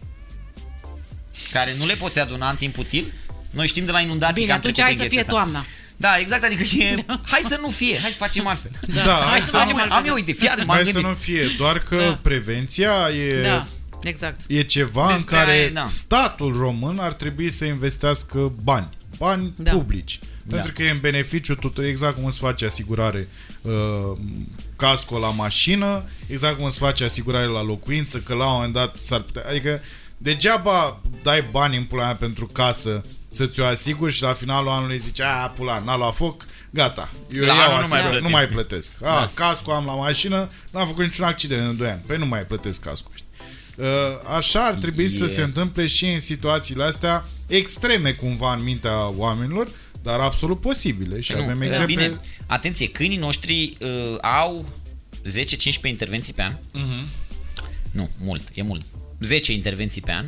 care 1.52 1.74
nu 1.78 1.86
le 1.86 1.94
poți 1.94 2.20
aduna 2.20 2.50
în 2.50 2.56
timp 2.56 2.78
util. 2.78 3.14
Noi 3.50 3.68
știm 3.68 3.86
de 3.86 3.92
la 3.92 4.00
inundații 4.00 4.34
Bine, 4.36 4.46
că 4.48 4.52
am 4.54 4.58
atunci 4.60 4.74
trecut 4.74 4.92
hai 4.92 5.00
să 5.00 5.06
prin 5.06 5.10
fie 5.10 5.18
chestia 5.18 5.42
asta. 5.42 5.52
toamna. 5.52 5.66
Da, 5.98 6.18
exact, 6.18 6.44
adică 6.44 6.64
e... 6.84 6.96
Hai 7.32 7.42
să 7.48 7.58
nu 7.62 7.70
fie, 7.70 8.00
hai 8.00 8.10
să 8.10 8.16
facem 8.18 8.48
altfel. 8.48 8.72
Da, 9.04 9.14
hai 9.30 9.42
să 9.42 9.58
Am, 9.58 9.70
nu- 9.88 9.94
am 9.96 10.06
eu 10.06 10.18
idee, 10.18 10.34
fii 10.34 10.48
atent, 10.48 10.68
m-am 10.68 10.76
Hai 10.76 10.86
să 10.86 10.92
gândit. 10.92 11.10
nu 11.10 11.16
fie, 11.18 11.46
doar 11.58 11.80
că 11.80 11.96
Da. 11.96 12.20
prevenția 12.22 13.10
e... 13.10 13.42
Da, 13.42 13.68
exact. 14.04 14.41
E 14.47 14.64
ceva 14.64 15.08
în 15.08 15.14
Despre 15.16 15.36
care 15.36 15.51
aia 15.51 15.62
e, 15.62 15.70
da. 15.70 15.88
statul 15.88 16.58
român 16.58 16.99
ar 16.99 17.14
trebui 17.14 17.49
să 17.49 17.66
investească 17.66 18.51
bani, 18.64 18.97
bani 19.18 19.54
Da. 19.58 19.72
publici. 19.72 20.20
Pentru 20.49 20.72
că 20.72 20.84
e 20.84 20.89
în 20.89 20.99
beneficiu 20.99 21.56
tuturor, 21.56 21.89
exact 21.89 22.16
cum 22.16 22.26
îți 22.26 22.38
face 22.39 22.66
asigurare 22.66 23.28
uh, 23.62 23.72
casco 24.76 25.18
la 25.20 25.30
mașină, 25.30 26.04
exact 26.28 26.56
cum 26.56 26.66
îți 26.66 26.78
face 26.78 27.04
asigurare 27.04 27.45
la 27.45 27.64
locuință, 27.64 28.18
că 28.18 28.34
la 28.34 28.45
un 28.47 28.54
moment 28.54 28.74
dat 28.74 28.95
s-ar 28.97 29.20
putea... 29.20 29.43
Adică 29.49 29.82
degeaba 30.18 31.01
dai 31.24 31.43
bani 31.51 31.78
în 31.78 31.84
pula 31.84 32.04
mea 32.04 32.16
pentru 32.16 32.45
casă 32.45 33.06
să 33.32 33.45
ți-o 33.45 33.66
asiguri 33.66 34.14
și 34.14 34.22
la 34.22 34.34
finalul 34.34 34.70
anului 34.72 34.97
zici, 34.97 35.22
a, 35.22 35.54
pula, 35.56 35.80
n-a 35.86 35.97
luat 35.97 36.16
foc, 36.16 36.45
gata, 36.70 37.10
eu 37.32 37.45
La 37.45 37.54
iau 37.54 37.74
anul 37.74 37.82
nu 37.82 37.88
mai 37.88 37.97
asigur, 37.99 38.10
plătim. 38.10 38.26
nu 38.26 38.30
mai 38.30 38.47
plătesc. 38.47 38.93
A, 39.01 39.06
da. 39.06 39.32
casco 39.34 39.74
am 39.74 39.86
la 39.86 39.93
mașină, 39.93 40.49
n-am 40.72 40.88
făcut 40.88 41.04
niciun 41.04 41.26
accident 41.26 41.70
în 41.70 41.78
2 41.78 41.89
ani. 41.89 42.01
Păi 42.08 42.18
nu 42.18 42.26
mai 42.26 42.45
plătesc 42.45 42.82
casco. 42.82 43.10
Știi? 43.74 43.84
Uh, 43.84 44.36
Așa 44.36 44.66
ar 44.66 44.74
trebui 44.74 45.08
să 45.08 45.24
E- 45.24 45.28
se 45.28 45.42
întâmple 45.42 45.88
și 45.88 46.06
în 46.06 46.20
situațiile 46.20 46.84
astea 46.84 47.26
extreme 47.48 48.12
cumva 48.12 48.54
în 48.54 48.64
mintea 48.64 49.08
oamenilor, 49.08 49.70
dar 50.04 50.20
absolut 50.20 50.60
posibile 50.60 51.20
și 51.20 51.32
Nu, 51.32 51.42
avem 51.42 51.60
da, 51.60 51.66
exemple. 51.66 51.94
Bine, 51.96 52.16
atenție, 52.46 52.90
câinii 52.90 53.18
noștri 53.18 53.78
uh, 53.82 54.18
au 54.22 54.66
10-15 55.30 55.82
intervenții 55.84 56.34
pe 56.34 56.42
an. 56.42 56.56
Mhm. 56.74 57.08
Nu, 57.92 58.10
mult, 58.24 58.44
e 58.54 58.62
mult. 58.64 58.84
10 59.20 59.52
intervenții 59.54 60.02
pe 60.02 60.12
an. 60.12 60.26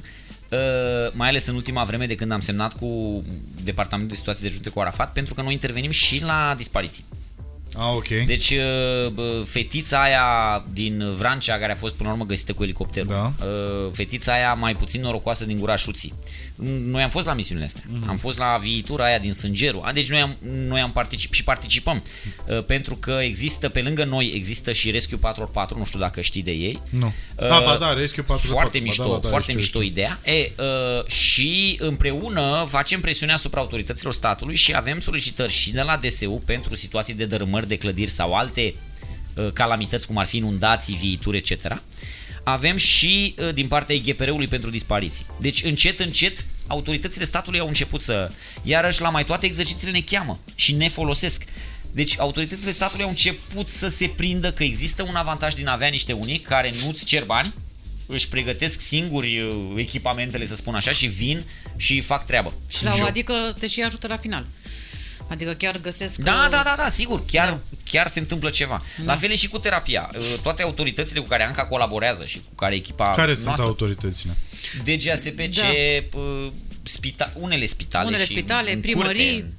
Uh, 0.52 1.12
mai 1.14 1.28
ales 1.30 1.46
în 1.48 1.56
ultima 1.56 1.84
vreme 1.84 2.06
de 2.06 2.16
când 2.16 2.32
am 2.32 2.40
semnat 2.40 2.78
cu 2.78 3.24
Departamentul 3.64 4.14
de 4.14 4.20
Situații 4.20 4.42
de 4.42 4.48
Urgență 4.48 4.70
cu 4.70 4.80
Arafat, 4.80 5.14
pentru 5.14 5.34
că 5.34 5.42
noi 5.42 5.54
intervenim 5.54 5.92
și 5.92 6.22
la 6.24 6.54
dispariții. 6.58 7.04
Ah, 7.78 7.94
ok. 7.96 8.08
Deci, 8.08 8.50
uh, 8.50 9.08
bă, 9.10 9.44
fetița 9.46 10.02
aia 10.02 10.64
din 10.74 11.14
Vrancea, 11.18 11.58
care 11.58 11.72
a 11.72 11.76
fost 11.76 11.96
până 11.96 12.10
la 12.10 12.16
urmă 12.16 12.26
găsită 12.28 12.54
cu 12.54 12.64
elicopterul, 12.64 13.12
Da. 13.12 13.46
uh, 13.46 13.92
fetița 13.94 14.34
aia 14.34 14.54
mai 14.54 14.76
puțin 14.76 15.02
norocoasă 15.02 15.46
din 15.46 15.60
gura 15.60 15.76
șuții. 15.76 16.14
Noi 16.64 17.02
am 17.02 17.10
fost 17.10 17.26
la 17.26 17.34
misiunile 17.34 17.66
astea. 17.66 17.84
Mhm. 17.88 18.04
Mm-hmm. 18.04 18.10
Am 18.10 18.18
fost 18.18 18.38
la 18.38 18.58
viitura 18.62 19.06
aia 19.06 19.20
din 19.20 19.34
Sângeru. 19.34 19.82
A, 19.84 19.92
Deci 19.92 20.10
noi 20.10 20.20
am, 20.20 20.38
noi 20.68 20.80
am 20.80 20.92
particip 20.92 21.34
și 21.34 21.44
participăm. 21.44 22.04
Uh, 22.48 22.64
pentru 22.64 22.96
că 22.96 23.20
există, 23.22 23.70
pe 23.70 23.82
lângă 23.82 24.04
noi, 24.04 24.32
există 24.36 24.72
și 24.72 24.92
Rescue 24.92 25.18
4x4, 25.18 25.70
nu 25.78 25.86
știu 25.86 26.00
dacă 26.00 26.22
știi 26.22 26.44
de 26.44 26.52
ei. 26.52 26.82
Nu. 26.90 27.06
Uh, 27.06 27.48
da, 27.48 27.62
ba 27.66 27.78
da, 27.80 27.94
Rescue 27.94 28.24
4 28.24 28.48
Foarte 28.48 28.80
mișto, 28.80 29.20
foarte 29.30 29.54
mișto 29.54 29.82
ideea. 29.82 30.20
E, 30.24 30.52
uh, 30.58 31.06
și 31.06 31.78
împreună 31.80 32.66
facem 32.68 33.02
presiune 33.02 33.32
asupra 33.32 33.60
autorităților 33.62 34.14
statului 34.14 34.56
și 34.56 34.76
avem 34.76 35.00
solicitări 35.00 35.52
și 35.52 35.72
de 35.72 35.82
la 35.82 35.98
DSU 35.98 36.42
pentru 36.46 36.76
situații 36.76 37.14
de 37.14 37.26
dărâmări 37.26 37.68
de 37.68 37.78
clădiri 37.78 38.10
sau 38.10 38.34
alte 38.34 38.74
uh, 39.36 39.52
calamități, 39.54 40.08
cum 40.08 40.18
ar 40.18 40.26
fi 40.26 40.38
inundații, 40.38 40.96
viituri, 40.96 41.38
etc. 41.38 41.82
Avem 42.46 42.78
și 42.78 43.36
uh, 43.38 43.54
din 43.54 43.68
partea 43.68 43.96
IGPR-ului 43.96 44.48
pentru 44.48 44.70
dispariții. 44.70 45.26
Deci, 45.40 45.64
încet, 45.64 46.00
încet, 46.00 46.46
autoritățile 46.68 47.26
statului 47.26 47.60
au 47.60 47.68
început 47.68 48.02
să... 48.02 48.32
Iarăși, 48.64 49.02
la 49.02 49.10
mai 49.10 49.26
toate 49.26 49.46
exercițiile 49.46 49.92
ne 49.92 50.02
cheamă 50.02 50.40
și 50.56 50.74
ne 50.74 50.90
folosesc. 50.90 51.44
Deci 51.92 52.20
autoritățile 52.20 52.72
statului 52.72 53.04
au 53.04 53.10
început 53.10 53.68
să 53.68 53.88
se 53.88 54.08
prindă 54.08 54.52
că 54.52 54.64
există 54.64 55.04
un 55.04 55.16
avantaj 55.16 55.54
din 55.54 55.68
a 55.68 55.72
avea 55.72 55.88
niște 55.88 56.14
unii 56.14 56.40
care 56.40 56.74
nu-ți 56.84 57.06
cer 57.06 57.24
bani, 57.24 57.54
își 58.06 58.30
pregătesc 58.30 58.82
singuri 58.82 59.40
uh, 59.40 59.74
echipamentele, 59.76 60.46
să 60.46 60.56
spun 60.56 60.76
așa, 60.76 60.92
și 60.92 61.08
vin 61.08 61.44
și 61.76 62.02
fac 62.02 62.26
treabă. 62.26 62.54
Și 62.70 62.84
la 62.84 62.96
o 63.02 63.06
adică 63.06 63.34
te 63.60 63.68
și 63.68 63.82
ajută 63.82 64.08
la 64.08 64.18
final. 64.18 64.46
Adică 65.28 65.52
chiar 65.52 65.82
găsesc... 65.82 66.20
Da, 66.20 66.48
da, 66.52 66.62
da, 66.64 66.74
da, 66.78 66.88
sigur, 66.88 67.26
chiar, 67.26 67.50
da. 67.50 67.60
chiar 67.84 68.08
se 68.08 68.20
întâmplă 68.20 68.50
ceva. 68.50 68.84
Da. 68.98 69.04
La 69.04 69.16
fel 69.16 69.30
e 69.30 69.36
și 69.36 69.48
cu 69.48 69.58
terapia. 69.58 70.10
Uh, 70.18 70.24
toate 70.44 70.64
autoritățile 70.64 71.20
cu 71.20 71.28
care 71.28 71.44
Anca 71.44 71.66
colaborează 71.66 72.26
și 72.26 72.38
cu 72.40 72.56
care 72.56 72.76
echipa 72.76 73.04
Care 73.04 73.26
noastră, 73.26 73.54
sunt 73.56 73.68
autoritățile? 73.68 74.36
DGASPC, 74.84 75.56
Da. 75.56 76.20
uh, 76.20 76.52
spita, 76.84 77.34
unele 77.36 77.66
spitale 77.66 78.08
Unele 78.08 78.24
și 78.24 78.32
spitale, 78.32 78.74
în 78.74 78.82
primării, 78.82 79.32
curte. 79.32 79.54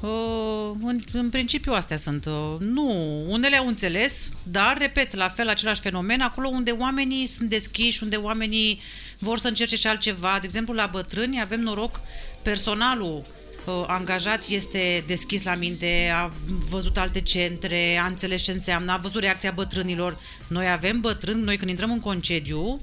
Uh, 0.00 0.70
în, 0.82 1.00
în 1.12 1.28
principiu 1.28 1.72
astea 1.72 1.96
sunt. 1.96 2.26
Uh, 2.26 2.56
nu, 2.58 3.24
unele 3.28 3.56
au 3.56 3.66
înțeles, 3.66 4.28
dar, 4.42 4.76
repet, 4.78 5.14
la 5.14 5.28
fel 5.28 5.48
același 5.48 5.80
fenomen, 5.80 6.20
acolo 6.20 6.48
unde 6.48 6.70
oamenii 6.70 7.26
sunt 7.26 7.48
deschiși, 7.48 8.02
unde 8.02 8.16
oamenii 8.16 8.80
vor 9.18 9.38
să 9.38 9.48
încerce 9.48 9.76
și 9.76 9.86
altceva. 9.86 10.36
De 10.40 10.46
exemplu, 10.46 10.74
la 10.74 10.88
bătrâni 10.92 11.40
avem 11.40 11.60
noroc, 11.60 12.00
personalul 12.42 13.16
uh, 13.16 13.37
angajat 13.86 14.48
este 14.48 15.04
deschis 15.06 15.42
la 15.42 15.54
minte, 15.54 16.12
a 16.14 16.32
văzut 16.68 16.98
alte 16.98 17.20
centre, 17.20 17.98
a 18.02 18.06
înțeles 18.06 18.42
ce 18.42 18.52
înseamnă, 18.52 18.92
a 18.92 18.96
văzut 18.96 19.20
reacția 19.20 19.50
bătrânilor. 19.50 20.18
Noi 20.46 20.70
avem 20.70 21.00
bătrâni, 21.00 21.42
noi 21.42 21.56
când 21.56 21.70
intrăm 21.70 21.90
în 21.90 22.00
concediu, 22.00 22.80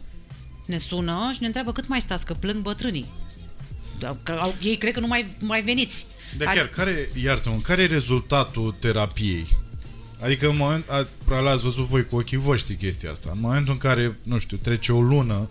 ne 0.65 0.77
sună 0.77 1.29
și 1.33 1.37
ne 1.39 1.45
întreabă 1.45 1.71
cât 1.71 1.87
mai 1.87 2.01
stați, 2.01 2.25
că 2.25 2.33
plâng 2.33 2.61
bătrânii. 2.61 3.11
Da, 3.99 4.17
că 4.23 4.31
au, 4.31 4.55
ei 4.61 4.75
cred 4.75 4.93
că 4.93 4.99
nu 4.99 5.07
mai, 5.07 5.37
mai 5.39 5.61
veniți. 5.61 6.07
De 6.37 6.43
chiar, 6.45 6.67
care, 6.67 7.09
iartă-mă, 7.23 7.57
care 7.63 7.81
e 7.81 7.85
rezultatul 7.85 8.75
terapiei? 8.79 9.47
Adică 10.19 10.49
în 10.49 10.55
moment, 10.57 10.89
a, 10.89 11.07
probabil 11.25 11.49
ați 11.49 11.63
văzut 11.63 11.85
voi 11.85 12.05
cu 12.05 12.15
ochii 12.15 12.37
voștri 12.37 12.75
chestia 12.75 13.11
asta, 13.11 13.29
în 13.33 13.39
momentul 13.39 13.71
în 13.71 13.77
care, 13.77 14.19
nu 14.23 14.37
știu, 14.37 14.57
trece 14.57 14.93
o 14.93 15.01
lună 15.01 15.49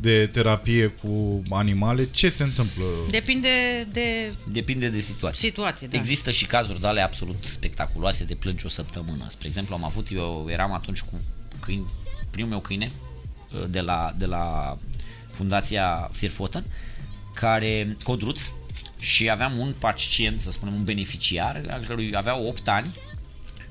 de 0.00 0.26
terapie 0.26 0.86
cu 0.86 1.42
animale, 1.50 2.08
ce 2.10 2.28
se 2.28 2.42
întâmplă? 2.42 2.84
Depinde 3.10 3.48
de 3.92 4.34
Depinde 4.46 4.88
de 4.88 5.00
situație. 5.00 5.48
situație, 5.48 5.86
da. 5.86 5.96
Există 5.96 6.30
și 6.30 6.46
cazuri 6.46 6.80
de 6.80 6.86
alea 6.86 7.04
absolut 7.04 7.44
spectaculoase 7.44 8.24
de 8.24 8.34
plângi 8.34 8.66
o 8.66 8.68
săptămână. 8.68 9.26
Spre 9.28 9.46
exemplu, 9.46 9.74
am 9.74 9.84
avut, 9.84 10.10
eu 10.10 10.46
eram 10.50 10.72
atunci 10.72 11.00
cu 11.00 11.20
câini, 11.60 11.86
primul 12.30 12.50
meu 12.50 12.60
câine 12.60 12.90
uh, 13.54 13.64
de 13.70 13.80
la, 13.80 14.12
de 14.18 14.26
la 14.26 14.78
Fundația 15.30 16.08
Firfoten, 16.12 16.64
care, 17.34 17.96
Codruț, 18.02 18.42
și 18.98 19.30
aveam 19.30 19.58
un 19.58 19.74
pacient, 19.78 20.40
să 20.40 20.50
spunem, 20.50 20.74
un 20.74 20.84
beneficiar, 20.84 21.62
al 21.70 21.84
cărui 21.86 22.16
avea 22.16 22.36
8 22.36 22.68
ani, 22.68 22.96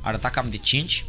arăta 0.01 0.29
cam 0.29 0.49
de 0.49 0.57
5, 0.57 1.05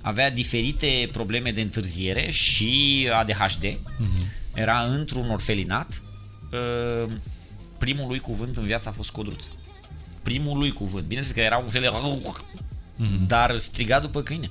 avea 0.00 0.30
diferite 0.30 1.08
probleme 1.12 1.50
de 1.50 1.60
întârziere 1.60 2.30
și 2.30 3.08
ADHD, 3.12 3.64
uh-huh. 3.64 4.24
era 4.54 4.80
într-un 4.80 5.30
orfelinat, 5.30 6.02
uh, 6.52 7.10
primul 7.78 8.08
lui 8.08 8.18
cuvânt 8.18 8.56
în 8.56 8.64
viață 8.64 8.88
a 8.88 8.92
fost 8.92 9.10
Codruț. 9.10 9.44
Primul 10.22 10.58
lui 10.58 10.72
cuvânt. 10.72 11.06
Bineînțeles 11.06 11.36
că 11.36 11.42
era 11.42 11.56
un 11.56 11.68
fel 11.68 11.80
de... 11.80 11.88
Dar 13.26 13.56
striga 13.56 14.00
după 14.00 14.22
câine. 14.22 14.50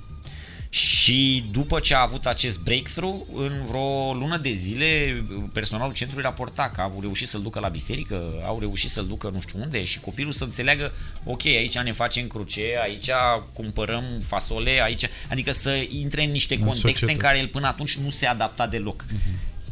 Și 0.70 1.45
după 1.51 1.80
ce 1.80 1.95
a 1.95 2.01
avut 2.01 2.26
acest 2.26 2.63
breakthrough, 2.63 3.22
în 3.34 3.63
vreo 3.68 4.13
lună 4.13 4.38
de 4.38 4.51
zile, 4.51 5.24
personalul 5.53 5.93
centrului 5.93 6.24
raporta 6.24 6.72
că 6.76 6.82
au 6.82 6.97
reușit 7.01 7.28
să-l 7.28 7.41
ducă 7.41 7.59
la 7.59 7.68
biserică, 7.68 8.43
au 8.45 8.59
reușit 8.59 8.89
să-l 8.89 9.07
ducă 9.07 9.30
nu 9.34 9.41
știu 9.41 9.59
unde 9.61 9.84
și 9.84 9.99
copilul 9.99 10.32
să 10.32 10.43
înțeleagă, 10.43 10.91
ok, 11.24 11.45
aici 11.45 11.78
ne 11.78 11.91
facem 11.91 12.28
cruce, 12.28 12.63
aici 12.82 13.09
cumpărăm 13.53 14.03
fasole, 14.24 14.82
aici... 14.84 15.09
Adică 15.30 15.51
să 15.51 15.86
intre 15.89 16.24
în 16.24 16.32
niște 16.32 16.53
În 16.53 16.59
contexte 16.59 16.88
în 16.88 16.93
societate. 16.93 17.26
care 17.26 17.39
el 17.39 17.47
până 17.47 17.68
atunci 17.68 17.97
nu 17.97 18.09
se 18.09 18.26
adapta 18.26 18.68
deloc. 18.68 19.05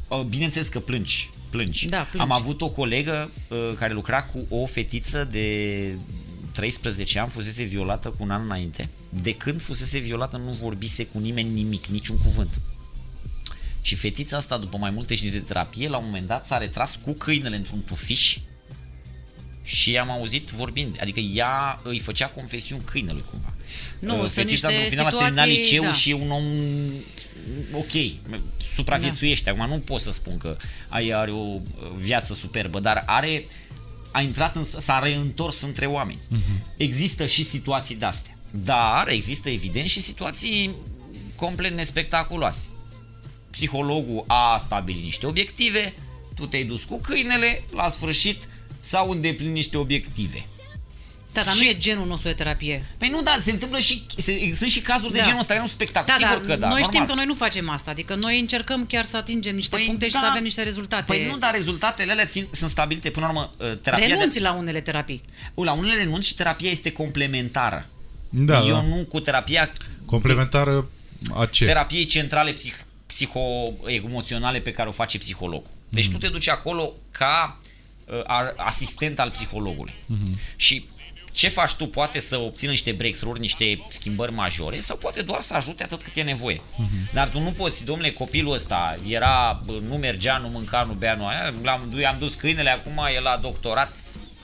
Uh, 0.07 0.19
Bineînțeles 0.19 0.67
că 0.67 0.79
plângi, 0.79 1.29
plângi. 1.49 1.87
Da, 1.87 2.07
plângi. 2.11 2.31
Am 2.31 2.37
avut 2.37 2.61
o 2.61 2.69
colegă 2.69 3.31
uh, 3.47 3.57
care 3.77 3.93
lucra 3.93 4.23
cu 4.23 4.45
o 4.49 4.65
fetiță 4.65 5.27
de 5.31 5.97
13 6.51 7.19
ani, 7.19 7.29
fusese 7.29 7.63
violată 7.63 8.09
cu 8.09 8.17
un 8.19 8.31
an 8.31 8.41
înainte. 8.43 8.89
De 9.22 9.34
când 9.34 9.61
fusese 9.61 9.99
violată 9.99 10.38
nu 10.38 10.51
vorbise 10.51 11.05
cu 11.05 11.20
nimeni 11.20 11.49
nimic, 11.49 11.86
niciun 11.86 12.18
cuvânt. 12.18 12.61
Și 13.82 13.95
fetița 13.95 14.38
asta, 14.38 14.57
după 14.57 14.78
mai 14.78 14.89
multe 14.89 15.16
ședințe 15.16 15.38
de 15.38 15.43
terapie, 15.43 15.88
la 15.88 15.97
un 15.97 16.05
moment 16.05 16.28
dat 16.28 16.45
s-a 16.45 16.57
retras 16.57 16.99
cu 17.03 17.11
câinele 17.11 17.55
într-un 17.55 17.84
tufiș 17.84 18.38
și 19.63 19.97
am 19.97 20.09
auzit 20.09 20.49
vorbind, 20.49 20.97
adică 21.01 21.20
ea 21.20 21.80
îi 21.84 21.99
făcea 21.99 22.28
confesiuni 22.28 22.84
câinelui 22.84 23.24
cumva. 23.30 23.53
Nu, 23.99 24.13
Uh, 24.13 24.20
sunt 24.20 24.32
fetița, 24.32 24.70
niște 24.70 24.84
în 24.84 24.89
final, 24.89 25.05
a 25.05 25.09
terminat 25.09 25.45
situații, 25.45 25.61
liceu 25.61 25.84
da. 25.84 25.91
și 25.91 26.09
e 26.09 26.13
un 26.13 26.32
om 26.32 26.43
ok, 27.72 27.91
supraviețuiește. 28.74 29.49
Acum 29.49 29.68
nu 29.68 29.80
pot 29.80 29.99
să 29.99 30.11
spun 30.11 30.38
că 30.38 30.55
ai 30.89 31.09
are 31.09 31.32
o 31.32 31.38
uh, 31.38 31.61
viață 31.95 32.34
superbă, 32.34 32.80
dar 32.80 33.03
are 33.05 33.45
a 34.11 34.22
intrat 34.22 34.55
în, 34.55 34.63
s-a 34.63 34.99
reîntors 34.99 35.61
între 35.61 35.86
oameni. 35.86 36.20
Uh-huh. 36.20 36.76
Există 36.78 37.26
și 37.26 37.43
situații 37.43 37.95
de-astea. 37.95 38.34
Dar 38.51 39.07
există 39.07 39.49
evident 39.49 39.89
și 39.89 40.01
situații 40.01 40.75
complet 41.35 41.71
nespectaculoase. 41.71 42.67
Psihologul 43.49 44.23
a 44.27 44.61
stabilit 44.63 45.03
niște 45.03 45.25
obiective, 45.25 45.93
tu 46.35 46.45
te-ai 46.47 46.63
dus 46.63 46.83
cu 46.83 46.97
câinele, 46.99 47.63
la 47.73 47.89
sfârșit 47.89 48.43
s-au 48.79 49.09
îndeplinit 49.09 49.53
niște 49.53 49.77
obiective. 49.77 50.45
Da, 51.31 51.41
dar 51.43 51.55
nu 51.55 51.61
e 51.61 51.77
genul 51.77 52.07
nostru 52.07 52.27
de 52.27 52.33
terapie. 52.33 52.85
Păi 52.97 53.09
nu, 53.09 53.21
da, 53.21 53.37
se 53.41 53.51
întâmplă 53.51 53.79
și, 53.79 54.05
se, 54.17 54.51
sunt 54.53 54.69
și 54.71 54.81
cazuri 54.81 55.11
de 55.11 55.17
Da. 55.17 55.23
genul 55.23 55.39
ăsta, 55.39 55.53
care 55.53 55.65
nu 55.65 55.67
sunt 55.69 55.79
spectacol. 55.81 56.13
Da, 56.19 56.25
Sigur 56.27 56.45
dar 56.45 56.55
că 56.55 56.59
da, 56.61 56.67
noi 56.67 56.79
normal. 56.79 56.93
știm 56.93 57.05
că 57.05 57.13
noi 57.13 57.25
nu 57.25 57.33
facem 57.33 57.69
asta, 57.69 57.91
adică 57.91 58.15
noi 58.15 58.39
încercăm 58.39 58.85
chiar 58.85 59.05
să 59.05 59.17
atingem 59.17 59.55
niște 59.55 59.75
Păi 59.75 59.85
puncte 59.85 60.05
și 60.05 60.11
da. 60.11 60.19
să 60.19 60.25
avem 60.29 60.43
niște 60.43 60.63
rezultate. 60.63 61.03
Păi 61.07 61.25
nu, 61.31 61.37
dar 61.37 61.53
rezultatele 61.53 62.11
alea 62.11 62.25
țin, 62.25 62.47
sunt 62.51 62.69
stabilite 62.69 63.09
până 63.09 63.25
la 63.25 63.31
urmă 63.31 63.53
uh, 63.57 63.77
terapia 63.81 64.07
Renunți 64.07 64.37
de, 64.37 64.43
la 64.43 64.51
unele 64.53 64.81
terapii. 64.81 65.21
la 65.55 65.71
unele 65.73 65.95
renunți 65.95 66.27
și 66.27 66.35
terapia 66.35 66.69
este 66.69 66.91
complementară. 66.91 67.89
Da, 68.38 68.59
Eu 68.65 68.73
da. 68.73 68.81
nu 68.81 68.95
cu 69.09 69.19
terapia 69.19 69.71
Complementară 70.05 70.89
a 71.36 71.45
ce? 71.45 71.65
terapiei 71.65 72.05
centrale 72.05 72.51
psih, 72.51 72.73
psiho-emoționale 73.07 74.59
pe 74.59 74.71
care 74.71 74.88
o 74.89 74.91
face 74.91 75.17
psihologul. 75.17 75.69
Deci 75.89 76.09
tu 76.09 76.17
te 76.17 76.27
duci 76.27 76.49
acolo 76.49 76.93
ca 77.11 77.57
uh, 78.05 78.21
a- 78.23 78.53
asistent 78.57 79.19
al 79.19 79.29
psihologului. 79.29 79.93
Și 80.55 80.86
ce 81.31 81.47
faci 81.47 81.73
tu 81.73 81.88
poate 81.88 82.19
să 82.19 82.38
obțină 82.38 82.71
niște 82.71 82.91
breakthrough 82.91 83.39
niște 83.39 83.86
schimbări 83.88 84.31
majore 84.33 84.79
sau 84.79 84.97
poate 84.97 85.21
doar 85.21 85.41
să 85.41 85.53
ajute 85.53 85.83
atât 85.83 86.01
cât 86.01 86.15
e 86.15 86.21
nevoie. 86.21 86.61
Dar 87.13 87.29
tu 87.29 87.39
nu 87.39 87.51
poți, 87.51 87.86
domnule, 87.86 88.11
copilul 88.11 88.53
ăsta 88.53 88.97
era, 89.07 89.61
bă, 89.65 89.71
nu 89.88 89.95
mergea, 89.95 90.38
nu 90.38 90.47
mânca, 90.47 90.83
nu 90.83 90.93
bea, 90.93 91.15
nu 91.15 91.25
aia, 91.27 91.53
l-am, 91.63 91.95
i-am 91.99 92.15
dus 92.19 92.33
câinele, 92.33 92.69
acum 92.69 92.99
e 93.15 93.19
la 93.19 93.38
doctorat. 93.41 93.93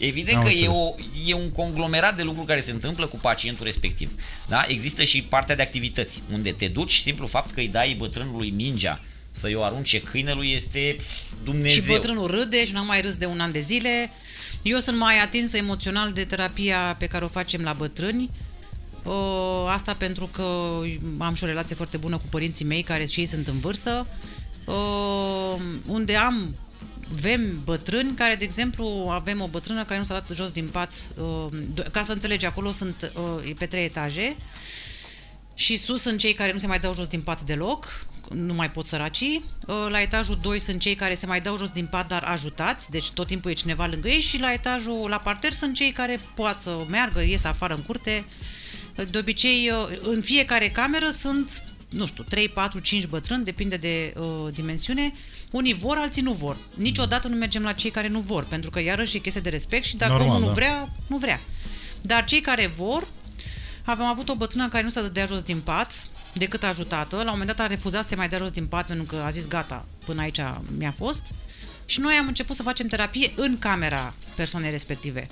Evident 0.06 0.38
Am 0.38 0.44
că 0.44 0.50
e, 0.50 0.52
înțeles. 0.52 0.76
o, 0.76 0.96
e 1.28 1.34
un 1.34 1.52
conglomerat 1.52 2.16
de 2.16 2.24
lucruri 2.24 2.48
care 2.48 2.60
se 2.60 2.72
întâmplă 2.72 3.08
cu 3.08 3.18
pacientul 3.18 3.66
respectiv. 3.66 4.12
Da? 4.48 4.66
Există 4.68 5.04
și 5.04 5.24
partea 5.24 5.56
de 5.56 5.62
activități, 5.62 6.22
unde 6.32 6.52
te 6.52 6.68
duci, 6.68 6.94
simplu 6.94 7.28
fapt 7.28 7.52
că 7.52 7.60
îi 7.60 7.68
dai 7.68 7.96
bătrânului 7.98 8.50
mingea 8.50 9.02
să-i 9.32 9.56
o 9.56 9.64
arunce 9.64 10.02
câinelui 10.02 10.52
este 10.52 10.96
Dumnezeu. 11.44 11.82
Și 11.82 11.92
bătrânul 11.92 12.28
râde 12.28 12.66
și 12.66 12.74
n-am 12.74 12.86
mai 12.86 13.02
râs 13.02 13.18
de 13.18 13.26
un 13.26 13.40
an 13.40 13.52
de 13.52 13.60
zile. 13.60 14.12
Eu 14.62 14.78
sunt 14.80 14.98
mai 14.98 15.20
atinsă 15.20 15.58
emoțional 15.58 16.12
de 16.12 16.24
terapia 16.24 16.96
pe 17.00 17.06
care 17.06 17.26
o 17.26 17.28
facem 17.28 17.62
la 17.62 17.74
bătrâni. 17.74 18.30
Uh, 19.04 19.66
Asta 19.68 19.94
pentru 19.94 20.26
că 20.26 20.78
am 21.18 21.34
și 21.34 21.44
o 21.44 21.48
relație 21.48 21.76
foarte 21.76 21.98
bună 21.98 22.18
cu 22.18 22.26
părinții 22.30 22.66
mei, 22.66 22.82
care 22.82 23.06
și 23.06 23.20
ei 23.20 23.26
sunt 23.26 23.48
în 23.48 23.60
vârstă, 23.60 24.08
uh, 24.66 25.62
unde 25.88 26.16
am 26.16 26.56
avem 27.12 27.62
bătrâni 27.64 28.14
care, 28.16 28.36
de 28.36 28.44
exemplu, 28.44 28.86
avem 29.12 29.42
o 29.42 29.48
bătrână 29.48 29.84
care 29.84 30.00
nu 30.00 30.06
s-a 30.06 30.14
dat 30.14 30.30
jos 30.36 30.52
din 30.52 30.68
pat. 30.68 30.94
uh, 31.18 31.48
do- 31.74 31.92
Ca 31.92 32.04
să 32.04 32.12
înțelegi, 32.12 32.46
acolo 32.46 32.72
sunt 32.72 33.12
uh, 33.16 33.50
e 33.50 33.54
pe 33.54 33.66
trei 33.66 33.84
etaje 33.86 34.36
și 35.54 35.78
sus 35.78 36.02
sunt 36.02 36.20
cei 36.20 36.34
care 36.34 36.52
nu 36.52 36.58
se 36.58 36.68
mai 36.68 36.80
dau 36.80 36.94
jos 36.94 37.08
din 37.08 37.22
pat 37.22 37.42
deloc, 37.42 38.06
nu 38.34 38.54
mai 38.54 38.72
pot 38.72 38.86
săracii. 38.86 39.44
Uh, 39.68 39.76
La 39.90 40.02
etajul 40.02 40.38
2 40.42 40.60
sunt 40.60 40.80
cei 40.80 40.96
care 40.96 41.14
se 41.16 41.26
mai 41.26 41.42
dau 41.42 41.58
jos 41.58 41.70
din 41.70 41.86
pat, 41.86 42.08
dar 42.08 42.24
ajutați, 42.24 42.90
deci 42.90 43.10
tot 43.12 43.28
timpul 43.28 43.52
e 43.52 43.54
cineva 43.54 43.86
lângă 43.86 44.08
ei 44.08 44.22
și 44.22 44.40
la 44.40 44.54
etajul, 44.54 45.06
la 45.10 45.18
parter 45.20 45.54
sunt 45.54 45.76
cei 45.76 45.92
care 45.92 46.20
pot 46.36 46.58
să 46.58 46.86
meargă, 46.90 47.22
ies 47.22 47.44
afară 47.44 47.74
în 47.74 47.82
curte. 47.82 48.26
De 49.12 49.18
obicei, 49.18 49.70
uh, 49.70 49.98
în 50.02 50.22
fiecare 50.22 50.70
cameră 50.70 51.10
sunt, 51.10 51.64
nu 51.90 52.06
știu, 52.06 52.24
3, 52.24 52.50
4, 52.50 52.80
5 52.80 53.06
bătrâni, 53.08 53.44
depinde 53.44 53.76
de 53.78 54.14
uh, 54.18 54.54
dimensiune. 54.54 55.14
Unii 55.52 55.74
vor, 55.74 55.98
alții 55.98 56.22
nu 56.22 56.32
vor. 56.32 56.58
Niciodată 56.76 57.28
nu 57.28 57.36
mergem 57.36 57.64
la 57.64 57.72
cei 57.72 57.92
care 57.92 58.08
nu 58.08 58.20
vor, 58.20 58.44
pentru 58.44 58.70
că 58.70 58.80
iarăși 58.82 59.16
e 59.16 59.20
chestie 59.20 59.42
de 59.42 59.50
respect 59.50 59.84
și 59.84 59.96
dacă 59.96 60.12
Normal, 60.12 60.30
omul 60.30 60.40
nu 60.42 60.48
da. 60.48 60.54
vrea, 60.54 60.90
nu 61.08 61.18
vrea. 61.18 61.42
Dar 62.02 62.26
cei 62.26 62.42
care 62.42 62.68
vor, 62.68 63.08
Aveam 63.84 64.08
avut 64.08 64.30
o 64.30 64.36
bătrână 64.36 64.70
care 64.70 64.84
nu 64.84 64.90
se 64.90 65.02
dădea 65.02 65.26
jos 65.26 65.42
din 65.42 65.60
pat, 65.60 66.08
decât 66.34 66.64
ajutată. 66.64 67.16
La 67.16 67.22
un 67.22 67.28
moment 67.30 67.48
dat 67.48 67.60
a 67.60 67.68
refuzat 67.68 68.04
să 68.04 68.10
se 68.10 68.16
mai 68.16 68.30
dea 68.30 68.38
jos 68.38 68.52
din 68.52 68.66
pat 68.66 68.86
pentru 68.86 69.06
că 69.06 69.16
a 69.16 69.30
zis 69.30 69.48
gata, 69.48 69.86
până 70.06 70.22
aici 70.22 70.40
mi-a 70.78 70.94
fost. 70.98 71.22
Și 71.86 72.00
noi 72.00 72.14
am 72.20 72.28
început 72.28 72.56
să 72.56 72.64
facem 72.64 72.88
terapie 72.88 73.32
în 73.36 73.60
camera 73.60 74.14
persoanei 74.36 74.72
respective. 74.72 75.28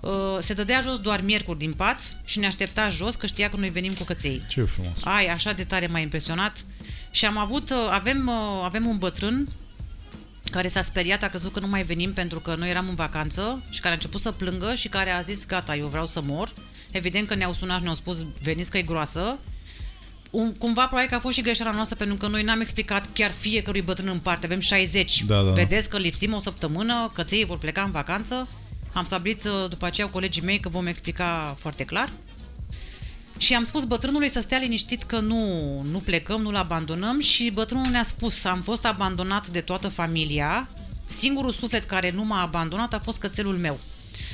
Uh, 0.00 0.10
Se 0.40 0.54
dădea 0.54 0.80
jos 0.80 0.98
doar 0.98 1.20
miercuri 1.20 1.58
din 1.58 1.72
pat 1.72 2.20
și 2.24 2.38
ne 2.38 2.46
aștepta 2.46 2.88
jos 2.88 3.14
că 3.14 3.26
știa 3.26 3.48
că 3.50 3.56
noi 3.56 3.70
venim 3.70 3.92
cu 3.92 4.04
căței. 4.04 4.42
Ce 4.48 4.62
frumos. 4.62 4.92
Ai, 5.00 5.26
așa 5.26 5.52
de 5.52 5.64
tare 5.64 5.86
m-a 5.86 5.98
impresionat. 5.98 6.64
Și 7.10 7.24
am 7.24 7.38
avut, 7.38 7.70
uh, 7.70 7.88
avem, 7.90 8.26
uh, 8.26 8.64
avem 8.64 8.86
un 8.86 8.98
bătrân 8.98 9.48
care 10.50 10.68
s-a 10.68 10.82
speriat, 10.82 11.22
a 11.22 11.28
crezut 11.28 11.52
că 11.52 11.60
nu 11.60 11.66
mai 11.66 11.82
venim 11.82 12.12
pentru 12.12 12.40
că 12.40 12.54
noi 12.54 12.70
eram 12.70 12.88
în 12.88 12.94
vacanță 12.94 13.62
și 13.70 13.80
care 13.80 13.92
a 13.92 13.96
început 13.96 14.20
să 14.20 14.32
plângă 14.32 14.74
și 14.74 14.88
care 14.88 15.10
a 15.10 15.20
zis 15.20 15.46
gata, 15.46 15.76
eu 15.76 15.86
vreau 15.86 16.06
să 16.06 16.20
mor. 16.20 16.52
Evident 16.90 17.28
că 17.28 17.34
ne-au 17.34 17.52
sunat 17.52 17.76
și 17.76 17.82
ne-au 17.82 17.94
spus 17.94 18.24
veniți 18.42 18.70
că 18.70 18.78
e 18.78 18.82
groasă. 18.82 19.38
Un, 20.30 20.54
cumva 20.54 20.86
probabil 20.86 21.08
că 21.08 21.14
a 21.14 21.18
fost 21.18 21.34
și 21.34 21.42
greșeala 21.42 21.72
noastră 21.72 21.96
pentru 21.96 22.16
că 22.16 22.26
noi 22.26 22.42
n-am 22.42 22.60
explicat 22.60 23.08
chiar 23.12 23.30
fiecărui 23.30 23.82
bătrân 23.82 24.08
în 24.08 24.18
parte. 24.18 24.46
Avem 24.46 24.60
60. 24.60 25.24
Da, 25.24 25.42
da. 25.42 25.50
Vedeți 25.50 25.88
că 25.88 25.96
lipsim 25.96 26.34
o 26.34 26.38
săptămână, 26.38 27.10
căței 27.14 27.44
vor 27.44 27.58
pleca 27.58 27.82
în 27.82 27.90
vacanță. 27.90 28.48
Am 28.92 29.04
stabilit 29.04 29.44
uh, 29.44 29.68
după 29.68 29.86
aceea 29.86 30.06
cu 30.06 30.12
colegii 30.12 30.42
mei 30.42 30.60
că 30.60 30.68
vom 30.68 30.86
explica 30.86 31.54
foarte 31.58 31.84
clar. 31.84 32.10
Și 33.38 33.54
am 33.54 33.64
spus 33.64 33.84
bătrânului 33.84 34.28
să 34.28 34.40
stea 34.40 34.58
liniștit 34.58 35.02
că 35.02 35.18
nu, 35.18 35.80
nu 35.82 35.98
plecăm, 35.98 36.40
nu-l 36.40 36.56
abandonăm 36.56 37.20
și 37.20 37.50
bătrânul 37.50 37.86
ne-a 37.86 38.02
spus 38.02 38.44
am 38.44 38.60
fost 38.60 38.84
abandonat 38.84 39.48
de 39.48 39.60
toată 39.60 39.88
familia, 39.88 40.68
singurul 41.08 41.52
suflet 41.52 41.84
care 41.84 42.10
nu 42.10 42.24
m-a 42.24 42.42
abandonat 42.42 42.94
a 42.94 42.98
fost 42.98 43.18
cățelul 43.18 43.56
meu. 43.56 43.80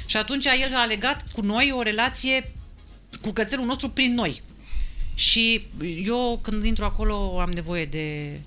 Și 0.07 0.17
atunci 0.17 0.45
el 0.45 0.75
a 0.75 0.85
legat 0.85 1.31
cu 1.33 1.41
noi 1.41 1.73
o 1.75 1.83
relație 1.83 2.53
cu 3.23 3.31
cățelul 3.31 3.67
nostru 3.67 3.89
prin 3.89 4.15
noi. 4.15 4.43
Și 5.15 5.67
eu 6.05 6.39
când 6.43 6.65
intru 6.65 6.85
acolo 6.85 7.41
am 7.41 7.51
nevoie 7.51 7.85
de, 7.85 8.41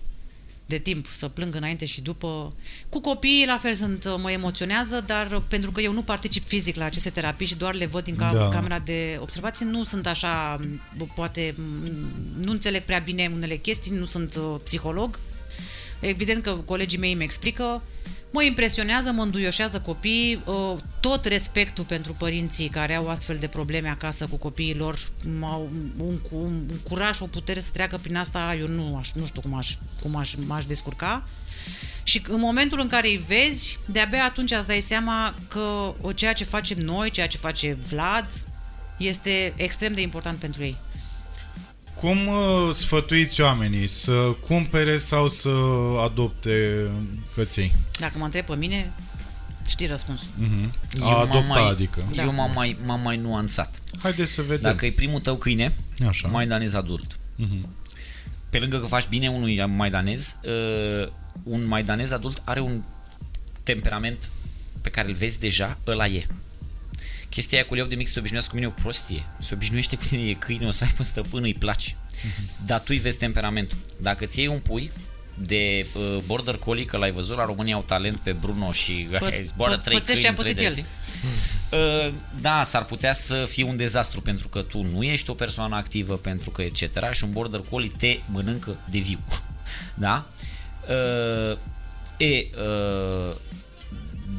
de 0.67 0.77
timp 0.77 1.05
să 1.15 1.27
plâng 1.27 1.55
înainte 1.55 1.85
și 1.85 2.01
după. 2.01 2.51
Cu 2.89 2.99
copiii 3.01 3.45
la 3.45 3.57
fel 3.57 3.75
sunt, 3.75 4.05
mă 4.21 4.31
emoționează, 4.31 5.03
dar 5.05 5.41
pentru 5.47 5.71
că 5.71 5.81
eu 5.81 5.93
nu 5.93 6.01
particip 6.03 6.47
fizic 6.47 6.75
la 6.75 6.85
aceste 6.85 7.09
terapii 7.09 7.45
și 7.47 7.55
doar 7.55 7.73
le 7.73 7.85
văd 7.85 8.03
din 8.03 8.15
ca- 8.15 8.33
Da. 8.33 8.49
camera 8.49 8.79
de 8.79 9.17
observație, 9.21 9.65
nu 9.65 9.83
sunt 9.83 10.07
așa, 10.07 10.59
bă, 10.97 11.05
poate 11.15 11.55
m, 11.57 11.61
nu 12.43 12.51
înțeleg 12.51 12.81
prea 12.81 12.99
bine 12.99 13.31
unele 13.33 13.55
chestii, 13.55 13.91
nu 13.95 14.05
sunt 14.05 14.35
uh, 14.35 14.55
psiholog. 14.63 15.19
Evident 15.99 16.43
că 16.43 16.51
colegii 16.53 16.97
mei 16.97 17.11
îmi 17.13 17.23
explică. 17.23 17.81
Mă 18.31 18.43
impresionează, 18.43 19.11
mă 19.11 19.21
înduioșează 19.21 19.79
copiii, 19.79 20.41
uh, 20.45 20.77
tot 20.99 21.25
respectul 21.25 21.83
pentru 21.83 22.13
părinții 22.13 22.67
care 22.69 22.93
au 22.95 23.09
astfel 23.09 23.37
de 23.37 23.47
probleme 23.47 23.87
acasă 23.89 24.27
cu 24.27 24.35
copiii 24.35 24.75
lor, 24.75 24.99
m-au- 25.39 25.69
un, 25.97 26.17
cu- 26.17 26.35
un 26.35 26.65
curaj, 26.89 27.19
o 27.21 27.25
putere 27.27 27.59
să 27.59 27.69
treacă 27.73 27.97
prin 28.01 28.15
asta, 28.15 28.55
eu 28.59 28.67
nu, 28.67 28.97
aș, 28.97 29.11
nu 29.13 29.25
știu 29.25 29.41
cum, 29.41 29.53
aș, 29.53 29.75
cum 30.01 30.15
aș, 30.15 30.33
m-aș 30.45 30.65
descurca. 30.65 31.23
Și 32.03 32.23
în 32.27 32.39
momentul 32.39 32.79
în 32.79 32.87
care 32.87 33.07
îi 33.07 33.23
vezi, 33.27 33.79
de-abia 33.85 34.23
atunci 34.23 34.51
îți 34.51 34.67
dai 34.67 34.81
seama 34.81 35.35
că 35.47 35.93
o, 36.01 36.11
ceea 36.11 36.33
ce 36.33 36.43
facem 36.43 36.77
noi, 36.77 37.09
ceea 37.09 37.27
ce 37.27 37.37
face 37.37 37.77
Vlad, 37.87 38.29
este 38.97 39.53
extrem 39.55 39.93
de 39.93 40.01
important 40.01 40.39
pentru 40.39 40.63
ei. 40.63 40.77
Cum 41.99 42.27
uh, 42.27 42.73
sfătuiți 42.73 43.41
oamenii 43.41 43.87
să 43.87 44.35
cumpere 44.47 44.97
sau 44.97 45.27
să 45.27 45.49
adopte 46.03 46.87
căței? 47.35 47.73
Dacă 47.99 48.17
mă 48.17 48.25
întreb 48.25 48.45
pe 48.45 48.55
mine, 48.55 48.93
știi 49.67 49.87
răspunsul. 49.87 50.27
A 51.01 51.03
m-am 51.03 51.15
adopta, 51.15 51.59
mai, 51.59 51.69
adică. 51.69 52.03
Da. 52.15 52.23
Eu 52.23 52.33
m-am 52.33 52.51
mai, 52.55 52.77
m-am 52.85 53.01
mai 53.01 53.17
nuanțat. 53.17 53.81
Haideți 54.01 54.31
să 54.31 54.41
vedem. 54.41 54.71
Dacă 54.71 54.85
e 54.85 54.91
primul 54.91 55.19
tău 55.19 55.35
câine, 55.35 55.73
Așa. 56.07 56.27
maidanez 56.27 56.73
adult. 56.73 57.17
Pe 58.49 58.57
lângă 58.59 58.79
că 58.79 58.85
faci 58.85 59.07
bine 59.07 59.29
unui 59.29 59.65
maidanez, 59.65 60.39
uh, 60.43 61.09
un 61.43 61.67
maidanez 61.67 62.11
adult 62.11 62.41
are 62.45 62.59
un 62.59 62.83
temperament 63.63 64.31
pe 64.81 64.89
care 64.89 65.07
îl 65.07 65.13
vezi 65.13 65.39
deja, 65.39 65.77
ăla 65.87 66.07
e. 66.07 66.27
Chestia 67.29 67.57
aia 67.57 67.67
cu 67.67 67.73
leu 67.73 67.85
de 67.85 67.95
mic 67.95 68.07
se 68.07 68.19
obișnuiască 68.19 68.49
cu 68.51 68.55
mine 68.55 68.67
e 68.67 68.73
o 68.77 68.81
prostie. 68.81 69.23
Se 69.39 69.53
obișnuiește 69.53 69.95
cu 69.95 70.03
tine, 70.03 70.29
e 70.29 70.33
câine, 70.33 70.67
o 70.67 70.71
să 70.71 70.83
aibă 70.83 71.03
stăpân, 71.03 71.43
îi 71.43 71.53
place. 71.53 71.95
Dar 72.65 72.79
tu 72.79 72.85
îi 72.87 72.97
vezi 72.97 73.17
temperamentul. 73.17 73.77
Dacă 74.01 74.25
ți 74.25 74.39
iei 74.39 74.47
un 74.47 74.59
pui 74.59 74.91
de 75.39 75.85
uh, 75.95 76.17
border 76.25 76.55
collie, 76.55 76.85
că 76.85 76.97
l-ai 76.97 77.11
văzut, 77.11 77.37
la 77.37 77.45
România 77.45 77.75
au 77.75 77.81
talent 77.81 78.17
pe 78.17 78.31
Bruno 78.31 78.71
și 78.71 79.07
Pă- 79.15 79.43
zboară 79.51 79.79
pă- 79.79 79.83
trei 79.83 79.97
pățește 79.97 80.21
câini, 80.21 80.21
ce 80.21 80.27
a 80.27 80.33
trei 80.33 80.53
pățit 80.53 80.65
el. 80.65 80.73
direcții. 80.73 80.85
Uh, 81.71 82.13
da, 82.41 82.63
s-ar 82.63 82.85
putea 82.85 83.13
să 83.13 83.45
fie 83.49 83.63
un 83.63 83.77
dezastru 83.77 84.21
pentru 84.21 84.47
că 84.47 84.61
tu 84.61 84.81
nu 84.81 85.03
ești 85.03 85.29
o 85.29 85.33
persoană 85.33 85.75
activă, 85.75 86.15
pentru 86.17 86.49
că 86.49 86.61
etc. 86.61 87.11
și 87.11 87.23
un 87.23 87.31
border 87.31 87.61
collie 87.69 87.91
te 87.97 88.19
mănâncă 88.25 88.77
de 88.89 88.99
viu. 88.99 89.19
da? 90.05 90.27
Uh, 90.89 91.57
e, 92.17 92.47
uh, 92.57 93.35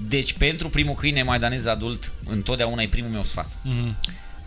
deci 0.08 0.32
pentru 0.32 0.68
primul 0.68 0.94
câine 0.94 1.22
maidanez 1.22 1.66
adult 1.66 2.12
întotdeauna 2.26 2.82
e 2.82 2.88
primul 2.88 3.10
meu 3.10 3.22
sfat. 3.22 3.48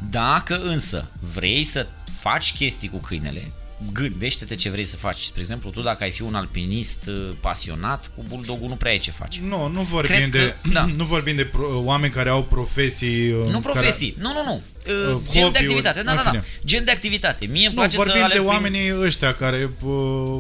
Dacă 0.09 0.61
însă 0.61 1.11
vrei 1.19 1.63
să 1.63 1.87
faci 2.19 2.53
chestii 2.53 2.89
cu 2.89 2.97
câinele, 2.97 3.51
gândește-te 3.93 4.55
ce 4.55 4.69
vrei 4.69 4.85
să 4.85 4.95
faci. 4.95 5.19
Spre 5.21 5.39
exemplu, 5.41 5.69
tu 5.69 5.81
dacă 5.81 6.03
ai 6.03 6.11
fi 6.11 6.21
un 6.21 6.35
alpinist 6.35 7.05
uh, 7.07 7.29
pasionat, 7.39 8.11
cu 8.15 8.23
bulldogul 8.27 8.67
nu 8.67 8.75
prea 8.75 8.91
ai 8.91 8.97
ce 8.97 9.11
faci. 9.11 9.39
Nu, 9.39 9.67
nu 9.67 9.81
vorbim 9.81 10.15
Cred 10.15 10.31
de, 10.31 10.55
că- 10.61 10.69
da. 10.69 10.85
nu 10.97 11.03
vorbim 11.03 11.35
de 11.35 11.45
pro, 11.45 11.81
oameni 11.83 12.13
care 12.13 12.29
au 12.29 12.43
profesii... 12.43 13.31
uh, 13.31 13.37
Nu 13.45 13.59
care- 13.59 13.59
profesii, 13.59 14.15
nu, 14.19 14.29
nu, 14.33 14.43
nu. 14.45 14.53
Uh, 14.53 14.59
Uh, 14.87 14.93
gen 14.97 15.11
de 15.11 15.39
hobby-uri, 15.39 15.57
activitate, 15.57 16.01
da, 16.03 16.11
în 16.11 16.17
da, 16.17 16.23
da. 16.23 16.29
fine. 16.29 16.43
Gen 16.65 16.83
de 16.85 16.91
activitate. 16.91 17.45
Mie 17.45 17.65
îmi 17.65 17.73
Nu, 17.75 17.79
place 17.79 17.91
să 17.91 17.97
vorbim 17.97 18.15
de 18.15 18.21
alerg 18.21 18.39
prin- 18.41 18.53
oamenii 18.53 19.01
ăștia 19.01 19.33
care 19.33 19.69
uh, 19.83 20.39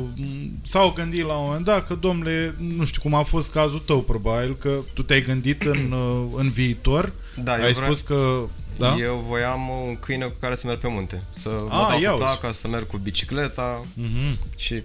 s-au 0.63 0.91
gândit 0.95 1.25
la 1.25 1.33
un 1.33 1.45
moment 1.45 1.65
dat 1.65 1.87
că, 1.87 1.93
domnule, 1.95 2.55
nu 2.57 2.83
știu 2.85 3.01
cum 3.01 3.13
a 3.13 3.21
fost 3.23 3.51
cazul 3.51 3.79
tău, 3.79 4.01
probabil, 4.01 4.55
că 4.57 4.79
tu 4.93 5.03
te-ai 5.03 5.21
gândit 5.21 5.61
în, 5.61 5.91
uh, 5.91 6.25
în 6.35 6.49
viitor, 6.49 7.13
Da, 7.43 7.57
eu 7.57 7.63
ai 7.63 7.71
vreau- 7.73 7.93
spus 7.93 8.01
că... 8.07 8.39
Da? 8.77 8.95
Eu 8.99 9.23
voiam 9.27 9.69
un 9.69 9.97
câine 9.99 10.25
cu 10.25 10.35
care 10.39 10.55
să 10.55 10.67
merg 10.67 10.79
pe 10.79 10.87
munte. 10.87 11.23
Să 11.37 11.49
mă 11.49 11.67
Ah, 11.71 11.87
dau 11.89 11.99
ia 12.01 12.11
cu 12.11 12.15
uzi. 12.15 12.23
placa, 12.23 12.51
să 12.51 12.67
merg 12.67 12.87
cu 12.87 12.97
bicicleta 12.97 13.85
Mhm. 13.93 14.37
și... 14.55 14.83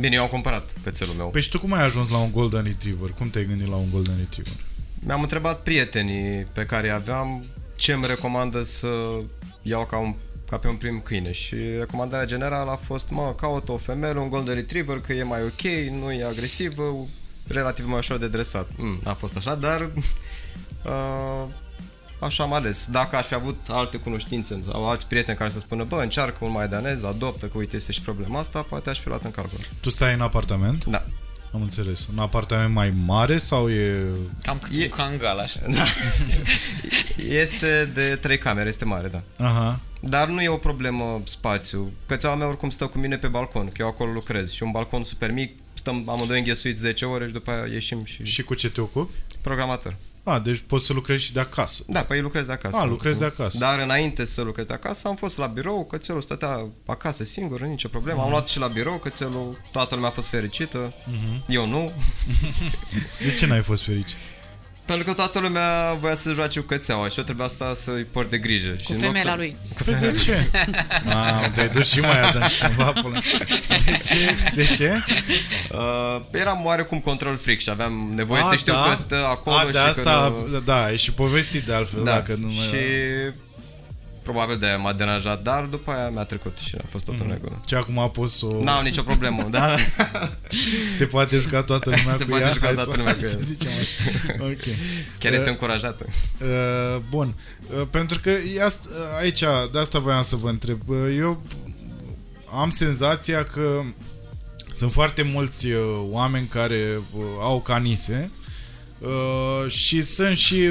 Bine, 0.00 0.14
eu 0.16 0.22
am 0.22 0.28
cumpărat 0.28 0.70
cățelul 0.82 1.14
meu. 1.14 1.28
Păi 1.28 1.40
și 1.42 1.48
tu 1.48 1.58
cum 1.58 1.72
ai 1.72 1.82
ajuns 1.84 2.08
la 2.08 2.16
un 2.18 2.30
Golden 2.32 2.62
Retriever? 2.62 3.10
Cum 3.10 3.30
te-ai 3.30 3.44
gândit 3.46 3.68
la 3.68 3.76
un 3.76 3.90
Golden 3.92 4.14
Retriever? 4.18 4.52
Mi-am 5.06 5.22
întrebat 5.22 5.62
prietenii 5.62 6.44
pe 6.52 6.64
care 6.66 6.86
îi 6.86 6.92
aveam 6.92 7.44
ce 7.76 7.92
îmi 7.92 8.06
recomandă 8.06 8.62
să 8.62 8.88
iau 9.62 9.86
ca, 9.86 9.96
un, 9.98 10.14
ca 10.48 10.56
pe 10.58 10.68
un 10.68 10.74
prim 10.76 11.00
câine 11.00 11.32
și 11.32 11.54
recomandarea 11.78 12.26
generală 12.26 12.70
a 12.70 12.76
fost 12.76 13.10
mă, 13.10 13.34
caută 13.36 13.72
o 13.72 13.76
femeie, 13.76 14.18
un 14.18 14.28
golden 14.28 14.54
retriever 14.54 15.00
că 15.00 15.12
e 15.12 15.22
mai 15.22 15.40
ok, 15.42 15.90
nu 16.00 16.12
e 16.12 16.24
agresivă, 16.24 16.82
relativ 17.48 17.86
mai 17.86 17.98
ușor 17.98 18.18
de 18.18 18.28
dresat. 18.28 18.68
Mm, 18.76 19.00
a 19.04 19.12
fost 19.12 19.36
așa, 19.36 19.54
dar 19.54 19.80
uh, 20.84 21.44
așa 22.18 22.42
am 22.42 22.52
ales. 22.52 22.86
Dacă 22.90 23.16
aș 23.16 23.26
fi 23.26 23.34
avut 23.34 23.58
alte 23.68 23.96
cunoștințe 23.96 24.62
sau 24.70 24.88
alți 24.88 25.06
prieteni 25.06 25.36
care 25.36 25.50
să 25.50 25.58
spună 25.58 25.84
bă, 25.84 25.96
încearcă 26.02 26.44
un 26.44 26.50
maidanez, 26.50 27.04
adoptă, 27.04 27.46
că 27.46 27.58
uite 27.58 27.76
este 27.76 27.92
și 27.92 28.00
problema 28.00 28.38
asta, 28.38 28.62
poate 28.62 28.90
aș 28.90 29.00
fi 29.00 29.08
luat 29.08 29.24
în 29.24 29.30
calcul. 29.30 29.58
Tu 29.80 29.90
stai 29.90 30.14
în 30.14 30.20
apartament? 30.20 30.84
Da. 30.84 31.04
Am 31.52 31.62
înțeles. 31.62 32.06
Un 32.12 32.18
apartament 32.18 32.74
mai 32.74 32.92
mare 33.04 33.38
sau 33.38 33.70
e... 33.70 34.04
Cam 34.42 34.58
cât 34.58 34.76
E- 34.76 34.82
un 34.82 34.88
cangal, 34.88 35.38
așa. 35.38 35.60
Este 37.28 37.90
de 37.94 38.18
trei 38.20 38.38
camere, 38.38 38.68
este 38.68 38.84
mare, 38.84 39.08
da. 39.08 39.22
Aha. 39.44 39.80
Dar 40.00 40.28
nu 40.28 40.40
e 40.42 40.48
o 40.48 40.56
problemă 40.56 41.20
spațiu. 41.24 41.92
Cățeaua 42.06 42.36
mea 42.36 42.46
oricum 42.46 42.70
stă 42.70 42.86
cu 42.86 42.98
mine 42.98 43.16
pe 43.16 43.26
balcon, 43.26 43.66
că 43.66 43.74
eu 43.78 43.86
acolo 43.86 44.12
lucrez. 44.12 44.50
Și 44.50 44.62
un 44.62 44.70
balcon 44.70 45.04
super 45.04 45.30
mic, 45.30 45.56
stăm 45.74 46.08
amândoi 46.08 46.38
înghesuiți 46.38 46.80
10 46.80 47.04
ore 47.04 47.26
și 47.26 47.32
după 47.32 47.50
aia 47.50 47.72
ieșim 47.72 48.04
și... 48.04 48.24
Și 48.24 48.42
cu 48.42 48.54
ce 48.54 48.70
te 48.70 48.80
ocupi? 48.80 49.12
Programator. 49.40 49.96
A, 50.28 50.38
deci 50.38 50.58
poți 50.58 50.84
să 50.84 50.92
lucrezi 50.92 51.24
și 51.24 51.32
de 51.32 51.40
acasă. 51.40 51.82
Da, 51.86 52.00
păi 52.00 52.20
lucrez 52.20 52.44
de 52.44 52.52
acasă. 52.52 52.76
A, 52.76 52.84
lucrezi 52.84 53.18
de 53.18 53.24
acasă. 53.24 53.58
Dar 53.58 53.78
înainte 53.78 54.24
să 54.24 54.42
lucrez 54.42 54.66
de 54.66 54.72
acasă, 54.72 55.08
am 55.08 55.16
fost 55.16 55.36
la 55.36 55.46
birou, 55.46 55.84
cățelul 55.84 56.20
stătea 56.20 56.68
acasă 56.86 57.24
singur, 57.24 57.60
nicio 57.60 57.88
problemă. 57.88 58.22
Am 58.22 58.30
luat 58.30 58.48
și 58.48 58.58
la 58.58 58.66
birou 58.66 58.98
cățelul, 58.98 59.60
toată 59.72 59.94
lumea 59.94 60.10
a 60.10 60.12
fost 60.12 60.28
fericită, 60.28 60.92
eu 61.48 61.66
nu. 61.66 61.92
De 63.24 63.32
ce 63.32 63.46
n-ai 63.46 63.62
fost 63.62 63.82
fericit? 63.82 64.16
Pentru 64.86 65.04
că 65.04 65.12
toată 65.12 65.38
lumea 65.38 65.92
voia 66.00 66.14
să 66.14 66.32
joace 66.32 66.60
cu 66.60 66.66
cățeaua 66.66 67.08
și 67.08 67.18
eu 67.18 67.24
trebuia 67.24 67.46
asta 67.46 67.72
să-i 67.74 68.06
port 68.12 68.30
de 68.30 68.38
grijă. 68.38 68.74
și 68.74 68.84
Cu 68.86 68.92
în 68.92 68.98
loc 68.98 69.06
femeia 69.06 69.30
să... 69.30 69.36
lui. 69.36 69.56
Păi 69.84 69.94
de 69.94 70.18
ce? 70.24 70.48
Mamă, 71.04 71.48
te-ai 71.54 71.68
dus 71.68 71.90
și 71.90 72.00
mai 72.00 72.20
adânc 72.28 72.44
cumva 72.66 72.92
până... 72.92 73.20
De 73.84 73.98
ce? 74.04 74.14
De 74.54 74.64
ce? 74.64 75.02
Uh, 75.72 76.20
eram 76.30 76.64
oarecum 76.64 76.98
control 77.00 77.36
freak 77.36 77.58
și 77.60 77.70
aveam 77.70 78.12
nevoie 78.14 78.42
să 78.50 78.56
știu 78.56 78.72
că 78.72 78.96
stă 78.96 79.26
acolo 79.30 79.56
A, 79.56 79.60
și 79.60 79.66
de 79.66 79.72
că 79.72 79.78
asta, 79.78 80.34
nu... 80.50 80.58
da, 80.58 80.92
e 80.92 80.96
și 80.96 81.12
povestit 81.12 81.62
de 81.62 81.74
altfel, 81.74 82.04
Da, 82.04 82.10
dacă 82.12 82.34
nu 82.40 82.46
mai... 82.46 82.66
și 82.66 82.76
Probabil 84.26 84.58
de 84.58 84.66
aia 84.66 84.76
m-a 84.76 84.92
deranjat, 84.92 85.42
dar 85.42 85.64
după 85.64 85.90
aia 85.90 86.08
mi-a 86.10 86.24
trecut 86.24 86.56
și 86.58 86.74
a 86.78 86.84
fost 86.88 87.04
tot 87.04 87.20
în 87.20 87.28
regulă. 87.30 87.60
Ce 87.66 87.76
acum 87.76 87.98
a 87.98 88.08
pus 88.08 88.40
o... 88.42 88.62
N-am 88.62 88.84
nicio 88.84 89.02
problemă, 89.02 89.42
da? 89.50 89.76
Se 90.96 91.04
poate 91.06 91.38
juca 91.38 91.62
toată 91.62 91.90
lumea 91.90 92.16
Se 92.16 92.22
cu 92.24 92.28
poate 92.30 92.44
ea? 92.44 92.52
juca 92.52 92.66
Hai 92.66 92.74
toată 92.74 92.90
să- 92.90 92.96
lumea 92.96 93.12
cu 93.14 93.20
hai 93.20 93.28
ea. 93.30 93.36
Să 93.38 93.44
zicem 93.44 93.70
așa. 93.80 94.44
Ok. 94.44 94.60
Chiar 95.18 95.32
este 95.32 95.48
încurajată. 95.48 96.06
Uh, 96.40 97.00
bun, 97.10 97.34
uh, 97.78 97.86
pentru 97.90 98.20
că 98.20 98.30
e 98.30 98.62
asta, 98.64 98.88
aici, 99.20 99.42
de 99.72 99.78
asta 99.78 99.98
voiam 99.98 100.22
să 100.22 100.36
vă 100.36 100.48
întreb. 100.48 100.80
Uh, 100.86 100.96
Eu 101.18 101.42
am 102.60 102.70
senzația 102.70 103.44
că 103.44 103.80
sunt 104.72 104.92
foarte 104.92 105.22
mulți 105.22 105.66
uh, 105.66 105.80
oameni 106.10 106.46
care 106.46 107.00
uh, 107.16 107.22
au 107.40 107.60
canise 107.60 108.30
uh, 108.98 109.70
și 109.70 110.02
sunt 110.02 110.36
și 110.36 110.70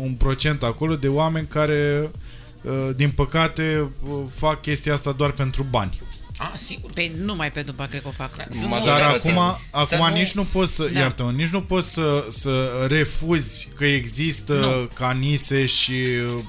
un 0.00 0.14
procent 0.18 0.62
acolo 0.62 0.96
de 0.96 1.08
oameni 1.08 1.46
care, 1.46 2.00
uh, 2.02 2.08
din 2.96 3.10
păcate, 3.10 3.90
uh, 4.08 4.22
fac 4.30 4.60
chestia 4.60 4.92
asta 4.92 5.12
doar 5.12 5.30
pentru 5.30 5.66
bani. 5.70 6.00
A, 6.42 6.52
sigur. 6.54 6.90
Pe, 6.92 7.12
numai 7.24 7.52
pentru 7.52 7.72
bani 7.74 7.88
cred 7.90 8.02
că 8.02 8.08
o 8.08 8.10
fac. 8.10 8.34
Sunt 8.34 8.60
Dar 8.60 8.68
mulți 8.68 8.84
Dar 8.86 8.98
care 9.00 9.04
acum, 9.16 9.20
țin- 9.20 9.84
să 9.86 9.94
acum 9.94 10.08
nu- 10.08 10.14
nici 10.14 10.32
nu 10.32 10.44
poți 10.44 10.74
să, 10.74 10.84
Da. 10.84 10.90
da. 10.92 11.00
iartă 11.00 11.32
nici 11.36 11.48
nu 11.48 11.62
poți 11.62 11.92
să, 11.92 12.26
să 12.30 12.68
refuzi 12.88 13.68
că 13.76 13.84
există 13.84 14.54
Nu. 14.54 14.88
canise 14.94 15.66
și 15.66 15.92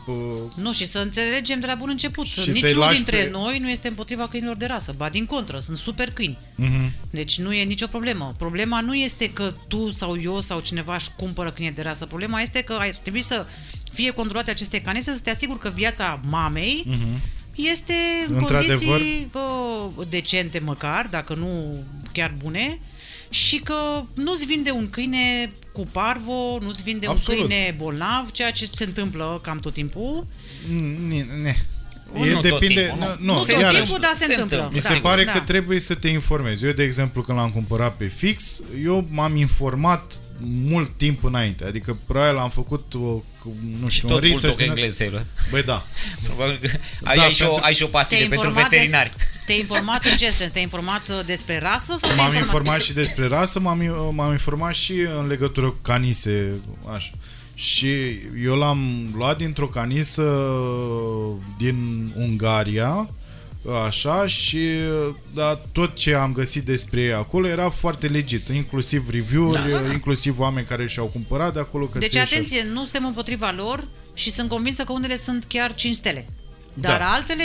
uh, 0.07 0.51
Nu, 0.55 0.73
și 0.73 0.85
să 0.85 0.99
înțelegem 0.99 1.59
de 1.59 1.65
la 1.65 1.75
bun 1.75 1.89
început. 1.89 2.25
Și 2.25 2.33
să-i 2.33 2.51
Niciunul 2.53 2.77
lași 2.77 2.95
dintre 2.95 3.17
pe- 3.17 3.29
noi 3.29 3.57
nu 3.59 3.69
este 3.69 3.87
împotriva 3.87 4.27
câinilor 4.27 4.55
de 4.55 4.65
rasă. 4.65 4.93
Ba, 4.97 5.09
din 5.09 5.25
contră, 5.25 5.59
sunt 5.59 5.77
super 5.77 6.11
câini. 6.11 6.37
Mhm. 6.55 6.91
Deci 7.09 7.39
nu 7.39 7.53
e 7.53 7.63
nicio 7.63 7.87
problemă. 7.87 8.35
Problema 8.37 8.81
nu 8.81 8.95
este 8.95 9.29
că 9.29 9.53
tu 9.67 9.91
sau 9.91 10.17
eu 10.21 10.39
sau 10.39 10.59
cineva 10.59 10.95
își 10.95 11.09
cumpără 11.17 11.51
câine 11.51 11.71
de 11.71 11.81
rasă. 11.81 12.05
Problema 12.05 12.41
este 12.41 12.61
că 12.61 12.77
ar 12.79 12.89
trebui 13.01 13.21
să 13.21 13.45
fie 13.93 14.11
controlate 14.11 14.51
aceste 14.51 14.81
canise, 14.81 15.11
să 15.13 15.19
te 15.23 15.29
asiguri 15.29 15.59
că 15.59 15.71
viața 15.75 16.19
mamei 16.29 16.99
este 17.55 17.93
în 18.27 18.33
Mhm. 18.33 18.39
Într-adevăr. 18.41 18.85
condiții 18.87 19.27
bă, 19.31 20.05
decente 20.09 20.59
măcar, 20.59 21.07
dacă 21.09 21.33
nu 21.33 21.83
chiar 22.11 22.33
bune, 22.37 22.79
și 23.29 23.59
că 23.59 24.03
nu-ți 24.15 24.45
vinde 24.45 24.71
un 24.71 24.89
câine 24.89 25.51
cu 25.73 25.83
parvo, 25.91 26.57
nu-ți 26.61 26.83
vinde 26.83 27.07
Absolut. 27.07 27.39
un 27.41 27.47
câine 27.47 27.75
bolnav, 27.77 28.31
ceea 28.31 28.51
ce 28.51 28.69
se 28.73 28.83
întâmplă 28.83 29.39
cam 29.43 29.59
tot 29.59 29.73
timpul. 29.73 30.27
Ne, 31.07 31.21
ne. 31.41 31.55
Nu 32.13 32.25
E 32.25 32.31
tot 32.31 32.41
depinde, 32.41 32.81
timpul, 32.81 32.99
nu. 32.99 33.05
nu, 33.05 33.15
Nu 33.19 33.33
nu, 33.33 33.39
tot 33.39 33.49
iarăși, 33.49 33.75
timpul, 33.81 33.97
dar 34.01 34.11
se, 34.15 34.23
se 34.25 34.31
întâmplă. 34.31 34.57
întâmplă. 34.57 34.69
Mi 34.73 34.81
se 34.81 34.93
da, 34.93 34.99
pare 35.09 35.23
da. 35.23 35.31
că 35.31 35.39
trebuie 35.39 35.79
să 35.79 35.95
te 35.95 36.07
informezi. 36.07 36.65
Eu, 36.65 36.71
de 36.71 36.83
exemplu, 36.83 37.21
când 37.21 37.37
l-am 37.37 37.51
cumpărat 37.51 37.95
pe 37.95 38.05
fix, 38.05 38.59
eu 38.83 39.07
m-am 39.09 39.35
informat 39.35 40.13
mult 40.43 40.91
timp 40.97 41.23
înainte. 41.23 41.65
Adică, 41.65 41.97
probabil 42.05 42.37
am 42.37 42.49
făcut, 42.49 42.93
o, 42.93 43.21
nu 43.79 43.87
Și 43.89 43.95
știu, 43.95 44.07
un 44.07 44.13
tot 44.13 44.23
research. 44.23 44.41
bulldog 44.41 44.57
din- 44.59 44.67
englez 44.69 44.95
ți-ai 44.95 45.09
luat. 45.09 45.25
Băi, 45.51 45.63
da. 45.63 45.85
Probabil 46.27 46.59
că 46.61 46.69
ai, 47.03 47.15
Da, 47.15 47.21
ai, 47.21 47.31
și 47.31 47.41
o, 47.41 47.45
pentru- 47.45 47.63
ai 47.65 47.73
și 47.73 47.83
o 47.83 47.85
Te-ai 47.87 48.01
pasiune 48.01 48.25
pentru 48.27 48.47
informat, 48.47 48.69
veterinari. 48.69 49.09
des, 49.17 49.25
te-ai 49.45 49.59
informat 49.59 50.05
în 50.05 50.17
ce 50.17 50.31
sens? 50.31 50.51
Te-ai 50.51 50.63
informat 50.63 51.01
uh, 51.09 51.19
despre 51.25 51.59
rasă? 51.59 51.85
Sau 51.85 51.97
te-ai 51.99 52.15
M-am 52.15 52.35
informat 52.35 52.81
și 52.81 52.93
despre 52.93 53.27
rasă, 53.27 53.59
m-am, 53.59 54.11
m-am 54.15 54.31
informat 54.31 54.73
și 54.73 54.93
în 55.19 55.27
legătură 55.27 55.67
cu 55.67 55.79
canise, 55.81 56.51
așa. 56.95 57.09
Și 57.61 57.93
eu 58.43 58.55
l-am 58.55 59.11
luat 59.15 59.37
dintr-o 59.37 59.67
canisă 59.67 60.23
din 61.57 62.11
Ungaria, 62.15 63.09
așa, 63.85 64.27
și 64.27 64.67
da, 65.33 65.59
tot 65.71 65.95
ce 65.95 66.13
am 66.13 66.33
găsit 66.33 66.63
despre 66.63 67.01
ei 67.01 67.13
acolo 67.13 67.47
era 67.47 67.69
foarte 67.69 68.07
legit, 68.07 68.47
inclusiv 68.47 69.09
review-uri, 69.09 69.61
Da, 69.61 69.67
da, 69.77 69.79
da. 69.87 69.91
inclusiv 69.91 70.39
oameni 70.39 70.65
care 70.67 70.87
și-au 70.87 71.05
cumpărat 71.05 71.53
de 71.53 71.59
acolo. 71.59 71.89
Deci, 71.93 72.01
căței 72.01 72.25
și- 72.27 72.33
atenție, 72.33 72.63
nu 72.73 72.79
suntem 72.81 73.05
împotriva 73.05 73.53
lor 73.57 73.87
și 74.13 74.31
sunt 74.31 74.49
convinsă 74.49 74.83
că 74.83 74.91
unele 74.91 75.17
sunt 75.17 75.45
chiar 75.47 75.73
5 75.75 75.95
stele. 75.95 76.25
Dar 76.73 76.99
Da. 76.99 77.11
altele, 77.13 77.43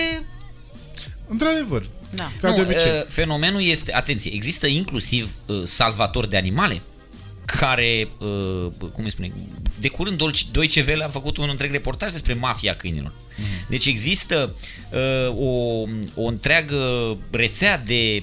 Într-adevăr, 1.29 1.87
da. 2.15 2.31
ca 2.41 2.51
de 2.51 2.57
Nu, 2.57 2.63
obicei. 2.63 2.91
uh, 2.99 3.07
fenomenul 3.09 3.63
este, 3.63 3.95
atenție, 3.95 4.33
există 4.35 4.67
inclusiv 4.67 5.31
uh, 5.47 5.63
salvatori 5.65 6.31
de 6.31 6.37
animale 6.37 6.83
care, 7.47 8.09
uh, 8.19 8.67
cum 8.93 9.05
îi 9.05 9.11
spune, 9.11 9.33
de 9.81 9.89
curând 9.89 10.17
Dolce- 10.17 10.45
Deutsche 10.53 10.85
Welle 10.87 11.05
a 11.05 11.09
făcut 11.09 11.37
un 11.37 11.49
întreg 11.49 11.73
reportaj 11.73 12.13
despre 12.13 12.35
mafia 12.35 12.77
câinilor. 12.77 13.13
Deci 13.69 13.87
există 13.87 14.55
uh, 14.93 15.37
o, 15.39 15.83
o 16.15 16.27
întreagă 16.27 17.17
rețea 17.31 17.79
de 17.79 18.23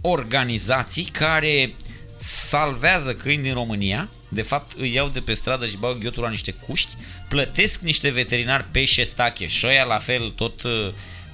organizații 0.00 1.04
care 1.04 1.74
salvează 2.16 3.14
câini 3.14 3.42
din 3.42 3.52
România, 3.52 4.08
de 4.28 4.42
fapt 4.42 4.72
îi 4.78 4.92
iau 4.92 5.08
de 5.08 5.20
pe 5.20 5.32
stradă 5.32 5.66
și 5.66 5.76
bag 5.76 5.98
ghiotul 5.98 6.22
la 6.22 6.28
niște 6.28 6.54
cuști, 6.66 6.96
plătesc 7.28 7.80
niște 7.80 8.08
veterinari 8.08 8.64
pe 8.70 8.84
șestache 8.84 9.46
și 9.46 9.66
ăia 9.66 9.84
la 9.84 9.98
fel 9.98 10.30
tot 10.30 10.62
uh, 10.62 10.88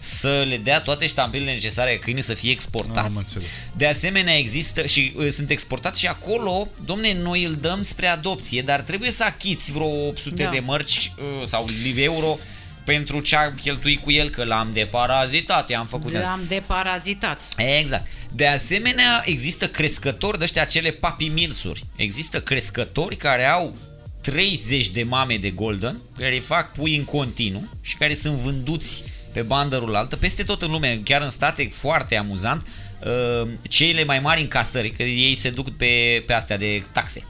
să 0.04 0.44
le 0.48 0.56
dea 0.56 0.80
toate 0.80 1.06
ștampilele 1.06 1.52
necesare 1.52 1.94
ca 1.96 2.02
câinii 2.04 2.22
să 2.22 2.34
fie 2.34 2.48
Am 2.48 2.54
exportați. 2.54 3.16
înțeles. 3.16 3.48
De 3.76 3.86
asemenea 3.86 4.36
există 4.36 4.86
și 4.86 5.12
uh, 5.16 5.30
sunt 5.30 5.50
exportați 5.50 6.00
și 6.00 6.06
acolo, 6.06 6.68
domne, 6.84 7.14
noi 7.22 7.44
îl 7.44 7.54
dăm 7.54 7.82
spre 7.82 8.06
adopție, 8.06 8.62
dar 8.62 8.80
trebuie 8.80 9.10
să 9.10 9.24
achiți 9.24 9.72
vreo 9.72 10.06
800 10.06 10.42
Da. 10.42 10.50
de 10.50 10.58
mărci 10.58 11.12
uh, 11.18 11.46
sau 11.46 11.68
euro 11.96 12.38
pentru 12.84 13.20
ce 13.20 13.36
am 13.36 13.54
cheltuit 13.62 14.02
cu 14.02 14.10
el, 14.10 14.28
că 14.30 14.44
l-am 14.44 14.70
deparazitat, 14.72 15.70
i-am 15.70 15.86
făcut 15.86 16.12
de 16.12 16.18
Am 16.18 16.44
deparazitat. 16.48 17.40
Exact. 17.80 18.06
De 18.32 18.46
asemenea, 18.46 19.22
există 19.24 19.68
crescători 19.68 20.38
de 20.38 20.44
ăștia 20.44 20.62
acele 20.62 20.90
papi 20.90 21.28
milsuri. 21.28 21.84
Există 21.96 22.40
crescători 22.40 23.16
care 23.16 23.44
au 23.44 23.76
30 24.20 24.88
de 24.88 25.02
mame 25.02 25.36
de 25.36 25.50
golden, 25.50 26.00
care 26.18 26.38
fac 26.38 26.72
pui 26.72 26.96
în 26.96 27.04
continuu 27.04 27.68
și 27.80 27.96
care 27.96 28.14
sunt 28.14 28.34
vânduți 28.34 29.04
pe 29.34 29.42
bandă 29.42 29.76
rulantă 29.76 30.16
peste 30.16 30.42
tot 30.42 30.62
în 30.62 30.70
lume, 30.70 31.00
chiar 31.04 31.22
în 31.22 31.28
state, 31.28 31.68
foarte 31.70 32.16
amuzant, 32.16 32.66
uh, 33.00 33.48
cele 33.68 34.04
mai 34.04 34.18
mari 34.18 34.40
încasări, 34.40 34.90
că 34.90 35.02
ei 35.02 35.34
se 35.34 35.50
duc 35.50 35.70
pe, 35.70 36.22
pe 36.26 36.32
astea 36.32 36.58
de 36.58 36.82
taxe. 36.92 37.26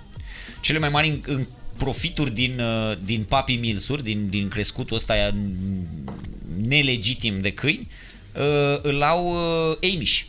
Cele 0.60 0.78
mai 0.78 0.88
mari 0.88 1.08
în, 1.08 1.20
în 1.26 1.46
profituri 1.76 2.30
din, 2.30 2.60
uh, 2.60 2.96
din 3.04 3.24
papi 3.24 3.54
milsuri, 3.54 4.02
din, 4.02 4.28
din 4.28 4.48
crescutul 4.48 4.96
ăsta 4.96 5.14
mm, 5.32 5.86
nelegitim 6.66 7.40
de 7.40 7.52
câini, 7.52 7.88
uh, 8.34 8.78
îl 8.82 9.02
au 9.02 9.26
uh, 9.70 9.92
Amish. 9.94 10.22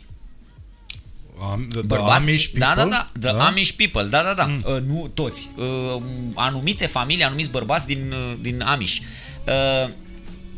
Am, 1.40 1.68
da, 1.74 1.80
Bărbați, 1.84 2.28
Amish 2.28 2.50
da, 2.52 2.74
da, 2.74 2.82
people? 2.82 2.98
da, 3.12 3.32
da, 3.32 3.46
Amish 3.46 3.70
people, 3.76 4.04
da, 4.08 4.22
da, 4.22 4.34
da, 4.34 4.44
mm. 4.44 4.62
uh, 4.66 4.80
nu 4.80 5.10
toți, 5.14 5.50
uh, 5.56 6.02
anumite 6.34 6.86
familii, 6.86 7.24
anumiți 7.24 7.50
bărbați 7.50 7.86
din, 7.86 8.12
uh, 8.12 8.36
din 8.40 8.60
Amish. 8.62 8.98
Uh, 9.46 9.90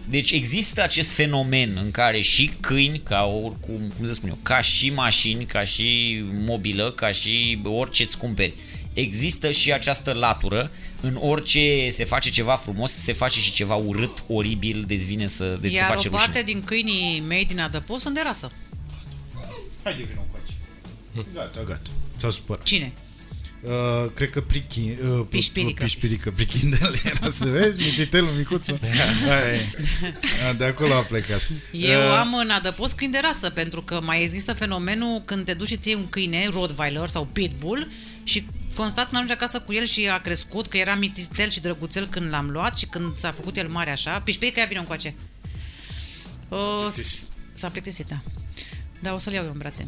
deci 0.09 0.31
există 0.31 0.83
acest 0.83 1.11
fenomen 1.13 1.77
în 1.83 1.91
care 1.91 2.21
și 2.21 2.51
câini, 2.61 3.01
ca 3.01 3.25
oricum, 3.25 3.93
cum 3.97 4.07
să 4.07 4.13
spun 4.13 4.29
eu, 4.29 4.39
ca 4.43 4.61
și 4.61 4.91
mașini, 4.91 5.45
ca 5.45 5.65
și 5.65 6.19
mobilă, 6.31 6.93
ca 6.93 7.11
și 7.11 7.61
orice 7.65 8.03
îți 8.03 8.19
cumperi, 8.19 8.55
există 8.93 9.51
și 9.51 9.73
această 9.73 10.13
latură 10.13 10.71
în 11.01 11.19
orice 11.21 11.91
se 11.91 12.05
face 12.05 12.31
ceva 12.31 12.57
frumos, 12.57 12.93
se 12.93 13.13
face 13.13 13.41
și 13.41 13.53
ceva 13.53 13.75
urât, 13.75 14.25
oribil, 14.29 14.85
deci 14.87 15.01
vine 15.01 15.27
să 15.27 15.59
deci 15.61 15.71
se 15.71 15.77
Iar 15.77 15.87
face 15.87 16.09
o 16.09 16.11
parte 16.11 16.31
rușine. 16.31 16.53
din 16.53 16.65
câinii 16.65 17.21
mei 17.21 17.45
din 17.45 17.61
adăpost 17.61 18.01
sunt 18.01 18.15
de 18.15 18.21
rasă. 18.25 18.53
Haide, 19.83 20.03
vină 20.03 20.21
cu 20.33 20.39
Gata, 21.35 21.63
gata. 21.67 21.91
S-a 22.15 22.31
supărat. 22.31 22.63
Cine? 22.63 22.93
Uh, 23.63 24.11
cred 24.15 24.31
că 24.31 24.41
prichi, 24.41 24.79
uh, 24.81 25.27
Pișpirică. 25.29 25.83
Pișpirică, 25.85 26.31
prichindele 26.31 27.01
era 27.05 27.31
să 27.31 27.45
vezi, 27.45 27.79
mititelul 27.85 28.31
micuțul. 28.31 28.79
Aia 29.31 29.55
e. 29.55 29.67
A, 30.49 30.53
De 30.53 30.65
acolo 30.65 30.95
a 30.95 31.01
plecat. 31.01 31.49
Eu 31.73 32.01
Uh, 32.01 32.17
am 32.19 32.35
în 32.35 32.51
adăpost 32.51 32.95
câini 32.97 33.13
de 33.13 33.19
rasă, 33.23 33.51
pentru 33.51 33.83
că 33.83 34.01
mai 34.05 34.23
există 34.23 34.53
fenomenul 34.53 35.23
când 35.25 35.45
te 35.45 35.55
duci 35.55 35.69
și 35.69 35.77
ții 35.77 35.95
un 35.95 36.09
câine, 36.09 36.49
Rottweiler 36.53 37.09
sau 37.09 37.25
Pitbull, 37.33 37.89
și 38.23 38.47
constați 38.77 39.11
că 39.11 39.17
am 39.17 39.23
ajuns 39.23 39.31
acasă 39.41 39.61
cu 39.61 39.73
el 39.73 39.85
și 39.85 40.09
a 40.09 40.21
crescut, 40.21 40.67
că 40.67 40.77
era 40.77 40.95
mititel 40.95 41.49
și 41.51 41.61
drăguțel 41.61 42.07
când 42.09 42.31
l-am 42.31 42.51
luat 42.51 42.79
și 42.79 42.87
când 42.87 43.17
s-a 43.17 43.33
făcut 43.33 43.57
el 43.57 43.69
mare 43.69 43.91
așa. 43.91 44.21
Pișpirica, 44.21 44.61
ia 44.61 44.67
vină 44.67 44.81
încoace. 44.81 45.15
Uh, 46.49 46.87
s- 46.91 47.27
s-a 47.53 47.69
plictisit, 47.69 48.07
da. 48.07 48.21
Dar 49.03 49.13
o 49.13 49.19
să-l 49.19 49.33
iau 49.33 49.45
eu 49.45 49.51
în 49.51 49.59
brațe. 49.59 49.87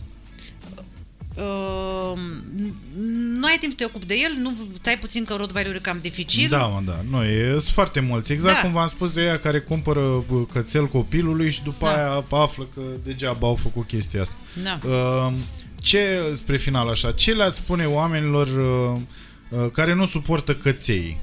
Uh, 1.35 2.19
nu 3.41 3.47
ai 3.47 3.57
timp 3.61 3.73
să 3.73 3.77
te 3.79 3.85
ocupi 3.85 4.07
de 4.07 4.15
el, 4.15 4.33
nu 4.43 4.57
stai 4.81 4.99
puțin 4.99 5.25
că 5.25 5.35
Rottweiler 5.35 5.75
e 5.75 5.79
cam 5.79 5.99
dificil. 6.03 6.49
Da, 6.51 6.67
mă, 6.67 6.81
da. 6.85 7.01
Nu, 7.11 7.25
e, 7.25 7.49
sunt 7.51 7.63
foarte 7.75 8.01
mulți. 8.01 8.33
Exact 8.33 8.55
Da. 8.55 8.61
cum 8.61 8.73
v-am 8.73 8.89
spus 8.89 9.15
de 9.15 9.23
ea 9.23 9.39
care 9.39 9.61
cumpără 9.61 10.25
bă, 10.31 10.45
cățel 10.53 10.87
copilului 10.87 11.51
și 11.51 11.63
după 11.63 11.87
Da. 11.87 11.95
aia 11.95 12.25
află 12.31 12.67
că 12.75 12.81
degeaba 13.05 13.47
au 13.47 13.55
făcut 13.55 13.87
chestia 13.87 14.21
asta. 14.21 14.35
Da. 14.63 14.79
Uh, 14.89 15.33
ce, 15.81 16.21
spre 16.35 16.57
final 16.57 16.89
așa, 16.89 17.13
ce 17.13 17.33
le-ați 17.33 17.57
spune 17.57 17.85
oamenilor 17.87 18.47
uh, 18.47 19.01
uh, 19.61 19.71
care 19.71 19.95
nu 19.95 20.07
suportă 20.07 20.55
căței? 20.55 21.21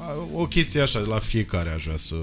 Uh, 0.00 0.28
O 0.40 0.46
chestie 0.46 0.80
așa, 0.80 1.00
de 1.00 1.08
la 1.08 1.18
fiecare 1.18 1.70
aș 1.70 1.84
vrea 1.84 1.96
să, 1.96 2.14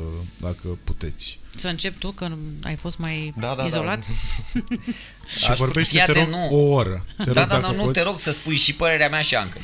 dacă 0.41 0.67
puteți. 0.83 1.39
Să 1.55 1.67
încep 1.67 1.97
tu, 1.97 2.11
că 2.11 2.27
ai 2.63 2.75
fost 2.75 2.97
mai 2.97 3.33
Da, 3.39 3.47
da, 3.47 3.55
da. 3.55 3.63
izolat. 3.65 4.03
Și 5.37 5.53
vorbește, 5.55 5.97
Fii 5.97 6.05
te 6.05 6.11
rog, 6.11 6.21
atent, 6.21 6.35
nu. 6.35 6.55
o 6.57 6.71
oră. 6.71 7.05
Te 7.17 7.23
Da, 7.23 7.23
rog, 7.23 7.33
da, 7.33 7.45
dacă 7.59 7.67
nu, 7.71 7.75
nu, 7.75 7.83
poți. 7.83 7.99
te 7.99 8.03
rog 8.05 8.19
să 8.19 8.31
spui 8.31 8.55
și 8.55 8.73
părerea 8.75 9.09
mea 9.09 9.21
și 9.21 9.35
Anca. 9.35 9.59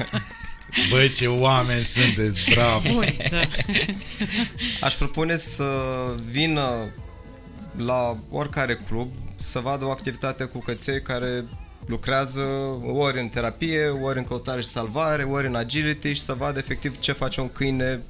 Băi, 0.90 1.10
ce 1.12 1.26
oameni 1.26 1.84
sunteți, 1.84 2.50
bravo! 2.54 2.88
Bun, 2.92 3.16
da. 3.30 3.40
Aș 4.80 4.94
propune 4.94 5.36
să 5.36 5.66
vină 6.30 6.74
la 7.76 8.18
oricare 8.30 8.76
club 8.88 9.10
să 9.40 9.58
vadă 9.58 9.84
o 9.84 9.90
activitate 9.90 10.44
cu 10.44 10.58
căței 10.58 11.02
care 11.02 11.44
lucrează 11.86 12.40
ori 12.82 13.20
în 13.20 13.28
terapie, 13.28 13.88
ori 13.88 14.18
în 14.18 14.24
căutare 14.24 14.60
și 14.60 14.68
salvare, 14.68 15.22
ori 15.22 15.46
în 15.46 15.54
agility 15.54 16.12
și 16.12 16.20
să 16.20 16.34
vadă 16.34 16.58
efectiv 16.58 16.98
ce 16.98 17.12
face 17.12 17.40
un 17.40 17.48
câine 17.48 18.00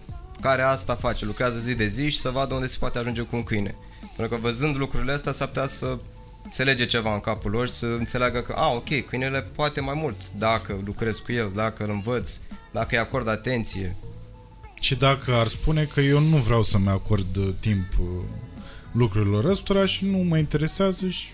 care 0.41 0.63
asta 0.63 0.95
face, 0.95 1.25
lucrează 1.25 1.59
zi 1.59 1.75
de 1.75 1.87
zi 1.87 2.09
și 2.09 2.21
să 2.21 2.31
vadă 2.31 2.55
unde 2.55 2.67
se 2.67 2.77
poate 2.81 2.99
ajunge 2.99 3.23
cu 3.23 3.37
un 3.37 3.43
câine. 3.43 3.75
Pentru 4.17 4.37
că 4.37 4.43
văzând 4.43 4.77
lucrurile 4.77 5.13
astea 5.13 5.33
s-ar 5.33 5.49
putea 5.49 5.67
să 5.67 5.99
înțelege 6.45 6.87
ceva 6.87 7.15
în 7.15 7.21
capul 7.21 7.51
lor 7.51 7.67
și 7.67 7.75
să 7.75 7.87
înțeleagă 7.87 8.41
că, 8.41 8.55
a, 8.57 8.73
ok, 8.73 9.07
câinele 9.07 9.43
poate 9.43 9.81
mai 9.81 9.95
mult 9.97 10.17
dacă 10.39 10.81
lucrez 10.85 11.19
cu 11.19 11.33
el, 11.33 11.51
dacă 11.55 11.85
îl 11.85 11.91
învăț, 11.91 12.39
dacă 12.73 12.89
îi 12.91 12.99
acord 12.99 13.29
atenție. 13.29 13.97
Și 14.81 14.95
dacă 14.95 15.33
ar 15.33 15.47
spune 15.47 15.85
că 15.85 16.01
eu 16.01 16.19
nu 16.19 16.37
vreau 16.37 16.63
să-mi 16.63 16.89
acord 16.89 17.37
uh, 17.37 17.49
timp 17.61 17.87
uh, 18.01 18.07
lucrurilor 18.93 19.45
ăstora 19.45 19.85
și 19.85 20.05
nu 20.05 20.19
mă 20.19 20.39
interesează 20.39 21.09
și... 21.09 21.29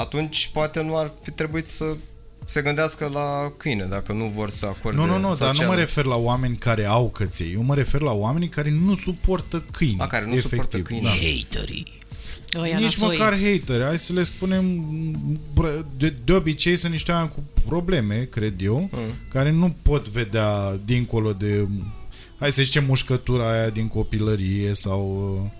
Atunci 0.00 0.50
poate 0.52 0.82
nu 0.82 0.96
ar 0.96 1.12
fi 1.22 1.30
trebuit 1.30 1.68
să 1.68 1.96
se 2.44 2.62
gândească 2.62 3.10
la 3.12 3.52
câine, 3.56 3.84
dacă 3.84 4.12
nu 4.12 4.32
vor 4.34 4.50
să 4.50 4.66
acorde 4.66 4.96
Nu, 4.96 5.06
nu, 5.06 5.18
nu, 5.18 5.20
dar 5.20 5.28
nu 5.28 5.34
social. 5.34 5.66
mă 5.66 5.74
refer 5.74 6.04
la 6.04 6.16
oameni 6.16 6.56
care 6.56 6.84
au 6.84 7.10
căței. 7.10 7.52
Eu 7.52 7.62
mă 7.62 7.74
refer 7.74 8.00
la 8.00 8.12
oamenii 8.12 8.48
care 8.48 8.70
nu 8.70 8.94
suportă 8.94 9.64
câini. 9.72 10.00
A, 10.00 10.06
care 10.06 10.24
nu 10.24 10.30
efectiv, 10.32 10.50
suportă 10.50 10.78
câini. 10.78 11.02
Da. 11.02 11.08
Haterii. 11.10 11.98
Ăia 12.58 12.78
Nici 12.78 12.98
nasoi. 12.98 13.16
măcar 13.16 13.32
hateri, 13.32 13.84
hai 13.84 13.98
să 13.98 14.12
le 14.12 14.22
spunem 14.22 14.84
br- 15.60 15.84
de, 15.96 16.14
de 16.24 16.32
obicei 16.32 16.76
sunt 16.76 16.92
niște 16.92 17.12
oameni 17.12 17.30
cu 17.30 17.42
probleme, 17.66 18.28
cred 18.30 18.62
eu, 18.62 18.88
mm. 18.92 19.14
care 19.28 19.50
nu 19.50 19.76
pot 19.82 20.08
vedea 20.08 20.80
dincolo 20.84 21.32
de 21.32 21.68
hai 22.38 22.52
să 22.52 22.62
zicem 22.62 22.84
mușcătura 22.84 23.50
aia 23.52 23.68
din 23.68 23.88
copilărie 23.88 24.74
sau 24.74 25.32
uh, 25.44 25.50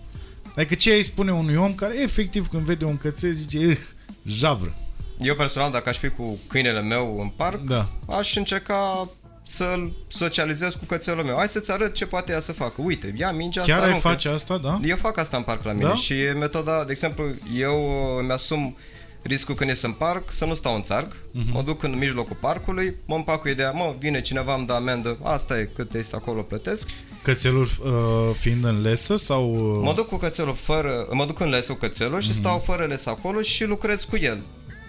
adică 0.55 0.75
ce 0.75 0.93
îi 0.93 1.03
spune 1.03 1.33
unui 1.33 1.57
om 1.57 1.75
care 1.75 2.03
efectiv 2.03 2.49
când 2.49 2.63
vede 2.63 2.85
un 2.85 2.97
cățel 2.97 3.33
zice 3.33 3.59
eh, 3.59 3.77
javră. 4.25 4.75
Eu 5.21 5.35
personal, 5.35 5.71
dacă 5.71 5.89
aș 5.89 5.97
fi 5.99 6.09
cu 6.09 6.39
câinele 6.47 6.81
meu 6.81 7.21
în 7.21 7.29
parc, 7.29 7.61
Da. 7.61 7.89
aș 8.09 8.37
încerca 8.37 9.09
să-l 9.43 9.93
socializez 10.09 10.75
cu 10.75 10.85
cățelul 10.85 11.25
meu. 11.25 11.37
Hai 11.37 11.49
să-ți 11.49 11.71
arăt 11.73 11.95
ce 11.95 12.07
poate 12.07 12.33
ea 12.33 12.41
să 12.41 12.53
facă. 12.53 12.75
Uite, 12.83 13.15
ia 13.19 13.31
mingea 13.33 13.61
Chiar 13.61 13.71
asta, 13.71 13.83
ai 13.87 13.91
aruncă. 13.93 14.09
face 14.09 14.29
asta, 14.29 14.59
da? 14.59 14.81
Eu 14.85 14.97
fac 14.97 15.19
asta 15.19 15.37
în 15.37 15.43
parc 15.43 15.65
la 15.65 15.73
mine 15.73 15.87
Da? 15.89 15.95
și 15.95 16.21
e 16.21 16.33
metoda, 16.33 16.85
de 16.85 16.91
exemplu, 16.93 17.25
eu 17.57 17.85
uh, 17.85 18.19
îmi 18.21 18.31
asum 18.33 18.77
riscul 19.23 19.55
când 19.55 19.71
ies 19.71 19.83
în 19.83 19.93
parc 19.93 20.33
să 20.33 20.45
nu 20.45 20.55
stau 20.55 20.75
în 20.75 20.83
țarc, 20.83 21.13
Mhm. 21.33 21.43
uh-huh. 21.49 21.53
mă 21.53 21.63
duc 21.63 21.83
în 21.83 21.95
mijlocul 21.99 22.37
parcului, 22.41 22.95
mă 23.05 23.15
împac 23.15 23.41
cu 23.41 23.49
ideea, 23.49 23.71
mă, 23.71 23.95
vine 23.99 24.21
cineva, 24.21 24.55
îmi 24.55 24.67
dă 24.67 24.73
amendă, 24.73 25.19
asta 25.23 25.59
e, 25.59 25.71
cât 25.75 25.95
este 25.95 26.17
acolo, 26.17 26.43
plătesc. 26.43 26.89
Cățelul 27.23 27.63
uh, 27.85 27.91
fiind 28.39 28.65
în 28.65 28.81
lesă 28.83 29.17
sau... 29.17 29.55
Uh, 29.55 29.81
Mă 29.85 29.93
duc 29.95 30.09
cu 30.09 30.17
cățelul 30.17 30.55
fără, 30.55 31.07
mă 31.13 31.25
duc 31.27 31.41
în 31.41 31.49
lesă 31.49 31.73
cu 31.73 31.79
cățelul 31.79 32.13
Mhm. 32.17 32.23
și 32.27 32.35
stau 32.35 32.59
fără 32.67 32.85
les 32.87 33.07
acolo 33.07 33.41
și 33.41 33.65
lucrez 33.65 34.05
cu 34.05 34.17
el. 34.17 34.41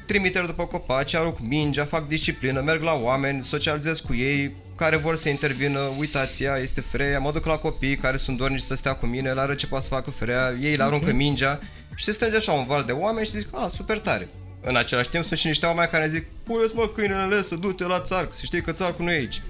Trimiteri 0.05 0.45
după 0.45 0.63
copaci, 0.65 1.13
arunc 1.15 1.37
mingea, 1.39 1.85
fac 1.85 2.07
disciplină, 2.07 2.61
merg 2.61 2.81
la 2.83 2.93
oameni, 2.93 3.43
socializez 3.43 3.99
cu 3.99 4.13
ei, 4.15 4.51
care 4.75 4.95
vor 4.95 5.15
să 5.15 5.29
intervină, 5.29 5.79
uitați 5.99 6.43
ea, 6.43 6.57
este 6.57 6.81
Freia, 6.81 7.19
mă 7.19 7.31
duc 7.31 7.45
la 7.45 7.55
copii 7.57 7.95
care 7.95 8.17
sunt 8.17 8.37
dornici 8.37 8.61
să 8.61 8.75
stea 8.75 8.93
cu 8.93 9.05
mine, 9.05 9.33
la 9.33 9.41
arăt 9.41 9.57
ce 9.57 9.67
poate 9.67 9.83
să 9.83 9.89
facă 9.89 10.09
Freia, 10.11 10.53
ei 10.61 10.75
le 10.75 10.83
aruncă 10.83 11.11
mingea 11.13 11.59
și 11.95 12.03
se 12.03 12.11
strânge 12.11 12.35
așa 12.35 12.51
un 12.51 12.65
val 12.65 12.83
de 12.83 12.91
oameni 12.91 13.25
și 13.25 13.31
zic, 13.31 13.47
a, 13.51 13.67
super 13.67 13.99
tare. 13.99 14.29
În 14.61 14.75
același 14.75 15.09
timp 15.09 15.25
sunt 15.25 15.39
și 15.39 15.47
niște 15.47 15.65
oameni 15.65 15.89
care 15.89 16.07
zic, 16.07 16.25
puneți 16.43 16.75
mă 16.75 16.87
câinele 16.95 17.21
în 17.23 17.29
lesă, 17.29 17.55
du-te 17.55 17.83
la 17.83 17.99
țarc, 17.99 18.33
să 18.35 18.41
știi 18.43 18.61
că 18.61 18.71
țarcul 18.71 19.05
nu 19.05 19.11
e 19.11 19.15
aici. 19.15 19.41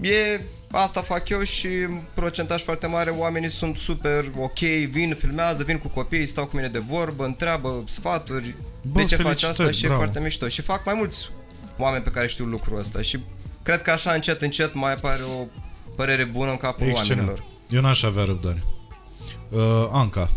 E, 0.00 0.40
asta 0.70 1.00
fac 1.00 1.28
eu 1.28 1.42
și 1.42 1.66
în 1.66 2.00
procentaj 2.14 2.62
foarte 2.62 2.86
mare 2.86 3.10
oamenii 3.10 3.50
sunt 3.50 3.78
super 3.78 4.30
ok, 4.38 4.58
vin, 4.88 5.14
filmează, 5.18 5.62
vin 5.62 5.78
cu 5.78 5.88
copii, 5.88 6.26
stau 6.26 6.46
cu 6.46 6.56
mine 6.56 6.68
de 6.68 6.78
vorbă, 6.78 7.24
întreabă 7.24 7.84
sfaturi, 7.86 8.54
Bă, 8.88 8.98
de 9.00 9.04
ce 9.04 9.16
faci 9.16 9.24
felicitări, 9.24 9.50
asta 9.50 9.70
și 9.70 9.80
bravo. 9.80 9.94
e 9.94 9.96
foarte 9.96 10.20
mișto. 10.20 10.48
Și 10.48 10.60
fac 10.62 10.84
mai 10.84 10.94
mulți 10.94 11.30
oameni 11.76 12.02
pe 12.02 12.10
care 12.10 12.26
știu 12.26 12.44
lucrul 12.44 12.78
ăsta 12.78 13.02
și 13.02 13.18
cred 13.62 13.82
că 13.82 13.90
așa 13.90 14.12
încet, 14.12 14.42
încet 14.42 14.74
mai 14.74 14.92
apare 14.92 15.22
o 15.22 15.46
părere 15.96 16.24
bună 16.24 16.50
în 16.50 16.56
capul 16.56 16.86
Excelent. 16.86 17.10
oamenilor. 17.20 17.44
Eu 17.70 17.80
n-aș 17.80 18.02
avea 18.02 18.24
răbdare. 18.24 18.62
Uh, 19.48 19.60
Anca, 19.92 20.30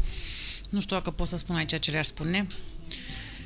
Nu 0.74 0.82
știu 0.82 0.96
dacă 0.96 1.12
pot 1.12 1.28
să 1.28 1.38
spun 1.38 1.56
aici 1.56 1.80
ce 1.80 1.92
le-aș 1.92 2.06
spune. 2.06 2.48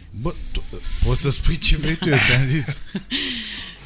bă, 0.09 0.35
tu, 0.51 0.63
poți 1.03 1.21
să 1.21 1.29
spui 1.29 1.57
ce 1.57 1.77
vrei 1.77 1.95
tu, 1.95 2.09
eu 2.09 2.17
ți-am 2.17 2.45
zis. 2.55 2.79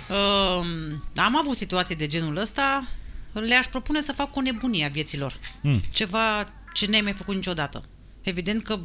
Um, 0.09 1.03
am 1.15 1.37
avut 1.37 1.57
situații 1.57 1.95
de 1.95 2.07
genul 2.07 2.37
ăsta, 2.37 2.87
le-aș 3.31 3.65
propune 3.65 4.01
să 4.01 4.11
fac 4.11 4.35
o 4.35 4.41
nebunie 4.41 4.85
a 4.85 4.89
vieților. 4.89 5.39
Hmm. 5.61 5.81
Ceva 5.93 6.53
ce 6.73 6.85
n-ai 6.85 7.01
mai 7.01 7.13
făcut 7.13 7.35
niciodată. 7.35 7.83
Evident 8.21 8.63
că 8.63 8.79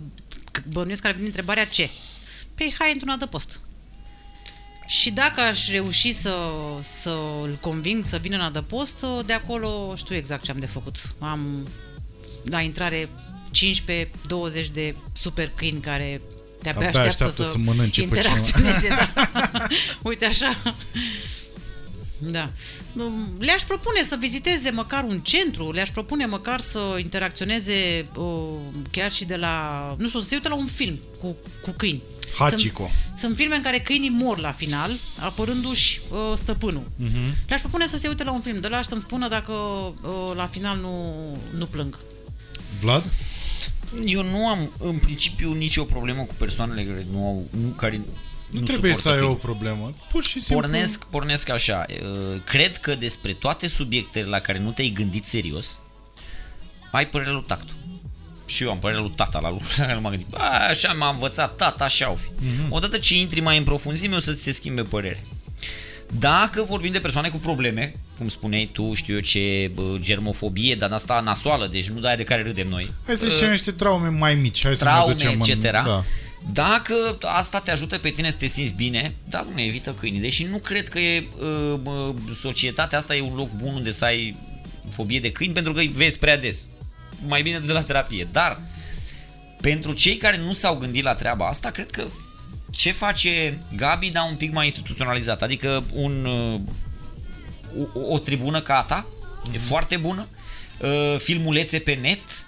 că 0.50 0.62
bănuiesc 0.68 1.02
că 1.02 1.06
ar 1.08 1.14
veni 1.14 1.26
întrebarea 1.26 1.66
ce? 1.66 1.90
Păi 2.54 2.74
hai 2.78 2.92
într-un 2.92 3.10
adăpost. 3.10 3.60
Și 4.86 5.10
dacă 5.10 5.40
aș 5.40 5.70
reuși 5.70 6.12
să, 6.12 6.36
să 6.82 7.10
îl 7.42 7.58
conving 7.60 8.04
să 8.04 8.16
vină 8.16 8.36
în 8.36 8.42
adăpost, 8.42 9.04
de 9.26 9.32
acolo 9.32 9.94
știu 9.96 10.14
exact 10.14 10.42
ce 10.42 10.50
am 10.50 10.58
de 10.58 10.66
făcut. 10.66 11.14
Am 11.18 11.68
la 12.44 12.60
intrare 12.60 13.08
15-20 13.56 14.66
de 14.72 14.94
super 15.12 15.52
câini 15.54 15.80
care 15.80 16.20
de-abia 16.62 16.88
Abia 16.88 17.00
așteaptă, 17.00 17.24
așteaptă 17.24 17.42
să, 17.42 17.50
să 17.50 17.58
mănânce 17.58 18.00
pe 18.00 18.06
interacționeze. 18.06 18.88
Da. 18.96 19.66
Uite 20.02 20.24
așa. 20.24 20.58
Da. 22.18 22.50
Le-aș 23.38 23.62
propune 23.62 24.02
să 24.02 24.16
viziteze 24.20 24.70
măcar 24.70 25.04
un 25.04 25.20
centru, 25.20 25.72
le-aș 25.72 25.88
propune 25.88 26.26
măcar 26.26 26.60
să 26.60 26.96
interacționeze 26.98 28.08
uh, 28.16 28.48
chiar 28.90 29.12
și 29.12 29.24
de 29.24 29.36
la, 29.36 29.94
nu 29.98 30.06
știu, 30.06 30.20
să 30.20 30.28
se 30.28 30.34
uite 30.34 30.48
la 30.48 30.56
un 30.56 30.66
film 30.66 30.98
cu, 31.20 31.36
cu 31.62 31.70
câini. 31.76 32.02
Hachiko. 32.38 32.82
Sunt, 32.82 33.18
sunt 33.18 33.36
filme 33.36 33.56
în 33.56 33.62
care 33.62 33.80
câinii 33.80 34.08
mor 34.08 34.38
la 34.38 34.52
final, 34.52 34.90
apărându-și 35.18 36.00
uh, 36.10 36.18
stăpânul. 36.36 36.90
Uh-huh. 37.04 37.46
Le-aș 37.46 37.60
propune 37.60 37.86
să 37.86 37.96
se 37.96 38.08
uite 38.08 38.24
la 38.24 38.32
un 38.32 38.40
film 38.40 38.60
de 38.60 38.68
la 38.68 38.80
și 38.80 38.88
să-mi 38.88 39.00
spună 39.00 39.28
dacă 39.28 39.52
uh, 39.52 40.32
la 40.34 40.46
final 40.46 40.78
nu, 40.78 41.14
nu 41.58 41.66
plâng. 41.66 41.98
Vlad? 42.80 43.04
Eu 44.06 44.22
nu 44.22 44.48
am, 44.48 44.72
în 44.78 44.98
principiu, 44.98 45.52
nicio 45.52 45.84
problemă 45.84 46.22
cu 46.22 46.34
persoanele 46.34 46.84
care 46.84 47.06
nu 47.10 47.26
au, 47.26 47.46
nu, 47.60 47.68
care 47.68 47.96
Nu, 48.50 48.58
nu 48.60 48.64
trebuie 48.66 48.92
să 48.94 48.98
suportă 49.00 49.18
ai 49.18 49.24
o 49.24 49.34
câini. 49.34 49.40
problemă. 49.40 49.94
Pur 50.08 50.24
și 50.24 50.42
simplu. 50.42 50.54
Pornesc, 50.54 51.04
pornesc 51.04 51.48
așa. 51.48 51.86
uh, 52.02 52.40
Cred 52.44 52.76
că 52.76 52.94
despre 52.94 53.32
toate 53.32 53.66
subiectele 53.68 54.26
la 54.26 54.38
care 54.40 54.58
nu 54.58 54.70
te-ai 54.70 54.88
gândit 54.88 55.24
serios, 55.24 55.78
ai 56.90 57.06
părerea 57.08 57.32
lui 57.32 57.44
tactul. 57.46 57.74
Și 58.46 58.62
eu 58.62 58.70
am 58.70 58.78
părerea 58.78 59.02
lui 59.02 59.12
tata 59.16 59.38
la 59.40 59.50
lucruri 59.50 59.74
la 59.78 59.82
care 59.84 59.94
nu 59.94 60.00
m-am 60.00 60.10
gândit. 60.10 60.34
A, 60.34 60.66
așa 60.68 60.92
m-a 60.92 61.10
învățat 61.10 61.56
tata, 61.56 61.84
așa 61.84 62.04
au 62.06 62.14
fi. 62.14 62.44
Mhm. 62.44 62.72
Odată 62.72 62.98
ce 62.98 63.16
intri 63.16 63.40
mai 63.40 63.58
în 63.58 63.64
profunzime, 63.64 64.14
o 64.14 64.18
să 64.18 64.32
ți 64.32 64.42
se 64.42 64.50
schimbe 64.50 64.82
părere. 64.82 65.22
Dacă 66.18 66.62
vorbim 66.62 66.92
de 66.92 67.00
persoane 67.00 67.28
cu 67.28 67.36
probleme, 67.36 67.96
cum 68.18 68.28
spuneai 68.28 68.68
tu, 68.72 68.94
știu 68.94 69.14
eu 69.14 69.20
ce, 69.20 69.70
bă, 69.74 69.96
germofobie, 69.98 70.74
dar 70.74 70.92
asta 70.92 71.20
nasoală, 71.20 71.66
deci 71.66 71.88
nu 71.88 72.00
de 72.00 72.06
aia 72.06 72.16
de 72.16 72.24
care 72.24 72.42
râdem 72.42 72.66
noi. 72.66 72.92
Hai 73.06 73.16
să 73.16 73.28
zicem 73.28 73.50
niște 73.50 73.70
traume 73.70 74.08
mai 74.08 74.34
mici. 74.34 74.62
Hai 74.62 74.76
să 74.76 74.84
ne 74.84 74.90
traume, 74.90 75.12
ducem 75.12 75.40
etc. 75.40 75.54
în... 75.54 75.70
Da. 75.70 76.04
Dacă 76.52 76.94
asta 77.20 77.60
te 77.60 77.70
ajută 77.70 77.98
pe 77.98 78.08
tine 78.08 78.30
să 78.30 78.36
te 78.36 78.46
simți 78.46 78.74
bine, 78.74 79.14
da, 79.28 79.46
nu 79.54 79.60
evită 79.60 79.92
câinii. 79.92 80.20
Deși 80.20 80.44
nu 80.44 80.56
cred 80.56 80.88
că 80.88 80.98
e, 80.98 81.26
uh, 81.38 81.80
uh, 81.84 82.14
societatea 82.34 82.98
asta 82.98 83.16
e 83.16 83.20
un 83.20 83.34
loc 83.34 83.50
bun 83.50 83.74
unde 83.74 83.90
să 83.90 84.04
ai 84.04 84.36
fobie 84.90 85.20
de 85.20 85.32
câini, 85.32 85.52
pentru 85.52 85.72
că 85.72 85.78
îi 85.78 85.86
vezi 85.86 86.18
prea 86.18 86.38
des. 86.38 86.66
Mai 87.26 87.42
bine 87.42 87.58
de 87.58 87.72
la 87.72 87.82
terapie. 87.82 88.28
Dar, 88.32 88.60
pentru 89.60 89.92
cei 89.92 90.16
care 90.16 90.38
nu 90.38 90.52
s-au 90.52 90.76
gândit 90.76 91.02
la 91.02 91.14
treaba 91.14 91.48
asta, 91.48 91.70
cred 91.70 91.90
că 91.90 92.04
ce 92.70 92.92
face 92.92 93.58
Gabi, 93.76 94.10
dar 94.10 94.26
un 94.30 94.36
pic 94.36 94.52
mai 94.52 94.64
instituționalizat. 94.64 95.42
Adică 95.42 95.84
un, 95.92 96.24
uh, 96.24 96.60
o, 97.94 98.00
o 98.12 98.18
tribună 98.18 98.60
ca 98.60 98.76
a 98.78 98.82
ta, 98.82 99.06
mm-hmm. 99.06 99.54
e 99.54 99.58
foarte 99.58 99.96
bună, 99.96 100.28
uh, 100.80 101.16
filmulețe 101.18 101.78
pe 101.78 101.94
net, 101.94 102.46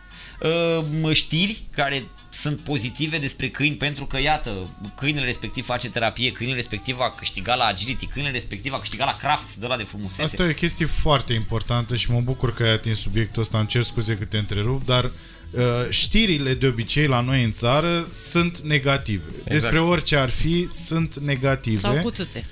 uh, 1.02 1.12
știri 1.12 1.62
care 1.74 2.04
sunt 2.30 2.60
pozitive 2.60 3.18
despre 3.18 3.50
câini 3.50 3.74
pentru 3.74 4.06
că, 4.06 4.20
iată, 4.20 4.50
câinele 4.96 5.24
respectiv 5.24 5.64
face 5.64 5.90
terapie, 5.90 6.32
câinele 6.32 6.56
respectiv 6.56 7.00
a 7.00 7.10
câștigat 7.10 7.56
la 7.56 7.64
agility, 7.64 8.06
câinele 8.06 8.32
respectiv 8.32 8.72
a 8.72 8.78
câștigat 8.78 9.06
la 9.06 9.16
crafts 9.16 9.58
de 9.58 9.66
la 9.66 9.76
de 9.76 9.82
frumusețe. 9.82 10.22
Asta 10.22 10.42
e 10.42 10.50
o 10.50 10.52
chestie 10.52 10.86
foarte 10.86 11.32
importantă 11.32 11.96
și 11.96 12.10
mă 12.10 12.20
bucur 12.20 12.54
că 12.54 12.62
ai 12.62 12.72
atins 12.72 12.98
subiectul 12.98 13.42
ăsta. 13.42 13.58
Îmi 13.58 13.66
cer 13.66 13.82
scuze 13.82 14.16
că 14.16 14.24
te 14.24 14.38
întrerup, 14.38 14.86
dar 14.86 15.04
uh, 15.04 15.62
știrile 15.90 16.54
de 16.54 16.66
obicei 16.66 17.06
la 17.06 17.20
noi 17.20 17.44
în 17.44 17.52
țară 17.52 18.08
sunt 18.12 18.58
negative. 18.58 19.24
Exact. 19.28 19.50
Despre 19.50 19.80
orice 19.80 20.16
ar 20.16 20.30
fi, 20.30 20.68
sunt 20.72 21.16
negative. 21.16 21.76
Sau 21.76 21.96
cu 21.96 22.10
țâțe. 22.10 22.44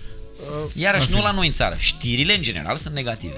Iarăși 0.75 1.07
în 1.07 1.11
nu 1.11 1.17
fine. 1.17 1.31
la 1.31 1.37
noi 1.37 1.47
în 1.47 1.53
țară. 1.53 1.75
Știrile 1.79 2.35
în 2.35 2.43
general 2.43 2.77
sunt 2.77 2.95
negative. 2.95 3.35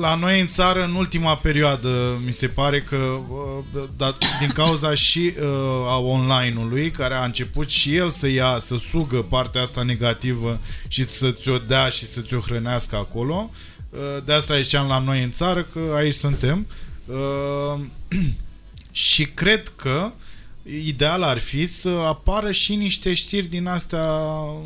La 0.00 0.14
noi 0.14 0.40
în 0.40 0.48
țară, 0.48 0.84
în 0.84 0.94
ultima 0.94 1.36
perioadă, 1.36 2.20
mi 2.24 2.32
se 2.32 2.48
pare 2.48 2.80
că 2.82 2.96
uh, 2.96 3.84
da, 3.96 4.18
din 4.40 4.48
cauza 4.48 4.94
și 5.06 5.34
uh, 5.40 5.44
a 5.86 5.98
online-ului, 5.98 6.90
care 6.90 7.14
a 7.14 7.24
început 7.24 7.70
și 7.70 7.96
el 7.96 8.10
să 8.10 8.28
ia, 8.28 8.58
să 8.60 8.76
sugă 8.76 9.22
partea 9.22 9.62
asta 9.62 9.82
negativă 9.82 10.60
și 10.88 11.04
să 11.04 11.30
ți-o 11.30 11.58
dea 11.58 11.88
și 11.88 12.06
să 12.06 12.20
ți-o 12.20 12.38
hrănească 12.38 12.96
acolo. 12.96 13.50
Uh, 13.90 13.98
de 14.24 14.32
asta 14.32 14.60
ziceam 14.60 14.88
la 14.88 14.98
noi 14.98 15.22
în 15.22 15.30
țară, 15.30 15.62
că 15.62 15.80
aici 15.96 16.14
suntem. 16.14 16.66
Uh, 17.06 17.80
și 18.90 19.24
cred 19.26 19.72
că 19.76 20.12
ideal 20.86 21.22
ar 21.22 21.38
fi 21.38 21.66
să 21.66 21.88
apară 21.88 22.50
și 22.50 22.74
niște 22.74 23.14
știri 23.14 23.46
din 23.46 23.66
astea 23.66 24.02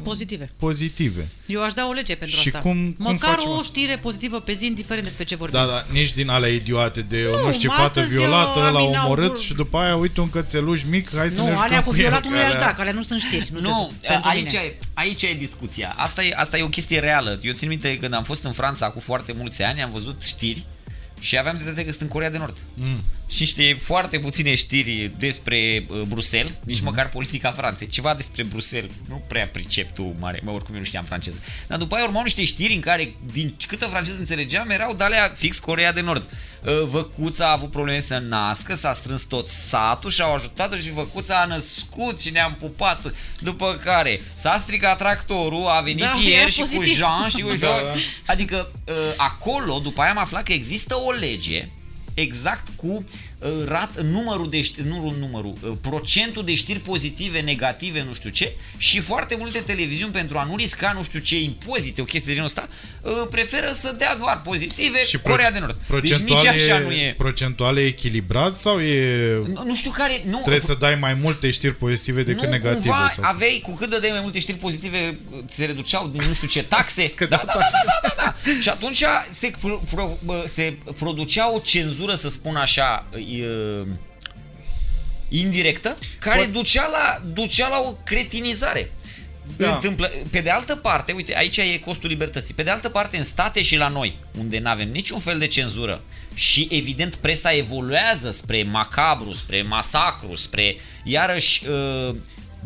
Pozitive. 0.02 0.50
pozitive. 0.56 1.28
Eu 1.46 1.62
aș 1.62 1.72
da 1.72 1.86
o 1.88 1.92
lege 1.92 2.14
pentru 2.14 2.36
Și 2.40 2.46
asta. 2.48 2.58
cum- 2.60 2.92
cum 2.98 3.12
Măcar 3.12 3.30
facem 3.34 3.50
o 3.50 3.52
asta? 3.52 3.64
știre 3.64 3.96
pozitivă 3.96 4.40
pe 4.40 4.52
zi, 4.52 4.66
indiferent 4.66 5.04
despre 5.04 5.24
ce 5.24 5.36
vorbim. 5.36 5.58
Da, 5.58 5.66
da, 5.66 5.84
nici 5.92 6.12
din 6.12 6.28
alea 6.28 6.48
idiote 6.50 7.00
de 7.00 7.26
nu, 7.30 7.46
Nu, 7.46 7.52
știu 7.52 7.60
ce 7.60 7.66
mă, 7.66 7.72
fată 7.72 8.00
astăzi 8.00 8.18
violată, 8.18 8.58
eu 8.58 8.64
am 8.64 8.72
l-a 8.72 8.80
omorât 8.80 8.94
inaugură. 9.24 9.40
și 9.40 9.54
după 9.54 9.78
aia 9.78 9.96
uite 9.96 10.20
un 10.20 10.30
cățeluș 10.30 10.82
mic, 10.88 11.16
hai 11.16 11.30
să 11.30 11.34
ne 11.36 11.40
nu, 11.42 11.46
jucăm 11.48 11.62
alea 11.62 11.82
cu 11.84 11.90
el, 11.90 11.96
violatul 12.00 12.30
nu 12.30 12.36
că 12.36 12.42
i-aș 12.42 12.52
alea- 12.54 12.66
da, 12.66 12.74
că 12.74 12.80
alea 12.80 12.92
nu 12.92 13.02
sunt 13.02 13.20
știri. 13.20 13.48
Nu, 13.52 13.60
Nu, 13.60 13.92
te- 14.00 14.06
pentru 14.06 14.28
aici 14.30 14.44
mine. 14.52 14.58
e, 14.58 14.76
aici 14.94 15.22
e 15.22 15.34
discuția. 15.38 15.94
Asta 15.96 16.24
e, 16.24 16.32
asta 16.36 16.58
e 16.58 16.62
o 16.62 16.68
chestie 16.68 16.98
reală. 16.98 17.38
Eu 17.42 17.52
țin 17.52 17.68
minte 17.68 17.98
când 17.98 18.14
am 18.14 18.24
fost 18.24 18.44
în 18.44 18.52
Franța 18.52 18.90
cu 18.90 19.00
foarte 19.00 19.32
mulți 19.36 19.62
ani, 19.62 19.82
am 19.82 19.90
văzut 19.90 20.22
știri 20.22 20.64
și 21.18 21.38
aveam 21.38 21.56
senzația 21.56 21.84
că 21.84 21.90
sunt 21.90 22.02
în 22.02 22.08
Corea 22.08 22.30
de 22.30 22.38
Nord. 22.38 22.56
Mm. 22.74 23.00
Și 23.28 23.40
niște 23.42 23.76
foarte 23.80 24.18
puține 24.18 24.54
știri 24.54 25.12
despre 25.18 25.86
uh, 25.88 26.00
Bruxelles, 26.00 26.52
nici 26.64 26.76
Mhm. 26.76 26.84
măcar 26.84 27.08
politica 27.08 27.50
Franței. 27.50 27.86
Ceva 27.88 28.14
despre 28.14 28.42
Bruxelles. 28.42 28.90
Nu 29.08 29.22
prea 29.28 29.48
pricep 29.48 29.94
tu 29.94 30.14
mare, 30.18 30.40
mă, 30.44 30.50
oricum 30.50 30.74
eu 30.74 30.80
nu 30.80 30.86
știam 30.86 31.04
franceză. 31.04 31.38
Dar 31.66 31.78
după 31.78 31.94
aia 31.94 32.04
urmau 32.04 32.22
niște 32.22 32.44
știri 32.44 32.74
în 32.74 32.80
care, 32.80 33.14
din 33.32 33.56
câtă 33.66 33.86
franceză 33.86 34.18
înțelegeam, 34.18 34.70
erau 34.70 34.94
de 34.94 35.04
alea 35.04 35.32
fix 35.36 35.58
Corea 35.58 35.92
de 35.92 36.00
Nord. 36.00 36.22
Uh, 36.64 36.82
Văcuța 36.88 37.46
a 37.48 37.52
avut 37.52 37.70
probleme 37.70 38.00
să 38.00 38.18
nască, 38.18 38.74
s-a 38.74 38.92
strâns 38.94 39.22
tot 39.22 39.48
satul 39.48 40.10
și 40.10 40.22
au 40.22 40.34
ajutat-o 40.34 40.76
și 40.76 40.90
Văcuța 40.92 41.40
a 41.40 41.44
născut 41.44 42.20
și 42.20 42.30
ne-am 42.30 42.54
pupat. 42.58 43.14
După 43.40 43.80
care 43.84 44.20
s-a 44.34 44.56
stricat 44.58 44.98
tractorul, 44.98 45.66
a 45.66 45.80
venit 45.80 46.00
Da, 46.00 46.06
era 46.06 46.16
Pierre 46.18 46.50
și 46.50 46.60
cu 46.60 46.68
pozitiv. 46.74 46.96
Jean 46.96 47.28
și 47.28 47.40
cu 47.42 47.48
Da, 47.54 47.56
Jean. 47.56 47.84
da. 47.84 47.92
Adică 48.26 48.70
uh, 48.88 48.94
acolo, 49.16 49.78
după 49.82 50.00
aia 50.00 50.10
am 50.10 50.18
aflat 50.18 50.42
că 50.42 50.52
există 50.52 50.94
o 51.06 51.10
lege 51.10 51.68
exact 52.14 52.68
cu 52.76 52.86
uh, 52.86 53.04
rat, 53.66 54.02
numărul 54.02 54.48
de 54.50 54.62
știri, 54.62 54.86
nu 54.86 55.16
numărul, 55.18 55.54
uh, 55.60 55.72
procentul 55.80 56.44
de 56.44 56.54
știri 56.54 56.78
pozitive, 56.78 57.40
negative, 57.40 58.04
nu 58.06 58.14
știu 58.14 58.30
ce, 58.30 58.52
și 58.76 59.00
foarte 59.00 59.36
multe 59.38 59.58
televiziuni 59.58 60.12
pentru 60.12 60.38
a 60.38 60.44
nu 60.44 60.56
risca 60.56 60.92
nu 60.96 61.02
știu 61.02 61.18
ce 61.18 61.40
impozite, 61.40 62.00
o 62.00 62.04
chestie 62.04 62.26
de 62.26 62.32
genul 62.32 62.46
ăsta, 62.46 62.68
uh, 63.02 63.26
preferă 63.30 63.72
să 63.72 63.94
dea 63.98 64.16
doar 64.16 64.40
pozitive 64.40 65.04
Și 65.04 65.18
Corea 65.18 65.50
pro- 65.50 65.54
de 65.54 65.58
Nord. 65.58 65.76
Deci 65.76 65.86
procentual 65.86 66.38
nici 66.38 66.46
așa 66.46 66.80
e, 66.80 66.82
nu 66.82 66.90
e. 66.90 67.14
Procentual 67.18 67.78
e 67.78 67.86
echilibrat 67.86 68.56
sau 68.56 68.80
e... 68.80 69.36
Nu, 69.54 69.62
nu 69.66 69.74
știu 69.74 69.90
care, 69.90 70.22
nu, 70.26 70.38
Trebuie 70.38 70.60
să 70.60 70.76
dai 70.78 70.94
mai 70.94 71.14
multe 71.14 71.50
știri 71.50 71.74
pozitive 71.74 72.22
decât 72.22 72.44
nu 72.44 72.50
negative? 72.50 72.88
cumva 72.88 73.08
sau? 73.14 73.24
aveai, 73.24 73.60
cu 73.62 73.74
cât 73.74 73.90
dădeai 73.90 74.12
mai 74.12 74.20
multe 74.20 74.38
știri 74.38 74.58
pozitive, 74.58 75.18
se 75.48 75.64
reduceau 75.64 76.08
din 76.08 76.22
nu 76.26 76.34
știu 76.34 76.48
ce 76.48 76.62
taxe. 76.62 77.02
da, 77.02 77.06
Scădeau 77.06 77.42
da, 77.46 77.52
da, 77.52 77.60
da, 77.60 77.98
da, 78.02 78.14
da, 78.16 78.34
da. 78.44 78.60
Și 78.60 78.68
atunci 78.68 79.04
se, 79.30 79.52
pro, 79.60 79.82
pro, 79.90 80.18
bă, 80.24 80.44
se 80.46 80.76
producea 80.98 81.52
o 81.54 81.58
cenzură, 81.58 82.14
să 82.14 82.28
spun 82.28 82.56
așa, 82.56 83.06
e, 83.42 83.86
indirectă, 85.28 85.96
care 86.18 86.36
Poate- 86.36 86.50
ducea 86.50 86.88
la, 86.88 87.22
ducea 87.32 87.68
la 87.68 87.78
o 87.86 87.92
cretinizare. 88.04 88.90
Da. 89.56 89.74
Întâmplă, 89.74 90.10
pe 90.30 90.40
de 90.40 90.50
altă 90.50 90.76
parte, 90.76 91.12
uite, 91.12 91.36
aici 91.36 91.56
e 91.56 91.78
costul 91.78 92.08
libertății. 92.08 92.54
Pe 92.54 92.62
de 92.62 92.70
altă 92.70 92.88
parte, 92.88 93.16
în 93.16 93.24
state 93.24 93.62
și 93.62 93.76
la 93.76 93.88
noi, 93.88 94.18
unde 94.38 94.58
nu 94.58 94.68
avem 94.68 94.90
niciun 94.90 95.18
fel 95.18 95.38
de 95.38 95.46
cenzură 95.46 96.02
și 96.34 96.68
evident 96.70 97.14
presa 97.14 97.52
evoluează 97.56 98.30
spre 98.30 98.62
macabru, 98.62 99.32
spre 99.32 99.62
masacru, 99.62 100.34
spre 100.34 100.76
iarăși 101.04 101.66
uh, 101.66 102.14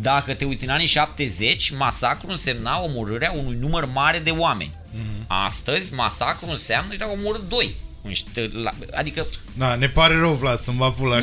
dacă 0.01 0.35
te 0.35 0.45
uiți 0.45 0.65
în 0.65 0.71
anii 0.71 0.87
70, 0.87 1.71
masacru 1.71 2.31
însemna 2.31 2.81
omorârea 2.81 3.33
unui 3.37 3.57
număr 3.61 3.85
mare 3.85 4.19
de 4.19 4.31
oameni. 4.31 4.77
Astăzi, 5.27 5.95
masacru 5.95 6.47
înseamnă 6.49 6.95
că 6.95 7.07
omorât 7.13 7.49
doi. 7.49 7.75
Niște- 8.03 8.51
la- 8.63 8.75
Adică 8.95 9.27
Na, 9.53 9.75
ne 9.75 9.89
pare 9.89 10.15
rău, 10.19 10.33
Vlad, 10.35 10.61
să-mi 10.61 10.77
va 10.79 10.91
pula. 10.91 11.19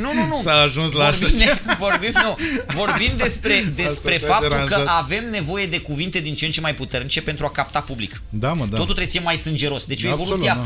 nu, 0.00 0.12
nu, 0.14 0.26
nu. 0.26 0.40
S-a 0.44 0.52
ajuns 0.60 0.92
la 0.92 1.04
așa 1.06 1.18
vorbim, 1.26 1.38
ceva. 1.38 1.58
vorbim, 1.88 2.12
nu, 2.22 2.36
vorbim 2.74 3.10
despre, 3.16 3.72
despre 3.76 4.16
te-a 4.16 4.28
faptul 4.28 4.48
că 4.48 4.54
deranjat. 4.64 4.86
avem 5.02 5.24
nevoie 5.30 5.66
de 5.66 5.78
cuvinte 5.80 6.18
din 6.20 6.34
ce 6.34 6.44
în 6.44 6.50
ce 6.50 6.60
mai 6.60 6.74
puternice 6.74 7.22
pentru 7.22 7.44
a 7.46 7.50
capta 7.50 7.80
public. 7.80 8.22
Da, 8.28 8.52
mă, 8.52 8.60
da. 8.64 8.70
Totul 8.70 8.84
trebuie 8.84 9.04
să 9.06 9.10
fie 9.12 9.20
mai 9.20 9.36
sângeros. 9.36 9.84
Deci 9.86 10.04
o 10.04 10.08
Absolut, 10.08 10.26
evoluție 10.28 10.50
a 10.50 10.54
da. 10.54 10.60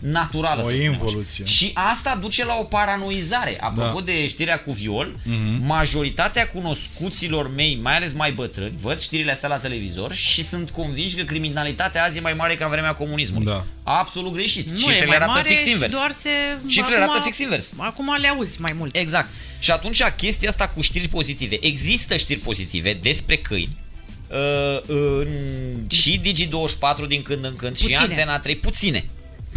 Presei 0.00 0.12
naturală, 0.20 0.60
O 0.60 0.64
să 0.64 0.70
spunem 0.74 0.92
involuție. 0.92 1.44
Așa. 1.44 1.52
Și 1.54 1.70
asta 1.74 2.18
duce 2.20 2.44
la 2.44 2.56
o 2.60 2.62
paranoizare. 2.64 3.56
Apropo 3.60 3.98
Da. 3.98 4.04
de 4.04 4.28
știrea 4.28 4.58
cu 4.60 4.72
viol, 4.72 5.16
Mhm. 5.24 5.66
majoritatea 5.66 6.48
cunoscuților 6.48 7.54
mei, 7.54 7.78
mai 7.82 7.96
ales 7.96 8.12
mai 8.12 8.32
bătrâni, 8.32 8.74
văd 8.80 9.00
știrile 9.00 9.30
astea 9.32 9.48
la 9.48 9.56
televizor 9.56 10.12
și 10.14 10.42
sunt 10.42 10.70
convinși 10.70 11.14
că 11.16 11.22
criminalitatea 11.22 12.04
azi 12.04 12.18
e 12.18 12.20
mai 12.20 12.34
mare 12.34 12.56
ca 12.56 12.64
în 12.64 12.70
vremea 12.70 12.94
comunismului. 12.94 13.46
Da. 13.46 13.64
Absolut 13.82 14.32
greșit. 14.32 14.66
Nu 14.66 14.72
e 14.74 14.76
Cifrele 14.76 15.06
mai 15.06 15.16
arată 15.16 15.30
mare 15.30 15.48
fix 15.48 15.62
și 15.62 15.70
invers. 15.70 15.92
doar 15.92 16.10
se... 16.10 16.28
Cifrele 16.66 17.00
acum- 17.02 17.10
arată 17.10 17.24
fix 17.24 17.38
invers. 17.38 17.72
Acum 17.76 18.16
le 18.20 18.28
auzi 18.28 18.60
mai 18.60 18.72
mult. 18.78 18.96
Exact. 18.96 19.28
Și 19.58 19.70
atunci 19.70 20.02
chestia 20.16 20.48
asta 20.48 20.68
cu 20.68 20.80
știri 20.80 21.08
pozitive. 21.08 21.56
Există 21.60 22.16
știri 22.16 22.38
pozitive 22.38 22.98
despre 23.02 23.36
câini. 23.36 23.76
Uh, 24.30 24.80
în, 24.86 25.28
și 25.90 26.20
Digi24 26.20 27.06
din 27.08 27.22
când 27.22 27.44
în 27.44 27.56
când 27.56 27.76
și 27.76 27.82
Puține. 27.82 27.98
Antena 27.98 28.38
3 28.38 28.56
puține. 28.56 29.04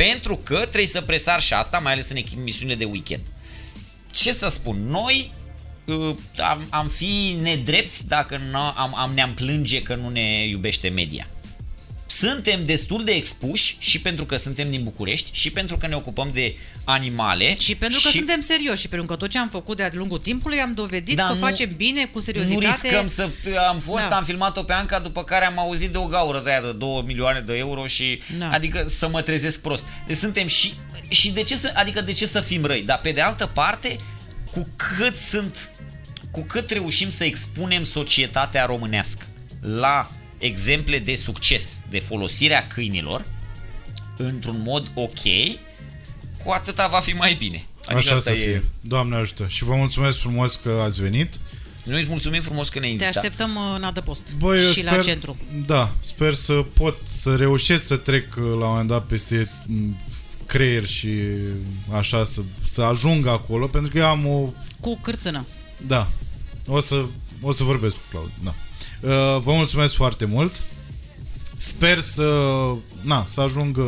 Pentru 0.06 0.38
că 0.44 0.56
trebuie 0.56 0.86
să 0.86 1.02
presar 1.02 1.42
și 1.42 1.54
asta, 1.54 1.80
mai 1.80 1.92
ales 1.92 2.10
în 2.10 2.18
emisiunile 2.38 2.78
de 2.78 2.86
weekend. 2.86 3.22
Ce 4.12 4.32
să 4.32 4.48
spun, 4.48 4.88
noi 4.88 5.32
uh, 5.86 6.16
am, 6.38 6.68
am 6.70 6.88
fi 6.88 7.38
nedrepți 7.42 8.08
dacă 8.08 8.38
nu, 8.52 8.58
am, 8.58 8.96
am, 8.96 9.12
ne-am 9.14 9.34
plânge 9.34 9.82
că 9.82 9.96
nu 9.96 10.10
ne 10.10 10.48
iubește 10.48 10.90
media. 10.90 11.28
Suntem 12.12 12.66
destul 12.66 13.04
de 13.04 13.12
expuși 13.12 13.76
și 13.80 14.02
pentru 14.02 14.26
că 14.26 14.36
suntem 14.38 14.70
din 14.70 14.84
București 14.84 15.30
și 15.34 15.50
pentru 15.52 15.78
că 15.78 15.88
ne 15.88 15.96
ocupăm 15.96 16.30
de 16.34 16.56
animale 16.84 17.56
Și 17.60 17.76
pentru 17.76 18.00
că 18.04 18.10
suntem 18.10 18.42
serioși 18.42 18.82
și 18.82 18.88
pentru 18.88 19.08
că 19.08 19.16
tot 19.16 19.30
ce 19.30 19.38
am 19.40 19.50
făcut 19.50 19.78
de-a 19.78 19.90
lungul 19.94 20.18
timpului 20.18 20.60
am 20.60 20.74
dovedit 20.74 21.16
Da, 21.16 21.24
că 21.26 21.34
nu- 21.34 21.40
facem 21.40 21.70
bine, 21.76 22.04
cu 22.04 22.10
nu 22.14 22.22
seriozitate. 22.22 22.68
riscăm 22.68 23.08
să... 23.08 23.30
Am 23.70 23.80
fost, 23.80 24.08
Da. 24.10 24.16
am 24.16 24.24
filmat-o 24.24 24.64
pe 24.64 24.74
Anca, 24.74 25.00
după 25.00 25.24
care 25.24 25.46
am 25.46 25.60
auzit 25.60 25.90
de 25.92 25.98
o 25.98 26.06
gaură 26.06 26.42
de 26.44 26.50
aia 26.50 26.62
de 26.62 26.72
2 26.72 27.04
milioane 27.06 27.40
de 27.40 27.58
euro 27.58 27.86
și... 27.88 28.22
Da. 28.38 28.50
Adică 28.52 28.86
să 28.88 29.08
mă 29.10 29.22
trezesc 29.22 29.62
prost. 29.62 29.86
Deci 30.08 30.18
suntem 30.18 30.48
și... 30.48 30.74
Și 31.08 31.32
de 31.32 31.42
ce 31.44 31.56
să... 31.58 31.72
Adică 31.76 32.02
de 32.02 32.12
ce 32.12 32.28
să 32.28 32.42
fim 32.42 32.66
răi? 32.66 32.82
Dar 32.82 33.00
pe 33.00 33.12
de 33.12 33.22
altă 33.22 33.46
parte, 33.54 34.00
cu 34.52 34.68
cât 34.76 35.16
sunt... 35.16 35.70
Cu 36.32 36.42
cât 36.42 36.70
reușim 36.70 37.10
să 37.10 37.24
expunem 37.24 37.84
societatea 37.84 38.66
românească 38.66 39.26
la 39.62 40.12
exemple 40.40 41.00
de 41.00 41.16
succes, 41.16 41.82
de 41.90 42.00
folosirea 42.00 42.68
câinilor, 42.68 43.26
într-un 44.18 44.62
mod 44.66 44.92
ok, 44.94 45.20
cu 46.44 46.52
atâta 46.52 46.88
va 46.88 47.00
fi 47.00 47.12
mai 47.12 47.34
bine. 47.34 47.66
Adică 47.82 47.98
Așa 47.98 48.14
asta 48.14 48.32
să 48.32 48.38
e... 48.38 48.42
fie. 48.42 48.64
Doamne 48.82 49.16
ajută. 49.16 49.46
Și 49.48 49.64
vă 49.64 49.76
mulțumesc 49.76 50.20
frumos 50.20 50.56
că 50.56 50.82
ați 50.84 51.02
venit. 51.02 51.40
Noi 51.84 52.00
îți 52.00 52.10
mulțumim 52.10 52.42
frumos 52.42 52.70
că 52.70 52.80
ne-ai 52.80 52.96
Te 52.96 53.04
invitat. 53.04 53.24
așteptăm 53.24 53.56
uh, 53.56 53.74
în 53.76 53.84
adăpost 53.84 54.36
Bă, 54.38 54.56
eu 54.56 54.72
și 54.72 54.80
sper, 54.80 54.92
la 54.92 54.98
centru. 54.98 55.38
Da, 55.66 55.92
sper 56.02 56.34
să 56.34 56.54
pot 56.54 56.98
să 57.08 57.36
reușesc 57.36 57.86
să 57.86 57.96
trec 57.96 58.36
uh, 58.36 58.44
la 58.44 58.52
un 58.52 58.60
moment 58.60 58.88
dat 58.88 59.06
peste 59.06 59.52
m, 59.66 59.98
creier 60.46 60.86
și 60.86 61.10
așa 61.92 62.24
să, 62.24 62.42
să 62.64 62.82
ajung 62.82 63.28
acolo, 63.28 63.68
pentru 63.68 63.92
că 63.92 63.98
eu 63.98 64.06
am 64.06 64.26
o... 64.28 64.50
Cu 64.80 65.00
cârțână. 65.02 65.46
Da, 65.88 66.08
o 66.68 66.80
să, 66.80 67.06
o 67.42 67.52
să 67.52 67.64
vorbesc 67.64 67.96
cu 67.96 68.02
Claudiu, 68.10 68.34
da. 68.44 68.56
Uh, 69.02 69.10
Vă 69.44 69.52
mulțumesc 69.54 69.96
foarte 69.96 70.26
mult. 70.26 70.62
Sper 71.56 72.00
să, 72.00 72.24
na, 73.02 73.24
să 73.28 73.42
ajungă 73.42 73.84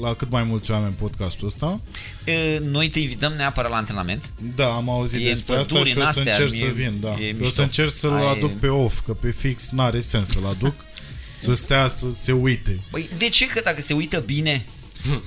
la 0.00 0.14
cât 0.14 0.30
mai 0.30 0.42
mulți 0.42 0.70
oameni 0.70 0.94
podcastul 0.98 1.46
ăsta. 1.46 1.80
E, 2.24 2.58
Noi 2.58 2.88
te 2.88 2.98
invităm 3.00 3.32
neapărat 3.32 3.70
la 3.70 3.76
antrenament. 3.76 4.32
Da, 4.54 4.66
am 4.74 4.90
auzit 4.90 5.26
E 5.26 5.28
despre 5.28 5.54
în 5.54 5.60
asta 5.60 5.72
păduri, 5.72 5.90
și 5.90 5.96
în 5.96 6.02
o 6.02 6.04
să 6.04 6.18
astea, 6.18 6.32
încerc 6.32 6.52
e- 6.52 6.64
să 6.66 6.72
vin, 6.74 6.96
da. 7.00 7.08
e 7.08 7.24
Eu 7.26 7.30
o 7.34 7.36
mișto. 7.36 7.54
să 7.54 7.62
încerc 7.62 7.90
să-l 7.90 8.12
Ai- 8.12 8.30
aduc 8.30 8.58
pe 8.58 8.68
off, 8.68 9.00
că 9.06 9.12
pe 9.12 9.30
fix 9.30 9.68
n-are 9.70 10.00
sens 10.00 10.28
să-l 10.28 10.46
aduc, 10.46 10.74
să 11.36 11.54
stea 11.54 11.88
să 11.88 12.06
se 12.12 12.32
uite. 12.32 12.80
Păi 12.90 13.08
de 13.18 13.28
ce? 13.28 13.46
Că 13.46 13.60
dacă 13.64 13.80
se 13.80 13.94
uită 13.94 14.18
bine, 14.26 14.64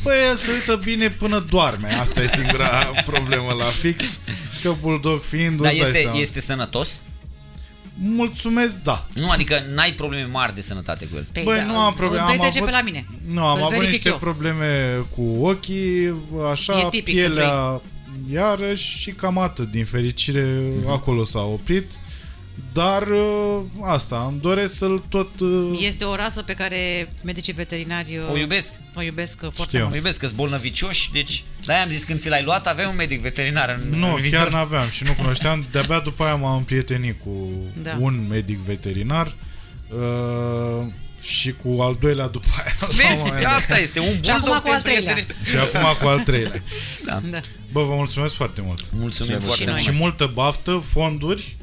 Păi 0.04 0.16
el 0.30 0.36
se 0.36 0.52
uită 0.52 0.76
bine 0.84 1.10
până 1.10 1.46
doarme, 1.50 1.88
asta 1.94 2.22
e 2.24 2.28
singura 2.28 2.70
problemă 3.12 3.52
la 3.58 3.64
fix, 3.66 4.20
că 4.62 4.74
bulldog 4.82 5.22
fiind, 5.22 5.62
dar 5.62 5.72
îți 5.72 5.80
dai 5.80 5.90
este, 5.90 6.02
seama. 6.02 6.18
este 6.20 6.40
sănătos? 6.42 7.02
Mulțumesc, 7.98 8.76
da. 8.82 9.08
Nu, 9.14 9.30
adică 9.30 9.56
n-ai 9.76 9.92
probleme 9.92 10.28
mari 10.32 10.56
de 10.56 10.62
sănătate 10.62 11.06
cu 11.06 11.16
el. 11.16 11.28
Păi, 11.34 11.44
Băi, 11.44 11.58
da, 11.58 11.64
nu 11.66 11.78
am 11.78 11.94
probleme. 11.94 12.24
Dă-i 12.26 12.36
Am 12.36 12.42
de 12.42 12.48
avut, 12.48 12.66
pe 12.66 12.72
la 12.72 12.82
mine. 12.82 13.06
Nu, 13.28 13.44
am 13.46 13.56
Îl 13.58 13.62
avut 13.64 13.70
verific 13.74 13.92
niște 13.94 14.10
eu. 14.10 14.18
probleme 14.18 14.96
cu 15.16 15.22
ochii, 15.46 16.14
așa, 16.52 16.78
E 16.80 16.88
tipic 16.90 17.14
pielea 17.14 17.82
iarăși 18.32 18.98
și 18.98 19.12
cam 19.12 19.38
atât. 19.38 19.72
Din 19.72 19.86
fericire, 19.86 20.62
Mhm. 20.80 20.90
acolo 20.90 21.24
s-a 21.24 21.40
oprit. 21.42 21.92
Dar 22.74 23.08
uh, 23.08 23.60
asta, 23.82 24.26
îmi 24.30 24.40
doresc 24.42 24.74
să-l 24.76 25.04
tot... 25.10 25.40
uh, 25.40 25.80
Este 25.82 26.04
o 26.06 26.16
rasă 26.16 26.42
pe 26.42 26.54
care 26.54 27.08
medicii 27.24 27.54
veterinari 27.54 28.18
uh, 28.18 28.30
O 28.32 28.38
iubesc. 28.38 28.74
o 28.96 29.02
iubesc 29.02 29.34
uh, 29.44 29.50
foarte 29.52 29.64
Știu. 29.64 29.78
Mă 29.80 29.86
mult. 29.86 29.98
iubesc 29.98 30.20
că 30.20 30.26
sunt 30.26 30.38
bolnăvicioși, 30.38 31.12
deci 31.12 31.44
de 31.66 31.74
am 31.74 31.90
zis 31.90 32.04
când 32.04 32.20
ți 32.20 32.30
l-ai 32.30 32.44
luat, 32.44 32.68
avea 32.68 32.90
un 32.90 32.96
medic 32.96 33.22
veterinar 33.22 33.80
în 33.84 34.00
Nu, 34.00 34.14
în 34.14 34.22
vizor. 34.22 34.40
chiar 34.40 34.52
n-aveam 34.52 34.90
și 34.90 35.04
nu 35.04 35.14
cunoșteam. 35.14 35.66
De-abia 35.72 36.00
după 36.00 36.24
aia 36.24 36.36
m-am 36.36 36.58
împrietenit 36.58 37.22
cu 37.24 37.50
Da. 37.82 37.96
un 38.00 38.26
medic 38.30 38.58
veterinar 38.58 39.36
uh, 39.90 40.86
și 41.22 41.54
cu 41.54 41.82
al 41.82 41.98
doilea 42.02 42.28
după 42.28 42.48
aia. 42.58 42.76
la 42.80 42.88
un 42.90 42.96
Vezi, 42.96 43.24
moment 43.26 43.44
dat. 43.44 43.54
asta 43.58 43.78
este, 43.80 44.00
un 44.00 44.06
Și 44.24 44.30
acum 44.30 44.40
bulldog 44.42 44.62
cu 44.64 44.70
al 44.74 44.82
te 44.82 44.90
treilea. 44.90 45.14
prietene- 45.14 45.40
Și 45.50 45.56
acum 45.56 45.96
cu 46.02 46.08
al 46.08 46.20
treilea. 46.20 46.64
Da. 47.06 47.22
Bă, 47.72 47.84
vă 47.84 47.94
mulțumesc 47.96 48.36
foarte 48.36 48.62
mult. 48.62 48.84
Mulțumim 48.92 49.40
Și 49.40 49.46
foarte 49.46 49.64
noi. 49.66 49.74
mult. 49.74 49.86
Și 49.86 49.92
multă 49.92 50.32
baftă, 50.34 50.84
fonduri, 50.86 51.56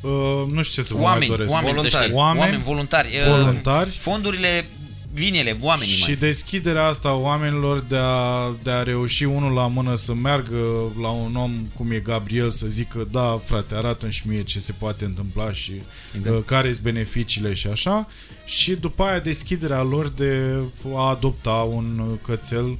uh, 0.00 0.10
nu 0.52 0.62
știu 0.62 0.82
ce 0.82 0.88
să 0.88 0.94
vă 0.94 1.00
mai 1.00 1.08
Oameni, 1.10 1.30
doresc. 1.30 1.50
oameni, 1.50 1.68
să 1.68 1.74
Voluntari. 1.80 2.04
știi. 2.04 2.16
Oameni, 2.16 2.40
Oameni, 2.44 2.62
voluntari. 2.62 3.08
Uh, 3.16 3.40
voluntari. 3.40 3.90
Fondurile 3.90 4.68
vin 5.12 5.34
ele, 5.34 5.56
oamenii 5.60 5.94
Și 5.94 6.04
mai. 6.06 6.14
deschiderea 6.16 6.84
asta 6.86 7.08
a 7.08 7.12
oamenilor 7.14 7.80
de 7.80 7.96
a, 8.00 8.56
de 8.62 8.70
a 8.70 8.82
reuși 8.82 9.24
unul 9.24 9.52
la 9.52 9.66
mână 9.66 9.94
să 9.94 10.14
meargă 10.14 10.56
la 11.00 11.08
un 11.08 11.34
om 11.36 11.52
cum 11.74 11.90
e 11.90 11.98
Gabriel 11.98 12.50
să 12.50 12.66
zică 12.66 13.08
da 13.10 13.40
frate 13.44 13.74
arată 13.74 14.08
și 14.08 14.22
mie 14.28 14.42
ce 14.42 14.60
se 14.60 14.72
poate 14.72 15.04
întâmpla 15.04 15.52
și 15.52 15.72
exact. 16.16 16.36
uh, 16.36 16.42
care 16.46 16.72
sunt 16.72 16.82
beneficiile 16.84 17.54
și 17.54 17.66
așa 17.66 18.08
și 18.44 18.72
după 18.74 19.02
aia 19.02 19.18
deschiderea 19.18 19.82
lor 19.82 20.08
de 20.08 20.56
a 20.94 21.08
adopta 21.08 21.50
un 21.50 21.98
uh, 22.10 22.18
cățel 22.22 22.78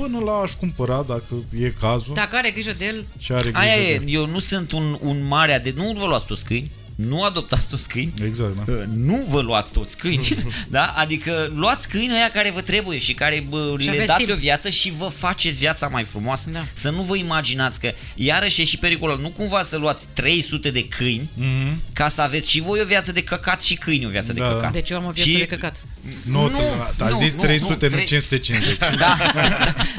până 0.00 0.18
la 0.18 0.32
a-și 0.32 0.56
cumpăra 0.56 1.02
dacă 1.06 1.34
e 1.58 1.70
cazul. 1.80 2.14
Dacă 2.14 2.36
are 2.36 2.50
grijă 2.50 2.72
de 2.78 2.84
el, 2.84 3.06
și 3.18 3.32
are 3.32 3.42
grijă 3.42 3.58
Aia 3.58 3.74
de 3.74 3.82
e, 3.82 3.94
el. 3.94 4.02
eu 4.06 4.26
nu 4.26 4.38
sunt 4.38 4.72
un, 4.72 4.98
un 5.00 5.26
mare 5.26 5.52
ade... 5.52 5.72
Nu 5.76 5.92
vă 5.98 6.06
luați 6.06 6.26
toți 6.26 6.44
câini, 6.44 6.70
nu 6.98 7.22
adoptați 7.22 7.68
toți 7.68 7.88
câini, 7.88 8.12
Exact, 8.24 8.56
da. 8.56 8.72
Uh, 8.72 8.82
nu 8.94 9.24
vă 9.28 9.40
luați 9.40 9.72
toți 9.72 9.96
câini, 9.98 10.28
da? 10.70 10.84
Adică 10.96 11.52
luați 11.54 11.88
câini 11.88 12.12
aia 12.12 12.30
care 12.30 12.50
vă 12.50 12.60
trebuie 12.60 12.98
și 12.98 13.14
care 13.14 13.44
bă, 13.48 13.74
Și 13.78 13.84
le 13.86 13.90
aveți 13.90 14.06
dați 14.06 14.24
timp. 14.24 14.36
o 14.36 14.40
viață 14.40 14.68
și 14.70 14.90
vă 14.96 15.08
faceți 15.08 15.58
viața 15.58 15.88
mai 15.88 16.04
frumoasă. 16.04 16.50
Da. 16.52 16.64
Să 16.74 16.90
nu 16.90 17.02
vă 17.02 17.16
imaginați 17.16 17.80
că 17.80 17.92
iarăși 18.14 18.60
e 18.60 18.64
și 18.64 18.78
pericolul. 18.78 19.20
Nu 19.20 19.28
cumva 19.28 19.62
să 19.62 19.76
luați 19.76 20.06
300 20.14 20.70
de 20.70 20.84
câini 20.88 21.30
Mhm. 21.34 21.80
ca 21.92 22.08
să 22.08 22.22
aveți 22.22 22.50
și 22.50 22.60
voi 22.60 22.80
o 22.80 22.84
viață 22.84 23.12
de 23.12 23.22
căcat 23.22 23.62
și 23.62 23.74
câini 23.74 24.06
o 24.06 24.08
viață 24.08 24.32
de 24.32 24.40
Da. 24.40 24.48
căcat. 24.48 24.72
deci 24.72 24.90
eu 24.90 24.96
am 24.98 25.04
o 25.04 25.10
viață 25.10 25.30
Și- 25.30 25.36
de 25.38 25.46
căcat. 25.46 25.84
Nu, 26.22 26.48
Nu, 26.48 26.58
a 26.98 27.08
nu, 27.08 27.16
zis 27.16 27.34
nu, 27.34 27.40
300, 27.40 27.86
nu, 27.86 27.88
nu, 27.90 27.94
trei- 27.94 28.04
550. 28.06 28.76
Da. 28.98 29.16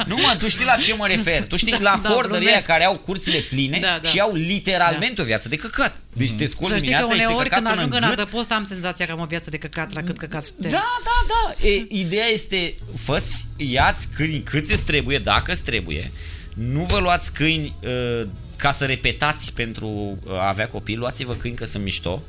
nu 0.05 0.15
mă, 0.15 0.35
tu 0.39 0.47
știi 0.49 0.65
la 0.65 0.75
ce 0.75 0.93
mă 0.95 1.07
refer. 1.07 1.47
Tu 1.47 1.55
știi 1.57 1.71
la 1.79 1.99
Da, 2.03 2.09
hoarderii 2.09 2.31
aia 2.35 2.39
glumesc. 2.45 2.65
care 2.65 2.85
au 2.85 2.95
curțile 2.97 3.37
pline 3.49 3.79
Da, 3.81 3.99
da. 4.01 4.09
și 4.09 4.19
au 4.19 4.33
literalmente 4.33 5.21
o 5.21 5.25
viață 5.25 5.49
de 5.49 5.55
căcat. 5.55 6.01
Deci 6.19 6.31
te 6.31 6.45
scoli 6.45 6.71
Să 6.71 6.77
știi 6.77 6.93
că 6.93 6.95
dimineața, 6.95 7.13
ești 7.13 7.25
de 7.25 7.25
uneori 7.25 7.49
căcat 7.49 7.63
când 7.63 7.69
până 7.69 7.81
ajung 7.81 7.93
în 7.93 8.03
în 8.03 8.09
gât. 8.09 8.19
adăpost 8.19 8.51
am 8.51 8.63
senzația 8.63 9.05
că 9.05 9.11
am 9.11 9.19
o 9.19 9.25
viață 9.25 9.49
de 9.49 9.57
căcat 9.57 9.93
la 9.93 10.03
cât 10.03 10.17
căcat 10.17 10.43
suntem. 10.43 10.71
Da, 10.71 10.87
da, 11.03 11.17
da. 11.33 11.67
E, 11.67 11.85
ideea 11.89 12.25
este, 12.25 12.75
făți, 12.95 13.45
iați 13.57 14.07
câini 14.15 14.41
cât 14.41 14.69
îți 14.69 14.85
trebuie, 14.85 15.17
dacă 15.17 15.51
îți 15.51 15.63
trebuie. 15.63 16.11
Nu 16.53 16.81
vă 16.81 16.99
luați 16.99 17.33
câini 17.33 17.75
uh, 17.83 18.27
ca 18.55 18.71
să 18.71 18.85
repetați 18.85 19.53
pentru 19.53 19.87
uh, 19.87 20.33
a 20.33 20.47
avea 20.47 20.67
copii, 20.67 20.95
luați-vă 20.95 21.33
câini 21.33 21.55
că 21.55 21.65
sunt 21.65 21.83
mișto. 21.83 22.21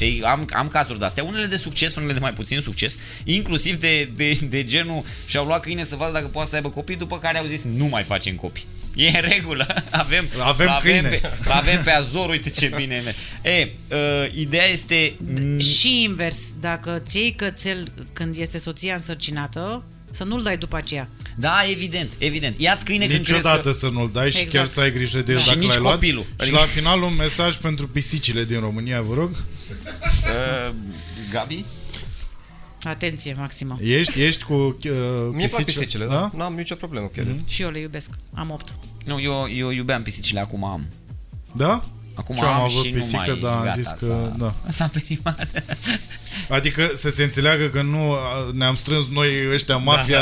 Ei, 0.00 0.22
am, 0.24 0.48
am 0.52 0.68
cazuri 0.68 0.98
de-astea, 0.98 1.24
unele 1.24 1.46
de 1.46 1.56
succes, 1.56 1.94
unele 1.94 2.12
de 2.12 2.18
mai 2.18 2.32
puțin 2.32 2.60
succes, 2.60 2.98
inclusiv 3.24 3.76
de, 3.76 4.10
de, 4.16 4.38
de 4.48 4.64
genul 4.64 5.04
și-au 5.26 5.46
luat 5.46 5.60
câine 5.60 5.84
să 5.84 5.96
vadă 5.96 6.12
dacă 6.12 6.26
poate 6.26 6.48
să 6.48 6.54
aibă 6.54 6.70
copii, 6.70 6.96
după 6.96 7.18
care 7.18 7.38
au 7.38 7.44
zis 7.44 7.64
nu 7.64 7.86
mai 7.86 8.02
facem 8.02 8.34
copii. 8.34 8.66
E 8.94 9.06
în 9.08 9.20
regulă, 9.20 9.66
avem, 9.90 10.24
Avem 10.38 10.78
câine. 10.82 11.08
Pe, 11.08 11.30
avem 11.48 11.82
pe 11.82 11.90
Azor, 11.90 12.28
uite 12.30 12.50
ce 12.50 12.72
bine. 12.76 13.02
e. 13.42 13.50
E, 13.50 13.70
uh, 13.90 14.32
ideea 14.34 14.66
este... 14.66 15.14
Și 15.58 16.02
invers, 16.02 16.54
dacă 16.60 17.00
ți 17.04 17.18
iei 17.18 17.32
cățel 17.34 17.92
când 18.12 18.36
este 18.36 18.58
soția 18.58 18.94
însărcinată, 18.94 19.84
să 20.16 20.24
nu-l 20.24 20.42
dai 20.42 20.56
după 20.56 20.76
aceea. 20.76 21.08
Da, 21.36 21.56
evident, 21.70 22.12
evident. 22.18 22.60
Ia-ți 22.60 22.84
câine 22.84 23.06
când 23.06 23.24
crezi 23.24 23.32
Niciodată 23.32 23.68
că... 23.68 23.74
să 23.74 23.88
nu-l 23.88 24.10
dai 24.12 24.30
și 24.30 24.36
Exact. 24.38 24.52
chiar 24.56 24.66
să 24.66 24.80
ai 24.80 24.92
grijă 24.92 25.22
de 25.22 25.30
el 25.32 25.36
Da. 25.36 25.42
Și 25.42 25.48
dacă 25.48 25.58
nici 25.60 25.68
l-ai 25.72 25.80
luat. 25.80 25.92
copilul. 25.94 26.22
Și 26.22 26.30
Adică- 26.36 26.56
la 26.56 26.62
final 26.62 27.02
un 27.02 27.14
mesaj 27.16 27.56
pentru 27.56 27.88
pisicile 27.88 28.44
din 28.44 28.60
România, 28.60 29.02
vă 29.02 29.14
rog. 29.14 29.30
Uh, 29.30 30.74
Gabi? 31.32 31.64
Atenție 32.82 33.34
maximă. 33.38 33.78
Ești, 33.82 34.22
ești 34.22 34.42
cu 34.44 34.52
uh, 34.54 34.74
Mie 35.32 35.46
plac 35.46 35.64
pisicile, 35.64 35.64
pisicile, 35.64 36.06
da? 36.06 36.30
N-am 36.36 36.54
nicio 36.54 36.74
problemă 36.74 37.06
cu 37.06 37.12
ele. 37.20 37.36
Și 37.46 37.62
eu 37.62 37.70
le 37.70 37.78
iubesc. 37.78 38.10
Am 38.34 38.50
opt. 38.50 38.78
Nu, 39.04 39.20
eu, 39.20 39.48
eu 39.54 39.70
iubeam 39.70 40.02
pisicile, 40.02 40.40
acum 40.40 40.64
am. 40.64 40.86
Da? 41.54 41.84
Acum 42.18 42.34
Și 42.34 42.42
eu 42.42 42.48
am 42.48 42.54
am 42.54 42.60
avut 42.62 42.84
și 42.84 42.90
pisică, 42.90 43.16
nu 43.16 43.26
mai, 43.26 43.38
dar 43.40 43.52
am 43.52 43.62
gata, 43.62 43.74
zis 43.76 43.88
că 43.98 44.04
s-a, 44.04 44.34
da. 44.38 44.54
S-a 44.68 44.90
perimat. 44.92 45.48
Adică 46.48 46.90
să 46.94 47.10
se 47.10 47.22
înțeleagă 47.22 47.64
că 47.66 47.82
nu 47.82 48.10
uh, 48.10 48.16
ne-am 48.52 48.74
strâns 48.74 49.06
noi 49.12 49.28
ăștia 49.52 49.76
mafia, 49.76 50.18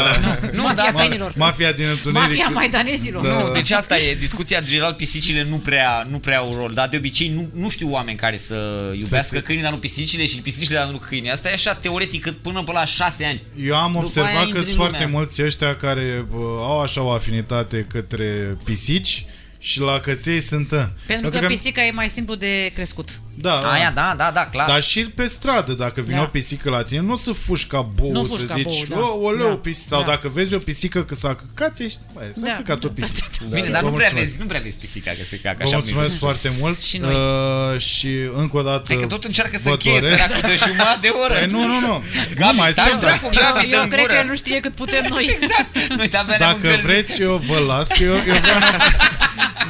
Nu, 0.53 0.63
Mafia 0.63 0.91
da, 0.93 0.99
câinilor. 0.99 1.33
mafia 1.37 1.73
din 1.73 1.85
întuneric. 1.91 2.29
Mafia 2.29 2.49
maidanezilor. 2.49 3.27
Da. 3.27 3.39
Nu, 3.43 3.53
deci 3.53 3.71
asta 3.71 3.99
e, 3.99 4.15
discuția 4.15 4.61
general, 4.61 4.93
pisicile 4.95 5.47
nu 5.49 5.57
prea, 5.57 6.07
nu 6.11 6.19
prea 6.19 6.39
au 6.39 6.55
rol, 6.57 6.73
dar 6.75 6.89
de 6.89 6.97
obicei 6.97 7.29
nu, 7.29 7.49
nu 7.63 7.69
știu 7.69 7.91
oameni 7.91 8.17
care 8.17 8.37
să 8.37 8.55
iubească 8.99 9.35
se- 9.37 9.43
câinii, 9.43 9.63
dar 9.63 9.73
nu 9.73 9.79
pisicile 9.79 10.27
și 10.27 10.37
pisicile, 10.37 10.77
dar 10.79 10.87
nu 10.89 10.97
câinii. 10.99 11.31
Asta 11.31 11.49
e 11.49 11.53
așa 11.53 11.73
teoretic 11.73 12.23
cât 12.23 12.37
până 12.37 12.63
pe 12.63 12.73
la 12.73 12.85
șase 12.85 13.25
ani. 13.25 13.43
Eu 13.59 13.77
am 13.77 13.93
După 13.93 14.05
observat 14.05 14.31
aia 14.31 14.39
că 14.41 14.47
intri 14.47 14.61
sunt 14.63 14.71
în 14.71 14.77
foarte 14.77 15.03
lumea. 15.03 15.19
mulți 15.19 15.43
ăștia 15.43 15.77
care 15.77 16.27
uh, 16.31 16.41
au 16.61 16.81
așa 16.81 17.03
o 17.03 17.11
afinitate 17.11 17.87
către 17.93 18.57
pisici 18.65 19.27
și 19.65 19.81
la 19.81 20.01
căței 20.01 20.41
sunt... 20.41 20.73
uh, 20.73 20.85
Pentru 21.07 21.31
că 21.31 21.47
pisica 21.47 21.85
e 21.85 21.91
mai 21.91 22.09
simplu 22.09 22.35
de 22.35 22.71
crescut. 22.75 23.21
Da, 23.37 23.59
da. 23.63 23.71
Aia, 23.73 23.93
da, 23.95 24.15
da, 24.17 24.31
da, 24.35 24.47
clar. 24.53 24.69
Dar 24.69 24.83
și 24.83 25.01
pe 25.01 25.27
stradă, 25.27 25.73
dacă 25.73 26.01
vine 26.01 26.17
Da. 26.17 26.23
o 26.23 26.27
pisică 26.27 26.71
la 26.71 26.83
tine, 26.83 27.01
nu 27.01 27.13
o 27.13 27.17
să 27.17 27.33
fugi 27.33 27.67
ca 27.67 27.81
bou, 27.95 28.11
Nu 28.13 28.23
să 28.23 28.29
fugi 28.29 28.45
ca 28.45 28.55
zici, 28.55 28.87
bou, 28.87 28.99
da. 28.99 29.05
o, 29.07 29.25
oleu, 29.25 29.49
Da. 29.49 29.55
pisică. 29.55 29.87
Sau 29.89 30.01
Da. 30.01 30.07
dacă 30.07 30.29
vezi 30.29 30.55
o 30.55 30.59
pisică 30.59 31.05
că 31.05 31.15
s-a 31.15 31.35
căcat, 31.35 31.79
ești, 31.79 31.99
băi, 32.15 32.31
s-a 32.35 32.41
Da. 32.47 32.53
căcat 32.57 32.85
o 32.85 32.89
pisică. 32.89 33.27
Bine, 33.49 33.61
Da. 33.67 33.71
dar 33.73 33.83
Vă 33.83 33.89
nu 33.89 33.95
prea, 33.95 34.09
mulțumesc. 34.11 34.15
vezi, 34.31 34.41
nu 34.41 34.47
prea 34.47 34.61
vezi 34.61 34.77
pisica 34.77 35.11
că 35.19 35.25
se 35.25 35.37
cacă 35.43 35.57
Vă 35.59 35.65
așa. 35.65 35.77
mulțumesc 35.77 36.19
foarte 36.19 36.53
mult 36.59 36.83
Și 36.83 36.97
noi. 36.99 37.15
Uh, 37.15 37.81
și 37.81 38.09
încă 38.37 38.57
o 38.57 38.63
dată 38.63 38.83
Hai 38.87 38.97
că 38.97 39.07
tot 39.07 39.25
încearcă 39.25 39.57
să 39.57 39.63
vă 39.65 39.71
încheie 39.71 40.01
doresc- 40.01 40.19
săracul 40.21 40.49
de 40.49 40.55
jumătate 40.67 40.99
de 41.01 41.09
oră. 41.25 41.35
Păi 41.35 41.47
nu, 41.51 41.67
nu, 41.67 41.81
nu. 41.81 42.03
Gabi, 42.37 42.55
nu 42.57 42.61
mai 42.63 42.73
taci 42.73 42.87
stăm, 42.89 43.01
dracu, 43.01 43.29
da. 43.35 43.41
Gabi, 43.41 43.65
Eu, 43.65 43.71
dă-mi 43.71 43.73
eu 43.83 43.87
cred 43.89 44.01
gură. 44.01 44.13
că 44.13 44.19
el 44.23 44.27
nu 44.29 44.35
știe 44.35 44.61
cât 44.61 44.73
putem 44.75 45.05
noi. 45.09 45.25
Exact. 45.37 45.97
Noi 45.97 46.09
de-abia 46.09 46.37
ne-am 46.37 46.51
Dacă 46.53 46.55
încălzit. 46.67 46.85
vreți, 46.87 47.21
eu 47.23 47.43
vă 47.49 47.59
las, 47.59 47.89
că 47.89 48.03
eu, 48.03 48.13
eu 48.15 48.37
vreau 48.45 48.59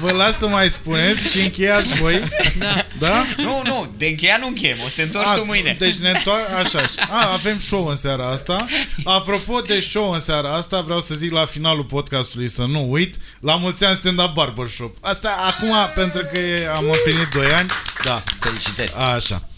Vă 0.00 0.10
las 0.10 0.38
să 0.38 0.46
mai 0.48 0.70
spuneți 0.70 1.30
și 1.36 1.40
încheiați 1.44 1.94
voi. 2.00 2.20
Da? 2.58 2.84
da? 2.98 3.24
Nu, 3.36 3.53
nu, 3.64 3.92
de 3.96 4.06
încheiat 4.06 4.40
nu 4.40 4.46
încheiem, 4.46 4.76
o 4.84 4.88
să 4.88 4.92
te 4.96 5.02
întorci 5.02 5.28
tu 5.36 5.44
mâine. 5.44 5.76
Deci 5.78 5.94
ne 5.94 6.10
întoarcem 6.10 6.56
așa. 6.56 7.06
A, 7.10 7.32
avem 7.32 7.58
show 7.58 7.86
în 7.86 7.96
seara 7.96 8.30
asta. 8.30 8.66
Apropo 9.04 9.60
de 9.60 9.80
show 9.80 10.10
în 10.10 10.20
seara 10.20 10.54
asta, 10.54 10.80
vreau 10.80 11.00
să 11.00 11.14
zic 11.14 11.32
la 11.32 11.44
finalul 11.44 11.84
podcastului 11.84 12.48
să 12.48 12.62
nu 12.64 12.90
uit, 12.90 13.14
la 13.40 13.56
mulți 13.56 13.84
ani 13.84 13.96
stand-up 13.96 14.32
barbershop. 14.34 14.96
Asta 15.00 15.36
acum, 15.46 15.74
pentru 15.94 16.22
că 16.32 16.38
e- 16.38 16.68
am 16.76 16.84
împlinit 16.84 17.28
2 17.34 17.46
ani. 17.46 17.68
Da, 18.04 18.22
Felicitări. 18.40 18.92
așa. 18.94 19.48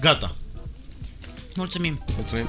Gata. 0.00 0.34
Mulțumim. 1.54 2.04
Mulțumim. 2.16 2.48